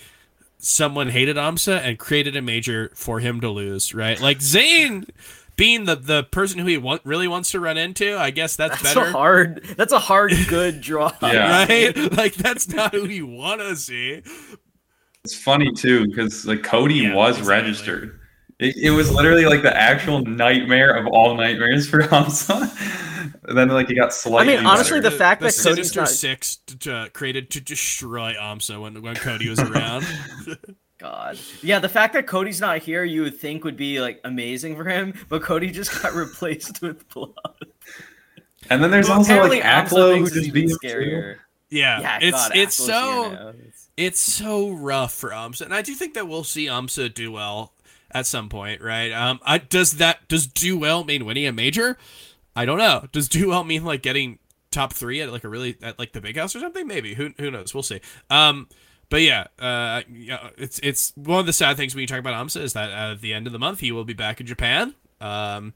someone 0.59 1.09
hated 1.09 1.37
Amsa 1.37 1.79
and 1.81 1.99
created 1.99 2.37
a 2.37 2.43
major 2.43 2.93
for 2.95 3.19
him 3.21 3.41
to 3.41 3.49
lose, 3.51 3.93
right? 3.93 4.21
Like 4.21 4.41
Zain 4.41 5.07
being 5.57 5.85
the 5.85 5.97
the 5.97 6.23
person 6.23 6.59
who 6.61 6.67
he 6.67 6.79
want, 6.79 7.03
really 7.05 7.29
wants 7.29 7.51
to 7.51 7.61
run 7.61 7.77
into, 7.77 8.17
I 8.17 8.31
guess 8.31 8.57
that's, 8.57 8.81
That's 8.81 8.95
better. 8.95 9.09
a 9.09 9.13
hard. 9.13 9.65
That's 9.77 9.93
a 9.93 9.99
hard 9.99 10.33
good 10.49 10.81
draw. 10.89 11.13
Yeah. 11.21 11.65
Right? 11.67 11.97
Like 12.17 12.35
that's 12.35 12.69
not 12.69 12.95
who 12.95 13.07
you 13.07 13.27
want 13.27 13.61
to 13.61 13.75
see. 13.77 14.23
It's 15.25 15.35
funny 15.37 15.71
too 15.73 16.07
because 16.09 16.45
like 16.47 16.63
Cody 16.65 16.95
Yeah, 16.97 17.15
was 17.15 17.39
exactly. 17.39 17.55
registered. 17.63 18.19
It, 18.59 18.77
it 18.77 18.91
was 18.91 19.11
literally 19.13 19.45
like 19.47 19.63
the 19.63 19.77
actual 19.77 20.25
nightmare 20.25 20.95
of 20.97 21.07
all 21.07 21.37
nightmares 21.37 21.89
for 21.89 22.03
Hamza. 22.09 22.71
and 23.45 23.57
then 23.57 23.69
like 23.69 23.89
he 23.89 23.95
got 23.95 24.13
slightly. 24.13 24.55
I 24.55 24.57
mean, 24.57 24.67
honestly, 24.67 24.99
better. 25.01 25.11
the 25.11 25.17
fact 25.17 25.41
that 25.43 25.47
Cody's 25.47 25.63
Sinister 25.63 26.01
not- 26.01 26.09
Six 26.09 26.57
t- 26.57 26.75
t- 26.77 27.09
created 27.11 27.51
to 27.51 27.61
destroy 27.61 28.35
Amsa 28.35 28.81
when 28.81 29.01
when 29.01 29.15
Cody 29.15 29.49
was 29.49 29.61
around. 29.61 30.05
God. 30.99 31.39
Yeah, 31.63 31.79
the 31.81 31.89
fact 31.89 32.15
that 32.15 32.27
Cody's 32.29 32.61
not 32.61 32.79
here, 32.79 33.03
you 33.05 33.23
would 33.23 33.37
think 33.39 33.63
would 33.65 33.77
be 33.77 34.01
like 34.01 34.21
amazing 34.25 34.75
for 34.77 34.85
him, 34.85 35.15
but 35.29 35.43
Cody 35.43 35.71
just 35.71 36.03
got 36.03 36.15
replaced 36.17 36.83
with 36.83 37.09
blood. 37.11 37.33
and 38.71 38.83
then 38.83 38.91
there's 38.91 39.09
Well, 39.09 39.19
also 39.19 39.41
like 39.49 39.61
apparently 39.61 39.61
Amsa 39.61 40.15
Aklo 40.15 40.19
who 40.19 40.25
just 40.25 40.37
even 40.37 40.53
beat 40.53 40.71
him 40.71 40.79
too. 40.81 40.89
scarier. 40.89 41.37
yeah, 41.71 42.01
Yeah, 42.01 42.19
it's 42.23 42.31
God, 42.37 42.53
it's 42.57 42.81
Axel's 42.81 42.89
here 42.89 42.97
so 42.97 43.33
now. 43.33 43.53
It's- 43.97 44.19
so 44.19 44.71
rough 44.71 45.13
for 45.15 45.31
Amsa, 45.31 45.63
and 45.63 45.75
I 45.75 45.83
do 45.83 45.95
think 45.95 46.15
that 46.15 46.29
we'll 46.29 46.45
see 46.45 46.67
Amsa 46.67 47.13
do 47.13 47.31
well 47.33 47.73
at 48.11 48.27
some 48.27 48.49
point, 48.49 48.81
right? 48.81 49.13
Um, 49.13 49.41
I, 49.45 49.59
does 49.59 49.93
that 49.93 50.29
does 50.29 50.47
do 50.47 50.79
well 50.79 51.05
mean 51.05 51.25
winning 51.25 51.47
a 51.47 51.53
major? 51.53 51.99
I 52.55 52.65
don't 52.65 52.79
know. 52.79 53.07
Does 53.13 53.29
do 53.29 53.49
well 53.49 53.65
mean 53.65 53.85
like 53.85 54.03
getting 54.03 54.39
top 54.71 54.93
three 54.93 55.21
at 55.21 55.31
like 55.31 55.45
a 55.45 55.49
really 55.49 55.77
at 55.83 55.99
like 55.99 56.13
the 56.13 56.21
big 56.21 56.37
house 56.37 56.55
or 56.57 56.61
something? 56.61 56.87
Maybe. 56.87 57.15
Who 57.15 57.33
who 57.39 57.51
knows? 57.51 57.75
We'll 57.75 57.83
see. 57.83 58.01
Um, 58.31 58.69
but 59.09 59.23
yeah, 59.23 59.47
uh, 59.59 60.03
yeah, 60.11 60.51
it's 60.57 60.79
it's 60.83 61.13
one 61.17 61.41
of 61.41 61.47
the 61.47 61.53
sad 61.53 61.77
things 61.77 61.95
when 61.95 62.01
you 62.01 62.07
talk 62.07 62.19
about 62.19 62.35
Amsa 62.35 62.63
is 62.63 62.73
that 62.73 62.91
at 62.91 63.21
the 63.21 63.33
end 63.35 63.47
of 63.47 63.53
the 63.53 63.59
month 63.59 63.81
he 63.81 63.93
will 63.93 64.05
be 64.05 64.15
back 64.15 64.41
in 64.41 64.47
Japan. 64.47 64.95
Um, 65.21 65.75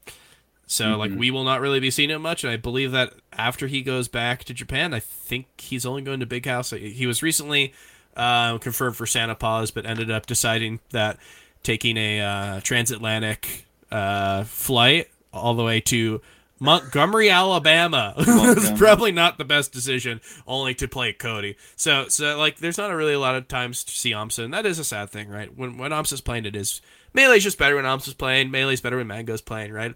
so 0.65 0.97
like 0.97 1.11
we 1.15 1.31
will 1.31 1.45
not 1.45 1.61
really 1.61 1.79
be 1.79 1.89
seeing 1.89 2.09
him 2.09 2.21
much, 2.21 2.43
and 2.43 2.51
I 2.51 2.57
believe 2.57 2.91
that 2.91 3.13
after 3.31 3.67
he 3.67 3.81
goes 3.81 4.07
back 4.07 4.43
to 4.45 4.53
Japan, 4.53 4.93
I 4.93 4.99
think 4.99 5.61
he's 5.61 5.85
only 5.85 6.01
going 6.01 6.19
to 6.19 6.25
Big 6.25 6.45
House. 6.45 6.71
He 6.71 7.07
was 7.07 7.23
recently 7.23 7.73
uh, 8.17 8.57
confirmed 8.57 8.97
for 8.97 9.05
Santa 9.05 9.35
Paws, 9.35 9.71
but 9.71 9.85
ended 9.85 10.11
up 10.11 10.25
deciding 10.25 10.79
that 10.91 11.17
taking 11.63 11.95
a 11.97 12.21
uh, 12.21 12.59
transatlantic 12.61 13.65
uh, 13.91 14.43
flight 14.43 15.09
all 15.31 15.53
the 15.53 15.63
way 15.63 15.79
to 15.81 16.21
Montgomery, 16.59 17.29
Alabama 17.29 18.13
was 18.17 18.71
probably 18.77 19.11
not 19.11 19.37
the 19.37 19.45
best 19.45 19.71
decision, 19.71 20.19
only 20.47 20.73
to 20.75 20.87
play 20.87 21.13
Cody. 21.13 21.55
So, 21.75 22.07
so 22.07 22.37
like, 22.37 22.57
there's 22.57 22.77
not 22.77 22.89
a 22.89 22.95
really 22.95 23.13
a 23.13 23.19
lot 23.19 23.35
of 23.35 23.47
times 23.47 23.83
to 23.83 23.91
see 23.91 24.11
Amsa, 24.11 24.43
and 24.43 24.53
that 24.53 24.65
is 24.65 24.79
a 24.79 24.83
sad 24.83 25.09
thing, 25.11 25.29
right? 25.29 25.55
When 25.55 25.77
when 25.77 25.91
Amsa's 25.91 26.21
playing, 26.21 26.45
it 26.45 26.55
is 26.55 26.81
Melee's 27.13 27.43
just 27.43 27.59
better 27.59 27.75
when 27.75 27.85
Amsa's 27.85 28.15
playing. 28.15 28.49
Melee's 28.49 28.81
better 28.81 28.97
when 28.97 29.07
Mango's 29.07 29.41
playing, 29.41 29.71
right? 29.71 29.93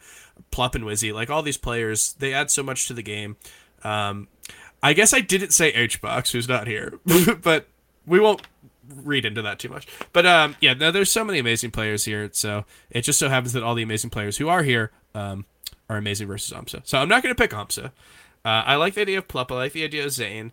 Plup 0.51 0.75
and 0.75 0.83
Wizzy, 0.83 1.13
like 1.13 1.29
all 1.29 1.41
these 1.41 1.57
players, 1.57 2.13
they 2.13 2.33
add 2.33 2.51
so 2.51 2.61
much 2.61 2.87
to 2.87 2.93
the 2.93 3.03
game. 3.03 3.37
Um, 3.83 4.27
I 4.83 4.93
guess 4.93 5.13
I 5.13 5.21
didn't 5.21 5.51
say 5.51 5.71
HBox, 5.71 6.31
who's 6.31 6.47
not 6.47 6.67
here, 6.67 6.99
but 7.41 7.67
we 8.05 8.19
won't 8.19 8.41
read 8.95 9.25
into 9.25 9.41
that 9.41 9.59
too 9.59 9.69
much. 9.69 9.87
But 10.13 10.25
um, 10.25 10.55
yeah, 10.59 10.73
no, 10.73 10.91
there's 10.91 11.11
so 11.11 11.23
many 11.23 11.39
amazing 11.39 11.71
players 11.71 12.05
here. 12.05 12.29
So 12.33 12.65
it 12.89 13.01
just 13.01 13.19
so 13.19 13.29
happens 13.29 13.53
that 13.53 13.63
all 13.63 13.75
the 13.75 13.83
amazing 13.83 14.09
players 14.09 14.37
who 14.37 14.49
are 14.49 14.63
here 14.63 14.91
um, 15.15 15.45
are 15.89 15.97
amazing 15.97 16.27
versus 16.27 16.55
Amsa. 16.55 16.81
So 16.85 16.97
I'm 16.97 17.09
not 17.09 17.23
going 17.23 17.33
to 17.33 17.41
pick 17.41 17.51
Amsa. 17.51 17.91
Uh, 18.43 18.63
I 18.65 18.75
like 18.75 18.95
the 18.95 19.01
idea 19.01 19.19
of 19.19 19.27
Plup. 19.27 19.51
I 19.51 19.55
like 19.55 19.73
the 19.73 19.83
idea 19.83 20.05
of 20.05 20.11
Zane. 20.11 20.51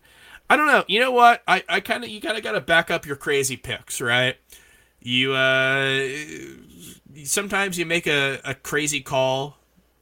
I 0.49 0.55
don't 0.55 0.67
know. 0.67 0.83
You 0.87 0.99
know 0.99 1.11
what? 1.11 1.43
I, 1.47 1.63
I 1.69 1.79
kind 1.79 2.03
of 2.03 2.09
you 2.09 2.21
kind 2.21 2.37
of 2.37 2.43
got 2.43 2.53
to 2.53 2.61
back 2.61 2.89
up 2.89 3.05
your 3.05 3.15
crazy 3.15 3.57
picks, 3.57 4.01
right? 4.01 4.35
You 4.99 5.33
uh, 5.33 6.07
sometimes 7.23 7.77
you 7.77 7.85
make 7.85 8.07
a, 8.07 8.39
a 8.43 8.53
crazy 8.53 9.01
call 9.01 9.57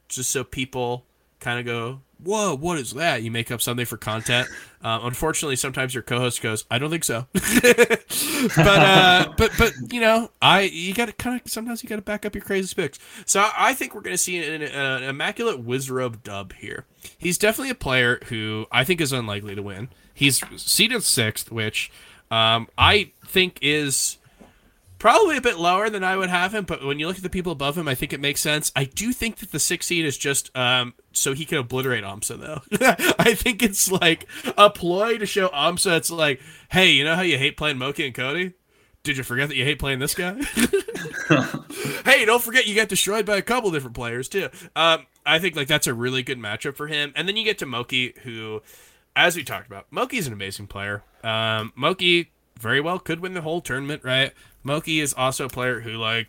just 0.08 0.30
so 0.30 0.42
people 0.44 1.04
kind 1.38 1.60
of 1.60 1.66
go, 1.66 2.00
"Whoa, 2.22 2.56
what 2.56 2.78
is 2.78 2.92
that?" 2.92 3.22
You 3.22 3.30
make 3.30 3.50
up 3.50 3.60
something 3.60 3.86
for 3.86 3.96
content. 3.96 4.48
Uh, 4.82 5.00
unfortunately, 5.02 5.56
sometimes 5.56 5.94
your 5.94 6.02
co-host 6.02 6.42
goes, 6.42 6.64
"I 6.70 6.78
don't 6.78 6.90
think 6.90 7.04
so," 7.04 7.26
but 7.32 8.58
uh, 8.58 9.32
but 9.36 9.52
but 9.58 9.72
you 9.90 10.00
know, 10.00 10.30
I 10.40 10.62
you 10.62 10.94
got 10.94 11.06
to 11.06 11.12
kind 11.12 11.40
of 11.40 11.50
sometimes 11.50 11.82
you 11.82 11.88
got 11.88 11.96
to 11.96 12.02
back 12.02 12.26
up 12.26 12.34
your 12.34 12.44
crazy 12.44 12.74
picks. 12.74 12.98
So 13.26 13.48
I 13.56 13.74
think 13.74 13.94
we're 13.94 14.00
going 14.00 14.14
to 14.14 14.22
see 14.22 14.42
an, 14.42 14.62
an 14.62 15.02
immaculate 15.02 15.64
Wizzrobe 15.64 16.22
dub 16.22 16.52
here. 16.54 16.84
He's 17.16 17.38
definitely 17.38 17.70
a 17.70 17.76
player 17.76 18.20
who 18.26 18.66
I 18.70 18.84
think 18.84 19.00
is 19.00 19.12
unlikely 19.12 19.54
to 19.54 19.62
win. 19.62 19.88
He's 20.12 20.42
seeded 20.60 21.02
sixth, 21.02 21.52
which 21.52 21.92
um, 22.30 22.68
I 22.76 23.12
think 23.24 23.58
is 23.62 24.18
probably 24.98 25.36
a 25.36 25.40
bit 25.40 25.58
lower 25.58 25.88
than 25.90 26.04
I 26.04 26.16
would 26.16 26.30
have 26.30 26.54
him, 26.54 26.64
but 26.64 26.84
when 26.84 26.98
you 26.98 27.06
look 27.06 27.16
at 27.16 27.22
the 27.22 27.30
people 27.30 27.52
above 27.52 27.78
him, 27.78 27.88
I 27.88 27.94
think 27.94 28.12
it 28.12 28.20
makes 28.20 28.40
sense. 28.40 28.72
I 28.74 28.84
do 28.84 29.12
think 29.12 29.36
that 29.36 29.52
the 29.52 29.58
six 29.58 29.86
seed 29.86 30.04
is 30.04 30.18
just 30.18 30.56
um, 30.56 30.94
so 31.12 31.34
he 31.34 31.44
can 31.44 31.58
obliterate 31.58 32.04
Amsa, 32.04 32.38
though. 32.38 32.62
I 33.18 33.34
think 33.34 33.62
it's 33.62 33.90
like 33.90 34.26
a 34.56 34.70
ploy 34.70 35.18
to 35.18 35.26
show 35.26 35.48
Amsa. 35.48 35.96
It's 35.96 36.10
like, 36.10 36.40
hey, 36.70 36.90
you 36.90 37.04
know 37.04 37.14
how 37.14 37.22
you 37.22 37.38
hate 37.38 37.56
playing 37.56 37.78
Moky 37.78 38.06
and 38.06 38.14
Cody? 38.14 38.54
Did 39.04 39.16
you 39.16 39.22
forget 39.22 39.48
that 39.48 39.56
you 39.56 39.64
hate 39.64 39.78
playing 39.78 40.00
this 40.00 40.14
guy? 40.14 40.34
hey, 42.04 42.24
don't 42.24 42.42
forget 42.42 42.66
you 42.66 42.74
got 42.74 42.88
destroyed 42.88 43.24
by 43.24 43.36
a 43.36 43.42
couple 43.42 43.70
different 43.70 43.96
players 43.96 44.28
too. 44.28 44.48
Um, 44.74 45.06
I 45.24 45.38
think 45.38 45.56
like 45.56 45.68
that's 45.68 45.86
a 45.86 45.94
really 45.94 46.22
good 46.22 46.38
matchup 46.38 46.76
for 46.76 46.88
him. 46.88 47.12
And 47.14 47.28
then 47.28 47.36
you 47.36 47.44
get 47.44 47.58
to 47.58 47.66
Moky, 47.66 48.14
who, 48.24 48.62
as 49.14 49.36
we 49.36 49.44
talked 49.44 49.66
about, 49.66 49.86
Moky's 49.90 50.26
an 50.26 50.32
amazing 50.32 50.66
player. 50.66 51.04
Um, 51.22 51.72
Moky 51.74 52.32
very 52.58 52.80
well 52.80 52.98
could 52.98 53.20
win 53.20 53.34
the 53.34 53.42
whole 53.42 53.60
tournament, 53.60 54.02
right? 54.04 54.32
Moky 54.68 55.00
is 55.00 55.12
also 55.14 55.46
a 55.46 55.48
player 55.48 55.80
who 55.80 55.92
like 55.92 56.28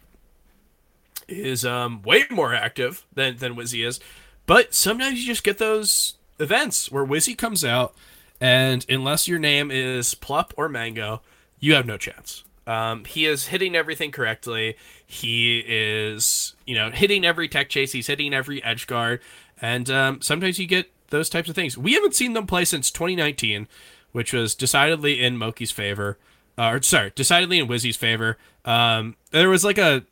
is 1.28 1.64
um 1.64 2.02
way 2.02 2.26
more 2.32 2.56
active 2.56 3.06
than 3.14 3.38
than 3.38 3.56
Wizzy 3.56 3.86
is, 3.86 4.00
but 4.48 4.74
sometimes 4.74 5.20
you 5.20 5.28
just 5.28 5.44
get 5.44 5.60
those 5.60 6.16
events 6.40 6.92
where 6.92 7.06
Wizzy 7.06 7.38
comes 7.38 7.64
out, 7.64 7.94
and 8.42 8.86
unless 8.90 9.28
your 9.28 9.40
name 9.40 9.70
is 9.70 10.16
Plup 10.16 10.52
or 10.58 10.70
Mango, 10.70 11.22
you 11.60 11.76
have 11.76 11.86
no 11.86 11.98
chance. 11.98 12.44
Um, 12.66 13.04
he 13.06 13.26
is 13.26 13.48
hitting 13.48 13.76
everything 13.76 14.12
correctly. 14.12 14.78
He 15.06 15.64
is, 15.68 16.56
you 16.66 16.76
know, 16.76 16.92
hitting 16.92 17.26
every 17.26 17.48
tech 17.48 17.68
chase. 17.70 17.92
He's 17.92 18.08
hitting 18.08 18.34
every 18.34 18.64
edge 18.64 18.88
guard, 18.88 19.22
and 19.62 19.90
um, 19.90 20.22
sometimes 20.22 20.60
you 20.60 20.68
get 20.68 20.92
those 21.10 21.30
types 21.30 21.50
of 21.50 21.56
things. 21.56 21.78
We 21.78 21.94
haven't 21.94 22.16
seen 22.16 22.34
them 22.34 22.48
play 22.48 22.66
since 22.66 22.90
2019, 22.92 23.68
which 24.12 24.34
was 24.34 24.56
decidedly 24.56 25.22
in 25.22 25.38
Moky's 25.38 25.72
favor. 25.72 26.18
Uh, 26.60 26.72
or 26.74 26.82
sorry, 26.82 27.12
decidedly 27.16 27.58
in 27.60 27.68
Wizzy's 27.68 27.96
favor. 27.96 28.38
Um, 28.66 29.16
there 29.32 29.50
was 29.50 29.64
like 29.64 29.78
a, 29.78 30.04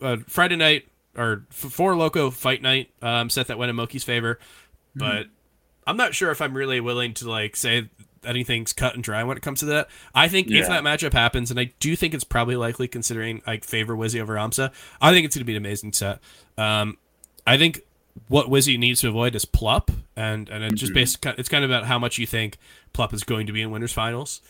a 0.00 0.16
Friday 0.28 0.56
night 0.56 0.88
or 1.16 1.44
four 1.50 1.94
loco 1.94 2.30
fight 2.30 2.60
night 2.60 2.90
um, 3.00 3.30
set 3.30 3.46
that 3.46 3.56
went 3.58 3.70
in 3.70 3.76
Moky's 3.76 4.02
favor, 4.02 4.40
but 4.96 5.26
I'm 5.86 5.96
not 5.96 6.14
sure 6.14 6.30
if 6.32 6.40
I'm 6.42 6.54
really 6.54 6.80
willing 6.80 7.14
to 7.14 7.30
like 7.30 7.54
say 7.54 7.88
anything's 8.24 8.72
cut 8.72 8.94
and 8.94 9.02
dry 9.04 9.22
when 9.24 9.36
it 9.36 9.42
comes 9.42 9.60
to 9.60 9.66
that. 9.66 9.88
I 10.14 10.26
think 10.28 10.48
if 10.50 10.66
that 10.68 10.82
matchup 10.82 11.12
happens, 11.12 11.50
and 11.52 11.60
I 11.60 11.72
do 11.78 11.94
think 11.94 12.14
it's 12.14 12.24
probably 12.24 12.56
likely 12.56 12.88
considering 12.88 13.40
I 13.46 13.58
favor 13.58 13.94
Wizzy 13.94 14.20
over 14.20 14.34
Amsa, 14.34 14.72
I 15.00 15.12
think 15.12 15.24
it's 15.26 15.36
going 15.36 15.42
to 15.42 15.46
be 15.46 15.54
an 15.56 15.62
amazing 15.62 15.92
set. 15.92 16.18
Um, 16.58 16.98
I 17.46 17.58
think 17.58 17.82
what 18.28 18.46
Wizzy 18.48 18.78
needs 18.78 19.00
to 19.02 19.08
avoid 19.08 19.34
is 19.36 19.44
Plup, 19.44 19.88
and 20.16 20.48
and 20.48 20.64
it 20.64 20.74
just 20.74 20.92
Mhm. 20.92 20.96
based 20.96 21.26
it's 21.38 21.48
kind 21.48 21.64
of 21.64 21.70
about 21.70 21.86
how 21.86 21.98
much 21.98 22.18
you 22.18 22.26
think 22.26 22.58
Plup 22.92 23.12
is 23.14 23.22
going 23.22 23.46
to 23.46 23.52
be 23.52 23.62
in 23.62 23.70
winners 23.70 23.92
finals. 23.92 24.40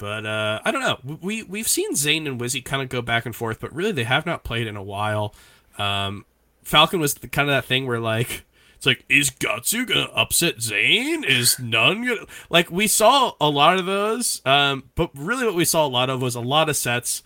But 0.00 0.24
uh, 0.24 0.60
I 0.64 0.70
don't 0.70 0.80
know. 0.80 1.18
We 1.20 1.42
we've 1.42 1.68
seen 1.68 1.94
Zain 1.94 2.26
and 2.26 2.40
Wizzy 2.40 2.64
kind 2.64 2.82
of 2.82 2.88
go 2.88 3.02
back 3.02 3.26
and 3.26 3.36
forth, 3.36 3.60
but 3.60 3.72
really 3.74 3.92
they 3.92 4.04
have 4.04 4.24
not 4.24 4.44
played 4.44 4.66
in 4.66 4.74
a 4.74 4.82
while. 4.82 5.34
Um, 5.76 6.24
Falcon 6.62 7.00
was 7.00 7.14
the, 7.14 7.28
kind 7.28 7.50
of 7.50 7.54
that 7.54 7.66
thing 7.66 7.86
where 7.86 8.00
like 8.00 8.46
it's 8.76 8.86
like 8.86 9.04
is 9.10 9.28
Gahtzu 9.28 9.86
gonna 9.86 10.08
upset 10.14 10.62
Zain? 10.62 11.22
Is 11.22 11.56
n0ne 11.56 12.08
gonna 12.08 12.26
like 12.48 12.70
we 12.70 12.86
saw 12.86 13.34
a 13.42 13.50
lot 13.50 13.78
of 13.78 13.84
those, 13.84 14.40
um, 14.46 14.84
but 14.94 15.10
really 15.14 15.44
what 15.44 15.54
we 15.54 15.66
saw 15.66 15.86
a 15.86 15.88
lot 15.88 16.08
of 16.08 16.22
was 16.22 16.34
a 16.34 16.40
lot 16.40 16.70
of 16.70 16.76
sets 16.78 17.22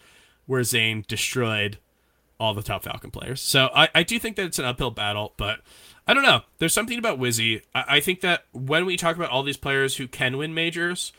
where 0.46 0.64
Zain 0.64 1.04
destroyed 1.06 1.78
all 2.40 2.54
the 2.54 2.62
top 2.62 2.82
Falcon 2.82 3.12
players. 3.12 3.40
So 3.40 3.70
I, 3.72 3.88
I 3.94 4.02
do 4.02 4.18
think 4.18 4.34
that 4.34 4.46
it's 4.46 4.58
an 4.58 4.64
uphill 4.64 4.90
battle, 4.90 5.32
but 5.36 5.60
I 6.08 6.12
don't 6.12 6.24
know. 6.24 6.40
There's 6.58 6.72
something 6.72 6.98
about 6.98 7.20
Wizzy. 7.20 7.62
I, 7.72 7.84
I 7.88 8.00
think 8.00 8.20
that 8.22 8.46
when 8.50 8.84
we 8.84 8.96
talk 8.96 9.14
about 9.14 9.30
all 9.30 9.44
these 9.44 9.56
players 9.56 9.96
who 9.98 10.08
can 10.08 10.36
win 10.36 10.54
majors, 10.54 11.12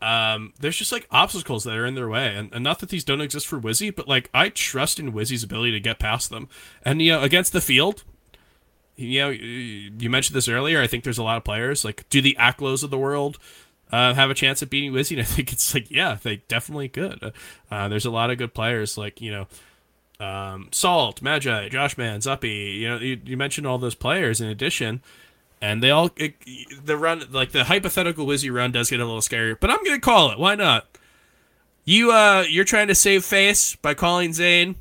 um, 0.00 0.52
there's 0.60 0.76
just 0.76 0.92
like 0.92 1.06
obstacles 1.10 1.64
that 1.64 1.76
are 1.76 1.86
in 1.86 1.94
their 1.94 2.08
way. 2.08 2.34
And, 2.34 2.52
and 2.52 2.62
not 2.62 2.78
that 2.80 2.88
these 2.88 3.04
don't 3.04 3.20
exist 3.20 3.46
for 3.46 3.60
Wizzy, 3.60 3.94
but 3.94 4.08
like 4.08 4.30
I 4.32 4.48
trust 4.48 4.98
in 4.98 5.12
Wizzy's 5.12 5.42
ability 5.42 5.72
to 5.72 5.80
get 5.80 5.98
past 5.98 6.30
them. 6.30 6.48
And 6.84 7.02
you 7.02 7.12
know, 7.12 7.22
against 7.22 7.52
the 7.52 7.60
field, 7.60 8.04
you 8.96 9.20
know, 9.20 9.30
you 9.30 10.10
mentioned 10.10 10.36
this 10.36 10.48
earlier. 10.48 10.80
I 10.80 10.86
think 10.86 11.04
there's 11.04 11.18
a 11.18 11.22
lot 11.22 11.36
of 11.36 11.44
players 11.44 11.84
like 11.84 12.08
do 12.10 12.20
the 12.20 12.36
Aklos 12.38 12.82
of 12.82 12.90
the 12.90 12.98
world 12.98 13.38
uh, 13.90 14.14
have 14.14 14.30
a 14.30 14.34
chance 14.34 14.62
at 14.62 14.70
beating 14.70 14.92
Wizzy? 14.92 15.12
And 15.12 15.20
I 15.20 15.24
think 15.24 15.52
it's 15.52 15.74
like 15.74 15.90
yeah, 15.90 16.18
they 16.22 16.36
definitely 16.48 16.88
could. 16.88 17.32
Uh, 17.70 17.88
there's 17.88 18.06
a 18.06 18.10
lot 18.10 18.30
of 18.30 18.38
good 18.38 18.54
players 18.54 18.98
like 18.98 19.20
you 19.20 19.30
know 19.30 20.24
um, 20.24 20.68
Salt, 20.72 21.22
Magi, 21.22 21.68
Joshman, 21.68 22.20
Zuppy. 22.20 22.78
You 22.78 22.88
know, 22.88 22.98
you, 22.98 23.20
you 23.24 23.36
mentioned 23.36 23.66
all 23.66 23.78
those 23.78 23.94
players 23.94 24.40
in 24.40 24.48
addition, 24.48 25.02
and 25.60 25.82
they 25.82 25.90
all 25.90 26.10
it, 26.16 26.34
the 26.84 26.96
run 26.96 27.24
like 27.30 27.52
the 27.52 27.64
hypothetical 27.64 28.26
Wizzy 28.26 28.52
run 28.52 28.72
does 28.72 28.90
get 28.90 29.00
a 29.00 29.04
little 29.04 29.22
scary, 29.22 29.54
but 29.54 29.70
I'm 29.70 29.82
gonna 29.84 30.00
call 30.00 30.30
it. 30.30 30.38
Why 30.38 30.54
not? 30.54 30.86
You 31.84 32.12
uh, 32.12 32.44
you're 32.48 32.64
trying 32.64 32.88
to 32.88 32.94
save 32.94 33.24
face 33.24 33.76
by 33.76 33.94
calling 33.94 34.32
Zain. 34.32 34.76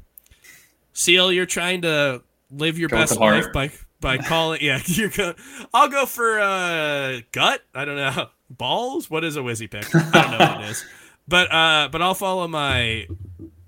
Seal, 0.93 1.31
you're 1.31 1.45
trying 1.45 1.81
to 1.83 2.21
live 2.51 2.77
your 2.77 2.89
Go 2.89 2.97
best 2.97 3.17
life 3.19 3.51
by 3.53 3.71
by 4.01 4.17
calling. 4.17 4.61
Yeah, 4.61 4.79
you're 4.85 5.09
go. 5.09 5.33
I'll 5.73 5.89
go 5.89 6.05
for 6.05 6.39
uh, 6.39 7.21
gut. 7.31 7.61
I 7.73 7.85
don't 7.85 7.95
know 7.95 8.29
balls. 8.49 9.09
What 9.09 9.23
is 9.23 9.37
a 9.37 9.41
Wizzy 9.41 9.69
pick? 9.69 9.93
I 9.95 10.21
don't 10.21 10.31
know 10.31 10.37
what 10.37 10.61
it 10.61 10.69
is, 10.69 10.85
but 11.27 11.51
uh, 11.51 11.89
but 11.91 12.01
I'll 12.01 12.13
follow 12.13 12.47
my 12.47 13.07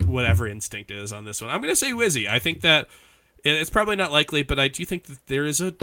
whatever 0.06 0.48
instinct 0.48 0.91
is 0.91 1.14
on 1.14 1.26
this 1.26 1.41
one. 1.41 1.49
I'm 1.49 1.61
gonna 1.61 1.76
say 1.76 1.91
Wizzy. 1.91 2.27
I 2.27 2.40
think 2.40 2.61
that 2.61 2.88
it- 3.44 3.56
it's 3.56 3.70
probably 3.70 3.95
not 3.95 4.11
likely, 4.11 4.44
but 4.44 4.60
I 4.60 4.68
do 4.68 4.84
think 4.86 5.03
that 5.06 5.18
there 5.28 5.45
is 5.45 5.61
a 5.61 5.74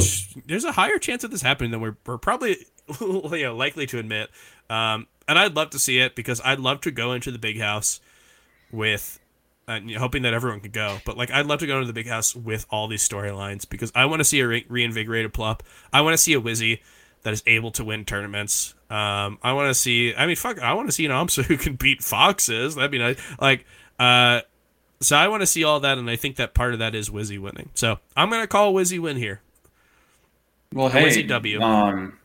there's 0.46 0.64
a 0.64 0.72
higher 0.72 0.98
chance 0.98 1.24
of 1.24 1.30
this 1.30 1.42
happening 1.42 1.70
than 1.70 1.80
we're, 1.80 1.96
we're 2.06 2.18
probably 2.18 2.56
you 3.00 3.42
know 3.42 3.56
likely 3.56 3.86
to 3.86 3.98
admit. 3.98 4.30
Um, 4.70 5.06
and 5.28 5.38
I'd 5.38 5.56
love 5.56 5.70
to 5.70 5.78
see 5.78 5.98
it 5.98 6.14
because 6.14 6.40
I'd 6.44 6.60
love 6.60 6.80
to 6.82 6.90
go 6.90 7.12
into 7.12 7.30
the 7.30 7.38
big 7.38 7.60
house 7.60 8.00
with. 8.70 9.18
Uh, 9.68 9.80
hoping 9.98 10.22
that 10.22 10.32
everyone 10.32 10.60
could 10.60 10.72
go, 10.72 10.98
but 11.04 11.16
like 11.16 11.28
I'd 11.32 11.46
love 11.46 11.58
to 11.58 11.66
go 11.66 11.74
into 11.78 11.88
the 11.88 11.92
big 11.92 12.06
house 12.06 12.36
with 12.36 12.66
all 12.70 12.86
these 12.86 13.06
storylines 13.06 13.68
because 13.68 13.90
I 13.96 14.04
want 14.04 14.20
to 14.20 14.24
see 14.24 14.38
a 14.38 14.46
re- 14.46 14.64
reinvigorated 14.68 15.32
Plup. 15.32 15.62
I 15.92 16.02
want 16.02 16.14
to 16.14 16.18
see 16.18 16.34
a 16.34 16.40
Wizzy 16.40 16.78
that 17.24 17.32
is 17.32 17.42
able 17.48 17.72
to 17.72 17.84
win 17.84 18.04
tournaments. 18.04 18.74
Um, 18.90 19.38
I 19.42 19.54
want 19.54 19.68
to 19.68 19.74
see. 19.74 20.14
I 20.14 20.26
mean, 20.26 20.36
fuck. 20.36 20.60
I 20.62 20.74
want 20.74 20.86
to 20.86 20.92
see 20.92 21.04
an 21.04 21.10
Amsa 21.10 21.42
who 21.46 21.56
can 21.56 21.74
beat 21.74 22.00
foxes. 22.00 22.76
That'd 22.76 22.92
be 22.92 23.00
nice. 23.00 23.18
Like, 23.40 23.66
uh, 23.98 24.42
so 25.00 25.16
I 25.16 25.28
want 25.28 25.42
to 25.42 25.46
see 25.46 25.64
all 25.64 25.80
that, 25.80 25.98
and 25.98 26.08
I 26.10 26.16
think 26.16 26.36
that 26.36 26.54
part 26.54 26.72
of 26.72 26.78
that 26.78 26.94
is 26.94 27.10
Wizzy 27.10 27.38
winning. 27.38 27.70
So 27.74 27.98
I'm 28.16 28.30
gonna 28.30 28.46
call 28.46 28.72
Wizzy 28.74 28.98
win 28.98 29.16
here. 29.16 29.40
Well, 30.72 30.88
hey, 30.88 31.14
he 31.14 31.22
W? 31.22 31.60
um, 31.60 32.18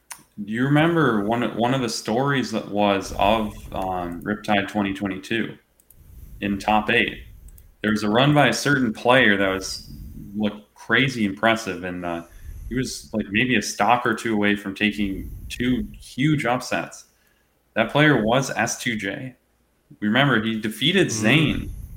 do 0.43 0.52
you 0.52 0.64
remember 0.65 1.23
one 1.23 1.43
of- 1.43 1.56
one 1.56 1.73
of 1.73 1.81
the 1.81 1.89
stories 1.89 2.52
that 2.52 2.69
was 2.69 3.11
of 3.14 3.53
um, 3.73 4.22
Riptide 4.23 4.68
2022 4.68 5.57
in 6.41 6.57
top 6.57 6.89
eight? 6.89 7.23
There 7.81 7.91
was 7.91 8.03
a 8.03 8.10
run 8.10 8.34
by 8.34 8.48
a 8.48 8.53
certain 8.53 8.93
player 8.93 9.38
that 9.38 9.48
was 9.48 9.89
looked 10.35 10.73
crazy 10.76 11.26
impressive, 11.26 11.84
and 11.84 12.06
uh, 12.06 12.23
he 12.69 12.76
was 12.76 13.10
like 13.14 13.26
maybe 13.30 13.56
a 13.56 13.61
stock 13.61 14.06
or 14.06 14.14
two 14.14 14.34
away 14.34 14.56
from 14.56 14.73
taking 14.76 15.30
two 15.49 15.88
huge 15.99 16.45
upsets. 16.45 17.06
That 17.76 17.89
player 17.91 18.23
was 18.23 18.49
S2J. 18.52 19.34
Remember, 19.99 20.41
he 20.41 20.60
defeated 20.60 21.07
Mm. 21.07 21.11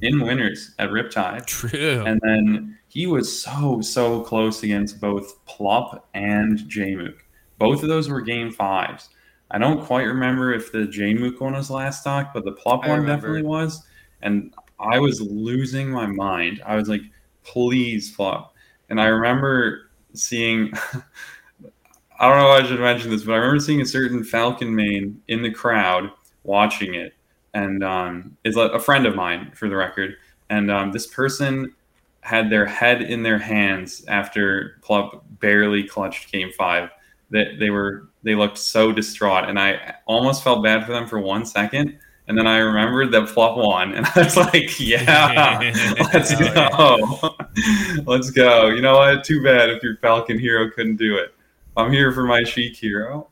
In 0.04 0.20
winners 0.20 0.74
at 0.78 0.90
Riptide. 0.90 1.46
True. 1.46 2.04
And 2.06 2.20
then 2.22 2.78
he 2.88 3.06
was 3.06 3.42
so, 3.42 3.80
so 3.80 4.20
close 4.20 4.62
against 4.62 5.00
both 5.00 5.44
Plup 5.46 6.00
and 6.14 6.58
Jmook. 6.60 7.16
Both 7.58 7.82
of 7.82 7.88
those 7.88 8.08
were 8.08 8.20
game 8.20 8.50
fives. 8.50 9.08
I 9.50 9.58
don't 9.58 9.84
quite 9.84 10.02
remember 10.02 10.52
if 10.52 10.72
the 10.72 10.80
Jmook 10.80 11.40
one 11.40 11.54
was 11.54 11.70
last 11.70 12.00
stock, 12.00 12.32
but 12.34 12.44
the 12.44 12.52
Plup 12.52 12.84
I 12.84 12.88
one 12.88 13.00
remember. 13.00 13.28
definitely 13.28 13.42
was. 13.42 13.84
And 14.22 14.54
I 14.78 14.98
was 14.98 15.20
losing 15.20 15.90
my 15.90 16.06
mind. 16.06 16.62
I 16.64 16.76
was 16.76 16.88
like, 16.88 17.02
please 17.44 18.14
Plup. 18.16 18.48
And 18.90 19.00
I 19.00 19.06
remember 19.06 19.90
seeing, 20.12 20.72
I 22.18 22.28
don't 22.28 22.38
know 22.38 22.48
why 22.48 22.58
I 22.58 22.66
should 22.66 22.80
mention 22.80 23.10
this, 23.10 23.24
but 23.24 23.32
I 23.32 23.36
remember 23.36 23.60
seeing 23.60 23.80
a 23.80 23.86
certain 23.86 24.24
Falcon 24.24 24.74
main 24.74 25.22
in 25.28 25.42
the 25.42 25.50
crowd 25.50 26.10
watching 26.42 26.94
it. 26.94 27.14
And 27.54 27.82
um, 27.82 28.36
is 28.44 28.56
a 28.56 28.68
a 28.68 28.80
friend 28.80 29.06
of 29.06 29.14
mine, 29.14 29.52
for 29.54 29.68
the 29.68 29.76
record. 29.76 30.16
And 30.50 30.70
um, 30.70 30.92
this 30.92 31.06
person 31.06 31.72
had 32.20 32.50
their 32.50 32.66
head 32.66 33.02
in 33.02 33.22
their 33.22 33.38
hands 33.38 34.04
after 34.08 34.80
Plup 34.82 35.20
barely 35.40 35.84
clutched 35.84 36.32
game 36.32 36.50
five. 36.52 36.90
That 37.30 37.58
they 37.58 37.70
were 37.70 38.08
they 38.22 38.34
looked 38.34 38.58
so 38.58 38.92
distraught, 38.92 39.48
and 39.48 39.58
I 39.58 39.94
almost 40.06 40.42
felt 40.42 40.62
bad 40.64 40.84
for 40.84 40.92
them 40.92 41.06
for 41.06 41.18
one 41.18 41.44
second. 41.44 41.98
And 42.26 42.38
then 42.38 42.46
I 42.46 42.58
remembered 42.58 43.12
that 43.12 43.24
Plup 43.24 43.56
won, 43.56 43.92
and 43.92 44.06
I 44.14 44.22
was 44.22 44.36
like, 44.36 44.80
"Yeah, 44.80 45.72
let's 46.12 46.30
Hell 46.30 47.18
go, 47.18 47.36
let's 48.06 48.30
go." 48.30 48.68
You 48.68 48.80
know 48.80 48.96
what? 48.96 49.24
Too 49.24 49.42
bad 49.42 49.70
if 49.70 49.82
your 49.82 49.96
Falcon 49.98 50.38
hero 50.38 50.70
couldn't 50.70 50.96
do 50.96 51.16
it. 51.16 51.34
I'm 51.76 51.92
here 51.92 52.12
for 52.12 52.24
my 52.24 52.44
Sheik 52.44 52.76
hero. 52.76 53.28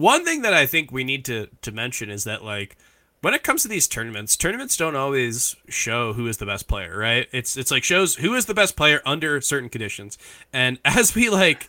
One 0.00 0.24
thing 0.24 0.40
that 0.42 0.54
I 0.54 0.64
think 0.64 0.90
we 0.90 1.04
need 1.04 1.26
to 1.26 1.48
to 1.60 1.70
mention 1.70 2.08
is 2.08 2.24
that 2.24 2.42
like 2.42 2.78
when 3.20 3.34
it 3.34 3.42
comes 3.42 3.60
to 3.62 3.68
these 3.68 3.86
tournaments, 3.86 4.34
tournaments 4.34 4.74
don't 4.74 4.96
always 4.96 5.56
show 5.68 6.14
who 6.14 6.26
is 6.26 6.38
the 6.38 6.46
best 6.46 6.66
player, 6.66 6.96
right? 6.96 7.28
It's 7.32 7.54
it's 7.58 7.70
like 7.70 7.84
shows 7.84 8.14
who 8.14 8.32
is 8.32 8.46
the 8.46 8.54
best 8.54 8.76
player 8.76 9.02
under 9.04 9.42
certain 9.42 9.68
conditions. 9.68 10.16
And 10.54 10.78
as 10.86 11.14
we 11.14 11.28
like 11.28 11.68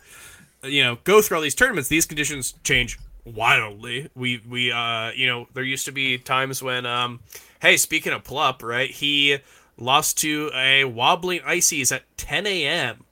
you 0.62 0.82
know, 0.82 0.96
go 1.04 1.20
through 1.20 1.36
all 1.36 1.42
these 1.42 1.54
tournaments, 1.54 1.90
these 1.90 2.06
conditions 2.06 2.54
change 2.64 2.98
wildly. 3.26 4.08
We 4.14 4.42
we 4.48 4.72
uh 4.72 5.10
you 5.10 5.26
know, 5.26 5.46
there 5.52 5.62
used 5.62 5.84
to 5.84 5.92
be 5.92 6.16
times 6.16 6.62
when 6.62 6.86
um 6.86 7.20
hey, 7.60 7.76
speaking 7.76 8.14
of 8.14 8.24
Plup, 8.24 8.62
right? 8.62 8.90
He 8.90 9.40
lost 9.76 10.16
to 10.20 10.50
a 10.54 10.84
wobbling 10.84 11.42
ices 11.44 11.92
at 11.92 12.04
10 12.16 12.46
a.m. 12.46 13.04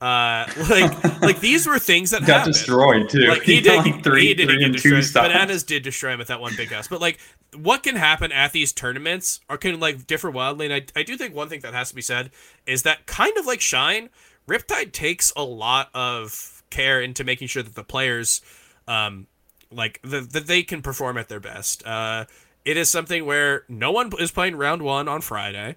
Uh, 0.00 0.46
like 0.70 1.20
like 1.20 1.40
these 1.40 1.66
were 1.66 1.78
things 1.78 2.10
that 2.10 2.20
got 2.26 2.38
happened. 2.38 2.54
destroyed 2.54 3.08
too. 3.10 3.26
Like 3.26 3.42
he 3.42 3.60
did, 3.60 3.84
like 3.84 4.02
three, 4.02 4.28
he 4.28 4.34
did 4.34 4.48
three 4.48 4.64
and 4.64 4.78
two 4.78 5.02
stops. 5.02 5.28
Bananas 5.28 5.62
did 5.62 5.82
destroy 5.82 6.12
him 6.14 6.22
at 6.22 6.28
that 6.28 6.40
one 6.40 6.54
big 6.56 6.70
house. 6.70 6.88
But 6.88 7.02
like, 7.02 7.18
what 7.54 7.82
can 7.82 7.96
happen 7.96 8.32
at 8.32 8.52
these 8.52 8.72
tournaments 8.72 9.40
are 9.50 9.58
can 9.58 9.78
like 9.78 10.06
differ 10.06 10.30
wildly. 10.30 10.66
And 10.66 10.74
I, 10.74 11.00
I 11.00 11.02
do 11.02 11.18
think 11.18 11.34
one 11.34 11.50
thing 11.50 11.60
that 11.60 11.74
has 11.74 11.90
to 11.90 11.94
be 11.94 12.00
said 12.00 12.30
is 12.66 12.82
that 12.84 13.04
kind 13.04 13.36
of 13.36 13.44
like 13.44 13.60
Shine, 13.60 14.08
Riptide 14.48 14.92
takes 14.92 15.32
a 15.36 15.42
lot 15.42 15.90
of 15.92 16.62
care 16.70 17.00
into 17.02 17.22
making 17.22 17.48
sure 17.48 17.62
that 17.62 17.74
the 17.74 17.84
players, 17.84 18.40
um, 18.88 19.26
like 19.70 20.00
the, 20.02 20.20
that 20.20 20.46
they 20.46 20.62
can 20.62 20.80
perform 20.80 21.18
at 21.18 21.28
their 21.28 21.40
best. 21.40 21.86
Uh, 21.86 22.24
it 22.64 22.78
is 22.78 22.90
something 22.90 23.26
where 23.26 23.64
no 23.68 23.90
one 23.92 24.10
is 24.18 24.30
playing 24.30 24.56
round 24.56 24.80
one 24.80 25.08
on 25.08 25.20
Friday. 25.20 25.76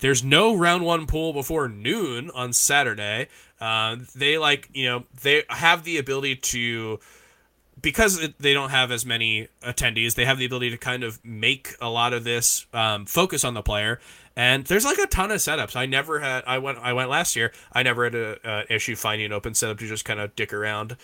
There's 0.00 0.24
no 0.24 0.54
round 0.54 0.84
one 0.84 1.06
pool 1.06 1.32
before 1.32 1.68
noon 1.68 2.30
on 2.34 2.52
Saturday. 2.52 3.28
Uh, 3.60 3.96
they 4.14 4.38
like 4.38 4.68
you 4.72 4.86
know 4.86 5.04
they 5.22 5.44
have 5.48 5.84
the 5.84 5.98
ability 5.98 6.36
to 6.36 6.98
because 7.80 8.22
it, 8.22 8.38
they 8.38 8.52
don't 8.52 8.70
have 8.70 8.90
as 8.90 9.06
many 9.06 9.48
attendees. 9.62 10.14
They 10.14 10.24
have 10.24 10.38
the 10.38 10.44
ability 10.44 10.70
to 10.70 10.78
kind 10.78 11.04
of 11.04 11.22
make 11.24 11.74
a 11.80 11.88
lot 11.88 12.12
of 12.12 12.24
this 12.24 12.66
um, 12.72 13.06
focus 13.06 13.44
on 13.44 13.54
the 13.54 13.62
player. 13.62 14.00
And 14.36 14.64
there's 14.64 14.84
like 14.84 14.98
a 14.98 15.06
ton 15.06 15.30
of 15.30 15.38
setups. 15.38 15.76
I 15.76 15.86
never 15.86 16.20
had. 16.20 16.44
I 16.46 16.58
went. 16.58 16.78
I 16.78 16.92
went 16.92 17.10
last 17.10 17.36
year. 17.36 17.52
I 17.72 17.82
never 17.82 18.04
had 18.04 18.14
a 18.14 18.48
uh, 18.48 18.62
issue 18.70 18.96
finding 18.96 19.26
an 19.26 19.32
open 19.32 19.54
setup 19.54 19.78
to 19.78 19.86
just 19.86 20.04
kind 20.04 20.20
of 20.20 20.34
dick 20.36 20.52
around, 20.52 20.96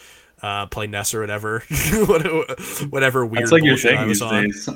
uh, 0.42 0.66
play 0.66 0.86
Ness 0.86 1.12
or 1.12 1.20
whatever, 1.20 1.60
whatever 2.90 3.26
weird 3.26 3.42
That's 3.42 3.52
like 3.52 3.64
your 3.64 3.76
thing 3.76 4.06
these 4.06 4.22
on. 4.22 4.44
days. 4.44 4.68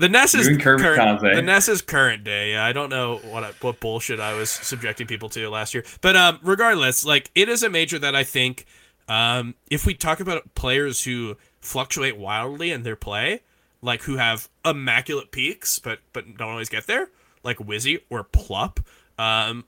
The 0.00 0.08
Ness 0.08 0.34
is 0.34 0.46
You 0.46 0.54
and 0.54 0.62
Kirby 0.62 0.82
current, 0.82 1.20
the 1.20 1.42
Ness 1.42 1.68
is 1.68 1.82
current 1.82 2.24
day. 2.24 2.52
Yeah, 2.52 2.64
I 2.64 2.72
don't 2.72 2.88
know 2.88 3.18
what 3.18 3.44
I, 3.44 3.52
what 3.60 3.80
bullshit 3.80 4.18
I 4.18 4.32
was 4.32 4.48
subjecting 4.48 5.06
people 5.06 5.28
to 5.28 5.50
last 5.50 5.74
year, 5.74 5.84
but 6.00 6.16
um, 6.16 6.38
regardless, 6.42 7.04
like 7.04 7.30
it 7.34 7.50
is 7.50 7.62
a 7.62 7.68
major 7.68 7.98
that 7.98 8.16
I 8.16 8.24
think 8.24 8.64
um, 9.08 9.56
if 9.70 9.84
we 9.84 9.92
talk 9.92 10.20
about 10.20 10.54
players 10.54 11.04
who 11.04 11.36
fluctuate 11.60 12.16
wildly 12.16 12.70
in 12.70 12.82
their 12.82 12.96
play, 12.96 13.42
like 13.82 14.00
who 14.04 14.16
have 14.16 14.48
immaculate 14.64 15.32
peaks 15.32 15.78
but 15.78 15.98
but 16.14 16.24
don't 16.38 16.48
always 16.52 16.70
get 16.70 16.86
there, 16.86 17.10
like 17.42 17.58
Wizzy 17.58 18.00
or 18.08 18.24
Plup, 18.24 18.78
um, 19.18 19.66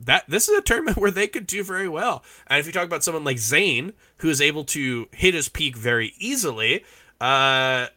that 0.00 0.24
this 0.26 0.48
is 0.48 0.56
a 0.56 0.62
tournament 0.62 0.96
where 0.96 1.10
they 1.10 1.26
could 1.26 1.46
do 1.46 1.62
very 1.62 1.88
well. 1.88 2.24
And 2.46 2.58
if 2.58 2.64
you 2.64 2.72
talk 2.72 2.86
about 2.86 3.04
someone 3.04 3.24
like 3.24 3.36
Zain, 3.36 3.92
who 4.18 4.30
is 4.30 4.40
able 4.40 4.64
to 4.64 5.06
hit 5.12 5.34
his 5.34 5.50
peak 5.50 5.76
very 5.76 6.14
easily, 6.18 6.82
uh, 7.20 7.88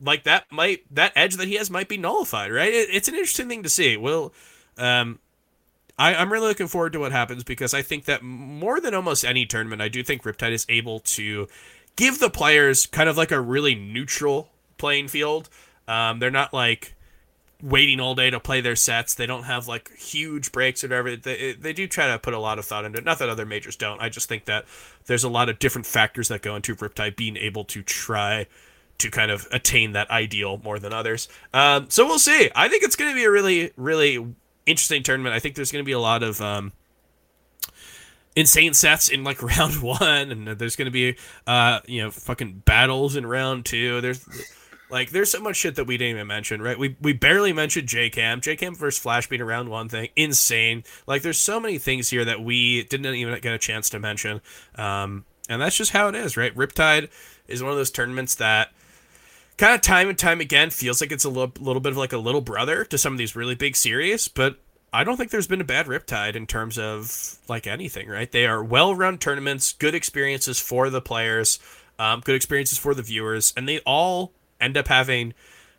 like 0.00 0.24
that 0.24 0.50
might 0.50 0.82
that 0.94 1.12
edge 1.16 1.36
that 1.36 1.48
he 1.48 1.54
has 1.54 1.70
might 1.70 1.88
be 1.88 1.96
nullified, 1.96 2.52
right? 2.52 2.72
It, 2.72 2.88
it's 2.92 3.08
an 3.08 3.14
interesting 3.14 3.48
thing 3.48 3.62
to 3.62 3.68
see. 3.68 3.96
Well, 3.96 4.32
um, 4.76 5.18
I, 5.98 6.14
I'm 6.14 6.32
really 6.32 6.48
looking 6.48 6.68
forward 6.68 6.92
to 6.92 7.00
what 7.00 7.12
happens 7.12 7.42
because 7.44 7.74
I 7.74 7.82
think 7.82 8.04
that 8.04 8.22
more 8.22 8.80
than 8.80 8.94
almost 8.94 9.24
any 9.24 9.46
tournament, 9.46 9.82
I 9.82 9.88
do 9.88 10.02
think 10.02 10.22
Riptide 10.22 10.52
is 10.52 10.66
able 10.68 11.00
to 11.00 11.48
give 11.96 12.20
the 12.20 12.30
players 12.30 12.86
kind 12.86 13.08
of 13.08 13.16
like 13.16 13.32
a 13.32 13.40
really 13.40 13.74
neutral 13.74 14.48
playing 14.76 15.08
field. 15.08 15.48
Um, 15.88 16.20
they're 16.20 16.30
not 16.30 16.54
like 16.54 16.94
waiting 17.60 17.98
all 17.98 18.14
day 18.14 18.30
to 18.30 18.38
play 18.38 18.60
their 18.60 18.76
sets. 18.76 19.14
They 19.14 19.26
don't 19.26 19.42
have 19.42 19.66
like 19.66 19.92
huge 19.96 20.52
breaks 20.52 20.84
or 20.84 20.88
whatever. 20.88 21.16
They, 21.16 21.54
they 21.54 21.72
do 21.72 21.88
try 21.88 22.06
to 22.08 22.18
put 22.18 22.34
a 22.34 22.38
lot 22.38 22.60
of 22.60 22.64
thought 22.64 22.84
into 22.84 22.98
it. 22.98 23.04
Not 23.04 23.18
that 23.18 23.28
other 23.28 23.46
majors 23.46 23.74
don't. 23.74 24.00
I 24.00 24.08
just 24.08 24.28
think 24.28 24.44
that 24.44 24.66
there's 25.06 25.24
a 25.24 25.28
lot 25.28 25.48
of 25.48 25.58
different 25.58 25.86
factors 25.86 26.28
that 26.28 26.42
go 26.42 26.54
into 26.54 26.76
Riptide 26.76 27.16
being 27.16 27.36
able 27.36 27.64
to 27.64 27.82
try 27.82 28.46
to 28.98 29.10
kind 29.10 29.30
of 29.30 29.46
attain 29.52 29.92
that 29.92 30.10
ideal 30.10 30.60
more 30.62 30.78
than 30.78 30.92
others. 30.92 31.28
Um, 31.54 31.86
so 31.88 32.06
we'll 32.06 32.18
see. 32.18 32.50
I 32.54 32.68
think 32.68 32.82
it's 32.82 32.96
going 32.96 33.10
to 33.10 33.14
be 33.14 33.24
a 33.24 33.30
really, 33.30 33.72
really 33.76 34.34
interesting 34.66 35.02
tournament. 35.02 35.34
I 35.34 35.38
think 35.38 35.54
there's 35.54 35.72
going 35.72 35.84
to 35.84 35.86
be 35.86 35.92
a 35.92 36.00
lot 36.00 36.22
of 36.22 36.40
um, 36.40 36.72
insane 38.36 38.74
sets 38.74 39.08
in 39.08 39.24
like 39.24 39.42
round 39.58 39.82
one, 39.82 40.30
and 40.30 40.46
there's 40.46 40.76
going 40.76 40.86
to 40.86 40.92
be 40.92 41.16
uh, 41.46 41.80
you 41.86 42.02
know 42.02 42.10
fucking 42.10 42.62
battles 42.64 43.16
in 43.16 43.26
round 43.26 43.64
two. 43.64 44.00
There's 44.00 44.26
like 44.90 45.10
there's 45.10 45.30
so 45.30 45.40
much 45.40 45.56
shit 45.56 45.76
that 45.76 45.86
we 45.86 45.96
didn't 45.96 46.16
even 46.16 46.26
mention, 46.26 46.62
right? 46.62 46.78
We 46.78 46.96
we 47.00 47.12
barely 47.12 47.52
mentioned 47.52 47.88
JCam, 47.88 48.40
J 48.40 48.56
JCam 48.56 48.76
versus 48.76 49.00
Flash 49.00 49.28
being 49.28 49.42
around 49.42 49.68
one 49.68 49.88
thing, 49.88 50.08
insane. 50.16 50.84
Like 51.06 51.22
there's 51.22 51.38
so 51.38 51.60
many 51.60 51.78
things 51.78 52.10
here 52.10 52.24
that 52.24 52.40
we 52.40 52.84
didn't 52.84 53.14
even 53.14 53.38
get 53.40 53.52
a 53.52 53.58
chance 53.58 53.90
to 53.90 53.98
mention. 53.98 54.40
Um, 54.74 55.24
and 55.48 55.62
that's 55.62 55.76
just 55.76 55.92
how 55.92 56.08
it 56.08 56.14
is, 56.14 56.36
right? 56.36 56.54
Riptide 56.54 57.08
is 57.46 57.62
one 57.62 57.72
of 57.72 57.78
those 57.78 57.90
tournaments 57.90 58.34
that 58.36 58.72
kind 59.58 59.74
of 59.74 59.80
time 59.80 60.08
and 60.08 60.18
time 60.18 60.40
again 60.40 60.70
feels 60.70 61.00
like 61.00 61.12
it's 61.12 61.24
a 61.24 61.28
little, 61.28 61.52
little 61.60 61.80
bit 61.80 61.92
of 61.92 61.98
like 61.98 62.12
a 62.12 62.18
little 62.18 62.40
brother 62.40 62.84
to 62.86 62.96
some 62.96 63.12
of 63.12 63.18
these 63.18 63.36
really 63.36 63.54
big 63.54 63.76
series, 63.76 64.28
but 64.28 64.58
I 64.92 65.04
don't 65.04 65.16
think 65.16 65.30
there's 65.30 65.46
been 65.46 65.60
a 65.60 65.64
bad 65.64 65.86
Riptide 65.86 66.34
in 66.34 66.46
terms 66.46 66.78
of 66.78 67.38
like 67.48 67.66
anything, 67.66 68.08
right? 68.08 68.30
They 68.30 68.46
are 68.46 68.64
well 68.64 68.94
run 68.94 69.18
tournaments, 69.18 69.72
good 69.72 69.94
experiences 69.94 70.58
for 70.58 70.88
the 70.88 71.02
players, 71.02 71.58
um, 71.98 72.20
good 72.20 72.36
experiences 72.36 72.78
for 72.78 72.94
the 72.94 73.02
viewers, 73.02 73.52
and 73.56 73.68
they 73.68 73.80
all 73.80 74.32
end 74.60 74.76
up 74.76 74.88
having 74.88 75.34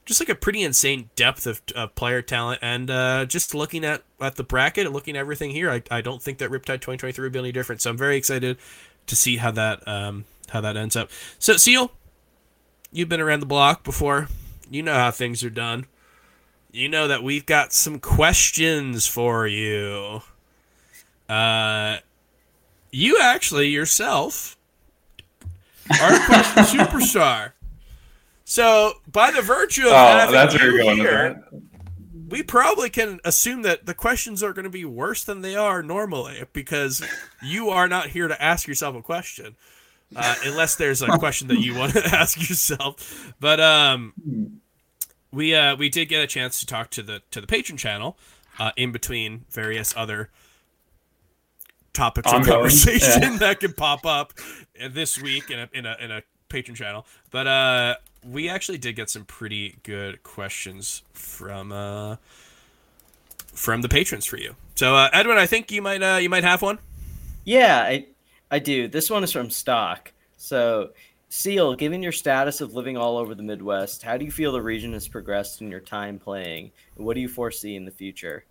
just 0.05 0.19
like 0.19 0.29
a 0.29 0.35
pretty 0.35 0.63
insane 0.63 1.09
depth 1.15 1.47
of, 1.47 1.61
of 1.75 1.95
player 1.95 2.21
talent. 2.21 2.59
And 2.61 2.89
uh, 2.89 3.25
just 3.25 3.53
looking 3.53 3.85
at, 3.85 4.03
at 4.19 4.35
the 4.35 4.43
bracket 4.43 4.85
and 4.85 4.93
looking 4.93 5.15
at 5.15 5.19
everything 5.19 5.51
here, 5.51 5.69
I, 5.69 5.83
I 5.89 6.01
don't 6.01 6.21
think 6.21 6.39
that 6.39 6.49
Riptide 6.49 6.81
2023 6.81 7.23
will 7.23 7.31
be 7.31 7.39
any 7.39 7.51
different. 7.51 7.81
So 7.81 7.91
I'm 7.91 7.97
very 7.97 8.17
excited 8.17 8.57
to 9.07 9.15
see 9.15 9.37
how 9.37 9.51
that 9.51 9.87
um, 9.87 10.25
how 10.49 10.61
that 10.61 10.77
ends 10.77 10.95
up. 10.95 11.09
So 11.37 11.57
Seal, 11.57 11.91
you've 12.91 13.09
been 13.09 13.21
around 13.21 13.39
the 13.39 13.45
block 13.45 13.83
before. 13.83 14.27
You 14.69 14.83
know 14.83 14.93
how 14.93 15.11
things 15.11 15.43
are 15.43 15.49
done. 15.49 15.85
You 16.71 16.87
know 16.89 17.07
that 17.07 17.23
we've 17.23 17.45
got 17.45 17.73
some 17.73 17.99
questions 17.99 19.07
for 19.07 19.47
you. 19.47 20.21
Uh, 21.27 21.97
you 22.91 23.19
actually 23.21 23.69
yourself 23.69 24.57
are 26.01 26.13
a 26.13 26.25
question 26.25 26.63
superstar. 26.79 27.53
So, 28.45 28.93
by 29.11 29.31
the 29.31 29.41
virtue 29.41 29.85
of 29.85 29.93
Oh, 29.93 29.95
having 29.95 30.33
that's 30.33 30.55
where 30.55 30.71
you 30.71 30.75
you're 30.75 30.83
going 30.83 30.97
here, 30.97 31.43
with 31.51 31.63
we 32.29 32.43
probably 32.43 32.89
can 32.89 33.19
assume 33.23 33.63
that 33.63 33.85
the 33.85 33.93
questions 33.93 34.43
are 34.43 34.53
going 34.53 34.63
to 34.63 34.69
be 34.69 34.85
worse 34.85 35.23
than 35.23 35.41
they 35.41 35.55
are 35.55 35.81
normally 35.81 36.43
because 36.53 37.03
you 37.41 37.69
are 37.69 37.87
not 37.87 38.07
here 38.07 38.27
to 38.27 38.41
ask 38.41 38.67
yourself 38.67 38.95
a 38.95 39.01
question. 39.01 39.55
Uh, 40.15 40.35
unless 40.43 40.75
there's 40.75 41.01
a 41.01 41.17
question 41.19 41.47
that 41.49 41.59
you 41.59 41.75
want 41.75 41.93
to 41.93 42.03
ask 42.05 42.37
yourself. 42.49 43.33
But 43.39 43.59
um, 43.59 44.61
we 45.31 45.53
uh, 45.53 45.75
we 45.75 45.89
did 45.89 46.09
get 46.09 46.23
a 46.23 46.27
chance 46.27 46.59
to 46.59 46.65
talk 46.65 46.89
to 46.91 47.03
the 47.03 47.21
to 47.31 47.41
the 47.41 47.47
patron 47.47 47.77
channel 47.77 48.17
uh, 48.57 48.71
in 48.75 48.91
between 48.91 49.45
various 49.51 49.93
other 49.95 50.29
topics 51.93 52.31
of 52.31 52.45
conversation 52.45 53.21
yeah. 53.21 53.37
that 53.37 53.59
can 53.59 53.73
pop 53.73 54.05
up 54.05 54.33
this 54.89 55.21
week 55.21 55.51
in 55.51 55.59
a 55.59 55.69
in 55.73 55.85
a 55.85 55.95
in 55.99 56.11
a 56.11 56.23
patron 56.49 56.75
channel. 56.75 57.05
But 57.29 57.47
uh, 57.47 57.95
we 58.23 58.49
actually 58.49 58.77
did 58.77 58.95
get 58.95 59.09
some 59.09 59.25
pretty 59.25 59.77
good 59.83 60.23
questions 60.23 61.03
from 61.13 61.71
uh, 61.71 62.17
from 63.53 63.81
the 63.81 63.89
patrons 63.89 64.25
for 64.25 64.37
you. 64.37 64.55
So 64.75 64.95
uh, 64.95 65.09
Edwin, 65.13 65.37
I 65.37 65.45
think 65.45 65.71
you 65.71 65.81
might 65.81 66.01
uh, 66.01 66.17
you 66.17 66.29
might 66.29 66.43
have 66.43 66.61
one. 66.61 66.79
Yeah, 67.45 67.81
I, 67.81 68.07
I 68.51 68.59
do. 68.59 68.87
This 68.87 69.09
one 69.09 69.23
is 69.23 69.31
from 69.31 69.49
Stock. 69.49 70.11
So, 70.37 70.91
Seal, 71.29 71.75
given 71.75 72.01
your 72.01 72.11
status 72.11 72.61
of 72.61 72.73
living 72.73 72.97
all 72.97 73.17
over 73.17 73.35
the 73.35 73.43
Midwest, 73.43 74.01
how 74.01 74.17
do 74.17 74.25
you 74.25 74.31
feel 74.31 74.51
the 74.51 74.61
region 74.61 74.93
has 74.93 75.07
progressed 75.07 75.61
in 75.61 75.69
your 75.69 75.79
time 75.79 76.17
playing? 76.17 76.71
What 76.95 77.13
do 77.13 77.21
you 77.21 77.29
foresee 77.29 77.75
in 77.75 77.85
the 77.85 77.91
future? 77.91 78.45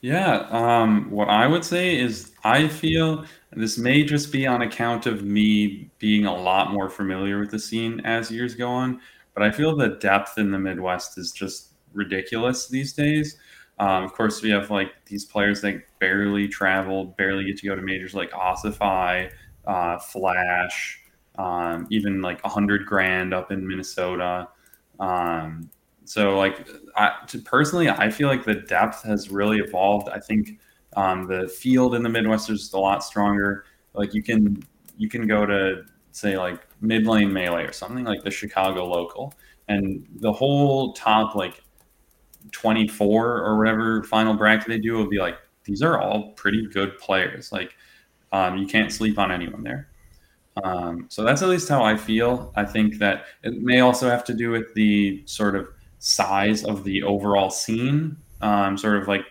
Yeah, 0.00 0.46
um, 0.50 1.10
what 1.10 1.28
I 1.28 1.46
would 1.46 1.64
say 1.64 1.98
is 1.98 2.32
I 2.44 2.68
feel 2.68 3.24
this 3.52 3.78
may 3.78 4.04
just 4.04 4.30
be 4.30 4.46
on 4.46 4.62
account 4.62 5.06
of 5.06 5.24
me 5.24 5.90
being 5.98 6.26
a 6.26 6.34
lot 6.34 6.72
more 6.72 6.88
familiar 6.88 7.40
with 7.40 7.50
the 7.50 7.58
scene 7.58 8.00
as 8.04 8.30
years 8.30 8.54
go 8.54 8.68
on, 8.68 9.00
but 9.34 9.42
I 9.42 9.50
feel 9.50 9.74
the 9.74 9.96
depth 10.00 10.38
in 10.38 10.50
the 10.50 10.58
Midwest 10.58 11.18
is 11.18 11.32
just 11.32 11.72
ridiculous 11.92 12.68
these 12.68 12.92
days. 12.92 13.38
Um, 13.80 14.04
of 14.04 14.12
course, 14.12 14.42
we 14.42 14.50
have 14.50 14.70
like 14.70 14.92
these 15.06 15.24
players 15.24 15.60
that 15.62 15.82
barely 16.00 16.48
travel, 16.48 17.14
barely 17.16 17.44
get 17.44 17.58
to 17.58 17.66
go 17.66 17.76
to 17.76 17.82
majors 17.82 18.14
like 18.14 18.30
Ossify, 18.32 19.30
uh, 19.66 19.98
Flash, 19.98 21.00
um, 21.38 21.86
even 21.90 22.20
like 22.20 22.44
a 22.44 22.48
hundred 22.48 22.86
grand 22.86 23.32
up 23.32 23.52
in 23.52 23.66
Minnesota. 23.66 24.48
Um, 24.98 25.70
so 26.04 26.36
like 26.36 26.66
I, 26.96 27.12
to, 27.28 27.38
personally, 27.38 27.88
I 27.88 28.10
feel 28.10 28.28
like 28.28 28.44
the 28.44 28.54
depth 28.54 29.04
has 29.04 29.30
really 29.30 29.58
evolved. 29.58 30.08
I 30.08 30.18
think 30.18 30.58
um, 30.96 31.26
the 31.26 31.48
field 31.48 31.94
in 31.94 32.02
the 32.02 32.08
Midwest 32.08 32.50
is 32.50 32.72
a 32.72 32.78
lot 32.78 33.04
stronger. 33.04 33.64
Like 33.94 34.14
you 34.14 34.22
can 34.22 34.62
you 34.96 35.08
can 35.08 35.26
go 35.26 35.46
to 35.46 35.84
say 36.12 36.36
like 36.36 36.66
mid 36.80 37.06
lane 37.06 37.32
melee 37.32 37.64
or 37.64 37.72
something 37.72 38.04
like 38.04 38.24
the 38.24 38.30
Chicago 38.30 38.86
local, 38.86 39.34
and 39.68 40.04
the 40.16 40.32
whole 40.32 40.92
top 40.94 41.34
like 41.34 41.62
24 42.52 43.38
or 43.38 43.58
whatever 43.58 44.02
final 44.04 44.34
bracket 44.34 44.68
they 44.68 44.78
do 44.78 44.94
will 44.94 45.08
be 45.08 45.18
like 45.18 45.36
these 45.64 45.82
are 45.82 46.00
all 46.00 46.32
pretty 46.32 46.66
good 46.66 46.98
players. 46.98 47.52
Like 47.52 47.76
um, 48.32 48.56
you 48.56 48.66
can't 48.66 48.90
sleep 48.90 49.18
on 49.18 49.30
anyone 49.30 49.62
there. 49.62 49.88
Um, 50.64 51.06
so 51.08 51.22
that's 51.22 51.42
at 51.42 51.48
least 51.48 51.68
how 51.68 51.84
I 51.84 51.96
feel. 51.96 52.52
I 52.56 52.64
think 52.64 52.98
that 52.98 53.26
it 53.42 53.62
may 53.62 53.80
also 53.80 54.08
have 54.08 54.24
to 54.24 54.34
do 54.34 54.50
with 54.50 54.74
the 54.74 55.22
sort 55.26 55.54
of 55.54 55.68
size 55.98 56.64
of 56.64 56.84
the 56.84 57.02
overall 57.02 57.50
scene, 57.50 58.16
um, 58.40 58.76
sort 58.76 58.96
of 58.96 59.08
like 59.08 59.26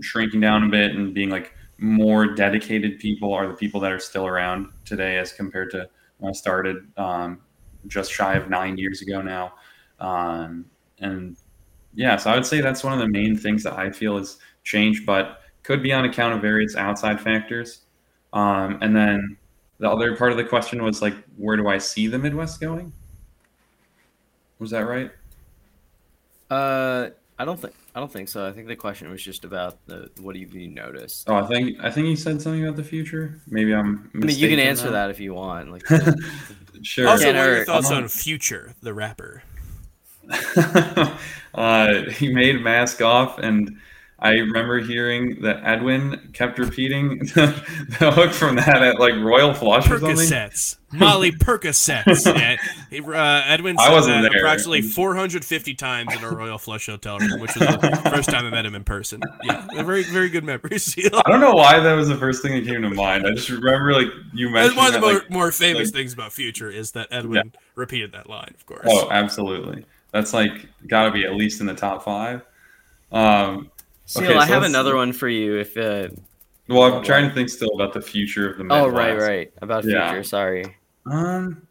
shrinking 0.00 0.40
down 0.40 0.62
a 0.62 0.68
bit 0.68 0.92
and 0.92 1.14
being 1.14 1.30
like 1.30 1.54
more 1.78 2.26
dedicated 2.26 2.98
people 3.00 3.32
are 3.32 3.48
the 3.48 3.54
people 3.54 3.80
that 3.80 3.90
are 3.90 3.98
still 3.98 4.26
around 4.26 4.68
today 4.84 5.18
as 5.18 5.32
compared 5.32 5.70
to 5.72 5.88
when 6.18 6.30
I 6.30 6.32
started 6.32 6.76
um, 6.96 7.40
just 7.88 8.12
shy 8.12 8.34
of 8.34 8.48
nine 8.48 8.78
years 8.78 9.02
ago 9.02 9.20
now. 9.20 9.54
Um, 9.98 10.66
and 10.98 11.36
yeah, 11.94 12.16
so 12.16 12.30
I 12.30 12.34
would 12.34 12.46
say 12.46 12.60
that's 12.60 12.82
one 12.82 12.92
of 12.92 12.98
the 12.98 13.08
main 13.08 13.36
things 13.36 13.62
that 13.64 13.78
I 13.78 13.90
feel 13.90 14.18
has 14.18 14.38
changed, 14.64 15.04
but 15.06 15.42
could 15.62 15.82
be 15.82 15.92
on 15.92 16.04
account 16.04 16.34
of 16.34 16.40
various 16.40 16.76
outside 16.76 17.20
factors. 17.20 17.82
Um, 18.32 18.78
and 18.80 18.96
then 18.96 19.36
the 19.78 19.90
other 19.90 20.16
part 20.16 20.30
of 20.30 20.38
the 20.38 20.44
question 20.44 20.82
was 20.82 21.02
like, 21.02 21.14
where 21.36 21.56
do 21.56 21.68
I 21.68 21.78
see 21.78 22.06
the 22.06 22.18
Midwest 22.18 22.60
going? 22.60 22.92
Was 24.58 24.70
that 24.70 24.86
right? 24.86 25.10
Uh, 26.50 27.10
I 27.38 27.44
don't 27.44 27.58
think 27.58 27.74
I 27.94 27.98
don't 27.98 28.12
think 28.12 28.28
so. 28.28 28.46
I 28.46 28.52
think 28.52 28.68
the 28.68 28.76
question 28.76 29.10
was 29.10 29.22
just 29.22 29.44
about 29.44 29.84
the 29.86 30.10
what 30.20 30.36
have 30.36 30.54
you 30.54 30.68
noticed. 30.68 31.28
Oh, 31.28 31.34
I 31.34 31.46
think 31.46 31.78
I 31.82 31.90
think 31.90 32.06
you 32.06 32.16
said 32.16 32.40
something 32.40 32.62
about 32.62 32.76
the 32.76 32.84
future. 32.84 33.40
Maybe 33.48 33.74
I'm. 33.74 34.10
I 34.14 34.18
mean, 34.18 34.38
you 34.38 34.48
can 34.48 34.60
answer 34.60 34.84
that. 34.84 34.92
that 34.92 35.10
if 35.10 35.18
you 35.18 35.34
want. 35.34 35.72
Like, 35.72 35.84
sure. 36.82 37.08
Also, 37.08 37.26
what 37.26 37.36
are 37.36 37.56
your 37.56 37.64
thoughts 37.64 37.90
on 37.90 38.06
Future, 38.06 38.74
the 38.82 38.94
rapper? 38.94 39.42
uh, 41.54 42.02
he 42.10 42.32
made 42.32 42.60
mask 42.62 43.02
off 43.02 43.38
and 43.38 43.78
I 44.22 44.34
remember 44.34 44.78
hearing 44.78 45.40
that 45.42 45.64
Edwin 45.64 46.30
kept 46.32 46.60
repeating 46.60 47.18
the, 47.34 48.12
hook 48.14 48.30
from 48.30 48.54
that 48.54 48.80
at 48.80 49.00
like 49.00 49.14
Royal 49.16 49.52
Flush 49.52 49.90
or 49.90 49.98
something. 49.98 50.16
Percocets, 50.16 50.76
Molly 50.92 51.32
Percocets. 51.32 52.24
yeah, 52.26 52.56
uh, 52.92 53.42
Edwin 53.48 53.76
said 53.76 53.88
I 53.88 53.92
wasn't 53.92 54.22
that 54.22 54.30
there. 54.30 54.42
approximately 54.42 54.82
450 54.82 55.74
times 55.74 56.14
in 56.14 56.22
a 56.22 56.30
Royal 56.30 56.56
Flush 56.56 56.86
hotel 56.86 57.18
room, 57.18 57.40
which 57.40 57.56
was 57.56 57.66
the 57.66 58.10
first 58.14 58.30
time 58.30 58.46
I 58.46 58.50
met 58.50 58.64
him 58.64 58.76
in 58.76 58.84
person. 58.84 59.20
Yeah, 59.42 59.66
very 59.82 60.04
very 60.04 60.28
good 60.28 60.44
memory. 60.44 60.78
I 61.12 61.22
don't 61.28 61.40
know 61.40 61.54
why 61.54 61.80
that 61.80 61.94
was 61.94 62.06
the 62.06 62.16
first 62.16 62.42
thing 62.42 62.52
that 62.52 62.64
came 62.64 62.80
to 62.82 62.90
mind. 62.90 63.26
I 63.26 63.32
just 63.32 63.50
remember 63.50 63.92
like 63.92 64.06
you 64.32 64.50
mentioned. 64.50 64.54
That's 64.54 64.76
one 64.76 64.86
of 64.86 64.92
the 64.92 65.00
that, 65.00 65.04
more, 65.04 65.14
like, 65.14 65.30
more 65.30 65.50
famous 65.50 65.88
like, 65.88 65.94
things 65.94 66.12
about 66.12 66.32
Future 66.32 66.70
is 66.70 66.92
that 66.92 67.08
Edwin 67.10 67.50
yeah. 67.52 67.60
repeated 67.74 68.12
that 68.12 68.28
line, 68.28 68.54
of 68.54 68.64
course. 68.66 68.86
Oh, 68.88 69.10
absolutely. 69.10 69.84
That's 70.12 70.32
like 70.32 70.68
got 70.86 71.06
to 71.06 71.10
be 71.10 71.24
at 71.24 71.34
least 71.34 71.60
in 71.60 71.66
the 71.66 71.74
top 71.74 72.04
five. 72.04 72.42
Um, 73.10 73.70
Seal, 74.04 74.24
okay, 74.24 74.34
so 74.34 74.38
I 74.38 74.46
have 74.46 74.62
another 74.62 74.96
one 74.96 75.12
for 75.12 75.28
you. 75.28 75.58
If 75.58 75.76
uh, 75.76 76.08
well, 76.68 76.94
I'm 76.94 77.04
trying 77.04 77.28
to 77.28 77.34
think 77.34 77.48
still 77.48 77.70
about 77.74 77.92
the 77.92 78.00
future 78.00 78.50
of 78.50 78.58
the 78.58 78.64
Midwest. 78.64 78.84
Oh, 78.84 78.88
right, 78.88 79.18
right. 79.18 79.52
About 79.62 79.84
future. 79.84 79.98
Yeah. 79.98 80.22
Sorry. 80.22 80.76
Um. 81.06 81.66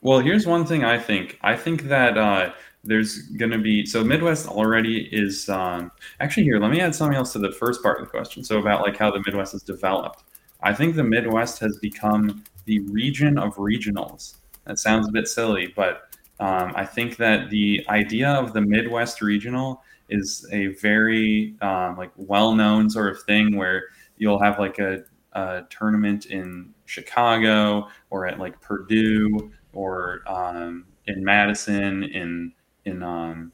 Well, 0.00 0.20
here's 0.20 0.46
one 0.46 0.66
thing 0.66 0.84
I 0.84 0.98
think. 0.98 1.38
I 1.42 1.56
think 1.56 1.84
that 1.84 2.18
uh, 2.18 2.52
there's 2.84 3.22
going 3.22 3.50
to 3.50 3.58
be 3.58 3.86
so 3.86 4.04
Midwest 4.04 4.46
already 4.46 5.08
is 5.10 5.48
um, 5.48 5.90
actually 6.20 6.44
here. 6.44 6.58
Let 6.58 6.70
me 6.70 6.80
add 6.80 6.94
something 6.94 7.16
else 7.16 7.32
to 7.32 7.38
the 7.38 7.52
first 7.52 7.82
part 7.82 8.00
of 8.00 8.06
the 8.06 8.10
question. 8.10 8.44
So 8.44 8.58
about 8.58 8.82
like 8.82 8.96
how 8.96 9.10
the 9.10 9.22
Midwest 9.24 9.52
has 9.52 9.62
developed. 9.62 10.24
I 10.62 10.72
think 10.74 10.94
the 10.94 11.04
Midwest 11.04 11.58
has 11.60 11.78
become 11.78 12.44
the 12.66 12.80
region 12.80 13.38
of 13.38 13.54
regionals. 13.56 14.36
That 14.64 14.78
sounds 14.78 15.08
a 15.08 15.12
bit 15.12 15.28
silly, 15.28 15.72
but 15.74 16.13
um, 16.40 16.72
I 16.74 16.84
think 16.84 17.16
that 17.18 17.50
the 17.50 17.84
idea 17.88 18.28
of 18.28 18.52
the 18.52 18.60
Midwest 18.60 19.22
regional 19.22 19.82
is 20.08 20.46
a 20.52 20.68
very 20.68 21.54
um, 21.62 21.96
like 21.96 22.10
well-known 22.16 22.90
sort 22.90 23.10
of 23.10 23.22
thing 23.22 23.56
where 23.56 23.84
you'll 24.16 24.40
have 24.40 24.58
like 24.58 24.78
a, 24.78 25.04
a, 25.32 25.62
tournament 25.70 26.26
in 26.26 26.72
Chicago 26.86 27.88
or 28.10 28.26
at 28.26 28.38
like 28.38 28.60
Purdue 28.60 29.50
or 29.72 30.22
um, 30.26 30.86
in 31.06 31.24
Madison 31.24 32.04
in 32.04 32.52
in 32.84 33.02
um, 33.02 33.52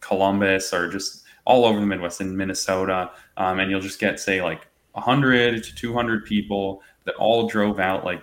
Columbus 0.00 0.72
or 0.72 0.88
just 0.88 1.24
all 1.44 1.64
over 1.64 1.80
the 1.80 1.86
Midwest 1.86 2.20
in 2.20 2.36
Minnesota, 2.36 3.10
um, 3.36 3.58
and 3.58 3.70
you'll 3.70 3.80
just 3.80 3.98
get 3.98 4.20
say 4.20 4.42
like 4.42 4.66
100 4.92 5.64
to 5.64 5.74
200 5.74 6.24
people 6.24 6.82
that 7.04 7.14
all 7.16 7.48
drove 7.48 7.80
out 7.80 8.04
like 8.04 8.22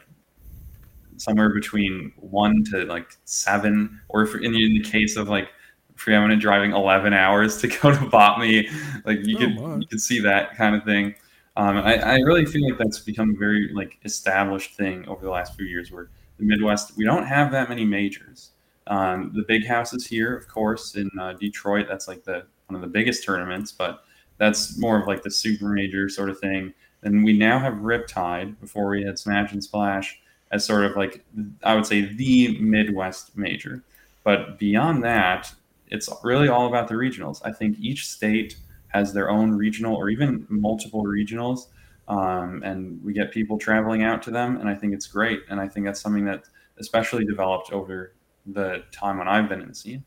somewhere 1.18 1.50
between 1.50 2.14
one 2.18 2.64
to 2.72 2.86
like 2.86 3.18
seven, 3.26 4.00
or 4.10 4.24
if 4.24 4.36
in 4.36 4.54
the 4.54 4.80
case 4.82 5.18
of 5.18 5.30
like 5.30 5.50
preeminent 5.98 6.42
driving 6.42 6.72
11 6.72 7.14
hours 7.14 7.58
to 7.58 7.68
go 7.82 7.92
to 7.92 8.06
Botany. 8.06 8.70
Like 9.06 9.26
you 9.26 9.36
oh, 9.36 9.40
could 9.40 9.56
my. 9.56 9.76
you 9.78 9.88
could 9.88 10.02
see 10.02 10.20
that 10.22 10.56
kind 10.56 10.76
of 10.76 10.84
thing. 10.84 11.16
Um, 11.58 11.78
I, 11.78 11.98
I 11.98 12.16
really 12.18 12.46
feel 12.46 12.70
like 12.70 12.78
that's 12.78 13.00
become 13.00 13.34
a 13.36 13.38
very 13.38 13.74
like 13.74 13.98
established 14.06 14.76
thing 14.76 15.08
over 15.08 15.26
the 15.26 15.32
last 15.32 15.56
few 15.56 15.66
years 15.66 15.92
where 15.92 16.12
the 16.38 16.46
Midwest, 16.46 16.96
we 16.96 17.04
don't 17.04 17.26
have 17.26 17.52
that 17.52 17.68
many 17.68 17.84
majors. 17.84 18.52
Um, 18.86 19.32
the 19.34 19.42
big 19.42 19.66
houses 19.66 20.06
here, 20.06 20.38
of 20.38 20.48
course, 20.48 20.96
in 20.96 21.10
uh, 21.20 21.34
Detroit, 21.34 21.88
that's 21.90 22.08
like 22.08 22.24
the 22.24 22.46
one 22.68 22.76
of 22.76 22.82
the 22.82 22.88
biggest 22.88 23.24
tournaments, 23.24 23.72
but 23.72 24.04
that's 24.38 24.78
more 24.78 25.02
of 25.02 25.08
like 25.08 25.24
the 25.24 25.32
super 25.32 25.70
major 25.70 26.10
sort 26.10 26.30
of 26.30 26.40
thing. 26.40 26.74
And 27.02 27.24
we 27.24 27.34
now 27.34 27.60
have 27.60 27.76
Riptide 27.76 28.60
before 28.60 28.90
we 28.90 29.04
had 29.04 29.18
Smash 29.18 29.52
and 29.52 29.64
Splash 29.64 30.20
as 30.52 30.66
sort 30.66 30.86
of 30.86 30.96
like 30.96 31.24
I 31.64 31.76
would 31.76 31.86
say 31.86 32.14
the 32.14 32.58
Midwest 32.60 33.38
major. 33.38 33.84
But 34.24 34.60
beyond 34.60 35.04
that, 35.04 35.54
it's 35.90 36.10
really 36.24 36.50
all 36.50 36.68
about 36.68 36.88
the 36.88 36.96
regionals. 36.96 37.42
I 37.46 37.52
think 37.52 37.78
each 37.80 38.08
state 38.08 38.58
has 38.90 39.14
their 39.14 39.30
own 39.30 39.52
regional 39.52 39.96
or 39.96 40.10
even 40.10 40.46
multiple 40.50 41.04
regionals, 41.04 41.68
um, 42.08 42.62
and 42.64 43.04
we 43.04 43.14
get 43.14 43.32
people 43.32 43.58
traveling 43.58 44.04
out 44.04 44.22
to 44.24 44.32
them, 44.32 44.58
and 44.58 44.70
I 44.70 44.76
think 44.76 44.94
it's 44.94 45.08
great. 45.08 45.42
And 45.50 45.60
I 45.60 45.68
think 45.68 45.86
that's 45.86 46.02
something 46.02 46.26
that 46.26 46.44
especially 46.78 47.26
developed 47.26 47.72
over 47.72 48.14
the 48.46 48.84
time 48.92 49.18
when 49.18 49.28
I've 49.28 49.50
been 49.50 49.62
in 49.62 49.70
the 49.70 49.76
scene. 49.76 50.04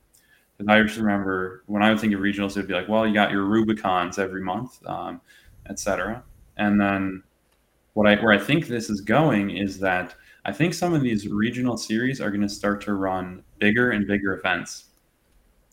Because 0.56 0.70
I 0.70 0.82
just 0.82 0.98
remember 0.98 1.62
when 1.66 1.82
I 1.82 1.90
would 1.90 2.00
think 2.00 2.12
of 2.12 2.20
regionals, 2.20 2.50
it'd 2.52 2.68
be 2.68 2.74
like, 2.74 2.88
well, 2.88 3.06
you 3.06 3.14
got 3.14 3.30
your 3.30 3.44
Rubicons 3.44 4.18
every 4.18 4.42
month, 4.42 4.84
um, 4.86 5.20
etc. 5.68 6.22
And 6.56 6.80
then 6.80 7.22
what 7.94 8.06
I 8.06 8.16
where 8.16 8.32
I 8.32 8.38
think 8.38 8.66
this 8.66 8.90
is 8.90 9.00
going 9.00 9.50
is 9.50 9.78
that 9.80 10.14
I 10.44 10.52
think 10.52 10.74
some 10.74 10.94
of 10.94 11.02
these 11.02 11.28
regional 11.28 11.76
series 11.76 12.20
are 12.20 12.30
going 12.30 12.42
to 12.42 12.48
start 12.48 12.82
to 12.82 12.94
run 12.94 13.42
bigger 13.58 13.90
and 13.90 14.06
bigger 14.06 14.34
events 14.34 14.90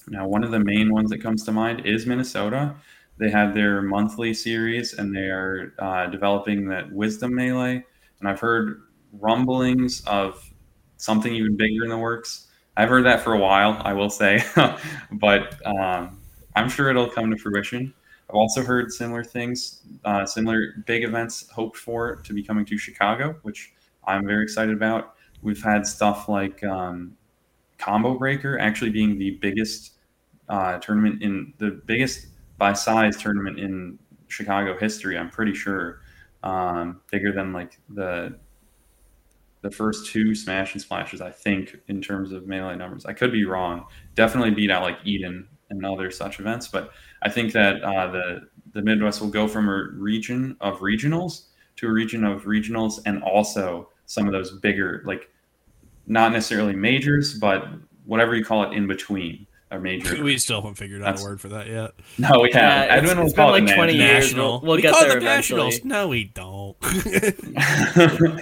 now, 0.09 0.27
one 0.27 0.43
of 0.43 0.51
the 0.51 0.59
main 0.59 0.91
ones 0.91 1.09
that 1.09 1.21
comes 1.21 1.43
to 1.45 1.51
mind 1.51 1.85
is 1.85 2.05
Minnesota. 2.05 2.75
They 3.17 3.29
have 3.29 3.53
their 3.53 3.81
monthly 3.81 4.33
series 4.33 4.93
and 4.93 5.15
they 5.15 5.29
are 5.29 5.73
uh, 5.79 6.07
developing 6.07 6.67
that 6.69 6.91
Wisdom 6.91 7.35
Melee. 7.35 7.83
And 8.19 8.29
I've 8.29 8.39
heard 8.39 8.83
rumblings 9.11 10.01
of 10.05 10.41
something 10.97 11.33
even 11.33 11.57
bigger 11.57 11.83
in 11.83 11.89
the 11.89 11.97
works. 11.97 12.47
I've 12.77 12.89
heard 12.89 13.05
that 13.05 13.21
for 13.21 13.33
a 13.33 13.39
while, 13.39 13.81
I 13.83 13.93
will 13.93 14.09
say, 14.09 14.43
but 15.13 15.55
um, 15.65 16.19
I'm 16.55 16.69
sure 16.69 16.89
it'll 16.89 17.09
come 17.09 17.31
to 17.31 17.37
fruition. 17.37 17.93
I've 18.29 18.35
also 18.35 18.63
heard 18.63 18.91
similar 18.91 19.23
things, 19.23 19.81
uh, 20.05 20.25
similar 20.25 20.83
big 20.85 21.03
events 21.03 21.49
hoped 21.49 21.77
for 21.77 22.17
to 22.17 22.33
be 22.33 22.43
coming 22.43 22.65
to 22.65 22.77
Chicago, 22.77 23.35
which 23.41 23.73
I'm 24.07 24.25
very 24.25 24.43
excited 24.43 24.73
about. 24.75 25.15
We've 25.41 25.61
had 25.61 25.85
stuff 25.85 26.29
like 26.29 26.63
um, 26.63 27.15
Combo 27.77 28.17
Breaker 28.17 28.57
actually 28.59 28.91
being 28.91 29.17
the 29.17 29.31
biggest 29.31 29.93
uh, 30.49 30.79
tournament 30.79 31.21
in 31.21 31.53
the 31.57 31.81
biggest 31.85 32.27
by 32.57 32.73
size 32.73 33.17
tournament 33.17 33.59
in 33.59 33.99
Chicago 34.27 34.77
history. 34.77 35.17
I'm 35.17 35.29
pretty 35.29 35.53
sure 35.53 36.01
um, 36.43 37.01
bigger 37.11 37.31
than 37.31 37.53
like 37.53 37.79
the 37.89 38.37
the 39.61 39.71
first 39.71 40.11
two 40.11 40.33
smash 40.35 40.73
and 40.73 40.81
splashes. 40.81 41.21
I 41.21 41.31
think 41.31 41.75
in 41.87 42.01
terms 42.01 42.31
of 42.31 42.47
melee 42.47 42.75
numbers, 42.75 43.05
I 43.05 43.13
could 43.13 43.31
be 43.31 43.45
wrong. 43.45 43.85
Definitely 44.15 44.51
beat 44.51 44.71
out 44.71 44.83
like 44.83 44.99
Eden 45.03 45.47
and 45.69 45.85
other 45.85 46.09
such 46.11 46.39
events, 46.39 46.67
but 46.67 46.91
I 47.21 47.29
think 47.29 47.51
that 47.53 47.83
uh, 47.83 48.11
the 48.11 48.47
the 48.73 48.81
Midwest 48.81 49.21
will 49.21 49.29
go 49.29 49.47
from 49.47 49.67
a 49.69 49.89
region 49.93 50.55
of 50.61 50.79
regionals 50.79 51.47
to 51.77 51.87
a 51.87 51.91
region 51.91 52.23
of 52.23 52.43
regionals, 52.43 52.99
and 53.05 53.21
also 53.23 53.89
some 54.07 54.25
of 54.25 54.33
those 54.33 54.53
bigger 54.59 55.03
like 55.05 55.29
not 56.07 56.31
necessarily 56.31 56.73
majors, 56.73 57.35
but 57.35 57.67
whatever 58.05 58.35
you 58.35 58.43
call 58.43 58.63
it 58.63 58.75
in 58.75 58.87
between 58.87 59.45
our 59.69 59.79
major. 59.79 60.23
We 60.23 60.37
still 60.37 60.61
haven't 60.61 60.75
figured 60.75 61.01
out 61.01 61.05
That's, 61.05 61.21
a 61.21 61.25
word 61.25 61.41
for 61.41 61.49
that 61.49 61.67
yet. 61.67 61.91
No, 62.17 62.39
we 62.39 62.51
haven't. 62.51 62.87
Yeah, 62.87 62.95
Edwin 62.95 63.23
will 63.23 63.31
call 63.31 63.51
like 63.51 63.67
twenty 63.67 63.95
years. 63.95 64.33
We'll, 64.33 64.61
we'll 64.61 64.77
we 64.77 64.81
get 64.81 64.95
there 64.99 65.11
the 65.11 65.17
eventually. 65.17 65.63
Nationals. 65.65 65.85
No, 65.85 66.07
we 66.07 66.23
don't. 66.23 66.75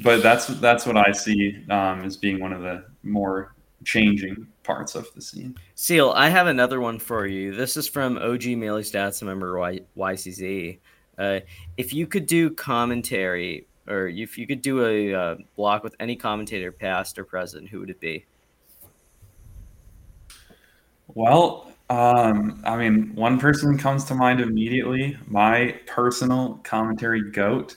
but 0.00 0.22
that's 0.22 0.46
that's 0.46 0.86
what 0.86 0.96
I 0.96 1.10
see 1.12 1.64
um, 1.70 2.02
as 2.02 2.16
being 2.16 2.38
one 2.38 2.52
of 2.52 2.62
the 2.62 2.84
more 3.02 3.54
changing 3.84 4.46
parts 4.62 4.94
of 4.94 5.06
the 5.14 5.22
scene. 5.22 5.56
Seal, 5.74 6.12
I 6.14 6.28
have 6.28 6.46
another 6.46 6.80
one 6.80 6.98
for 6.98 7.26
you. 7.26 7.54
This 7.54 7.76
is 7.76 7.88
from 7.88 8.18
OG 8.18 8.44
Melee 8.46 8.82
Stats 8.82 9.22
member 9.22 9.58
y- 9.58 9.80
YCZ. 9.96 10.78
Uh, 11.18 11.40
if 11.76 11.92
you 11.92 12.06
could 12.06 12.26
do 12.26 12.50
commentary, 12.50 13.66
or 13.88 14.08
if 14.08 14.38
you 14.38 14.46
could 14.46 14.62
do 14.62 14.86
a 14.86 15.14
uh, 15.14 15.36
block 15.56 15.82
with 15.82 15.94
any 16.00 16.16
commentator, 16.16 16.72
past 16.72 17.18
or 17.18 17.24
present, 17.24 17.68
who 17.68 17.80
would 17.80 17.90
it 17.90 18.00
be? 18.00 18.24
Well, 21.08 21.72
um, 21.90 22.62
I 22.64 22.76
mean, 22.76 23.14
one 23.14 23.38
person 23.38 23.76
comes 23.76 24.04
to 24.04 24.14
mind 24.14 24.40
immediately. 24.40 25.16
My 25.26 25.78
personal 25.86 26.60
commentary 26.62 27.30
goat. 27.30 27.76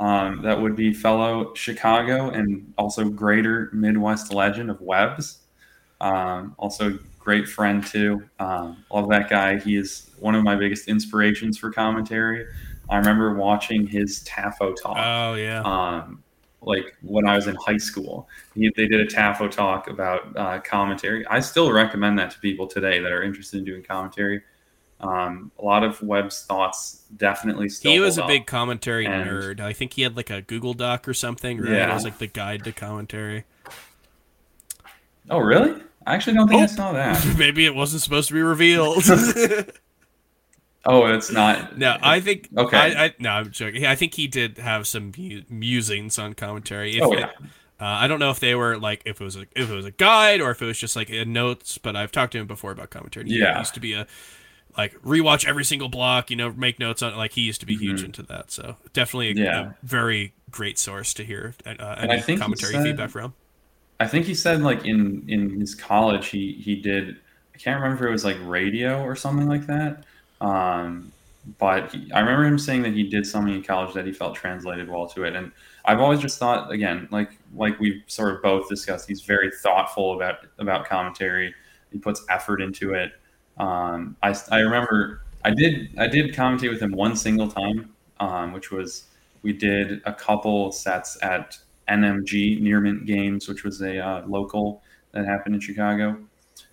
Um, 0.00 0.42
that 0.42 0.60
would 0.60 0.76
be 0.76 0.94
fellow 0.94 1.52
Chicago 1.54 2.30
and 2.30 2.72
also 2.78 3.08
greater 3.08 3.68
Midwest 3.72 4.32
legend 4.32 4.70
of 4.70 4.80
Webs. 4.80 5.38
Um, 6.00 6.54
also, 6.56 6.98
great 7.18 7.48
friend 7.48 7.84
too. 7.84 8.22
Um, 8.38 8.84
love 8.92 9.08
that 9.10 9.28
guy. 9.28 9.58
He 9.58 9.76
is 9.76 10.10
one 10.18 10.34
of 10.34 10.44
my 10.44 10.54
biggest 10.54 10.88
inspirations 10.88 11.58
for 11.58 11.70
commentary. 11.72 12.46
I 12.90 12.96
remember 12.96 13.34
watching 13.34 13.86
his 13.86 14.24
TAFO 14.24 14.74
talk. 14.80 14.96
Oh 14.98 15.34
yeah. 15.34 15.62
Um, 15.62 16.22
like 16.62 16.96
when 17.02 17.26
I 17.28 17.36
was 17.36 17.46
in 17.46 17.54
high 17.56 17.76
school, 17.76 18.28
he, 18.54 18.70
they 18.76 18.88
did 18.88 19.00
a 19.00 19.06
TAFO 19.06 19.50
talk 19.50 19.88
about 19.88 20.36
uh, 20.36 20.60
commentary. 20.60 21.26
I 21.26 21.40
still 21.40 21.70
recommend 21.72 22.18
that 22.18 22.30
to 22.32 22.38
people 22.40 22.66
today 22.66 22.98
that 23.00 23.12
are 23.12 23.22
interested 23.22 23.58
in 23.58 23.64
doing 23.64 23.82
commentary. 23.82 24.42
Um, 25.00 25.52
a 25.60 25.64
lot 25.64 25.84
of 25.84 26.02
Webb's 26.02 26.44
thoughts 26.46 27.04
definitely 27.16 27.68
still. 27.68 27.92
he 27.92 28.00
was 28.00 28.18
a 28.18 28.26
big 28.26 28.46
commentary 28.46 29.06
And- 29.06 29.30
nerd. 29.30 29.60
I 29.60 29.72
think 29.72 29.92
he 29.92 30.02
had 30.02 30.16
like 30.16 30.30
a 30.30 30.42
Google 30.42 30.74
Doc 30.74 31.06
or 31.06 31.14
something. 31.14 31.58
Right? 31.60 31.70
Yeah. 31.72 31.90
It 31.90 31.94
was 31.94 32.02
like 32.04 32.18
the 32.18 32.26
guide 32.26 32.64
to 32.64 32.72
commentary. 32.72 33.44
Oh, 35.30 35.38
really? 35.38 35.80
I 36.06 36.14
actually 36.14 36.34
don't 36.34 36.48
think 36.48 36.60
Oh. 36.60 36.64
I 36.64 36.66
saw 36.66 36.92
that. 36.92 37.24
Maybe 37.38 37.64
it 37.66 37.74
wasn't 37.76 38.02
supposed 38.02 38.28
to 38.28 38.34
be 38.34 38.42
revealed. 38.42 39.04
Oh, 40.88 41.06
it's 41.06 41.30
not. 41.30 41.76
no, 41.84 41.96
I 42.02 42.20
think. 42.20 42.48
Okay. 42.56 42.76
I, 42.76 43.04
I 43.06 43.14
no, 43.18 43.30
I'm 43.30 43.50
joking. 43.50 43.84
I 43.86 43.94
think 43.94 44.14
he 44.14 44.26
did 44.26 44.58
have 44.58 44.86
some 44.86 45.12
musings 45.48 46.18
on 46.18 46.34
commentary. 46.34 46.96
If 46.96 47.02
Oh, 47.02 47.12
it- 47.12 47.20
yeah. 47.20 47.30
Uh, 47.80 47.84
I 47.84 48.08
don't 48.08 48.18
know 48.18 48.30
if 48.32 48.40
they 48.40 48.56
were 48.56 48.76
like 48.76 49.02
if 49.04 49.20
it 49.20 49.24
was 49.24 49.36
a 49.36 49.46
if 49.54 49.70
it 49.70 49.74
was 49.74 49.84
a 49.84 49.92
guide 49.92 50.40
or 50.40 50.50
if 50.50 50.60
it 50.60 50.66
was 50.66 50.78
just 50.78 50.96
like 50.96 51.10
in 51.10 51.32
notes, 51.32 51.78
but 51.78 51.94
I've 51.94 52.10
talked 52.10 52.32
to 52.32 52.38
him 52.38 52.46
before 52.48 52.72
about 52.72 52.90
commentary. 52.90 53.26
He 53.28 53.38
Yeah. 53.38 53.58
used 53.60 53.74
to 53.74 53.80
be 53.80 53.92
a 53.92 54.06
like 54.76 54.94
rewatch 55.02 55.46
every 55.46 55.64
single 55.64 55.88
block, 55.88 56.28
you 56.30 56.36
know, 56.36 56.52
make 56.52 56.80
notes 56.80 57.02
on. 57.02 57.16
Like 57.16 57.32
he 57.32 57.42
used 57.42 57.60
to 57.60 57.66
be 57.66 57.76
huge 57.76 58.02
Mhm. 58.02 58.06
into 58.06 58.22
that. 58.24 58.50
So 58.50 58.76
definitely 58.92 59.30
a, 59.30 59.34
Yeah. 59.34 59.60
a 59.70 59.74
very 59.84 60.32
great 60.50 60.76
source 60.78 61.14
to 61.14 61.24
hear 61.24 61.54
uh, 61.64 61.68
And 61.98 62.10
I 62.10 62.14
any 62.14 62.22
think 62.22 62.40
commentary 62.40 62.72
said- 62.72 62.82
feedback 62.82 63.10
from. 63.10 63.34
I 64.00 64.06
think 64.08 64.26
he 64.26 64.34
said 64.34 64.60
like 64.62 64.84
in 64.84 65.24
in 65.28 65.60
his 65.60 65.74
college 65.76 66.28
he 66.28 66.52
he 66.60 66.74
did 66.74 67.16
I 67.54 67.58
can't 67.58 67.80
remember 67.80 68.04
if 68.06 68.08
it 68.08 68.12
was 68.12 68.24
like 68.24 68.36
radio 68.42 69.02
or 69.02 69.14
something 69.14 69.46
like 69.48 69.66
that. 69.68 70.04
Um, 70.40 71.12
but 71.58 71.92
he, 71.92 72.12
I 72.12 72.20
remember 72.20 72.44
him 72.44 72.58
saying 72.58 72.82
that 72.82 72.92
he 72.92 73.04
did 73.04 73.26
something 73.26 73.54
in 73.54 73.62
college 73.62 73.94
that 73.94 74.06
he 74.06 74.12
felt 74.12 74.34
translated 74.34 74.88
well 74.88 75.06
to 75.08 75.24
it. 75.24 75.34
And 75.34 75.50
I've 75.84 76.00
always 76.00 76.20
just 76.20 76.38
thought 76.38 76.70
again 76.70 77.08
like 77.10 77.30
like 77.54 77.78
we've 77.80 78.02
sort 78.06 78.34
of 78.34 78.42
both 78.42 78.68
discussed 78.68 79.08
he's 79.08 79.22
very 79.22 79.50
thoughtful 79.62 80.14
about 80.14 80.40
about 80.58 80.86
commentary. 80.86 81.54
He 81.90 81.98
puts 81.98 82.24
effort 82.28 82.60
into 82.60 82.94
it. 82.94 83.12
Um, 83.56 84.16
I 84.22 84.36
I 84.50 84.60
remember 84.60 85.22
I 85.44 85.50
did 85.50 85.90
I 85.98 86.06
did 86.06 86.34
commentate 86.34 86.70
with 86.70 86.82
him 86.82 86.92
one 86.92 87.16
single 87.16 87.48
time, 87.48 87.94
um, 88.20 88.52
which 88.52 88.70
was 88.70 89.04
we 89.42 89.52
did 89.52 90.02
a 90.04 90.12
couple 90.12 90.72
sets 90.72 91.16
at 91.22 91.56
NMG 91.88 92.60
Near 92.60 92.80
Mint 92.80 93.06
Games, 93.06 93.48
which 93.48 93.64
was 93.64 93.80
a 93.80 93.98
uh, 93.98 94.26
local 94.26 94.82
that 95.12 95.24
happened 95.24 95.54
in 95.54 95.60
Chicago. 95.60 96.18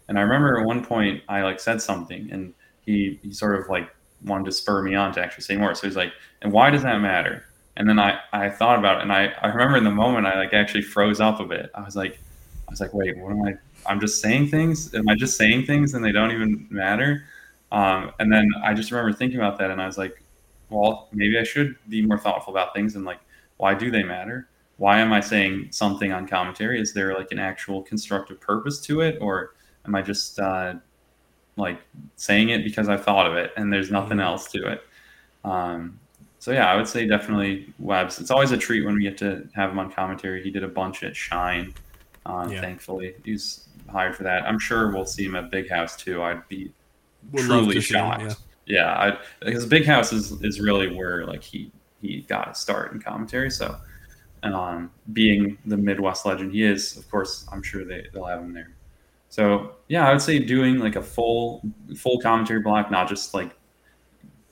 And 0.08 0.20
I 0.20 0.22
remember 0.22 0.60
at 0.60 0.66
one 0.66 0.84
point 0.84 1.24
I 1.30 1.42
like 1.42 1.60
said 1.60 1.82
something, 1.82 2.30
and 2.32 2.54
he 2.86 3.20
he 3.24 3.34
sort 3.34 3.60
of 3.60 3.70
like 3.70 3.90
wanted 4.24 4.46
to 4.46 4.52
spur 4.52 4.82
me 4.82 4.96
on 4.96 5.14
to 5.14 5.22
actually 5.22 5.44
say 5.44 5.56
more. 5.56 5.76
So 5.76 5.88
he's 5.88 5.96
like, 5.96 6.14
"And 6.42 6.52
why 6.52 6.70
does 6.70 6.84
that 6.84 7.00
matter?" 7.02 7.46
And 7.78 7.88
then 7.88 8.00
I 8.00 8.20
I 8.34 8.50
thought 8.50 8.80
about 8.80 9.00
it, 9.00 9.04
and 9.04 9.12
I 9.12 9.34
I 9.42 9.48
remember 9.48 9.78
in 9.78 9.84
the 9.84 9.92
moment 9.92 10.28
I 10.28 10.38
like 10.38 10.54
actually 10.54 10.84
froze 10.84 11.20
up 11.20 11.40
a 11.40 11.46
bit. 11.46 11.72
I 11.76 11.82
was 11.82 11.96
like, 11.96 12.20
I 12.68 12.72
was 12.72 12.82
like, 12.82 12.94
wait, 12.94 13.18
what 13.18 13.32
am 13.32 13.44
I? 13.44 13.56
I'm 13.86 14.00
just 14.00 14.22
saying 14.22 14.50
things. 14.50 14.94
Am 14.96 15.08
I 15.08 15.16
just 15.16 15.38
saying 15.38 15.66
things 15.66 15.94
and 15.94 16.04
they 16.04 16.12
don't 16.12 16.32
even 16.32 16.68
matter? 16.70 17.26
Um, 17.72 18.12
and 18.20 18.32
then 18.32 18.50
I 18.64 18.74
just 18.74 18.92
remember 18.92 19.16
thinking 19.16 19.40
about 19.40 19.58
that, 19.60 19.72
and 19.72 19.82
I 19.82 19.86
was 19.86 19.98
like, 19.98 20.22
well, 20.70 21.10
maybe 21.12 21.38
I 21.38 21.44
should 21.44 21.76
be 21.90 22.02
more 22.02 22.18
thoughtful 22.18 22.54
about 22.54 22.74
things 22.74 22.96
and 22.96 23.06
like, 23.06 23.20
why 23.58 23.74
do 23.74 23.92
they 23.92 24.04
matter? 24.04 24.50
Why 24.78 25.00
am 25.00 25.14
I 25.14 25.20
saying 25.20 25.70
something 25.72 26.12
on 26.12 26.28
commentary? 26.28 26.82
Is 26.82 26.94
there 26.94 27.14
like 27.14 27.32
an 27.32 27.40
actual 27.40 27.82
constructive 27.82 28.42
purpose 28.42 28.82
to 28.82 29.02
it, 29.02 29.18
or 29.22 29.54
am 29.86 29.96
I 29.96 30.02
just 30.02 30.40
uh, 30.40 30.76
like 31.58 31.80
saying 32.16 32.50
it 32.50 32.64
because 32.64 32.90
I 32.90 32.98
thought 32.98 33.26
of 33.28 33.36
it 33.38 33.52
and 33.58 33.72
there's 33.72 33.92
nothing 33.92 34.18
Mhm. 34.18 34.24
else 34.24 34.52
to 34.52 34.68
it? 34.68 34.84
Um, 35.44 36.00
so 36.40 36.52
yeah, 36.52 36.72
I 36.72 36.76
would 36.76 36.88
say 36.88 37.08
definitely 37.08 37.74
Webb's. 37.80 38.20
It's 38.20 38.32
always 38.32 38.52
a 38.52 38.58
treat 38.58 38.86
when 38.86 38.96
we 38.96 39.04
get 39.04 39.18
to 39.20 39.48
have 39.54 39.72
him 39.72 39.80
on 39.80 39.92
commentary. 39.92 40.44
He 40.44 40.52
did 40.52 40.64
a 40.64 40.68
bunch 40.68 41.04
at 41.04 41.16
Shine, 41.16 41.74
uh, 42.26 42.48
Yeah. 42.52 42.62
thankfully. 42.62 43.16
He's 43.24 43.68
hired 43.90 44.16
for 44.16 44.24
that. 44.24 44.44
I'm 44.46 44.60
sure 44.60 44.92
we'll 44.92 45.06
see 45.06 45.26
him 45.26 45.36
at 45.36 45.50
Big 45.52 45.70
House 45.70 45.96
too. 45.96 46.22
I'd 46.22 46.48
be 46.50 46.72
Would 47.32 47.44
truly 47.46 47.80
see 47.82 47.96
him, 47.96 48.02
shocked. 48.20 48.36
Yeah, 48.66 48.92
I, 48.94 49.18
because 49.46 49.66
Big 49.66 49.86
House 49.86 50.12
is, 50.12 50.32
is 50.44 50.60
really 50.60 50.94
where 50.94 51.26
like 51.26 51.44
he 51.44 51.72
he 52.02 52.22
got 52.22 52.50
his 52.50 52.58
start 52.58 52.92
in 52.94 53.00
commentary. 53.02 53.50
So, 53.50 53.78
um, 54.44 54.92
being 55.14 55.58
the 55.66 55.78
Midwest 55.78 56.26
legend 56.26 56.52
he 56.52 56.64
is, 56.64 56.98
of 56.98 57.10
course, 57.10 57.48
I'm 57.52 57.62
sure 57.64 57.86
they 57.86 58.06
they'll 58.14 58.26
have 58.26 58.40
him 58.42 58.54
there. 58.54 58.72
So 59.36 59.76
yeah, 59.90 60.08
I 60.08 60.14
would 60.14 60.22
say 60.22 60.40
doing 60.40 60.80
like 60.80 60.96
a 60.96 61.02
full 61.02 61.62
full 61.98 62.22
commentary 62.22 62.62
block, 62.62 62.90
not 62.90 63.10
just 63.10 63.34
like 63.34 63.52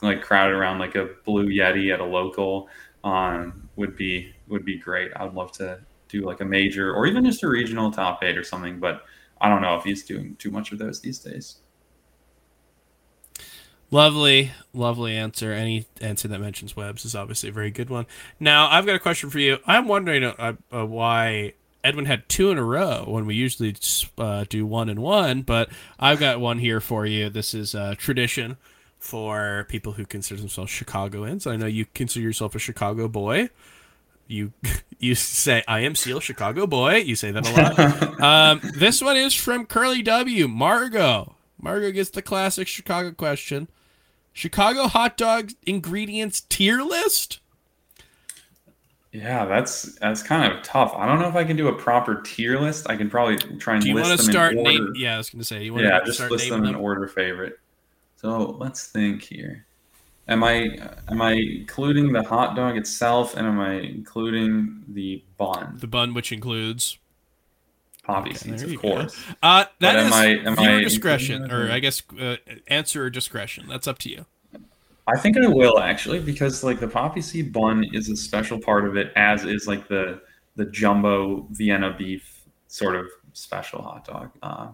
like 0.01 0.21
crowded 0.21 0.53
around 0.53 0.79
like 0.79 0.95
a 0.95 1.07
blue 1.23 1.47
Yeti 1.47 1.93
at 1.93 2.01
a 2.01 2.03
local, 2.03 2.67
um, 3.05 3.69
would 3.77 3.95
be 3.95 4.33
would 4.49 4.65
be 4.65 4.77
great. 4.77 5.13
I'd 5.15 5.33
love 5.33 5.53
to 5.53 5.79
do 6.09 6.25
like 6.25 6.41
a 6.41 6.45
major 6.45 6.93
or 6.93 7.07
even 7.07 7.23
just 7.23 7.43
a 7.43 7.47
regional 7.47 7.91
top 7.91 8.25
eight 8.25 8.37
or 8.37 8.43
something, 8.43 8.81
but 8.81 9.05
I 9.39 9.47
don't 9.47 9.61
know 9.61 9.77
if 9.77 9.85
he's 9.85 10.03
doing 10.03 10.35
too 10.35 10.51
much 10.51 10.73
of 10.73 10.79
those 10.79 10.99
these 10.99 11.19
days. 11.19 11.59
Lovely, 13.89 14.51
lovely 14.73 15.15
answer. 15.15 15.53
Any 15.53 15.85
answer 16.01 16.27
that 16.27 16.41
mentions 16.41 16.75
webs 16.75 17.05
is 17.05 17.15
obviously 17.15 17.47
a 17.47 17.53
very 17.53 17.71
good 17.71 17.89
one. 17.89 18.05
Now, 18.37 18.67
I've 18.69 18.85
got 18.85 18.95
a 18.95 18.99
question 18.99 19.29
for 19.29 19.39
you. 19.39 19.59
I'm 19.65 19.87
wondering 19.87 20.25
uh, 20.25 20.55
uh, 20.73 20.85
why 20.85 21.53
Edwin 21.83 22.05
had 22.05 22.29
two 22.29 22.49
in 22.49 22.57
a 22.57 22.63
row 22.63 23.03
when 23.07 23.25
we 23.25 23.35
usually 23.35 23.75
uh, 24.17 24.45
do 24.47 24.65
one 24.65 24.89
and 24.89 24.99
one, 24.99 25.41
but 25.41 25.69
I've 25.99 26.19
got 26.19 26.39
one 26.39 26.59
here 26.59 26.79
for 26.79 27.05
you. 27.05 27.29
This 27.29 27.53
is 27.53 27.75
uh, 27.75 27.95
tradition 27.97 28.57
for 28.99 29.65
people 29.67 29.93
who 29.93 30.05
consider 30.05 30.39
themselves 30.39 30.71
Chicagoans. 30.71 31.45
I 31.45 31.57
know 31.57 31.65
you 31.65 31.85
consider 31.93 32.23
yourself 32.23 32.55
a 32.55 32.59
Chicago 32.59 33.09
boy. 33.09 33.49
You 34.27 34.53
you 34.99 35.13
say 35.13 35.63
I 35.67 35.81
am 35.81 35.95
Seal 35.95 36.21
Chicago 36.21 36.65
boy. 36.65 36.97
You 36.97 37.17
say 37.17 37.31
that 37.31 37.47
a 37.47 37.51
lot. 37.51 38.21
um, 38.21 38.61
this 38.75 39.01
one 39.01 39.17
is 39.17 39.33
from 39.33 39.65
Curly 39.65 40.01
W. 40.03 40.47
Margot. 40.47 41.35
Margot 41.59 41.91
gets 41.91 42.11
the 42.11 42.21
classic 42.21 42.67
Chicago 42.67 43.11
question. 43.11 43.67
Chicago 44.31 44.87
hot 44.87 45.17
dog 45.17 45.51
ingredients 45.65 46.41
tier 46.41 46.81
list? 46.81 47.39
Yeah, 49.13 49.45
that's 49.45 49.93
that's 49.99 50.23
kind 50.23 50.51
of 50.51 50.63
tough. 50.63 50.91
I 50.95 51.05
don't 51.05 51.19
know 51.19 51.27
if 51.27 51.35
I 51.35 51.43
can 51.43 51.55
do 51.55 51.67
a 51.67 51.73
proper 51.73 52.21
tier 52.23 52.59
list. 52.59 52.89
I 52.89 52.95
can 52.97 53.11
probably 53.11 53.37
try 53.59 53.75
and 53.75 53.83
Do 53.83 53.89
you 53.89 53.95
list 53.95 54.09
want 54.09 54.19
to 54.19 54.25
them 54.25 54.33
start 54.33 54.53
in 54.53 54.57
order. 54.59 54.71
name? 54.71 54.93
Yeah, 54.95 55.13
I 55.13 55.17
was 55.17 55.29
going 55.29 55.39
to 55.39 55.45
say 55.45 55.63
you 55.63 55.71
want 55.73 55.85
yeah, 55.85 55.99
to 55.99 56.05
just 56.05 56.17
start 56.17 56.31
list 56.31 56.49
them 56.49 56.61
naming 56.63 56.75
in 56.75 56.81
order 56.81 57.07
favorite. 57.07 57.59
So 58.15 58.57
let's 58.59 58.87
think 58.87 59.21
here. 59.21 59.65
Am 60.27 60.43
I 60.43 60.79
am 61.09 61.21
I 61.21 61.33
including 61.33 62.11
the 62.11 62.23
hot 62.23 62.55
dog 62.55 62.75
itself, 62.75 63.35
and 63.37 63.45
am 63.45 63.59
I 63.59 63.73
including 63.81 64.83
the 64.87 65.21
bun? 65.37 65.77
The 65.79 65.87
bun, 65.87 66.15
which 66.15 66.31
includes 66.31 66.97
Poppy 68.03 68.31
Okay, 68.31 68.37
seeds, 68.39 68.63
of 68.63 68.71
you 68.71 68.77
go. 68.77 68.81
course. 68.95 69.15
uh, 69.43 69.65
that 69.79 69.93
But 69.93 69.95
am 69.97 70.13
I- 70.13 70.25
am 70.47 70.55
viewer 70.55 70.69
I 70.77 70.81
discretion, 70.81 71.51
or? 71.51 71.69
I 71.71 71.77
guess 71.79 72.01
uh, 72.19 72.37
answer 72.67 73.09
discretion. 73.11 73.67
That's 73.69 73.87
up 73.87 73.99
to 73.99 74.09
you. 74.09 74.25
I 75.07 75.17
think 75.19 75.37
I 75.37 75.47
will 75.47 75.79
actually 75.79 76.19
because 76.19 76.63
like 76.63 76.79
the 76.79 76.87
poppy 76.87 77.21
seed 77.21 77.51
bun 77.51 77.83
is 77.93 78.09
a 78.09 78.15
special 78.15 78.59
part 78.59 78.85
of 78.85 78.95
it, 78.95 79.11
as 79.15 79.43
is 79.43 79.67
like 79.67 79.87
the 79.87 80.21
the 80.55 80.65
jumbo 80.65 81.47
Vienna 81.51 81.93
beef 81.97 82.41
sort 82.67 82.95
of 82.95 83.07
special 83.33 83.81
hot 83.81 84.05
dog. 84.05 84.31
Uh, 84.41 84.67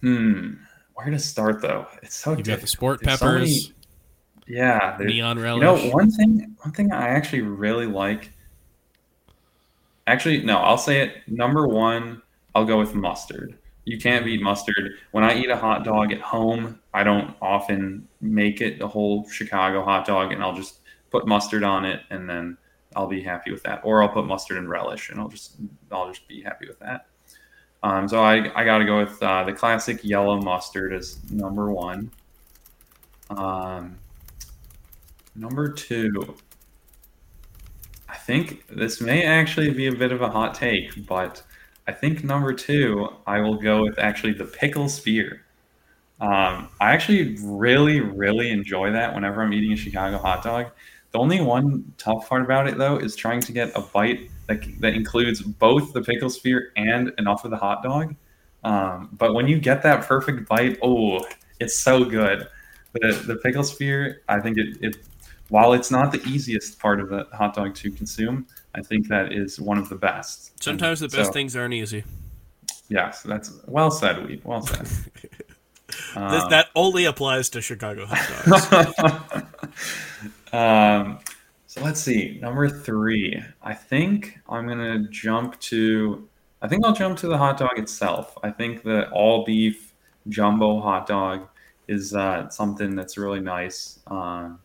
hmm, 0.00 0.52
where 0.94 1.10
to 1.10 1.18
start 1.18 1.60
though? 1.60 1.86
It's 2.02 2.16
so 2.16 2.36
You 2.36 2.42
got 2.42 2.60
the 2.60 2.66
sport 2.66 3.00
There's 3.02 3.18
so 3.18 3.26
peppers, 3.26 3.72
many- 4.48 4.56
yeah, 4.56 4.96
neon 5.00 5.38
relish. 5.38 5.60
You 5.60 5.88
know, 5.88 5.94
one 5.94 6.10
thing 6.10 6.56
one 6.62 6.72
thing 6.72 6.92
I 6.92 7.08
actually 7.08 7.42
really 7.42 7.86
like. 7.86 8.30
Actually, 10.06 10.42
no, 10.44 10.58
I'll 10.58 10.78
say 10.78 11.00
it. 11.00 11.16
Number 11.26 11.66
one, 11.66 12.22
I'll 12.54 12.66
go 12.66 12.78
with 12.78 12.94
mustard. 12.94 13.58
You 13.84 13.98
can't 13.98 14.24
beat 14.24 14.40
mustard. 14.40 14.94
When 15.10 15.24
I 15.24 15.36
eat 15.36 15.50
a 15.50 15.56
hot 15.56 15.84
dog 15.84 16.12
at 16.12 16.20
home, 16.20 16.80
I 16.94 17.04
don't 17.04 17.34
often 17.42 18.08
make 18.20 18.60
it 18.60 18.80
a 18.80 18.88
whole 18.88 19.28
Chicago 19.28 19.84
hot 19.84 20.06
dog, 20.06 20.32
and 20.32 20.42
I'll 20.42 20.54
just 20.54 20.78
put 21.10 21.26
mustard 21.26 21.62
on 21.62 21.84
it, 21.84 22.00
and 22.10 22.28
then 22.28 22.56
I'll 22.96 23.06
be 23.06 23.22
happy 23.22 23.52
with 23.52 23.62
that. 23.64 23.82
Or 23.84 24.02
I'll 24.02 24.08
put 24.08 24.26
mustard 24.26 24.56
and 24.56 24.68
relish, 24.68 25.10
and 25.10 25.20
I'll 25.20 25.28
just 25.28 25.56
I'll 25.92 26.08
just 26.08 26.26
be 26.28 26.42
happy 26.42 26.66
with 26.66 26.78
that. 26.78 27.06
Um, 27.82 28.08
so 28.08 28.22
I, 28.22 28.50
I 28.58 28.64
got 28.64 28.78
to 28.78 28.86
go 28.86 28.98
with 28.98 29.22
uh, 29.22 29.44
the 29.44 29.52
classic 29.52 30.02
yellow 30.02 30.40
mustard 30.40 30.94
as 30.94 31.18
number 31.30 31.70
one. 31.70 32.10
Um, 33.28 33.98
number 35.36 35.68
two, 35.70 36.34
I 38.08 38.16
think 38.16 38.66
this 38.68 39.02
may 39.02 39.24
actually 39.24 39.70
be 39.70 39.88
a 39.88 39.92
bit 39.92 40.12
of 40.12 40.22
a 40.22 40.30
hot 40.30 40.54
take, 40.54 41.06
but 41.06 41.42
I 41.86 41.92
think 41.92 42.24
number 42.24 42.52
two, 42.52 43.08
I 43.26 43.40
will 43.40 43.56
go 43.56 43.82
with 43.82 43.98
actually 43.98 44.32
the 44.32 44.44
pickle 44.44 44.88
spear. 44.88 45.42
Um, 46.20 46.68
I 46.80 46.92
actually 46.92 47.36
really, 47.42 48.00
really 48.00 48.50
enjoy 48.50 48.92
that 48.92 49.14
whenever 49.14 49.42
I'm 49.42 49.52
eating 49.52 49.72
a 49.72 49.76
Chicago 49.76 50.18
hot 50.18 50.42
dog. 50.42 50.68
The 51.12 51.18
only 51.18 51.40
one 51.40 51.92
tough 51.98 52.28
part 52.28 52.42
about 52.42 52.66
it, 52.66 52.78
though, 52.78 52.96
is 52.96 53.14
trying 53.14 53.40
to 53.42 53.52
get 53.52 53.76
a 53.76 53.80
bite 53.80 54.30
that, 54.46 54.64
that 54.80 54.94
includes 54.94 55.42
both 55.42 55.92
the 55.92 56.02
pickle 56.02 56.30
spear 56.30 56.72
and 56.76 57.12
enough 57.18 57.44
of 57.44 57.50
the 57.50 57.56
hot 57.56 57.82
dog. 57.82 58.14
Um, 58.64 59.10
but 59.12 59.34
when 59.34 59.46
you 59.46 59.60
get 59.60 59.82
that 59.82 60.06
perfect 60.06 60.48
bite, 60.48 60.78
oh, 60.82 61.24
it's 61.60 61.76
so 61.76 62.04
good. 62.04 62.48
The, 62.94 63.12
the 63.26 63.36
pickle 63.36 63.62
spear, 63.62 64.22
I 64.28 64.40
think 64.40 64.56
it, 64.56 64.78
it 64.80 64.96
while 65.50 65.72
it's 65.74 65.90
not 65.90 66.10
the 66.10 66.22
easiest 66.26 66.78
part 66.78 67.00
of 67.00 67.10
the 67.10 67.26
hot 67.32 67.54
dog 67.54 67.74
to 67.76 67.90
consume, 67.90 68.46
I 68.74 68.82
think 68.82 69.08
that 69.08 69.32
is 69.32 69.60
one 69.60 69.78
of 69.78 69.88
the 69.88 69.96
best. 69.96 70.62
Sometimes 70.62 71.00
the 71.00 71.08
best 71.08 71.26
so- 71.26 71.32
things 71.32 71.56
aren't 71.56 71.74
easy. 71.74 72.04
Yes, 72.88 73.22
that's 73.22 73.52
well 73.66 73.90
said, 73.90 74.26
Weed. 74.26 74.42
Well 74.44 74.62
said. 74.62 74.88
Um, 76.16 76.50
that 76.50 76.70
only 76.74 77.04
applies 77.04 77.50
to 77.50 77.60
Chicago 77.60 78.06
hot 78.08 78.72
dogs. 78.72 79.42
um, 80.52 81.18
so 81.68 81.82
let's 81.82 82.00
see. 82.00 82.38
Number 82.40 82.68
three. 82.68 83.40
I 83.62 83.74
think 83.74 84.38
I'm 84.48 84.66
gonna 84.66 85.06
jump 85.10 85.58
to. 85.60 86.28
I 86.62 86.68
think 86.68 86.84
I'll 86.84 86.94
jump 86.94 87.18
to 87.18 87.28
the 87.28 87.38
hot 87.38 87.58
dog 87.58 87.78
itself. 87.78 88.36
I 88.42 88.50
think 88.50 88.82
the 88.82 89.08
all 89.10 89.44
beef 89.44 89.92
jumbo 90.28 90.80
hot 90.80 91.06
dog 91.06 91.48
is 91.86 92.14
uh, 92.14 92.48
something 92.48 92.96
that's 92.96 93.18
really 93.18 93.40
nice. 93.40 94.00
Um, 94.06 94.58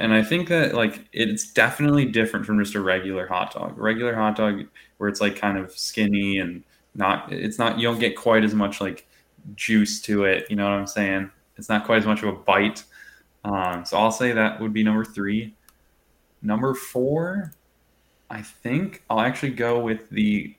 and 0.00 0.12
I 0.12 0.22
think 0.22 0.48
that 0.48 0.74
like 0.74 1.08
it's 1.12 1.52
definitely 1.52 2.04
different 2.06 2.46
from 2.46 2.58
just 2.58 2.74
a 2.74 2.80
regular 2.80 3.26
hot 3.26 3.52
dog. 3.52 3.78
Regular 3.78 4.14
hot 4.14 4.36
dog 4.36 4.66
where 4.98 5.08
it's 5.08 5.20
like 5.20 5.36
kind 5.36 5.58
of 5.58 5.72
skinny 5.72 6.38
and 6.38 6.62
not. 6.94 7.32
It's 7.32 7.58
not. 7.58 7.78
You 7.78 7.88
don't 7.88 7.98
get 7.98 8.16
quite 8.16 8.44
as 8.44 8.54
much 8.54 8.80
like 8.80 9.06
juice 9.54 10.00
to 10.02 10.24
it. 10.24 10.46
You 10.50 10.56
know 10.56 10.64
what 10.64 10.72
I'm 10.72 10.86
saying? 10.86 11.30
It's 11.56 11.68
not 11.68 11.84
quite 11.84 11.98
as 11.98 12.06
much 12.06 12.22
of 12.22 12.28
a 12.28 12.32
bite. 12.32 12.84
Um, 13.44 13.84
so 13.84 13.96
I'll 13.96 14.12
say 14.12 14.32
that 14.32 14.60
would 14.60 14.72
be 14.72 14.84
number 14.84 15.04
three. 15.04 15.54
Number 16.42 16.74
four, 16.74 17.52
I 18.30 18.42
think 18.42 19.02
I'll 19.10 19.20
actually 19.20 19.52
go 19.52 19.80
with 19.80 20.10
the. 20.10 20.54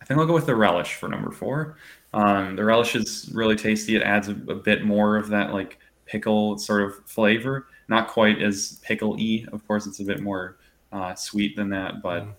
I 0.00 0.04
think 0.04 0.18
I'll 0.18 0.26
go 0.26 0.34
with 0.34 0.46
the 0.46 0.56
relish 0.56 0.94
for 0.94 1.08
number 1.08 1.30
four. 1.30 1.76
Um, 2.12 2.56
the 2.56 2.64
relish 2.64 2.96
is 2.96 3.30
really 3.32 3.56
tasty. 3.56 3.94
It 3.96 4.02
adds 4.02 4.28
a, 4.28 4.32
a 4.32 4.54
bit 4.54 4.84
more 4.84 5.16
of 5.16 5.28
that 5.28 5.52
like 5.52 5.78
pickle 6.10 6.58
sort 6.58 6.82
of 6.82 7.04
flavor. 7.06 7.66
Not 7.88 8.08
quite 8.08 8.40
as 8.42 8.78
pickle-y. 8.82 9.46
Of 9.52 9.66
course, 9.66 9.86
it's 9.86 10.00
a 10.00 10.04
bit 10.04 10.20
more 10.20 10.56
uh, 10.92 11.14
sweet 11.14 11.56
than 11.56 11.68
that. 11.70 12.02
But 12.02 12.24
Mm. 12.24 12.34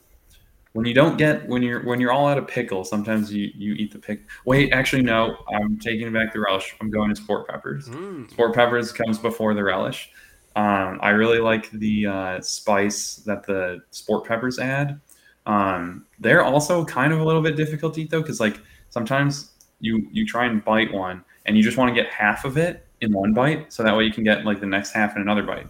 when 0.74 0.86
you 0.86 0.94
don't 0.94 1.18
get 1.18 1.48
when 1.48 1.62
you're 1.62 1.82
when 1.84 2.00
you're 2.00 2.12
all 2.12 2.28
out 2.28 2.38
of 2.38 2.48
pickle, 2.48 2.84
sometimes 2.86 3.34
you 3.34 3.52
you 3.56 3.74
eat 3.74 3.92
the 3.92 4.00
pick. 4.00 4.22
Wait, 4.46 4.72
actually 4.74 5.02
no. 5.04 5.38
I'm 5.54 5.78
taking 5.80 6.12
back 6.14 6.32
the 6.34 6.40
relish. 6.40 6.76
I'm 6.82 6.90
going 6.90 7.10
to 7.10 7.16
sport 7.16 7.48
peppers. 7.48 7.88
Mm. 7.90 8.30
Sport 8.32 8.54
peppers 8.56 8.92
comes 8.92 9.18
before 9.18 9.54
the 9.54 9.64
relish. 9.64 10.10
Um, 10.56 11.00
I 11.02 11.10
really 11.12 11.40
like 11.40 11.72
the 11.72 12.08
uh, 12.08 12.42
spice 12.42 13.16
that 13.26 13.46
the 13.46 13.82
sport 13.92 14.26
peppers 14.26 14.60
add. 14.60 15.00
Um, 15.46 16.06
they're 16.20 16.44
also 16.44 16.84
kind 16.86 17.12
of 17.14 17.20
a 17.20 17.24
little 17.24 17.42
bit 17.42 17.56
difficult 17.56 17.94
to 17.96 18.02
eat 18.02 18.10
though, 18.10 18.22
because 18.22 18.40
like 18.40 18.60
sometimes 18.90 19.52
you 19.80 20.08
you 20.12 20.26
try 20.26 20.46
and 20.46 20.64
bite 20.64 20.94
one 20.94 21.24
and 21.46 21.58
you 21.58 21.64
just 21.64 21.78
want 21.78 21.90
to 21.94 21.96
get 22.02 22.12
half 22.12 22.46
of 22.46 22.58
it 22.58 22.86
in 23.02 23.12
one 23.12 23.34
bite, 23.34 23.74
so 23.74 23.84
that 23.84 23.96
way 23.96 24.04
you 24.04 24.12
can 24.12 24.24
get 24.24 24.46
like 24.46 24.60
the 24.60 24.66
next 24.66 24.92
half 24.92 25.16
in 25.16 25.22
another 25.22 25.44
bite. 25.44 25.68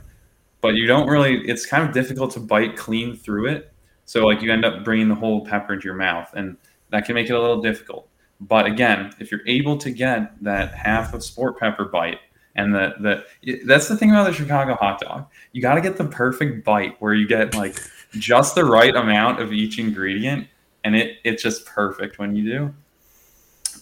But 0.61 0.75
you 0.75 0.85
don't 0.85 1.07
really. 1.07 1.47
It's 1.47 1.65
kind 1.65 1.87
of 1.87 1.93
difficult 1.93 2.31
to 2.33 2.39
bite 2.39 2.77
clean 2.77 3.15
through 3.15 3.47
it, 3.47 3.73
so 4.05 4.27
like 4.27 4.41
you 4.41 4.51
end 4.51 4.65
up 4.65 4.83
bringing 4.83 5.09
the 5.09 5.15
whole 5.15 5.45
pepper 5.45 5.73
into 5.73 5.85
your 5.85 5.95
mouth, 5.95 6.29
and 6.35 6.57
that 6.91 7.05
can 7.05 7.15
make 7.15 7.29
it 7.29 7.33
a 7.33 7.41
little 7.41 7.61
difficult. 7.61 8.07
But 8.41 8.65
again, 8.65 9.13
if 9.19 9.31
you're 9.31 9.47
able 9.47 9.77
to 9.77 9.91
get 9.91 10.43
that 10.43 10.73
half 10.73 11.13
of 11.13 11.23
sport 11.23 11.59
pepper 11.59 11.85
bite, 11.85 12.19
and 12.55 12.73
the 12.73 12.93
the 12.99 13.63
that's 13.65 13.87
the 13.87 13.95
thing 13.95 14.11
about 14.11 14.27
the 14.27 14.33
Chicago 14.33 14.75
hot 14.75 14.99
dog, 14.99 15.27
you 15.53 15.61
got 15.61 15.75
to 15.75 15.81
get 15.81 15.97
the 15.97 16.05
perfect 16.05 16.65
bite 16.65 16.95
where 16.99 17.13
you 17.13 17.27
get 17.27 17.55
like 17.55 17.79
just 18.13 18.55
the 18.55 18.65
right 18.65 18.95
amount 18.95 19.41
of 19.41 19.53
each 19.53 19.79
ingredient, 19.79 20.47
and 20.83 20.95
it 20.95 21.17
it's 21.23 21.41
just 21.41 21.65
perfect 21.65 22.19
when 22.19 22.35
you 22.35 22.43
do. 22.43 22.73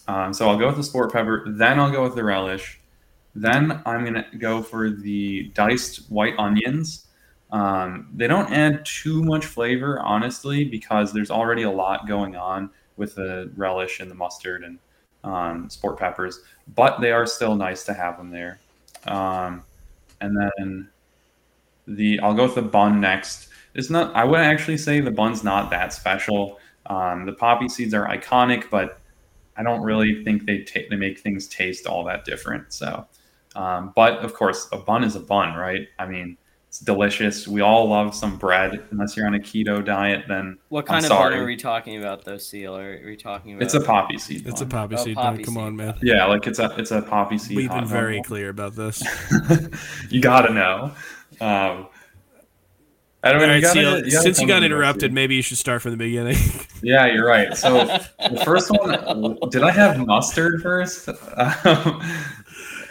Um, 0.07 0.33
so 0.33 0.49
I'll 0.49 0.57
go 0.57 0.67
with 0.67 0.77
the 0.77 0.83
sport 0.83 1.13
pepper, 1.13 1.45
then 1.47 1.79
I'll 1.79 1.91
go 1.91 2.03
with 2.03 2.15
the 2.15 2.23
relish, 2.23 2.78
then 3.41 3.81
I'm 3.85 4.03
gonna 4.05 4.25
go 4.37 4.61
for 4.61 4.89
the 4.89 5.51
diced 5.53 6.09
white 6.09 6.35
onions. 6.37 7.07
Um, 7.51 8.09
they 8.13 8.27
don't 8.27 8.51
add 8.51 8.85
too 8.85 9.23
much 9.23 9.45
flavor, 9.45 9.99
honestly, 10.01 10.65
because 10.65 11.11
there's 11.13 11.31
already 11.31 11.63
a 11.63 11.71
lot 11.71 12.07
going 12.07 12.35
on 12.35 12.69
with 12.97 13.15
the 13.15 13.51
relish 13.55 13.99
and 13.99 14.11
the 14.11 14.15
mustard 14.15 14.63
and 14.63 14.77
um, 15.23 15.69
sport 15.69 15.97
peppers, 15.97 16.41
but 16.75 16.99
they 16.99 17.11
are 17.11 17.25
still 17.25 17.55
nice 17.55 17.85
to 17.85 17.93
have 17.93 18.17
them 18.17 18.29
there. 18.29 18.59
Um, 19.07 19.63
and 20.21 20.37
then 20.37 20.89
the 21.87 22.19
I'll 22.19 22.33
go 22.33 22.43
with 22.43 22.55
the 22.55 22.61
bun 22.61 22.99
next. 22.99 23.49
It's 23.73 23.89
not. 23.89 24.15
I 24.15 24.23
would 24.23 24.39
actually 24.39 24.77
say 24.77 24.99
the 24.99 25.11
bun's 25.11 25.43
not 25.43 25.69
that 25.69 25.93
special. 25.93 26.59
Um, 26.85 27.25
the 27.25 27.33
poppy 27.33 27.69
seeds 27.69 27.93
are 27.93 28.07
iconic, 28.07 28.69
but 28.69 28.99
I 29.55 29.63
don't 29.63 29.81
really 29.81 30.23
think 30.23 30.45
they 30.45 30.59
ta- 30.63 30.87
they 30.89 30.95
make 30.95 31.19
things 31.19 31.47
taste 31.47 31.85
all 31.85 32.03
that 32.05 32.25
different. 32.25 32.73
So, 32.73 33.05
um, 33.55 33.93
but 33.95 34.19
of 34.19 34.33
course, 34.33 34.67
a 34.71 34.77
bun 34.77 35.03
is 35.03 35.15
a 35.15 35.19
bun, 35.19 35.55
right? 35.55 35.87
I 35.97 36.05
mean, 36.05 36.37
it's 36.67 36.79
delicious. 36.79 37.47
We 37.47 37.61
all 37.61 37.89
love 37.89 38.13
some 38.13 38.37
bread. 38.37 38.83
Unless 38.91 39.17
you're 39.17 39.25
on 39.25 39.33
a 39.33 39.39
keto 39.39 39.83
diet, 39.83 40.25
then 40.27 40.59
What 40.69 40.81
I'm 40.81 40.85
kind 40.87 41.05
of 41.05 41.07
sorry. 41.09 41.33
bun 41.33 41.39
are 41.41 41.45
we 41.47 41.55
talking 41.57 41.97
about, 41.97 42.23
though, 42.25 42.37
Seal? 42.37 42.77
Are 42.77 43.01
we 43.03 43.15
talking 43.17 43.53
about? 43.53 43.63
it's 43.63 43.73
a 43.73 43.81
poppy 43.81 44.19
seed. 44.19 44.45
It's 44.45 44.61
a 44.61 44.67
poppy 44.67 44.95
Oh, 44.95 45.03
seed. 45.03 45.15
poppy 45.15 45.37
dog. 45.37 45.45
Come 45.45 45.53
seed. 45.55 45.63
on, 45.63 45.75
man. 45.75 45.95
Yeah, 46.03 46.25
like 46.25 46.45
it's 46.45 46.59
a 46.59 46.71
it's 46.77 46.91
a 46.91 47.01
poppy 47.01 47.39
seed. 47.39 47.57
We've 47.57 47.69
been 47.69 47.79
dog. 47.79 47.87
very 47.87 48.21
clear 48.21 48.49
about 48.49 48.75
this. 48.75 49.01
you 50.11 50.21
gotta 50.21 50.53
know. 50.53 50.91
Um, 51.41 51.87
I 53.21 53.33
don't 53.33 53.41
All 53.41 53.47
know. 53.47 53.53
right, 53.53 53.55
you 53.57 53.61
gotta, 53.63 53.73
Seal, 53.73 53.97
you 54.05 54.11
gotta 54.11 54.21
since 54.23 54.39
you 54.39 54.47
got 54.47 54.63
interrupted, 54.63 55.11
maybe 55.11 55.35
you 55.35 55.41
should 55.41 55.57
start 55.57 55.81
from 55.81 55.91
the 55.91 55.97
beginning. 55.97 56.37
Yeah, 56.81 57.07
you're 57.07 57.25
right. 57.27 57.57
So 57.57 57.73
the 57.83 58.41
first 58.45 58.71
one, 58.71 59.37
did 59.51 59.63
I 59.63 59.71
have 59.71 59.97
mustard 60.07 60.61
first? 60.61 61.09
Um, 61.09 62.01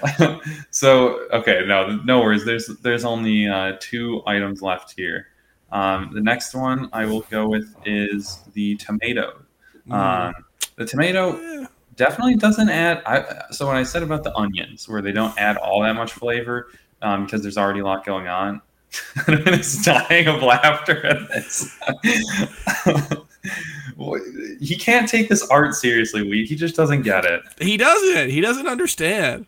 so 0.70 1.26
okay, 1.32 1.64
no, 1.66 1.96
no 2.04 2.20
worries. 2.20 2.44
There's 2.44 2.66
there's 2.82 3.04
only 3.04 3.48
uh, 3.48 3.76
two 3.80 4.22
items 4.26 4.62
left 4.62 4.94
here. 4.96 5.28
Um, 5.70 6.10
the 6.14 6.20
next 6.20 6.54
one 6.54 6.88
I 6.92 7.04
will 7.04 7.22
go 7.22 7.48
with 7.48 7.74
is 7.84 8.40
the 8.54 8.76
tomato. 8.76 9.42
Um, 9.90 10.34
the 10.76 10.84
tomato 10.84 11.66
definitely 11.96 12.36
doesn't 12.36 12.70
add. 12.70 13.02
I, 13.04 13.44
so 13.50 13.66
when 13.66 13.76
I 13.76 13.82
said 13.82 14.02
about 14.02 14.24
the 14.24 14.34
onions, 14.34 14.88
where 14.88 15.02
they 15.02 15.12
don't 15.12 15.36
add 15.38 15.56
all 15.56 15.82
that 15.82 15.94
much 15.94 16.12
flavor 16.12 16.68
um, 17.02 17.24
because 17.24 17.42
there's 17.42 17.58
already 17.58 17.80
a 17.80 17.84
lot 17.84 18.04
going 18.04 18.28
on, 18.28 18.62
I'm 19.26 19.44
just 19.44 19.84
dying 19.84 20.28
of 20.28 20.42
laughter 20.42 21.04
at 21.04 21.28
this. 21.28 21.78
he 24.60 24.76
can't 24.76 25.08
take 25.08 25.28
this 25.28 25.46
art 25.48 25.74
seriously. 25.74 26.28
We 26.28 26.46
he 26.46 26.56
just 26.56 26.76
doesn't 26.76 27.02
get 27.02 27.24
it. 27.24 27.42
he 27.60 27.76
doesn't. 27.76 28.30
He 28.30 28.40
doesn't 28.40 28.66
understand. 28.66 29.46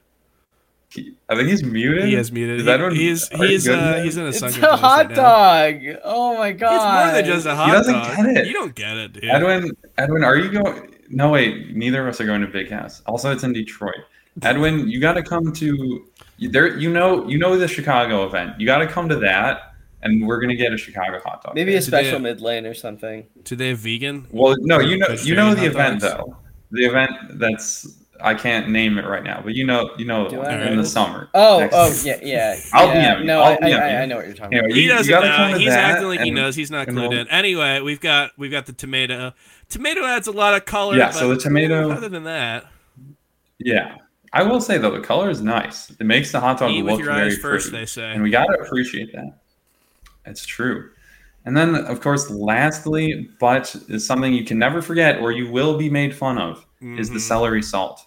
He, 0.91 1.15
I 1.29 1.37
think 1.37 1.49
he's 1.49 1.62
muted. 1.62 2.05
He 2.07 2.17
is 2.17 2.33
muted. 2.33 2.59
Is 2.61 2.65
He, 2.67 2.71
everyone- 2.71 2.97
he's 2.97 3.29
he's 3.29 3.69
uh, 3.69 4.01
he's 4.03 4.17
in 4.17 4.25
a 4.25 4.29
It's 4.29 4.41
sunken 4.41 4.65
a 4.65 4.77
hot 4.77 5.07
right 5.07 5.11
now. 5.11 5.15
dog. 5.17 5.99
Oh 6.05 6.37
my 6.37 6.51
god! 6.53 6.75
It's 6.75 6.85
more 7.15 7.23
than 7.23 7.33
just 7.33 7.47
a 7.47 7.55
hot 7.55 7.73
doesn't 7.73 7.95
dog. 7.95 8.17
get 8.17 8.27
it. 8.39 8.47
You 8.49 8.53
don't 8.55 8.75
get 8.75 8.97
it, 8.97 9.12
dude. 9.12 9.25
Edwin, 9.25 9.71
Edwin, 9.99 10.25
are 10.25 10.37
you 10.37 10.51
going? 10.51 10.95
No, 11.09 11.31
wait. 11.31 11.77
Neither 11.77 12.03
of 12.03 12.09
us 12.12 12.21
are 12.21 12.27
going 12.27 12.41
to 12.41 12.49
Big 12.49 12.71
House. 12.71 13.03
Also, 13.07 13.31
it's 13.33 13.45
in 13.45 13.53
Detroit. 13.53 13.95
Edwin, 14.43 14.89
you 14.89 15.01
got 15.01 15.12
to 15.15 15.23
come 15.23 15.53
to 15.53 16.07
there. 16.41 16.77
You 16.77 16.91
know, 16.91 17.29
you 17.29 17.39
know 17.39 17.57
the 17.57 17.69
Chicago 17.69 18.27
event. 18.27 18.59
You 18.61 18.67
got 18.67 18.79
to 18.79 18.87
come 18.87 19.09
to 19.11 19.17
that, 19.17 19.75
and 20.03 20.27
we're 20.27 20.41
gonna 20.41 20.57
get 20.57 20.73
a 20.73 20.77
Chicago 20.77 21.21
hot 21.25 21.43
dog. 21.45 21.55
Maybe 21.55 21.75
a 21.77 21.81
Today- 21.81 22.03
special 22.05 22.19
mid 22.19 22.41
lane 22.41 22.67
or 22.67 22.75
something. 22.75 23.27
Do 23.45 23.55
they 23.55 23.69
have 23.69 23.79
vegan? 23.79 24.27
Well, 24.33 24.57
no, 24.59 24.81
you 24.81 24.99
know, 24.99 25.09
you 25.23 25.37
know 25.37 25.55
the 25.55 25.67
event 25.67 26.01
dogs? 26.01 26.15
though. 26.15 26.37
The 26.73 26.85
event 26.87 27.11
that's 27.39 27.97
I 28.22 28.34
can't 28.34 28.68
name 28.68 28.98
it 28.98 29.06
right 29.06 29.22
now, 29.22 29.40
but 29.44 29.55
you 29.55 29.64
know, 29.66 29.90
you 29.98 30.05
know, 30.05 30.24
the 30.24 30.30
Do 30.30 30.38
one 30.38 30.47
I 30.51 30.68
in 30.68 30.76
know? 30.76 30.82
the 30.82 30.88
summer. 30.88 31.28
Oh, 31.34 31.60
Next- 31.60 31.74
oh, 31.76 31.92
yeah, 32.09 32.18
yeah. 32.22 32.60
I'll 32.72 32.86
yeah. 32.88 33.14
DM 33.16 33.18
you. 33.20 33.24
No, 33.26 33.40
I'll 33.40 33.52
I, 33.52 33.55
I, 33.55 33.56
DM 33.70 33.80
I, 33.80 33.90
you. 33.92 33.97
I 33.98 34.06
know 34.06 34.16
what 34.16 34.26
you're 34.26 34.34
talking 34.34 34.59
Anyway, 34.59 34.66
about. 34.66 34.74
He 34.76 34.82
you- 34.82 34.88
you 34.88 34.94
doesn't 34.94 35.10
gotta 35.10 35.52
know. 35.52 35.59
He's 35.59 35.68
acting 35.70 36.09
like 36.09 36.20
he 36.20 36.30
knows. 36.30 36.56
He's 36.56 36.70
not 36.70 36.88
and 36.88 36.97
clued 36.97 37.12
in. 37.18 37.28
Anyway, 37.28 37.80
we've 37.80 38.01
got 38.01 38.32
we've 38.36 38.51
got 38.51 38.66
the 38.66 38.72
tomato. 38.72 39.32
Tomato 39.68 40.05
adds 40.05 40.26
a 40.26 40.32
lot 40.32 40.55
of 40.55 40.64
color. 40.64 40.97
Yeah, 40.97 41.06
but 41.06 41.14
so 41.14 41.28
the 41.28 41.36
tomato- 41.36 41.90
Other 41.90 42.09
than 42.09 42.24
that, 42.24 42.66
Yeah, 43.59 43.97
I 44.32 44.42
will 44.42 44.60
say 44.60 44.78
though, 44.78 44.90
the 44.90 45.01
color 45.01 45.30
is 45.30 45.40
nice. 45.42 45.90
It 45.90 46.05
makes 46.05 46.32
the 46.32 46.40
hot 46.40 46.59
dog 46.59 46.70
eat 46.72 46.82
look 46.84 46.98
with 46.98 47.06
your 47.06 47.14
very 47.14 47.26
eyes 47.28 47.38
first. 47.38 47.68
pretty. 47.70 47.82
They 47.82 47.86
say. 47.86 48.10
and 48.12 48.22
we 48.22 48.30
got 48.30 48.47
to 48.47 48.60
appreciate 48.60 49.12
that. 49.12 49.38
It's 50.26 50.44
true. 50.44 50.90
And 51.47 51.56
then, 51.56 51.74
of 51.74 52.01
course, 52.02 52.28
lastly, 52.30 53.30
but 53.40 53.74
is 53.88 54.06
something 54.06 54.34
you 54.34 54.44
can 54.44 54.59
never 54.59 54.82
forget 54.82 55.20
or 55.20 55.32
you 55.32 55.51
will 55.51 55.78
be 55.78 55.88
made 55.88 56.14
fun 56.14 56.36
of 56.36 56.66
is 56.82 57.09
the 57.09 57.16
Mhm. 57.16 57.20
celery 57.20 57.62
salt. 57.62 58.06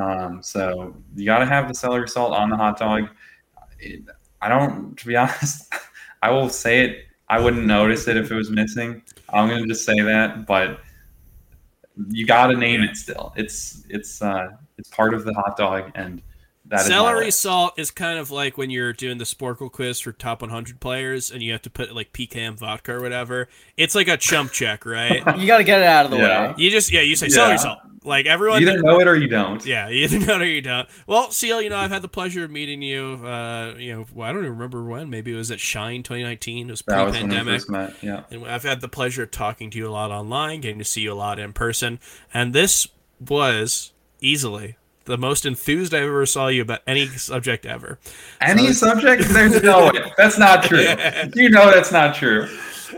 Um, 0.00 0.42
so 0.42 0.94
you 1.14 1.24
got 1.24 1.38
to 1.38 1.46
have 1.46 1.68
the 1.68 1.74
celery 1.74 2.08
salt 2.08 2.32
on 2.34 2.50
the 2.50 2.56
hot 2.56 2.78
dog. 2.78 3.08
It, 3.80 4.02
I 4.42 4.48
don't, 4.48 4.96
to 4.98 5.06
be 5.06 5.16
honest, 5.16 5.72
I 6.22 6.30
will 6.30 6.48
say 6.48 6.80
it. 6.84 7.04
I 7.28 7.40
wouldn't 7.40 7.66
notice 7.66 8.06
it 8.06 8.16
if 8.16 8.30
it 8.30 8.34
was 8.34 8.50
missing. 8.50 9.02
I'm 9.30 9.48
gonna 9.48 9.66
just 9.66 9.84
say 9.84 9.98
that, 10.00 10.46
but 10.46 10.78
you 12.10 12.26
got 12.26 12.48
to 12.48 12.56
name 12.56 12.82
it 12.82 12.96
still. 12.96 13.32
It's 13.36 13.82
it's 13.88 14.22
uh, 14.22 14.50
it's 14.78 14.88
part 14.90 15.12
of 15.14 15.24
the 15.24 15.32
hot 15.34 15.56
dog, 15.56 15.90
and 15.96 16.22
that 16.66 16.82
is 16.82 16.88
my 16.90 16.94
Celery 16.96 17.24
list. 17.26 17.40
salt 17.40 17.78
is 17.78 17.90
kind 17.90 18.18
of 18.18 18.30
like 18.30 18.56
when 18.58 18.70
you're 18.70 18.92
doing 18.92 19.18
the 19.18 19.24
Sporcle 19.24 19.70
quiz 19.72 19.98
for 19.98 20.12
top 20.12 20.40
100 20.42 20.78
players, 20.78 21.30
and 21.32 21.42
you 21.42 21.50
have 21.52 21.62
to 21.62 21.70
put 21.70 21.94
like 21.96 22.12
PKM 22.12 22.54
vodka 22.58 22.92
or 22.92 23.00
whatever. 23.00 23.48
It's 23.76 23.94
like 23.96 24.06
a 24.08 24.16
chump 24.16 24.52
check, 24.52 24.86
right? 24.86 25.22
You 25.38 25.46
got 25.48 25.58
to 25.58 25.64
get 25.64 25.80
it 25.80 25.86
out 25.86 26.04
of 26.04 26.10
the 26.12 26.18
Yeah. 26.18 26.48
way. 26.48 26.54
You 26.58 26.70
just 26.70 26.92
yeah, 26.92 27.00
you 27.00 27.16
say 27.16 27.26
Yeah. 27.26 27.32
celery 27.34 27.58
salt. 27.58 27.78
Like 28.06 28.26
everyone, 28.26 28.62
You 28.62 28.68
either 28.70 28.80
know 28.82 29.00
it 29.00 29.08
or 29.08 29.16
you 29.16 29.26
don't. 29.28 29.64
yeah, 29.66 29.88
you 29.90 30.04
either 30.04 30.18
know 30.20 30.36
it 30.36 30.42
or 30.42 30.46
you 30.46 30.62
don't. 30.62 30.88
Well, 31.06 31.30
Seal, 31.32 31.60
you 31.60 31.68
know, 31.68 31.76
I've 31.76 31.90
had 31.90 32.02
the 32.02 32.08
pleasure 32.08 32.44
of 32.44 32.50
meeting 32.50 32.80
you. 32.80 33.20
Uh, 33.26 33.74
you 33.76 33.94
know, 33.94 34.06
well, 34.14 34.28
I 34.28 34.32
don't 34.32 34.42
even 34.42 34.52
remember 34.52 34.84
when. 34.84 35.10
Maybe 35.10 35.32
it 35.32 35.36
was 35.36 35.50
at 35.50 35.58
Shine 35.60 36.02
2019. 36.04 36.68
It 36.68 36.70
was 36.70 36.82
That 36.86 37.02
was 37.02 37.12
when 37.14 37.22
we 37.24 37.28
pre-pandemic. 37.28 37.60
first 37.60 37.70
met. 37.70 37.94
Yeah. 38.02 38.22
And 38.30 38.46
I've 38.46 38.62
had 38.62 38.80
the 38.80 38.88
pleasure 38.88 39.24
of 39.24 39.32
talking 39.32 39.70
to 39.70 39.78
you 39.78 39.88
a 39.88 39.90
lot 39.90 40.10
online, 40.12 40.60
getting 40.60 40.78
to 40.78 40.84
see 40.84 41.00
you 41.02 41.12
a 41.12 41.14
lot 41.14 41.38
in 41.40 41.52
person. 41.52 41.98
And 42.32 42.52
this 42.52 42.86
was 43.20 43.92
easily 44.20 44.76
the 45.06 45.16
most 45.18 45.46
enthused 45.46 45.94
I 45.94 45.98
ever 46.00 46.26
saw 46.26 46.48
you 46.48 46.62
about 46.62 46.80
any 46.86 47.06
subject 47.06 47.64
ever. 47.66 47.98
Any 48.40 48.72
subject? 48.72 49.22
There's 49.28 49.62
no 49.62 49.86
way. 49.86 50.12
That's 50.16 50.38
not 50.38 50.64
true. 50.64 50.84
You 51.34 51.48
know 51.50 51.70
that's 51.72 51.92
not 51.92 52.14
true. 52.14 52.48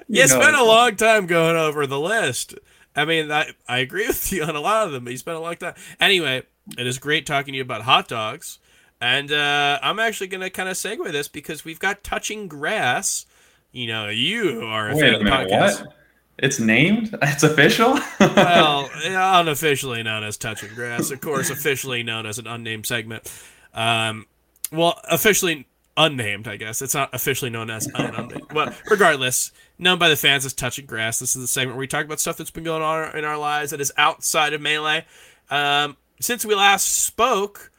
You, 0.07 0.21
know 0.23 0.27
spent 0.27 0.57
a 0.57 0.65
long 0.65 0.97
time 0.97 1.27
going 1.27 1.57
over 1.57 1.87
the 1.87 1.99
list. 2.01 2.55
I 2.99 3.05
mean, 3.05 3.31
I, 3.31 3.53
I 3.69 3.79
agree 3.79 4.07
with 4.07 4.33
you 4.33 4.43
on 4.43 4.57
a 4.57 4.61
lot 4.61 4.87
of 4.87 4.93
them. 4.93 5.05
but 5.05 5.11
You 5.11 5.17
spent 5.19 5.37
a 5.37 5.41
long 5.41 5.57
time. 5.57 5.75
Anyway, 6.01 6.43
it 6.77 6.87
is 6.87 6.99
great 6.99 7.27
talking 7.27 7.53
to 7.53 7.57
you 7.57 7.63
about 7.63 7.83
hot 7.83 8.09
dogs. 8.09 8.59
And 9.01 9.31
uh, 9.31 9.79
I'm 9.81 10.01
actually 10.01 10.27
going 10.27 10.41
to 10.41 10.51
kind 10.51 10.69
of 10.69 10.75
segue 10.77 11.13
this 11.13 11.29
because 11.29 11.65
we've 11.65 11.79
got 11.79 12.03
Touching 12.03 12.49
Grass. 12.49 13.27
You 13.71 13.87
know, 13.87 14.09
you 14.09 14.63
are 14.63 14.91
a 14.91 14.95
Wait 14.97 15.01
fan 15.03 15.11
a 15.15 15.19
of 15.19 15.19
the 15.21 15.25
minute. 15.31 15.49
podcast. 15.51 15.87
What? 15.87 15.95
It's 16.41 16.59
named? 16.59 17.17
It's 17.23 17.45
official? 17.45 17.97
well, 18.21 18.91
unofficially 19.05 20.03
known 20.03 20.25
as 20.25 20.37
Touching 20.37 20.75
Grass, 20.75 21.13
of 21.13 21.21
course, 21.21 21.51
officially 21.51 22.03
known 22.03 22.27
as 22.27 22.39
an 22.41 22.49
unnamed 22.49 22.87
segment. 22.87 23.33
Um, 23.73 24.27
well, 24.73 25.01
officially 25.09 25.68
unnamed, 25.99 26.49
I 26.49 26.57
guess. 26.57 26.81
It's 26.81 26.95
not 26.95 27.13
officially 27.13 27.51
known 27.51 27.69
as 27.69 27.87
unnamed. 27.95 28.41
Well, 28.55 28.73
regardless, 28.89 29.53
known 29.79 29.99
by 29.99 30.09
the 30.09 30.17
fans 30.17 30.47
as 30.47 30.55
Touching 30.55 30.87
Grass. 30.87 31.19
This 31.19 31.37
is 31.37 31.43
the 31.43 31.49
segment 31.49 31.77
where 31.77 31.81
we 31.81 31.87
talk 31.87 32.07
about 32.07 32.21
stuff 32.21 32.39
that's 32.39 32.51
been 32.51 32.65
going 32.65 32.83
on 32.83 33.17
in 33.17 33.25
our 33.25 33.37
lives 33.37 33.73
that 33.73 33.81
is 33.81 33.93
outside 33.99 34.55
of 34.55 34.63
Melee. 34.63 35.05
Um, 35.51 35.97
since 36.21 36.45
we 36.45 36.55
last 36.55 37.03
spoke, 37.03 37.71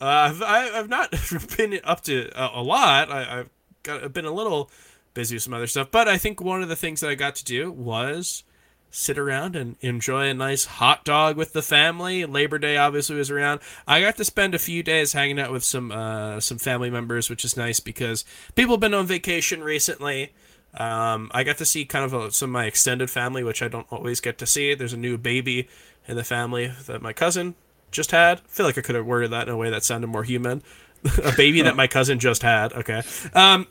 uh, 0.00 0.32
I've, 0.32 0.42
I've 0.42 0.88
not 0.88 1.14
been 1.56 1.80
up 1.84 2.02
to 2.04 2.30
a, 2.34 2.60
a 2.60 2.62
lot. 2.62 3.10
I, 3.10 3.40
I've 3.40 3.50
got 3.82 4.04
I've 4.04 4.12
been 4.12 4.24
a 4.24 4.32
little 4.32 4.70
busy 5.12 5.36
with 5.36 5.42
some 5.42 5.52
other 5.52 5.66
stuff, 5.66 5.90
but 5.90 6.08
I 6.08 6.16
think 6.16 6.40
one 6.40 6.62
of 6.62 6.68
the 6.68 6.76
things 6.76 7.00
that 7.00 7.10
I 7.10 7.14
got 7.14 7.34
to 7.36 7.44
do 7.44 7.70
was 7.70 8.44
sit 8.90 9.18
around 9.18 9.54
and 9.54 9.76
enjoy 9.80 10.28
a 10.28 10.34
nice 10.34 10.64
hot 10.64 11.04
dog 11.04 11.36
with 11.36 11.52
the 11.52 11.62
family. 11.62 12.24
Labor 12.24 12.58
Day 12.58 12.76
obviously 12.76 13.16
was 13.16 13.30
around. 13.30 13.60
I 13.86 14.00
got 14.00 14.16
to 14.16 14.24
spend 14.24 14.54
a 14.54 14.58
few 14.58 14.82
days 14.82 15.12
hanging 15.12 15.38
out 15.38 15.52
with 15.52 15.64
some 15.64 15.92
uh, 15.92 16.40
some 16.40 16.58
family 16.58 16.90
members, 16.90 17.30
which 17.30 17.44
is 17.44 17.56
nice 17.56 17.80
because 17.80 18.24
people 18.54 18.74
have 18.74 18.80
been 18.80 18.94
on 18.94 19.06
vacation 19.06 19.62
recently. 19.62 20.32
Um, 20.74 21.30
I 21.34 21.42
got 21.44 21.58
to 21.58 21.64
see 21.64 21.84
kind 21.84 22.04
of 22.04 22.14
a, 22.14 22.30
some 22.30 22.50
of 22.50 22.52
my 22.52 22.66
extended 22.66 23.10
family, 23.10 23.42
which 23.42 23.62
I 23.62 23.68
don't 23.68 23.86
always 23.90 24.20
get 24.20 24.38
to 24.38 24.46
see. 24.46 24.74
There's 24.74 24.92
a 24.92 24.98
new 24.98 25.18
baby 25.18 25.68
in 26.06 26.16
the 26.16 26.24
family 26.24 26.72
that 26.86 27.02
my 27.02 27.12
cousin 27.12 27.54
just 27.90 28.12
had. 28.12 28.38
I 28.38 28.42
feel 28.48 28.66
like 28.66 28.78
I 28.78 28.82
could 28.82 28.94
have 28.94 29.06
worded 29.06 29.30
that 29.32 29.48
in 29.48 29.54
a 29.54 29.56
way 29.56 29.70
that 29.70 29.84
sounded 29.84 30.06
more 30.06 30.24
human. 30.24 30.62
a 31.24 31.32
baby 31.32 31.62
that 31.62 31.76
my 31.76 31.86
cousin 31.86 32.18
just 32.18 32.42
had. 32.42 32.72
Okay. 32.72 33.02
Um, 33.34 33.66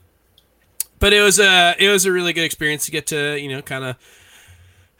but 0.99 1.13
it 1.13 1.21
was 1.21 1.39
a 1.39 1.75
it 1.79 1.89
was 1.89 2.05
a 2.05 2.11
really 2.11 2.33
good 2.33 2.43
experience 2.43 2.85
to 2.85 2.91
get 2.91 3.07
to 3.07 3.39
you 3.39 3.49
know 3.49 3.61
kind 3.61 3.83
of 3.83 3.95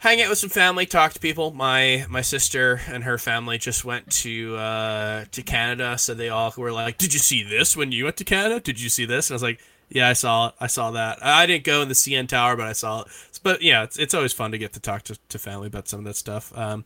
hang 0.00 0.20
out 0.20 0.30
with 0.30 0.38
some 0.38 0.50
family, 0.50 0.86
talk 0.86 1.12
to 1.12 1.20
people. 1.20 1.52
My 1.52 2.04
my 2.08 2.22
sister 2.22 2.80
and 2.88 3.04
her 3.04 3.16
family 3.16 3.58
just 3.58 3.84
went 3.84 4.10
to 4.10 4.56
uh, 4.56 5.24
to 5.30 5.42
Canada, 5.42 5.96
so 5.96 6.12
they 6.12 6.28
all 6.28 6.52
were 6.56 6.72
like, 6.72 6.98
"Did 6.98 7.14
you 7.14 7.20
see 7.20 7.44
this 7.44 7.76
when 7.76 7.92
you 7.92 8.04
went 8.04 8.16
to 8.16 8.24
Canada? 8.24 8.58
Did 8.60 8.80
you 8.80 8.88
see 8.88 9.04
this?" 9.04 9.30
And 9.30 9.34
I 9.34 9.36
was 9.36 9.42
like, 9.42 9.60
"Yeah, 9.88 10.08
I 10.08 10.14
saw 10.14 10.48
it. 10.48 10.54
I 10.60 10.66
saw 10.66 10.90
that. 10.90 11.24
I 11.24 11.46
didn't 11.46 11.64
go 11.64 11.82
in 11.82 11.88
the 11.88 11.94
CN 11.94 12.26
Tower, 12.26 12.56
but 12.56 12.66
I 12.66 12.72
saw 12.72 13.02
it." 13.02 13.08
But 13.42 13.62
yeah, 13.62 13.84
it's, 13.84 13.98
it's 13.98 14.12
always 14.12 14.32
fun 14.32 14.50
to 14.50 14.58
get 14.58 14.72
to 14.74 14.80
talk 14.80 15.02
to, 15.04 15.16
to 15.28 15.38
family 15.38 15.68
about 15.68 15.88
some 15.88 16.00
of 16.00 16.04
that 16.04 16.16
stuff. 16.16 16.56
Um, 16.58 16.84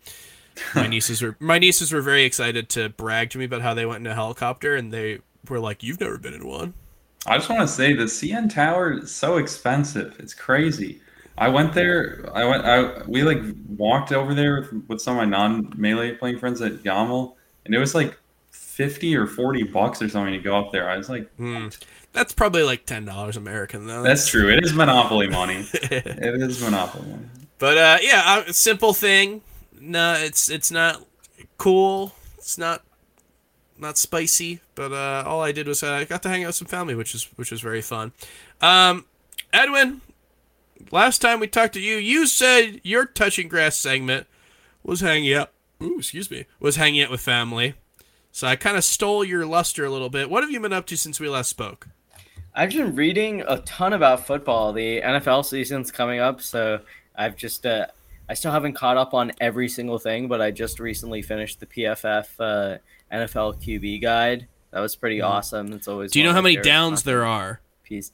my 0.75 0.87
nieces 0.87 1.23
were 1.23 1.37
my 1.41 1.59
nieces 1.59 1.93
were 1.93 2.03
very 2.03 2.25
excited 2.25 2.69
to 2.71 2.91
brag 2.91 3.31
to 3.31 3.39
me 3.39 3.47
about 3.47 3.63
how 3.63 3.75
they 3.75 3.87
went 3.87 4.05
in 4.05 4.13
a 4.13 4.15
helicopter, 4.15 4.77
and 4.77 4.93
they 4.93 5.21
were 5.49 5.61
like, 5.61 5.83
"You've 5.83 6.01
never 6.01 6.19
been 6.19 6.35
in 6.35 6.47
one." 6.47 6.75
I 7.27 7.39
just 7.39 7.49
want 7.49 7.63
to 7.63 7.69
say 7.69 7.95
the 7.95 8.05
CN 8.05 8.53
Tower 8.53 8.93
is 8.99 9.11
so 9.11 9.39
expensive. 9.39 10.17
It's 10.19 10.35
crazy. 10.35 11.01
I 11.37 11.49
went 11.49 11.73
there. 11.73 12.29
I 12.33 12.45
went. 12.45 12.65
I 12.65 13.03
we 13.07 13.23
like 13.23 13.41
walked 13.69 14.13
over 14.13 14.35
there 14.35 14.61
with, 14.61 14.89
with 14.89 15.01
some 15.01 15.19
of 15.19 15.19
my 15.19 15.25
non 15.25 15.73
melee 15.77 16.13
playing 16.13 16.39
friends 16.39 16.61
at 16.63 16.83
Yamal, 16.85 17.35
and 17.65 17.75
it 17.75 17.79
was 17.79 17.95
like 17.95 18.17
fifty 18.51 19.17
or 19.17 19.27
forty 19.27 19.63
bucks 19.65 20.01
or 20.01 20.09
something 20.09 20.33
to 20.33 20.39
go 20.39 20.57
up 20.57 20.71
there. 20.73 20.89
I 20.89 20.97
was 20.97 21.09
like, 21.09 21.29
Hmm. 21.37 21.69
That's 22.13 22.33
probably 22.33 22.63
like 22.63 22.87
ten 22.87 23.05
dollars 23.05 23.37
American 23.37 23.87
though. 23.87 24.03
that's 24.03 24.29
true. 24.29 24.49
It 24.49 24.65
is 24.65 24.73
monopoly 24.75 25.29
money. 25.29 25.67
it 25.73 26.41
is 26.41 26.63
monopoly 26.63 27.09
money. 27.09 27.27
But 27.59 27.79
uh, 27.79 27.99
yeah, 28.03 28.45
a 28.47 28.53
simple 28.53 28.93
thing. 28.95 29.43
No, 29.81 30.15
it's 30.15 30.49
it's 30.49 30.71
not 30.71 31.05
cool. 31.59 32.13
It's 32.39 32.57
not 32.57 32.83
not 33.77 33.99
spicy. 33.99 34.61
But 34.77 34.93
uh, 34.93 35.25
all 35.27 35.43
I 35.43 35.51
did 35.51 35.67
was 35.67 35.83
uh, 35.83 35.93
I 35.93 36.05
got 36.05 36.23
to 36.23 36.29
hang 36.29 36.45
out 36.45 36.49
with 36.49 36.57
some 36.57 36.69
family, 36.69 36.95
which 36.95 37.15
is 37.17 37.25
which 37.37 37.51
was 37.51 37.61
very 37.61 37.83
fun. 37.83 38.13
Um, 38.61 39.05
Edwin, 39.53 40.01
last 40.91 41.21
time 41.21 41.41
we 41.41 41.47
talked 41.47 41.75
to 41.75 41.81
you, 41.81 41.97
you 41.97 42.27
said 42.27 42.81
your 42.83 43.05
touching 43.05 43.49
grass 43.49 43.77
segment 43.77 44.27
was 44.83 45.01
hanging 45.01 45.35
out. 45.35 45.51
Ooh, 45.83 45.99
excuse 45.99 46.31
me, 46.31 46.47
was 46.61 46.77
hanging 46.77 47.03
out 47.03 47.11
with 47.11 47.21
family. 47.21 47.75
So 48.33 48.47
I 48.47 48.57
kind 48.57 48.77
of 48.77 48.85
stole 48.85 49.25
your 49.25 49.47
luster 49.47 49.85
a 49.85 49.91
little 49.91 50.11
bit. 50.11 50.29
What 50.29 50.43
have 50.43 50.51
you 50.51 50.61
been 50.61 50.73
up 50.73 50.87
to 50.87 50.97
since 50.97 51.21
we 51.21 51.29
last 51.29 51.49
spoke? 51.51 51.89
I've 52.55 52.71
been 52.71 52.95
reading 52.95 53.43
a 53.47 53.59
ton 53.59 53.93
about 53.93 54.27
football. 54.27 54.73
The 54.73 55.01
NFL 55.01 55.45
season's 55.45 55.91
coming 55.91 56.21
up, 56.21 56.41
so 56.41 56.81
I've 57.17 57.37
just 57.37 57.67
uh, 57.67 57.87
I 58.29 58.35
still 58.35 58.53
haven't 58.53 58.75
caught 58.75 58.97
up 58.97 59.13
on 59.13 59.33
every 59.41 59.69
single 59.69 59.99
thing, 59.99 60.29
but 60.29 60.41
I 60.41 60.51
just 60.51 60.81
recently 60.81 61.21
finished 61.21 61.61
the 61.61 61.67
PFF 61.67 62.27
uh, 62.39 62.79
NFL 63.13 63.63
QB 63.63 64.01
guide. 64.01 64.47
That 64.71 64.81
was 64.81 64.97
pretty 64.97 65.21
awesome. 65.21 65.73
It's 65.73 65.89
always. 65.89 66.11
Do 66.13 66.19
you 66.19 66.25
know 66.25 66.33
how 66.33 66.41
many 66.41 66.57
downs 66.57 67.03
there 67.03 67.25
are? 67.25 67.61
Piece. 67.85 68.13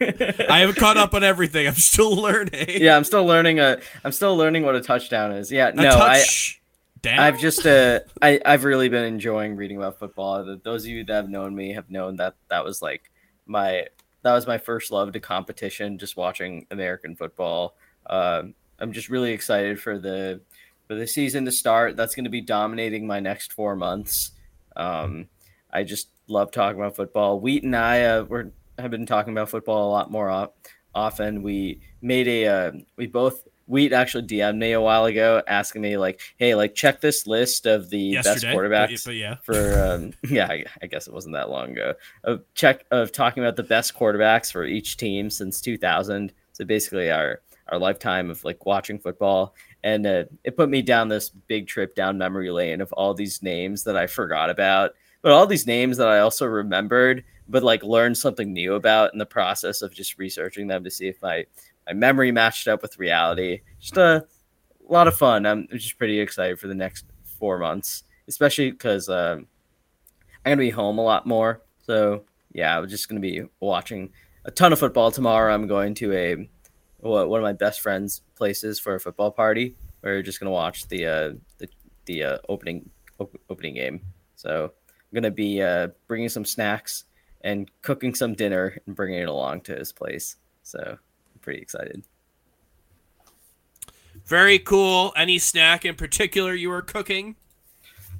I 0.00 0.58
haven't 0.60 0.76
caught 0.76 0.96
up 0.96 1.14
on 1.14 1.24
everything. 1.24 1.66
I'm 1.66 1.74
still 1.74 2.14
learning. 2.16 2.66
yeah, 2.68 2.96
I'm 2.96 3.04
still 3.04 3.24
learning 3.24 3.60
a. 3.60 3.78
I'm 4.04 4.12
still 4.12 4.36
learning 4.36 4.64
what 4.64 4.74
a 4.74 4.80
touchdown 4.80 5.32
is. 5.32 5.50
Yeah, 5.50 5.68
A 5.68 5.72
no, 5.72 5.88
I. 5.98 6.18
touch 6.18 6.60
down. 7.00 7.18
I've 7.18 7.38
just 7.38 7.66
uh, 7.66 8.00
I 8.20 8.40
I've 8.44 8.64
really 8.64 8.88
been 8.88 9.04
enjoying 9.04 9.56
reading 9.56 9.76
about 9.76 9.98
football. 9.98 10.44
Th- 10.44 10.60
Those 10.62 10.84
of 10.84 10.90
you 10.90 11.04
that 11.04 11.12
have 11.14 11.28
known 11.30 11.54
me 11.54 11.72
have 11.72 11.90
known 11.90 12.16
that 12.16 12.34
that 12.48 12.64
was 12.64 12.82
like 12.82 13.10
my 13.46 13.86
that 14.22 14.32
was 14.32 14.46
my 14.46 14.58
first 14.58 14.90
love 14.90 15.12
to 15.12 15.20
competition. 15.20 15.98
Just 15.98 16.16
watching 16.16 16.66
American 16.70 17.16
football. 17.16 17.76
Um, 18.06 18.54
I'm 18.78 18.92
just 18.92 19.08
really 19.08 19.32
excited 19.32 19.80
for 19.80 19.98
the 19.98 20.40
for 20.88 20.94
the 20.94 21.06
season 21.06 21.44
to 21.44 21.52
start. 21.52 21.96
That's 21.96 22.14
going 22.14 22.24
to 22.24 22.30
be 22.30 22.40
dominating 22.40 23.06
my 23.06 23.20
next 23.20 23.52
four 23.52 23.76
months. 23.76 24.32
Um, 24.76 25.28
I 25.72 25.84
just 25.84 26.08
love 26.32 26.50
talking 26.50 26.80
about 26.80 26.96
football. 26.96 27.38
Wheat 27.38 27.62
and 27.62 27.76
I 27.76 28.02
uh, 28.02 28.24
we're 28.24 28.50
have 28.78 28.90
been 28.90 29.06
talking 29.06 29.32
about 29.32 29.50
football 29.50 29.88
a 29.88 29.92
lot 29.92 30.10
more 30.10 30.30
op- 30.30 30.56
often. 30.94 31.42
We 31.42 31.80
made 32.00 32.26
a 32.28 32.46
uh, 32.46 32.72
we 32.96 33.06
both 33.06 33.46
Wheat 33.66 33.92
actually 33.92 34.26
DM'd 34.26 34.58
me 34.58 34.72
a 34.72 34.80
while 34.80 35.04
ago 35.04 35.42
asking 35.46 35.82
me 35.82 35.96
like, 35.96 36.20
hey, 36.36 36.54
like 36.54 36.74
check 36.74 37.00
this 37.00 37.26
list 37.26 37.66
of 37.66 37.90
the 37.90 37.98
yesterday. 37.98 38.34
best 38.34 38.44
quarterbacks 38.46 39.04
But, 39.04 39.10
but 39.10 39.14
yeah. 39.14 39.36
for 39.42 39.82
um, 39.82 40.12
yeah, 40.30 40.46
I, 40.50 40.64
I 40.82 40.86
guess 40.86 41.06
it 41.06 41.14
wasn't 41.14 41.34
that 41.34 41.48
long 41.48 41.70
ago. 41.70 41.94
Of 42.24 42.42
check 42.54 42.84
of 42.90 43.12
talking 43.12 43.42
about 43.42 43.56
the 43.56 43.62
best 43.62 43.94
quarterbacks 43.94 44.50
for 44.50 44.64
each 44.64 44.96
team 44.96 45.30
since 45.30 45.60
2000. 45.60 46.32
So 46.52 46.64
basically 46.64 47.10
our 47.10 47.40
our 47.68 47.78
lifetime 47.78 48.30
of 48.30 48.44
like 48.44 48.66
watching 48.66 48.98
football, 48.98 49.54
and 49.84 50.06
uh, 50.06 50.24
it 50.44 50.56
put 50.56 50.68
me 50.68 50.82
down 50.82 51.08
this 51.08 51.30
big 51.30 51.66
trip 51.66 51.94
down 51.94 52.18
memory 52.18 52.50
lane 52.50 52.80
of 52.80 52.92
all 52.92 53.14
these 53.14 53.42
names 53.42 53.84
that 53.84 53.96
I 53.96 54.06
forgot 54.06 54.50
about, 54.50 54.92
but 55.22 55.32
all 55.32 55.46
these 55.46 55.66
names 55.66 55.96
that 55.96 56.08
I 56.08 56.18
also 56.18 56.46
remembered, 56.46 57.24
but 57.48 57.62
like 57.62 57.82
learned 57.82 58.18
something 58.18 58.52
new 58.52 58.74
about 58.74 59.12
in 59.12 59.18
the 59.18 59.26
process 59.26 59.80
of 59.82 59.94
just 59.94 60.18
researching 60.18 60.66
them 60.66 60.84
to 60.84 60.90
see 60.90 61.08
if 61.08 61.22
my 61.22 61.46
my 61.86 61.92
memory 61.92 62.30
matched 62.30 62.68
up 62.68 62.82
with 62.82 62.98
reality. 62.98 63.60
Just 63.80 63.96
a 63.96 64.26
lot 64.88 65.08
of 65.08 65.16
fun. 65.16 65.46
I'm 65.46 65.66
just 65.72 65.98
pretty 65.98 66.20
excited 66.20 66.58
for 66.58 66.68
the 66.68 66.74
next 66.74 67.06
four 67.38 67.58
months, 67.58 68.04
especially 68.28 68.70
because 68.70 69.08
um, 69.08 69.46
I'm 70.44 70.52
gonna 70.52 70.56
be 70.56 70.70
home 70.70 70.98
a 70.98 71.02
lot 71.04 71.26
more. 71.26 71.62
So 71.86 72.24
yeah, 72.52 72.78
I'm 72.78 72.88
just 72.88 73.08
gonna 73.08 73.20
be 73.20 73.44
watching 73.60 74.10
a 74.44 74.50
ton 74.50 74.72
of 74.72 74.78
football 74.78 75.10
tomorrow. 75.10 75.52
I'm 75.52 75.66
going 75.66 75.94
to 75.94 76.12
a 76.12 76.48
one 77.00 77.38
of 77.38 77.42
my 77.42 77.52
best 77.52 77.80
friends' 77.80 78.22
places 78.36 78.78
for 78.78 78.94
a 78.94 79.00
football 79.00 79.30
party. 79.30 79.76
We're 80.02 80.22
just 80.22 80.40
gonna 80.40 80.50
watch 80.50 80.88
the 80.88 81.06
uh, 81.06 81.32
the 81.58 81.68
the 82.06 82.22
uh, 82.24 82.38
opening 82.48 82.88
op- 83.18 83.40
opening 83.50 83.74
game. 83.74 84.00
So 84.36 84.72
I'm 85.12 85.16
gonna 85.16 85.30
be 85.30 85.60
uh, 85.60 85.88
bringing 86.06 86.30
some 86.30 86.44
snacks 86.44 87.04
and 87.42 87.70
cooking 87.82 88.14
some 88.14 88.34
dinner 88.34 88.78
and 88.86 88.96
bringing 88.96 89.20
it 89.20 89.28
along 89.28 89.60
to 89.62 89.74
his 89.74 89.92
place. 89.92 90.36
So 90.62 90.78
I'm 90.80 91.40
pretty 91.40 91.60
excited. 91.60 92.02
Very 94.26 94.58
cool. 94.58 95.12
Any 95.16 95.38
snack 95.38 95.84
in 95.84 95.96
particular 95.96 96.54
you 96.54 96.70
were 96.70 96.82
cooking? 96.82 97.36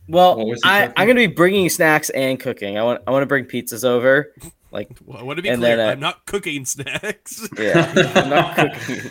Well, 0.09 0.37
What 0.37 0.59
I, 0.65 0.93
I'm 0.97 1.07
gonna 1.07 1.15
be 1.15 1.27
bringing 1.29 1.69
snacks 1.69 2.11
and 2.11 2.39
cooking. 2.39 2.77
I 2.77 2.83
want 2.83 3.03
I 3.07 3.11
want 3.11 3.23
to 3.23 3.27
bring 3.27 3.45
pizzas 3.47 3.85
over. 3.85 4.35
Like, 4.71 4.91
Well, 5.05 5.25
what 5.25 5.35
to 5.35 5.43
be 5.43 5.49
And 5.49 5.61
clear, 5.61 5.77
then, 5.77 5.89
uh, 5.89 5.93
I'm 5.93 6.01
not 6.01 6.27
cooking 6.27 6.65
snacks. 6.65 7.49
yeah, 7.59 7.93
I'm 8.17 8.29
not 8.29 8.57
cooking. 8.57 9.11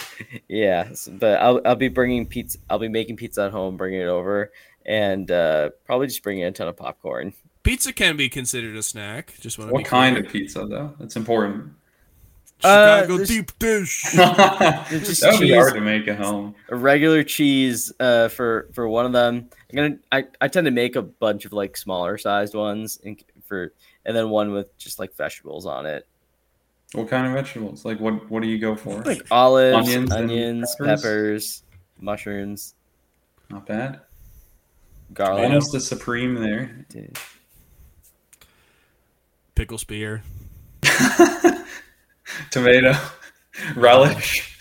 yeah, 0.48 0.88
but 1.08 1.40
I'll 1.40 1.60
I'll 1.64 1.76
be 1.76 1.88
bringing 1.88 2.24
pizza. 2.26 2.58
I'll 2.70 2.78
be 2.78 2.88
making 2.88 3.16
pizza 3.16 3.44
at 3.46 3.50
home, 3.50 3.76
bringing 3.76 4.00
it 4.00 4.06
over, 4.06 4.52
and 4.88 5.30
uh, 5.30 5.70
probably 5.84 6.08
just 6.08 6.22
bringing 6.24 6.42
a 6.44 6.50
ton 6.50 6.66
of 6.66 6.76
popcorn. 6.76 7.32
Pizza 7.62 7.92
can 7.92 8.16
be 8.16 8.28
considered 8.28 8.74
a 8.74 8.82
snack. 8.82 9.34
Just 9.40 9.58
want 9.58 9.68
to 9.68 9.74
What 9.74 9.80
be 9.80 9.84
kind 9.84 10.16
clear. 10.16 10.26
of 10.26 10.32
pizza 10.32 10.66
though? 10.66 10.94
That's 10.98 11.14
important. 11.16 11.72
Uh, 12.64 13.02
Chicago 13.02 13.18
this- 13.18 13.28
deep 13.28 13.56
dish. 13.60 14.02
that 14.16 14.88
just 14.90 15.22
would 15.24 15.38
be 15.40 15.52
hard 15.54 15.74
to 15.74 15.80
make 15.80 16.08
at 16.08 16.18
home. 16.18 16.54
A 16.70 16.74
regular 16.76 17.22
cheese 17.22 17.92
uh, 18.00 18.26
for 18.28 18.68
for 18.72 18.88
one 18.88 19.06
of 19.06 19.12
them. 19.12 19.48
I'm 19.70 19.76
gonna. 19.76 19.98
I, 20.10 20.24
I 20.40 20.48
tend 20.48 20.64
to 20.64 20.70
make 20.72 20.96
a 20.96 21.02
bunch 21.02 21.44
of 21.44 21.52
like 21.52 21.76
smaller 21.76 22.18
sized 22.18 22.54
ones, 22.54 22.98
and 23.04 23.22
for 23.44 23.72
and 24.06 24.16
then 24.16 24.30
one 24.30 24.52
with 24.52 24.76
just 24.78 24.98
like 24.98 25.14
vegetables 25.14 25.66
on 25.66 25.86
it, 25.86 26.06
What 26.94 27.08
kind 27.08 27.26
of 27.28 27.32
vegetables? 27.34 27.84
Like 27.84 28.00
what? 28.00 28.28
What 28.28 28.42
do 28.42 28.48
you 28.48 28.58
go 28.58 28.74
for? 28.74 29.02
like 29.04 29.24
olives, 29.30 29.76
Onions 29.86 30.10
onions, 30.12 30.74
peppers? 30.80 31.00
peppers? 31.02 31.62
mushrooms, 32.00 32.74
Not 33.50 33.66
bad. 33.66 34.00
Garlic. 35.14 35.44
Almost 35.44 35.72
the 35.72 35.80
supreme 35.80 36.34
there. 36.34 36.86
Dude. 36.90 37.16
Pickle 39.54 39.78
spear. 39.78 40.22
Tomato, 42.50 42.92
relish. 43.74 44.54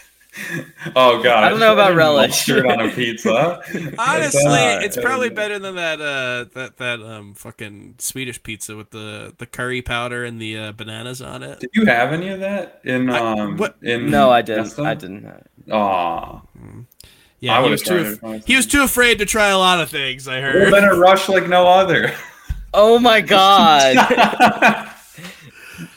Oh 0.96 1.22
god, 1.24 1.44
I 1.46 1.50
don't 1.50 1.60
know 1.60 1.74
about 1.74 1.96
relish. 1.96 2.30
Mustard 2.48 2.66
on 2.68 2.80
a 2.80 2.92
pizza. 2.92 3.60
Honestly, 3.98 4.42
Uh, 4.46 4.80
it's 4.82 4.96
probably 4.98 5.30
better 5.30 5.58
than 5.58 5.76
that 5.76 6.00
uh 6.00 6.46
that 6.54 6.78
that 6.78 7.02
um 7.02 7.34
fucking 7.34 7.96
Swedish 7.98 8.42
pizza 8.44 8.76
with 8.76 8.92
the 8.92 9.34
the 9.40 9.46
curry 9.48 9.82
powder 9.82 10.24
and 10.24 10.40
the 10.40 10.58
uh, 10.58 10.72
bananas 10.74 11.22
on 11.24 11.42
it. 11.44 11.60
Did 11.60 11.72
you 11.74 11.86
have 11.86 12.14
any 12.14 12.30
of 12.30 12.40
that 12.42 12.82
in 12.84 13.10
I- 13.10 13.20
um 13.20 13.58
what- 13.58 13.78
in 13.82 14.10
No, 14.12 14.30
I 14.30 14.42
didn't. 14.44 14.66
Nesta? 14.66 14.84
I 14.84 14.94
didn't. 14.94 15.24
have 15.24 15.38
it. 15.68 15.72
Aw. 15.72 16.42
Yeah, 17.40 17.60
I 17.60 17.64
he 17.64 17.70
was 17.70 17.82
tried 17.84 18.20
too 18.20 18.28
it, 18.32 18.44
he 18.48 18.56
was 18.56 18.66
too 18.66 18.82
afraid 18.84 19.20
to 19.20 19.26
try 19.26 19.48
a 19.50 19.58
lot 19.58 19.80
of 19.80 19.90
things. 19.90 20.28
I 20.28 20.42
heard. 20.42 20.72
been 20.72 20.84
a 20.84 20.96
rush 20.96 21.30
like 21.30 21.48
no 21.48 21.68
other. 21.68 22.14
Oh 22.74 23.00
my 23.00 23.22
god! 23.36 24.94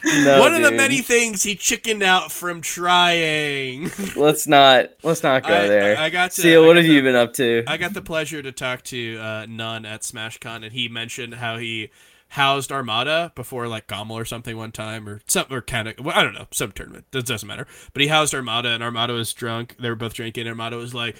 No, 0.03 0.39
One 0.41 0.53
of 0.53 0.61
the 0.61 0.71
many 0.71 0.99
things 1.01 1.41
he 1.41 1.55
chickened 1.55 2.03
out 2.03 2.31
from 2.31 2.61
trying. 2.61 3.89
Let's 4.15 4.45
not. 4.45 4.89
Let's 5.01 5.23
not 5.23 5.41
go 5.43 5.53
I- 5.55 5.67
there. 5.67 5.97
I 5.97 6.09
got 6.09 6.31
to- 6.31 6.41
Seal, 6.41 6.63
I 6.63 6.67
what 6.67 6.75
have 6.75 6.85
to- 6.85 6.91
you 6.93 7.01
been 7.01 7.15
up 7.15 7.33
to? 7.33 7.63
I 7.67 7.77
got 7.77 7.93
the 7.95 8.01
pleasure 8.01 8.43
to 8.43 8.51
talk 8.51 8.83
to 8.85 9.17
uh, 9.19 9.45
n0ne 9.45 9.87
at 9.87 10.01
SmashCon, 10.01 10.63
and 10.63 10.71
he 10.73 10.87
mentioned 10.87 11.35
how 11.35 11.57
he 11.57 11.89
housed 12.31 12.71
Armada 12.71 13.33
before 13.35 13.67
like 13.67 13.87
GOML 13.87 14.11
or 14.11 14.23
something 14.23 14.55
one 14.55 14.71
time, 14.71 15.07
or 15.07 15.21
some 15.27 15.45
or 15.49 15.61
kind 15.61 15.87
of 15.87 15.99
well, 15.99 16.17
I 16.17 16.23
don't 16.23 16.33
know, 16.33 16.47
some 16.51 16.71
tournament. 16.71 17.05
That 17.11 17.25
doesn't 17.25 17.47
matter. 17.47 17.67
But 17.93 18.01
he 18.01 18.07
housed 18.07 18.33
Armada, 18.33 18.69
and 18.69 18.81
Armada 18.81 19.13
was 19.13 19.33
drunk. 19.33 19.75
They 19.79 19.89
were 19.89 19.95
both 19.95 20.13
drinking. 20.13 20.41
And 20.41 20.49
Armada 20.49 20.77
was 20.77 20.93
like, 20.93 21.17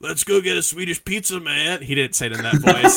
"Let's 0.00 0.24
go 0.24 0.40
get 0.40 0.56
a 0.56 0.62
Swedish 0.62 1.04
pizza, 1.04 1.38
man." 1.38 1.82
He 1.82 1.94
didn't 1.94 2.14
say 2.14 2.26
it 2.26 2.32
in 2.32 2.42
that 2.42 2.54
voice, 2.56 2.96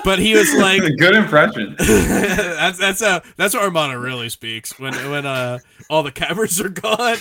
but 0.04 0.20
he 0.20 0.36
was 0.36 0.54
like, 0.54 0.82
Good 0.98 1.16
impression. 1.16 1.74
that's 1.78 2.78
that's 2.78 3.02
uh 3.02 3.20
that's 3.36 3.54
what 3.54 3.64
Armada 3.64 3.98
really 3.98 4.28
speaks 4.28 4.78
when 4.78 4.94
when 5.10 5.26
uh 5.26 5.58
all 5.88 6.04
the 6.04 6.12
cameras 6.12 6.60
are 6.60 6.68
gone. 6.68 7.16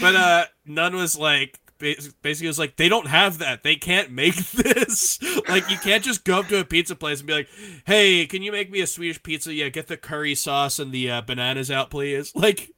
But 0.00 0.16
uh 0.16 0.44
n0ne 0.66 0.94
was 0.94 1.18
like 1.18 1.60
basically 1.78 2.46
was 2.46 2.58
like 2.58 2.76
they 2.76 2.88
don't 2.88 3.06
have 3.06 3.38
that. 3.38 3.62
They 3.62 3.76
can't 3.76 4.10
make 4.10 4.36
this. 4.52 5.18
like 5.48 5.68
you 5.70 5.78
can't 5.78 6.04
just 6.04 6.24
go 6.24 6.40
up 6.40 6.48
to 6.48 6.60
a 6.60 6.64
pizza 6.64 6.96
place 6.96 7.20
and 7.20 7.26
be 7.26 7.34
like, 7.34 7.48
"Hey, 7.86 8.26
can 8.26 8.42
you 8.42 8.52
make 8.52 8.70
me 8.70 8.80
a 8.80 8.86
Swedish 8.86 9.22
pizza? 9.22 9.52
Yeah, 9.52 9.68
get 9.68 9.86
the 9.86 9.96
curry 9.96 10.34
sauce 10.34 10.78
and 10.78 10.92
the 10.92 11.10
uh, 11.10 11.20
bananas 11.20 11.70
out, 11.70 11.90
please." 11.90 12.32
Like 12.46 12.70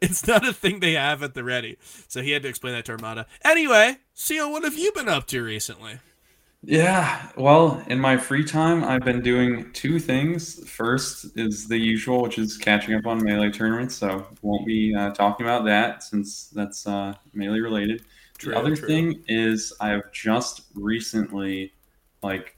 it's 0.00 0.26
not 0.26 0.46
a 0.46 0.52
thing 0.52 0.80
they 0.80 0.92
have 0.92 1.22
at 1.22 1.34
the 1.34 1.42
ready. 1.42 1.78
So 2.08 2.22
he 2.22 2.32
had 2.32 2.42
to 2.42 2.48
explain 2.48 2.74
that 2.74 2.84
to 2.86 2.92
Armada. 2.92 3.26
Anyway, 3.44 3.96
Seal, 4.14 4.50
what 4.50 4.64
have 4.64 4.78
you 4.78 4.92
been 4.92 5.08
up 5.08 5.26
to 5.28 5.42
recently? 5.42 5.98
Yeah, 6.62 7.30
well, 7.36 7.82
in 7.86 7.98
my 7.98 8.18
free 8.18 8.44
time, 8.44 8.84
I've 8.84 9.00
been 9.00 9.22
doing 9.22 9.72
two 9.72 9.98
things. 9.98 10.68
First 10.68 11.36
is 11.38 11.66
the 11.66 11.78
usual, 11.78 12.20
which 12.20 12.38
is 12.38 12.58
catching 12.58 12.94
up 12.94 13.06
on 13.06 13.24
melee 13.24 13.50
tournaments. 13.50 13.96
So 13.96 14.26
won't 14.42 14.66
be 14.66 14.94
uh, 14.94 15.10
talking 15.12 15.46
about 15.46 15.64
that 15.64 16.02
since 16.02 16.48
that's 16.48 16.86
uh, 16.86 17.14
melee 17.32 17.60
related. 17.60 18.04
True, 18.40 18.54
the 18.54 18.58
other 18.58 18.74
true. 18.74 18.88
thing 18.88 19.24
is 19.28 19.72
I 19.80 19.90
have 19.90 20.10
just 20.12 20.62
recently, 20.74 21.72
like 22.22 22.56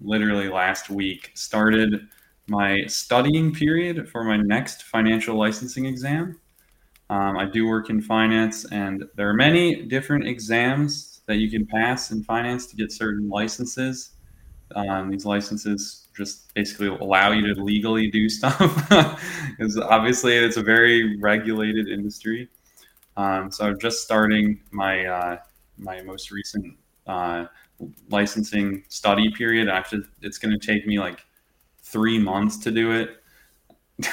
literally 0.00 0.48
last 0.48 0.88
week, 0.88 1.30
started 1.34 2.08
my 2.48 2.84
studying 2.86 3.54
period 3.54 4.08
for 4.08 4.24
my 4.24 4.38
next 4.38 4.84
financial 4.84 5.36
licensing 5.36 5.84
exam. 5.84 6.40
Um, 7.10 7.36
I 7.36 7.44
do 7.44 7.66
work 7.66 7.90
in 7.90 8.00
finance, 8.00 8.64
and 8.72 9.04
there 9.16 9.28
are 9.28 9.34
many 9.34 9.82
different 9.82 10.26
exams 10.26 11.20
that 11.26 11.36
you 11.36 11.50
can 11.50 11.66
pass 11.66 12.12
in 12.12 12.24
finance 12.24 12.66
to 12.68 12.76
get 12.76 12.90
certain 12.90 13.28
licenses. 13.28 14.12
Um, 14.74 15.10
these 15.10 15.26
licenses 15.26 16.08
just 16.16 16.54
basically 16.54 16.88
allow 16.88 17.32
you 17.32 17.52
to 17.52 17.62
legally 17.62 18.10
do 18.10 18.28
stuff, 18.30 18.58
because 19.50 19.76
obviously 19.76 20.36
it's 20.36 20.56
a 20.56 20.62
very 20.62 21.18
regulated 21.18 21.88
industry. 21.88 22.48
Um, 23.20 23.50
so 23.50 23.66
I'm 23.66 23.78
just 23.78 24.02
starting 24.02 24.60
my 24.70 25.04
uh, 25.04 25.38
my 25.76 26.00
most 26.02 26.30
recent 26.30 26.74
uh, 27.06 27.46
licensing 28.08 28.84
study 28.88 29.30
period. 29.30 29.68
Actually, 29.68 30.04
it's 30.22 30.38
going 30.38 30.58
to 30.58 30.66
take 30.66 30.86
me 30.86 30.98
like 30.98 31.20
three 31.82 32.18
months 32.18 32.56
to 32.58 32.70
do 32.70 32.92
it. 32.92 33.10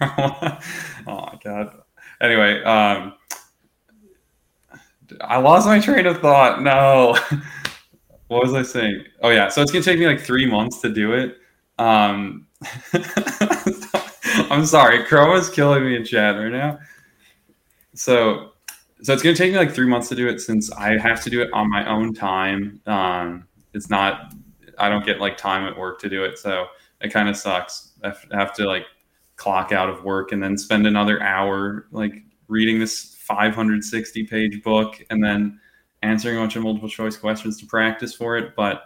oh 0.00 0.58
my 1.06 1.38
god. 1.42 1.80
Anyway, 2.20 2.62
um, 2.62 3.14
I 5.20 5.38
lost 5.38 5.66
my 5.66 5.80
train 5.80 6.06
of 6.06 6.20
thought. 6.20 6.62
No. 6.62 7.18
what 8.28 8.44
was 8.44 8.54
I 8.54 8.62
saying? 8.62 9.04
Oh 9.22 9.30
yeah, 9.30 9.48
so 9.48 9.62
it's 9.62 9.72
gonna 9.72 9.84
take 9.84 9.98
me 9.98 10.06
like 10.06 10.20
three 10.20 10.46
months 10.46 10.80
to 10.82 10.90
do 10.90 11.12
it. 11.12 11.38
Um, 11.80 12.46
I'm 14.48 14.64
sorry, 14.64 15.04
Chroma's 15.06 15.50
killing 15.50 15.84
me 15.84 15.96
in 15.96 16.04
chat 16.04 16.36
right 16.36 16.52
now. 16.52 16.78
So, 17.94 18.52
so 19.02 19.12
it's 19.12 19.22
gonna 19.22 19.36
take 19.36 19.52
me 19.52 19.58
like 19.58 19.72
three 19.72 19.86
months 19.86 20.08
to 20.10 20.14
do 20.14 20.28
it 20.28 20.40
since 20.40 20.70
I 20.72 20.98
have 20.98 21.22
to 21.24 21.30
do 21.30 21.42
it 21.42 21.50
on 21.52 21.70
my 21.70 21.88
own 21.88 22.14
time. 22.14 22.80
Um, 22.86 23.46
it's 23.72 23.90
not, 23.90 24.34
I 24.78 24.88
don't 24.88 25.04
get 25.04 25.20
like 25.20 25.36
time 25.36 25.66
at 25.66 25.76
work 25.76 26.00
to 26.00 26.08
do 26.08 26.24
it, 26.24 26.38
so 26.38 26.66
it 27.00 27.12
kind 27.12 27.28
of 27.28 27.36
sucks. 27.36 27.92
I 28.02 28.12
have- 28.32 28.54
to 28.54 28.66
like 28.66 28.86
clock 29.36 29.72
out 29.72 29.88
of 29.88 30.04
work 30.04 30.32
and 30.32 30.42
then 30.42 30.56
spend 30.56 30.86
another 30.86 31.20
hour 31.22 31.86
like 31.90 32.22
reading 32.48 32.78
this 32.78 33.16
560 33.16 34.24
page 34.26 34.62
book 34.62 35.02
and 35.10 35.22
then 35.22 35.58
answering 36.02 36.36
a 36.36 36.40
bunch 36.40 36.56
of 36.56 36.62
multiple 36.62 36.88
choice 36.88 37.16
questions 37.16 37.58
to 37.60 37.66
practice 37.66 38.14
for 38.14 38.36
it. 38.36 38.54
But 38.54 38.84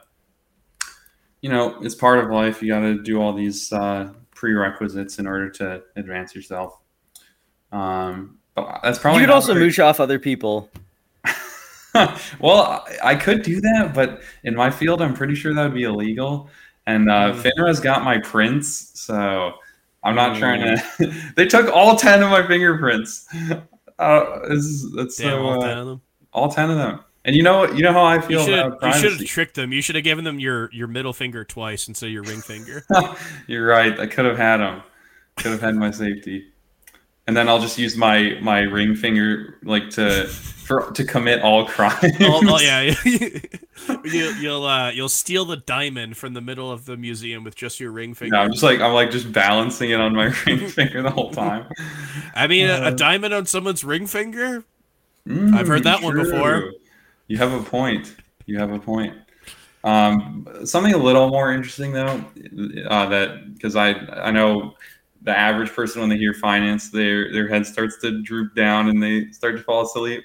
you 1.42 1.50
know, 1.50 1.78
it's 1.82 1.94
part 1.94 2.18
of 2.18 2.30
life. 2.30 2.62
You 2.62 2.68
got 2.72 2.80
to 2.80 3.02
do 3.02 3.20
all 3.20 3.32
these 3.32 3.72
uh, 3.72 4.12
prerequisites 4.34 5.18
in 5.18 5.26
order 5.26 5.50
to 5.50 5.82
advance 5.96 6.34
yourself. 6.34 6.78
Um, 7.70 8.37
that's 8.82 8.98
probably 8.98 9.20
you 9.22 9.26
could 9.26 9.34
also 9.34 9.52
very- 9.54 9.66
mooch 9.66 9.78
off 9.78 10.00
other 10.00 10.18
people. 10.18 10.70
well, 12.40 12.84
I 13.02 13.12
I 13.12 13.14
could 13.14 13.42
do 13.42 13.60
that, 13.60 13.92
but 13.94 14.22
in 14.44 14.54
my 14.54 14.70
field, 14.70 15.00
I'm 15.02 15.14
pretty 15.14 15.34
sure 15.34 15.54
that 15.54 15.62
would 15.62 15.74
be 15.74 15.84
illegal. 15.84 16.48
And 16.86 17.10
uh, 17.10 17.32
Mm. 17.34 17.42
FINRA's 17.42 17.80
got 17.80 18.02
my 18.04 18.18
prints, 18.18 18.92
so 18.94 19.52
I'm 20.04 20.14
not 20.14 20.36
Mm. 20.36 20.38
trying 20.38 20.60
to. 20.76 21.32
they 21.36 21.46
took 21.46 21.70
all 21.74 21.96
ten 21.96 22.22
of 22.22 22.30
my 22.30 22.46
fingerprints. 22.46 23.26
Uh, 24.00 24.42
is, 24.50 24.92
that's 24.92 25.16
Damn, 25.16 25.30
so 25.30 25.38
all 25.44 25.60
uh, 25.60 25.66
ten 25.66 25.78
of 25.78 25.86
them. 25.88 26.00
all 26.32 26.48
ten 26.48 26.70
of 26.70 26.76
them. 26.76 27.00
And 27.24 27.34
you 27.34 27.42
know, 27.42 27.66
you 27.66 27.82
know 27.82 27.92
how 27.92 28.04
I 28.04 28.14
You 28.14 28.22
feel 28.22 28.44
should 28.44 28.56
about 28.60 28.80
you 28.94 29.00
should 29.00 29.18
have 29.18 29.26
tricked 29.28 29.56
them. 29.56 29.72
You 29.72 29.82
should 29.82 29.96
have 29.96 30.04
given 30.04 30.24
them 30.24 30.38
your 30.38 30.70
your 30.72 30.86
middle 30.86 31.12
finger 31.12 31.42
twice 31.44 31.88
instead 31.88 32.06
of 32.06 32.12
your 32.12 32.22
ring 32.22 32.40
finger. 32.40 32.84
You're 33.48 33.66
right. 33.66 33.98
I 33.98 34.06
could 34.06 34.24
have 34.24 34.38
had 34.38 34.58
them. 34.58 34.82
Could 35.38 35.50
have 35.50 35.60
had 35.60 35.74
my 35.74 35.90
safety. 35.90 36.46
And 37.28 37.36
then 37.36 37.48
I'll 37.48 37.60
just 37.60 37.78
use 37.78 37.96
my 37.96 38.38
my 38.40 38.60
ring 38.60 38.96
finger 38.96 39.58
like 39.62 39.90
to 39.90 40.26
for 40.68 40.90
to 40.92 41.04
commit 41.04 41.40
all 41.42 41.66
crimes. 41.66 42.14
oh, 42.20 42.42
oh, 42.46 42.58
yeah, 42.60 42.94
you, 43.04 43.40
you'll 44.40 44.64
uh, 44.64 44.90
you'll 44.90 45.08
steal 45.08 45.44
the 45.44 45.56
diamond 45.56 46.16
from 46.16 46.34
the 46.34 46.40
middle 46.40 46.70
of 46.70 46.84
the 46.84 46.96
museum 46.96 47.44
with 47.44 47.54
just 47.54 47.80
your 47.80 47.90
ring 47.92 48.14
finger. 48.14 48.34
No, 48.36 48.42
I'm 48.42 48.50
just 48.50 48.62
like 48.62 48.80
I'm 48.80 48.92
like 48.92 49.10
just 49.10 49.32
balancing 49.32 49.90
it 49.90 50.00
on 50.00 50.14
my 50.14 50.34
ring 50.46 50.68
finger 50.68 51.02
the 51.02 51.10
whole 51.10 51.30
time. 51.30 51.66
I 52.34 52.46
mean, 52.46 52.68
a, 52.68 52.74
Uh, 52.74 52.88
a 52.88 52.92
diamond 52.92 53.32
on 53.34 53.46
someone's 53.46 53.84
ring 53.84 54.06
finger. 54.06 54.64
Mm, 55.26 55.54
I've 55.54 55.68
heard 55.68 55.84
that 55.84 56.02
one 56.02 56.16
before. 56.16 56.72
You 57.28 57.38
have 57.38 57.52
a 57.52 57.62
point. 57.62 58.16
You 58.46 58.58
have 58.58 58.72
a 58.72 58.78
point. 58.78 59.14
Um, 59.84 60.46
something 60.64 60.92
a 60.94 60.98
little 60.98 61.28
more 61.28 61.52
interesting 61.52 61.92
though, 61.92 62.24
uh, 62.88 63.06
that 63.06 63.54
because 63.54 63.76
I 63.76 63.90
I 63.90 64.30
know 64.30 64.74
the 65.22 65.36
average 65.36 65.70
person 65.70 66.00
when 66.00 66.10
they 66.10 66.16
hear 66.16 66.34
finance, 66.34 66.90
their 66.90 67.32
their 67.32 67.48
head 67.48 67.66
starts 67.66 67.98
to 67.98 68.22
droop 68.22 68.54
down 68.54 68.88
and 68.88 69.02
they 69.02 69.30
start 69.30 69.56
to 69.56 69.62
fall 69.62 69.82
asleep. 69.82 70.24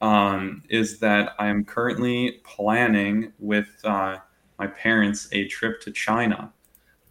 Um, 0.00 0.62
is 0.68 0.98
that 0.98 1.34
I 1.38 1.46
am 1.46 1.64
currently 1.64 2.40
planning 2.42 3.32
with 3.38 3.68
uh, 3.84 4.18
my 4.58 4.66
parents 4.66 5.28
a 5.30 5.46
trip 5.46 5.80
to 5.82 5.92
China. 5.92 6.52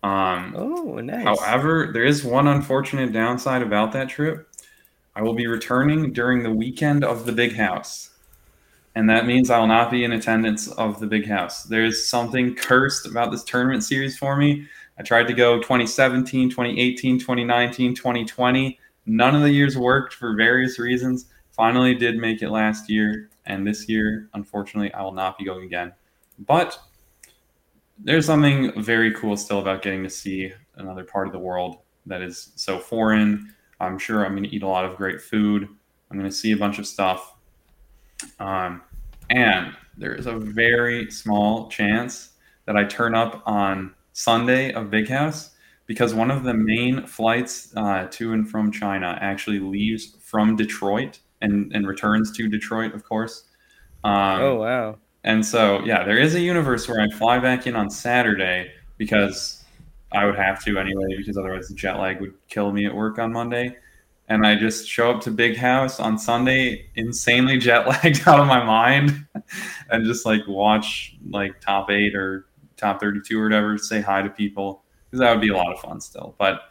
Um, 0.04 0.54
Oh, 0.58 1.00
nice. 1.00 1.24
However, 1.24 1.92
there 1.94 2.04
is 2.04 2.26
one 2.26 2.48
unfortunate 2.48 3.14
downside 3.14 3.62
about 3.62 3.94
that 3.94 4.10
trip. 4.10 4.50
I 5.16 5.22
will 5.22 5.34
be 5.34 5.48
returning 5.48 6.12
during 6.12 6.44
the 6.44 6.52
weekend 6.52 7.04
of 7.04 7.26
the 7.26 7.32
big 7.32 7.56
house. 7.56 8.10
And 8.96 9.10
that 9.10 9.26
means 9.26 9.50
I 9.50 9.60
will 9.60 9.68
not 9.68 9.90
be 9.90 10.04
in 10.04 10.12
attendance 10.12 10.68
of 10.70 11.00
the 11.00 11.08
big 11.08 11.26
house. 11.26 11.64
There's 11.64 12.06
something 12.06 12.56
cursed 12.56 13.06
about 13.06 13.32
this 13.32 13.44
tournament 13.44 13.84
series 13.84 14.18
for 14.18 14.36
me. 14.36 14.68
I 15.02 15.04
tried 15.04 15.28
to 15.30 15.34
go 15.34 15.58
2017, 15.58 16.52
2018, 16.52 17.18
2019, 17.18 17.96
2020. 17.96 18.80
None 19.08 19.36
of 19.36 19.42
the 19.42 19.50
years 19.50 19.76
worked 19.76 20.14
for 20.14 20.36
various 20.36 20.78
reasons. 20.78 21.26
Finally, 21.54 21.96
did 21.96 22.18
make 22.18 22.44
it 22.44 22.52
last 22.52 22.88
year. 22.88 23.32
And 23.48 23.66
this 23.66 23.90
year, 23.90 24.30
unfortunately, 24.36 24.94
I 24.94 25.02
will 25.02 25.12
not 25.12 25.40
be 25.40 25.44
going 25.44 25.66
again. 25.66 25.92
But 26.38 26.80
there's 27.98 28.28
something 28.28 28.80
very 28.80 29.12
cool 29.14 29.36
still 29.38 29.58
about 29.58 29.82
getting 29.82 30.04
to 30.04 30.10
see 30.10 30.54
another 30.76 31.04
part 31.04 31.26
of 31.26 31.34
the 31.34 31.40
world 31.40 31.78
that 32.06 32.22
is 32.22 32.52
so 32.56 32.78
foreign. 32.78 33.52
I'm 33.80 33.98
sure 33.98 34.24
I'm 34.24 34.34
going 34.34 34.48
to 34.48 34.56
eat 34.56 34.62
a 34.62 34.68
lot 34.68 34.86
of 34.86 34.98
great 34.98 35.20
food. 35.20 35.68
I'm 36.12 36.20
going 36.20 36.30
to 36.30 36.36
see 36.36 36.52
a 36.52 36.58
bunch 36.58 36.78
of 36.78 36.86
stuff. 36.86 37.34
Um, 38.38 38.84
and 39.32 39.76
there 39.98 40.14
is 40.14 40.28
a 40.28 40.38
very 40.38 41.10
small 41.10 41.70
chance 41.70 42.34
that 42.68 42.78
I 42.78 42.84
turn 42.84 43.16
up 43.16 43.42
on 43.48 43.96
Sunday 44.14 44.74
of 44.74 44.90
Big 44.90 45.08
House 45.08 45.52
because 45.88 46.14
one 46.14 46.32
of 46.32 46.44
the 46.44 46.54
main 46.54 47.06
flights 47.06 47.74
uh, 47.76 48.08
to 48.12 48.34
and 48.34 48.50
from 48.50 48.72
China 48.72 49.18
actually 49.22 49.60
leaves 49.60 50.16
from 50.22 50.56
Detroit 50.56 51.20
and, 51.42 51.72
and 51.76 51.88
returns 51.88 52.32
to 52.38 52.48
Detroit, 52.48 52.94
of 52.94 53.04
course. 53.04 53.46
Um, 54.04 54.42
oh 54.42 54.56
wow. 54.56 54.98
and 55.24 55.46
so, 55.46 55.84
yeah, 55.84 56.04
there 56.04 56.18
is 56.18 56.36
a 56.36 56.40
universe 56.40 56.88
where 56.88 57.02
I 57.02 57.10
fly 57.10 57.40
back 57.40 57.68
in 57.68 57.76
on 57.76 57.90
Saturday 57.90 58.72
because 58.98 59.64
I 60.12 60.26
would 60.26 60.36
have 60.36 60.64
to 60.66 60.78
anyway, 60.78 61.18
because 61.18 61.38
otherwise 61.38 61.68
the 61.68 61.76
jet 61.76 62.00
lag 62.00 62.20
would 62.22 62.34
kill 62.48 62.72
me 62.72 62.86
at 62.86 62.96
work 62.96 63.20
on 63.20 63.32
Monday. 63.32 63.78
And 64.28 64.46
I 64.46 64.56
just 64.56 64.88
show 64.88 65.12
up 65.12 65.22
to 65.24 65.32
Big 65.32 65.58
House 65.58 66.00
on 66.00 66.18
Sunday, 66.18 66.90
insanely 66.96 67.58
jet 67.58 67.88
lagged 67.88 68.22
out 68.28 68.40
of 68.40 68.48
my 68.48 68.64
mind, 68.64 69.26
and 69.90 70.06
just 70.06 70.26
like 70.26 70.42
watch 70.48 71.18
like 71.30 71.60
top 71.60 71.90
eight 71.90 72.16
or 72.16 72.46
top 72.82 73.00
32 73.00 73.40
or 73.40 73.44
whatever, 73.44 73.78
say 73.78 74.02
hi 74.02 74.22
to 74.22 74.30
people, 74.30 74.84
because 75.06 75.20
that 75.20 75.32
would 75.32 75.42
be 75.42 75.50
a 75.50 75.56
lot 75.56 75.72
of 75.72 75.80
fun 75.80 76.02
still. 76.02 76.36
But 76.38 76.64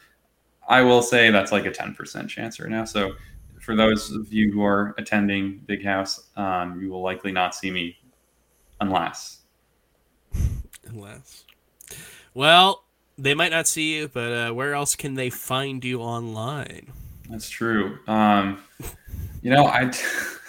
I 0.69 0.83
will 0.83 1.03
say 1.03 1.31
that's 1.31 1.53
like 1.53 1.67
a 1.67 1.71
10% 1.71 2.29
chance 2.29 2.61
right 2.61 2.69
now. 2.69 2.85
So 2.85 3.13
for 3.61 3.75
those 3.75 4.11
of 4.11 4.33
you 4.33 4.53
who 4.53 4.63
are 4.63 4.95
attending 4.99 5.63
Big 5.67 5.85
House, 5.85 6.29
um, 6.37 6.81
you 6.81 6.91
will 6.91 7.03
likely 7.03 7.33
not 7.33 7.55
see 7.55 7.71
me 7.71 7.97
unless. 8.81 9.39
Unless. 10.87 11.45
Well, 12.35 12.85
they 13.17 13.35
might 13.35 13.53
not 13.53 13.69
see 13.69 13.97
you, 13.97 14.09
but 14.09 14.33
uh, 14.33 14.53
where 14.53 14.75
else 14.75 14.97
can 14.97 15.15
they 15.15 15.31
find 15.31 15.85
you 15.85 16.01
online? 16.01 16.91
That's 17.29 17.49
true. 17.49 17.99
Um, 18.09 18.61
you 19.43 19.51
know, 19.51 19.67
I. 19.67 19.93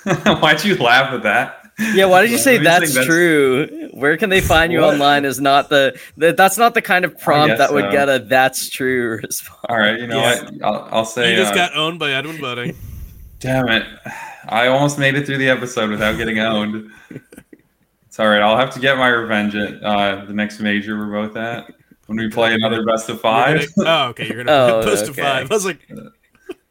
Why'd 0.40 0.64
you 0.64 0.76
laugh 0.78 1.14
at 1.14 1.22
that? 1.24 1.61
Yeah, 1.94 2.06
why 2.06 2.22
did 2.22 2.32
you 2.32 2.38
say 2.38 2.58
Why 2.58 2.80
do 2.80 2.86
you 2.88 2.94
that's, 2.94 3.06
true? 3.06 3.90
Where 3.94 4.16
can 4.18 4.30
they 4.30 4.42
find 4.42 4.72
you 4.72 4.82
What? 4.82 4.94
online 4.94 5.26
is 5.26 5.40
not 5.42 5.70
the, 5.70 6.00
the 6.18 6.34
that's 6.34 6.58
not 6.58 6.74
the 6.74 6.82
kind 6.82 7.06
of 7.06 7.18
prompt 7.20 7.58
that 7.58 7.74
would 7.74 7.86
so. 7.86 7.92
get 7.92 8.10
a 8.10 8.20
that's 8.20 8.70
true 8.70 9.20
response. 9.24 9.60
All 9.70 9.78
right, 9.78 10.00
you 10.00 10.08
know 10.08 10.20
Yeah. 10.20 10.44
what? 10.44 10.64
I'll, 10.64 10.90
I'll 10.92 11.06
say. 11.06 11.32
you 11.32 11.38
just 11.38 11.54
uh, 11.54 11.56
got 11.56 11.76
owned 11.76 12.00
by 12.00 12.12
Edwin 12.12 12.40
Budding. 12.40 12.76
Damn 13.40 13.68
it! 13.70 13.86
I 14.48 14.68
almost 14.68 15.00
made 15.00 15.16
it 15.16 15.26
through 15.26 15.40
the 15.40 15.50
episode 15.50 15.90
without 15.90 16.16
getting 16.18 16.38
owned. 16.40 16.92
It's 18.06 18.20
all 18.20 18.28
right. 18.28 18.42
I'll 18.42 18.58
have 18.58 18.72
to 18.76 18.80
get 18.80 18.98
my 18.98 19.08
revenge 19.08 19.56
at 19.56 19.82
uh, 19.84 20.26
the 20.26 20.34
next 20.34 20.60
major 20.60 20.98
we're 20.98 21.26
both 21.28 21.36
at 21.38 21.66
when 22.06 22.18
we 22.20 22.30
play 22.30 22.54
another 22.54 22.86
best 22.86 23.10
of 23.10 23.20
five. 23.22 23.66
Gonna- 23.76 23.90
oh, 24.06 24.10
okay. 24.10 24.28
You're 24.28 24.44
gonna 24.44 24.52
Oh, 24.52 24.82
post 24.84 25.06
to 25.06 25.12
okay. 25.12 25.22
five. 25.22 25.50
I 25.52 25.54
was 25.56 25.66
like, 25.66 25.90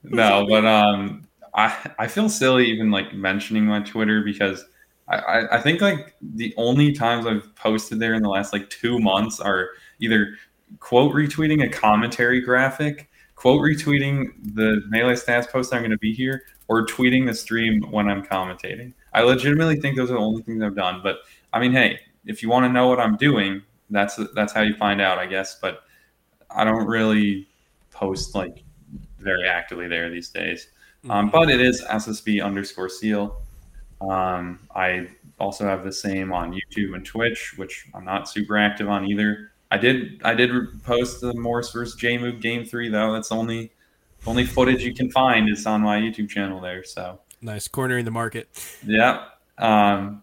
no, 0.05 0.47
but 0.49 0.65
um, 0.65 1.27
I 1.55 1.91
I 1.99 2.07
feel 2.07 2.28
silly 2.28 2.66
even 2.70 2.91
like 2.91 3.12
mentioning 3.15 3.65
my 3.66 3.81
Twitter 3.81 4.23
because 4.23 4.65
I, 5.11 5.57
I 5.57 5.61
think 5.61 5.81
like 5.81 6.15
the 6.23 6.55
only 6.57 6.93
times 6.93 7.27
I've 7.27 7.55
posted 7.57 7.99
there 7.99 8.15
in 8.15 8.23
the 8.23 8.28
last 8.28 8.53
like 8.53 8.70
two 8.70 8.99
months 9.01 9.41
are 9.41 9.70
either 9.99 10.37
quote 10.78 11.12
retweeting 11.12 11.65
a 11.65 11.69
commentary 11.69 12.41
graphic, 12.41 13.11
quote 13.35 13.61
retweeting 13.61 14.31
the 14.55 14.82
melee 14.89 15.15
stats 15.15 15.49
post 15.49 15.74
I'm 15.74 15.81
going 15.81 15.91
to 15.91 15.99
be 15.99 16.12
here, 16.12 16.45
or 16.69 16.87
tweeting 16.87 17.27
the 17.27 17.35
stream 17.35 17.82
when 17.91 18.09
I'm 18.09 18.24
commentating. 18.24 18.93
I 19.12 19.23
legitimately 19.23 19.81
think 19.81 19.97
those 19.97 20.11
are 20.11 20.15
the 20.15 20.20
only 20.20 20.43
things 20.43 20.62
I've 20.62 20.77
done. 20.77 21.01
But 21.03 21.19
I 21.53 21.59
mean, 21.59 21.73
hey, 21.73 21.99
if 22.24 22.43
you 22.43 22.49
want 22.49 22.66
to 22.66 22.73
know 22.73 22.87
what 22.87 23.01
I'm 23.01 23.16
doing, 23.16 23.62
that's 23.91 24.19
that's 24.35 24.53
how 24.53 24.62
you 24.62 24.74
find 24.74 25.01
out, 25.01 25.19
I 25.19 25.27
guess. 25.27 25.59
But 25.61 25.82
I 26.55 26.62
don't 26.62 26.87
really 26.87 27.49
post 27.91 28.37
like 28.37 28.62
very 29.19 29.49
actively 29.49 29.89
there 29.89 30.09
these 30.09 30.28
days. 30.28 30.69
Um, 31.09 31.31
but 31.31 31.51
it 31.51 31.61
is 31.61 31.82
SSB 31.82 32.45
underscore 32.45 32.89
seal. 32.89 33.43
Um, 34.01 34.61
I 34.75 35.09
also 35.39 35.65
have 35.65 35.85
the 35.85 35.93
same 35.93 36.33
on 36.33 36.53
YouTube 36.53 36.95
and 36.95 37.05
Twitch, 37.05 37.55
which 37.57 37.87
I'm 37.95 38.05
not 38.05 38.29
super 38.29 38.57
active 38.57 38.89
on 38.89 39.07
either. 39.07 39.53
I 39.71 39.79
did 39.79 40.21
I 40.25 40.35
did 40.35 40.51
post 40.85 41.21
the 41.21 41.35
Morse 41.35 41.73
versus 41.73 42.01
Jmook 42.01 42.41
game 42.41 42.65
three 42.65 42.89
though. 42.89 43.13
That's 43.13 43.29
the 43.29 43.37
only 43.37 43.73
only 44.27 44.45
footage 44.45 44.83
you 44.83 44.95
can 44.95 45.11
find 45.11 45.49
is 45.49 45.67
on 45.67 45.83
my 45.83 46.01
YouTube 46.01 46.29
channel 46.29 46.61
there. 46.61 46.85
So 46.85 47.21
nice 47.41 47.69
cornering 47.69 48.05
the 48.05 48.11
market. 48.11 48.49
yeah, 48.85 49.27
um, 49.59 50.23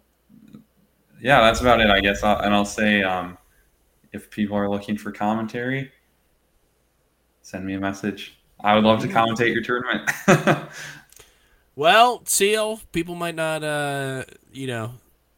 yeah, 1.22 1.42
that's 1.42 1.62
about 1.62 1.80
it, 1.80 1.90
I 1.90 2.00
guess. 2.00 2.24
I'll, 2.24 2.40
and 2.40 2.54
I'll 2.54 2.66
say 2.66 3.04
um, 3.04 3.38
if 4.12 4.30
people 4.30 4.58
are 4.58 4.70
looking 4.70 4.98
for 4.98 5.12
commentary, 5.12 5.92
send 7.42 7.66
me 7.66 7.74
a 7.74 7.80
message. 7.80 8.38
I 8.60 8.76
would 8.76 8.84
love 8.84 9.02
to 9.02 9.08
commentate 9.08 9.54
your 9.54 9.64
tournament. 9.64 10.10
Well, 11.78 12.24
Seal, 12.26 12.82
people 12.92 13.14
might 13.14 13.36
not, 13.36 13.64
uh, 13.64 14.24
you 14.52 14.66
know, 14.66 14.94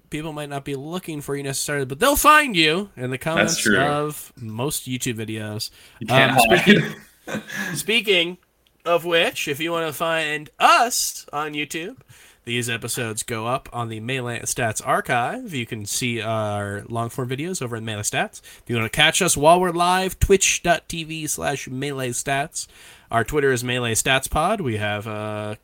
people 0.10 0.32
might 0.32 0.48
not 0.48 0.64
be 0.64 0.74
looking 0.76 1.20
for 1.20 1.36
you 1.36 1.44
necessarily, 1.44 1.84
but 1.86 2.00
they'll 2.00 2.16
find 2.16 2.56
you 2.56 2.92
in 2.96 3.10
the 3.12 3.18
comments 3.18 3.58
of 3.68 4.32
most 4.38 4.88
YouTube 4.88 5.16
videos. 5.16 5.70
you 6.00 6.08
can't 6.08 6.32
Um, 6.32 6.58
speaking- 6.58 6.96
Speaking 7.76 8.38
of 8.86 9.04
which, 9.04 9.50
if 9.50 9.60
you 9.60 9.74
want 9.74 9.86
to 9.88 9.94
find 9.94 10.50
us 10.60 11.26
on 11.34 11.52
YouTube, 11.54 11.98
these 12.46 12.70
episodes 12.70 13.22
go 13.22 13.46
up 13.46 13.68
on 13.74 13.90
the 13.90 14.00
Melee 14.00 14.40
Stats 14.44 14.82
archive. 14.88 15.54
You 15.54 15.66
can 15.66 15.86
see 15.86 16.22
our 16.22 16.86
long 16.88 17.10
form 17.10 17.28
videos 17.30 17.62
over 17.62 17.76
in 17.76 17.84
Melee 17.84 18.02
Stats. 18.04 18.40
If 18.42 18.64
you 18.68 18.78
want 18.78 18.90
to 18.92 18.96
catch 18.96 19.22
us 19.22 19.36
while 19.36 19.60
we're 19.60 19.72
live, 19.72 20.18
twitch.tv 20.20 21.30
slash 21.30 21.68
Melee 21.68 22.12
Stats. 22.12 22.66
Our 23.12 23.26
Twitter 23.26 23.52
is 23.52 23.62
Melee 23.62 23.94
Stats 23.94 24.30
Pod. 24.30 24.62
We 24.62 24.78
have 24.78 25.06
uh, 25.06 25.56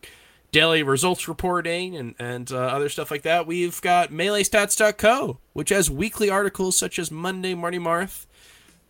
daily 0.56 0.84
results 0.84 1.27
reporting 1.27 1.98
and, 1.98 2.15
and 2.18 2.49
uh, 2.49 2.56
other 2.56 2.88
stuff 2.88 3.11
like 3.11 3.23
that. 3.23 3.45
We've 3.45 3.82
got 3.82 4.10
MeleeStats.co, 4.10 5.38
which 5.52 5.68
has 5.68 5.91
weekly 5.91 6.30
articles 6.30 6.77
such 6.77 6.98
as 6.98 7.11
Monday 7.11 7.53
Marty 7.53 7.77
Marth, 7.77 8.26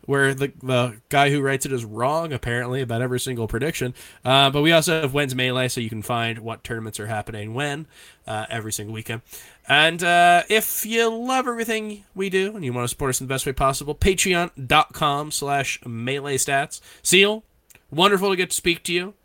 where 0.06 0.36
the 0.36 0.54
the 0.62 1.02
guy 1.10 1.32
who 1.32 1.42
writes 1.42 1.66
it 1.66 1.72
is 1.72 1.84
wrong 1.84 2.32
apparently 2.32 2.82
about 2.82 3.02
every 3.02 3.20
single 3.20 3.48
prediction. 3.48 3.96
Uh, 4.24 4.52
but 4.52 4.62
we 4.62 4.72
also 4.72 5.02
have 5.02 5.16
When's 5.16 5.34
Melee, 5.34 5.68
so 5.68 5.82
you 5.82 5.90
can 5.90 6.04
find 6.04 6.38
what 6.38 6.64
tournaments 6.64 7.00
are 7.00 7.08
happening 7.08 7.56
when 7.56 7.88
uh, 8.28 8.46
every 8.48 8.72
single 8.72 8.94
weekend. 8.94 9.24
And 9.68 10.04
uh, 10.04 10.44
if 10.48 10.86
you 10.86 11.10
love 11.10 11.48
everything 11.48 12.04
we 12.14 12.30
do 12.30 12.56
and 12.56 12.64
you 12.64 12.74
want 12.74 12.84
to 12.84 12.90
support 12.90 13.10
us 13.10 13.22
in 13.22 13.26
the 13.26 13.34
best 13.34 13.48
way 13.48 13.54
possible, 13.54 13.96
patreon.com 13.96 15.32
slash 15.32 15.80
melee 15.84 16.38
stats. 16.38 16.80
Seal, 17.02 17.44
wonderful 17.90 18.30
to 18.30 18.36
get 18.36 18.52
to 18.52 18.56
speak 18.56 18.84
to 18.84 18.94
you. 18.94 19.16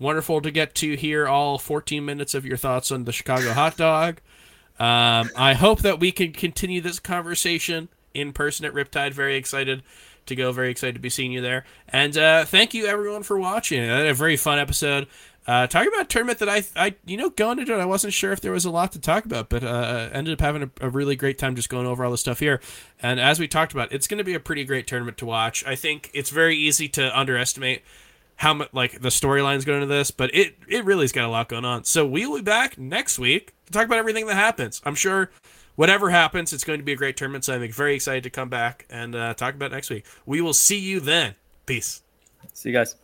Wonderful 0.00 0.40
to 0.40 0.50
get 0.50 0.74
to 0.76 0.96
hear 0.96 1.28
all 1.28 1.58
14 1.58 2.02
minutes 2.04 2.34
of 2.34 2.46
your 2.46 2.56
thoughts 2.56 2.90
on 2.90 3.04
the 3.04 3.12
Chicago 3.12 3.52
hot 3.52 3.76
dog. 3.76 4.20
Um, 4.78 5.30
I 5.36 5.52
hope 5.52 5.82
that 5.82 6.00
we 6.00 6.10
can 6.10 6.32
continue 6.32 6.80
this 6.80 6.98
conversation 6.98 7.90
in 8.14 8.32
person 8.32 8.64
at 8.64 8.72
Riptide. 8.72 9.12
Very 9.12 9.36
excited 9.36 9.82
to 10.24 10.34
go. 10.34 10.52
Very 10.52 10.70
excited 10.70 10.94
to 10.94 11.00
be 11.00 11.10
seeing 11.10 11.32
you 11.32 11.42
there. 11.42 11.66
And 11.86 12.16
uh, 12.16 12.46
thank 12.46 12.72
you 12.72 12.86
everyone 12.86 13.22
for 13.22 13.38
watching. 13.38 13.82
I 13.82 13.98
had 13.98 14.06
a 14.06 14.14
very 14.14 14.38
fun 14.38 14.58
episode. 14.58 15.06
Uh, 15.46 15.66
talking 15.66 15.88
about 15.88 16.02
a 16.02 16.08
tournament 16.08 16.38
that 16.38 16.48
I, 16.48 16.64
I, 16.76 16.94
you 17.04 17.18
know, 17.18 17.28
going 17.28 17.58
into 17.58 17.74
it, 17.74 17.80
I 17.80 17.84
wasn't 17.84 18.14
sure 18.14 18.32
if 18.32 18.40
there 18.40 18.52
was 18.52 18.64
a 18.64 18.70
lot 18.70 18.92
to 18.92 19.00
talk 19.00 19.26
about, 19.26 19.50
but 19.50 19.62
uh, 19.62 20.08
ended 20.12 20.32
up 20.32 20.40
having 20.40 20.62
a, 20.62 20.70
a 20.80 20.88
really 20.88 21.16
great 21.16 21.38
time 21.38 21.56
just 21.56 21.68
going 21.68 21.86
over 21.86 22.04
all 22.04 22.10
the 22.10 22.18
stuff 22.18 22.38
here. 22.38 22.60
And 23.02 23.20
as 23.20 23.38
we 23.38 23.48
talked 23.48 23.72
about, 23.72 23.92
it's 23.92 24.06
going 24.06 24.18
to 24.18 24.24
be 24.24 24.34
a 24.34 24.40
pretty 24.40 24.64
great 24.64 24.86
tournament 24.86 25.18
to 25.18 25.26
watch. 25.26 25.62
I 25.66 25.76
think 25.76 26.10
it's 26.14 26.30
very 26.30 26.56
easy 26.56 26.88
to 26.90 27.18
underestimate 27.18 27.82
how 28.40 28.54
much 28.54 28.70
like 28.72 29.02
the 29.02 29.10
storylines 29.10 29.66
going 29.66 29.82
into 29.82 29.94
this, 29.94 30.10
but 30.10 30.34
it 30.34 30.56
it 30.66 30.82
really's 30.86 31.12
got 31.12 31.26
a 31.26 31.28
lot 31.28 31.50
going 31.50 31.66
on. 31.66 31.84
So 31.84 32.06
we 32.06 32.24
will 32.24 32.38
be 32.38 32.42
back 32.42 32.78
next 32.78 33.18
week 33.18 33.52
to 33.66 33.72
talk 33.72 33.84
about 33.84 33.98
everything 33.98 34.26
that 34.28 34.34
happens. 34.34 34.80
I'm 34.86 34.94
sure 34.94 35.30
whatever 35.76 36.08
happens, 36.08 36.54
it's 36.54 36.64
going 36.64 36.78
to 36.78 36.84
be 36.84 36.92
a 36.92 36.96
great 36.96 37.18
tournament. 37.18 37.44
So 37.44 37.54
I'm 37.54 37.70
very 37.70 37.94
excited 37.94 38.22
to 38.22 38.30
come 38.30 38.48
back 38.48 38.86
and 38.88 39.14
uh, 39.14 39.34
talk 39.34 39.54
about 39.54 39.72
next 39.72 39.90
week. 39.90 40.06
We 40.24 40.40
will 40.40 40.54
see 40.54 40.78
you 40.78 41.00
then. 41.00 41.34
Peace. 41.66 42.00
See 42.54 42.70
you 42.70 42.74
guys. 42.74 42.96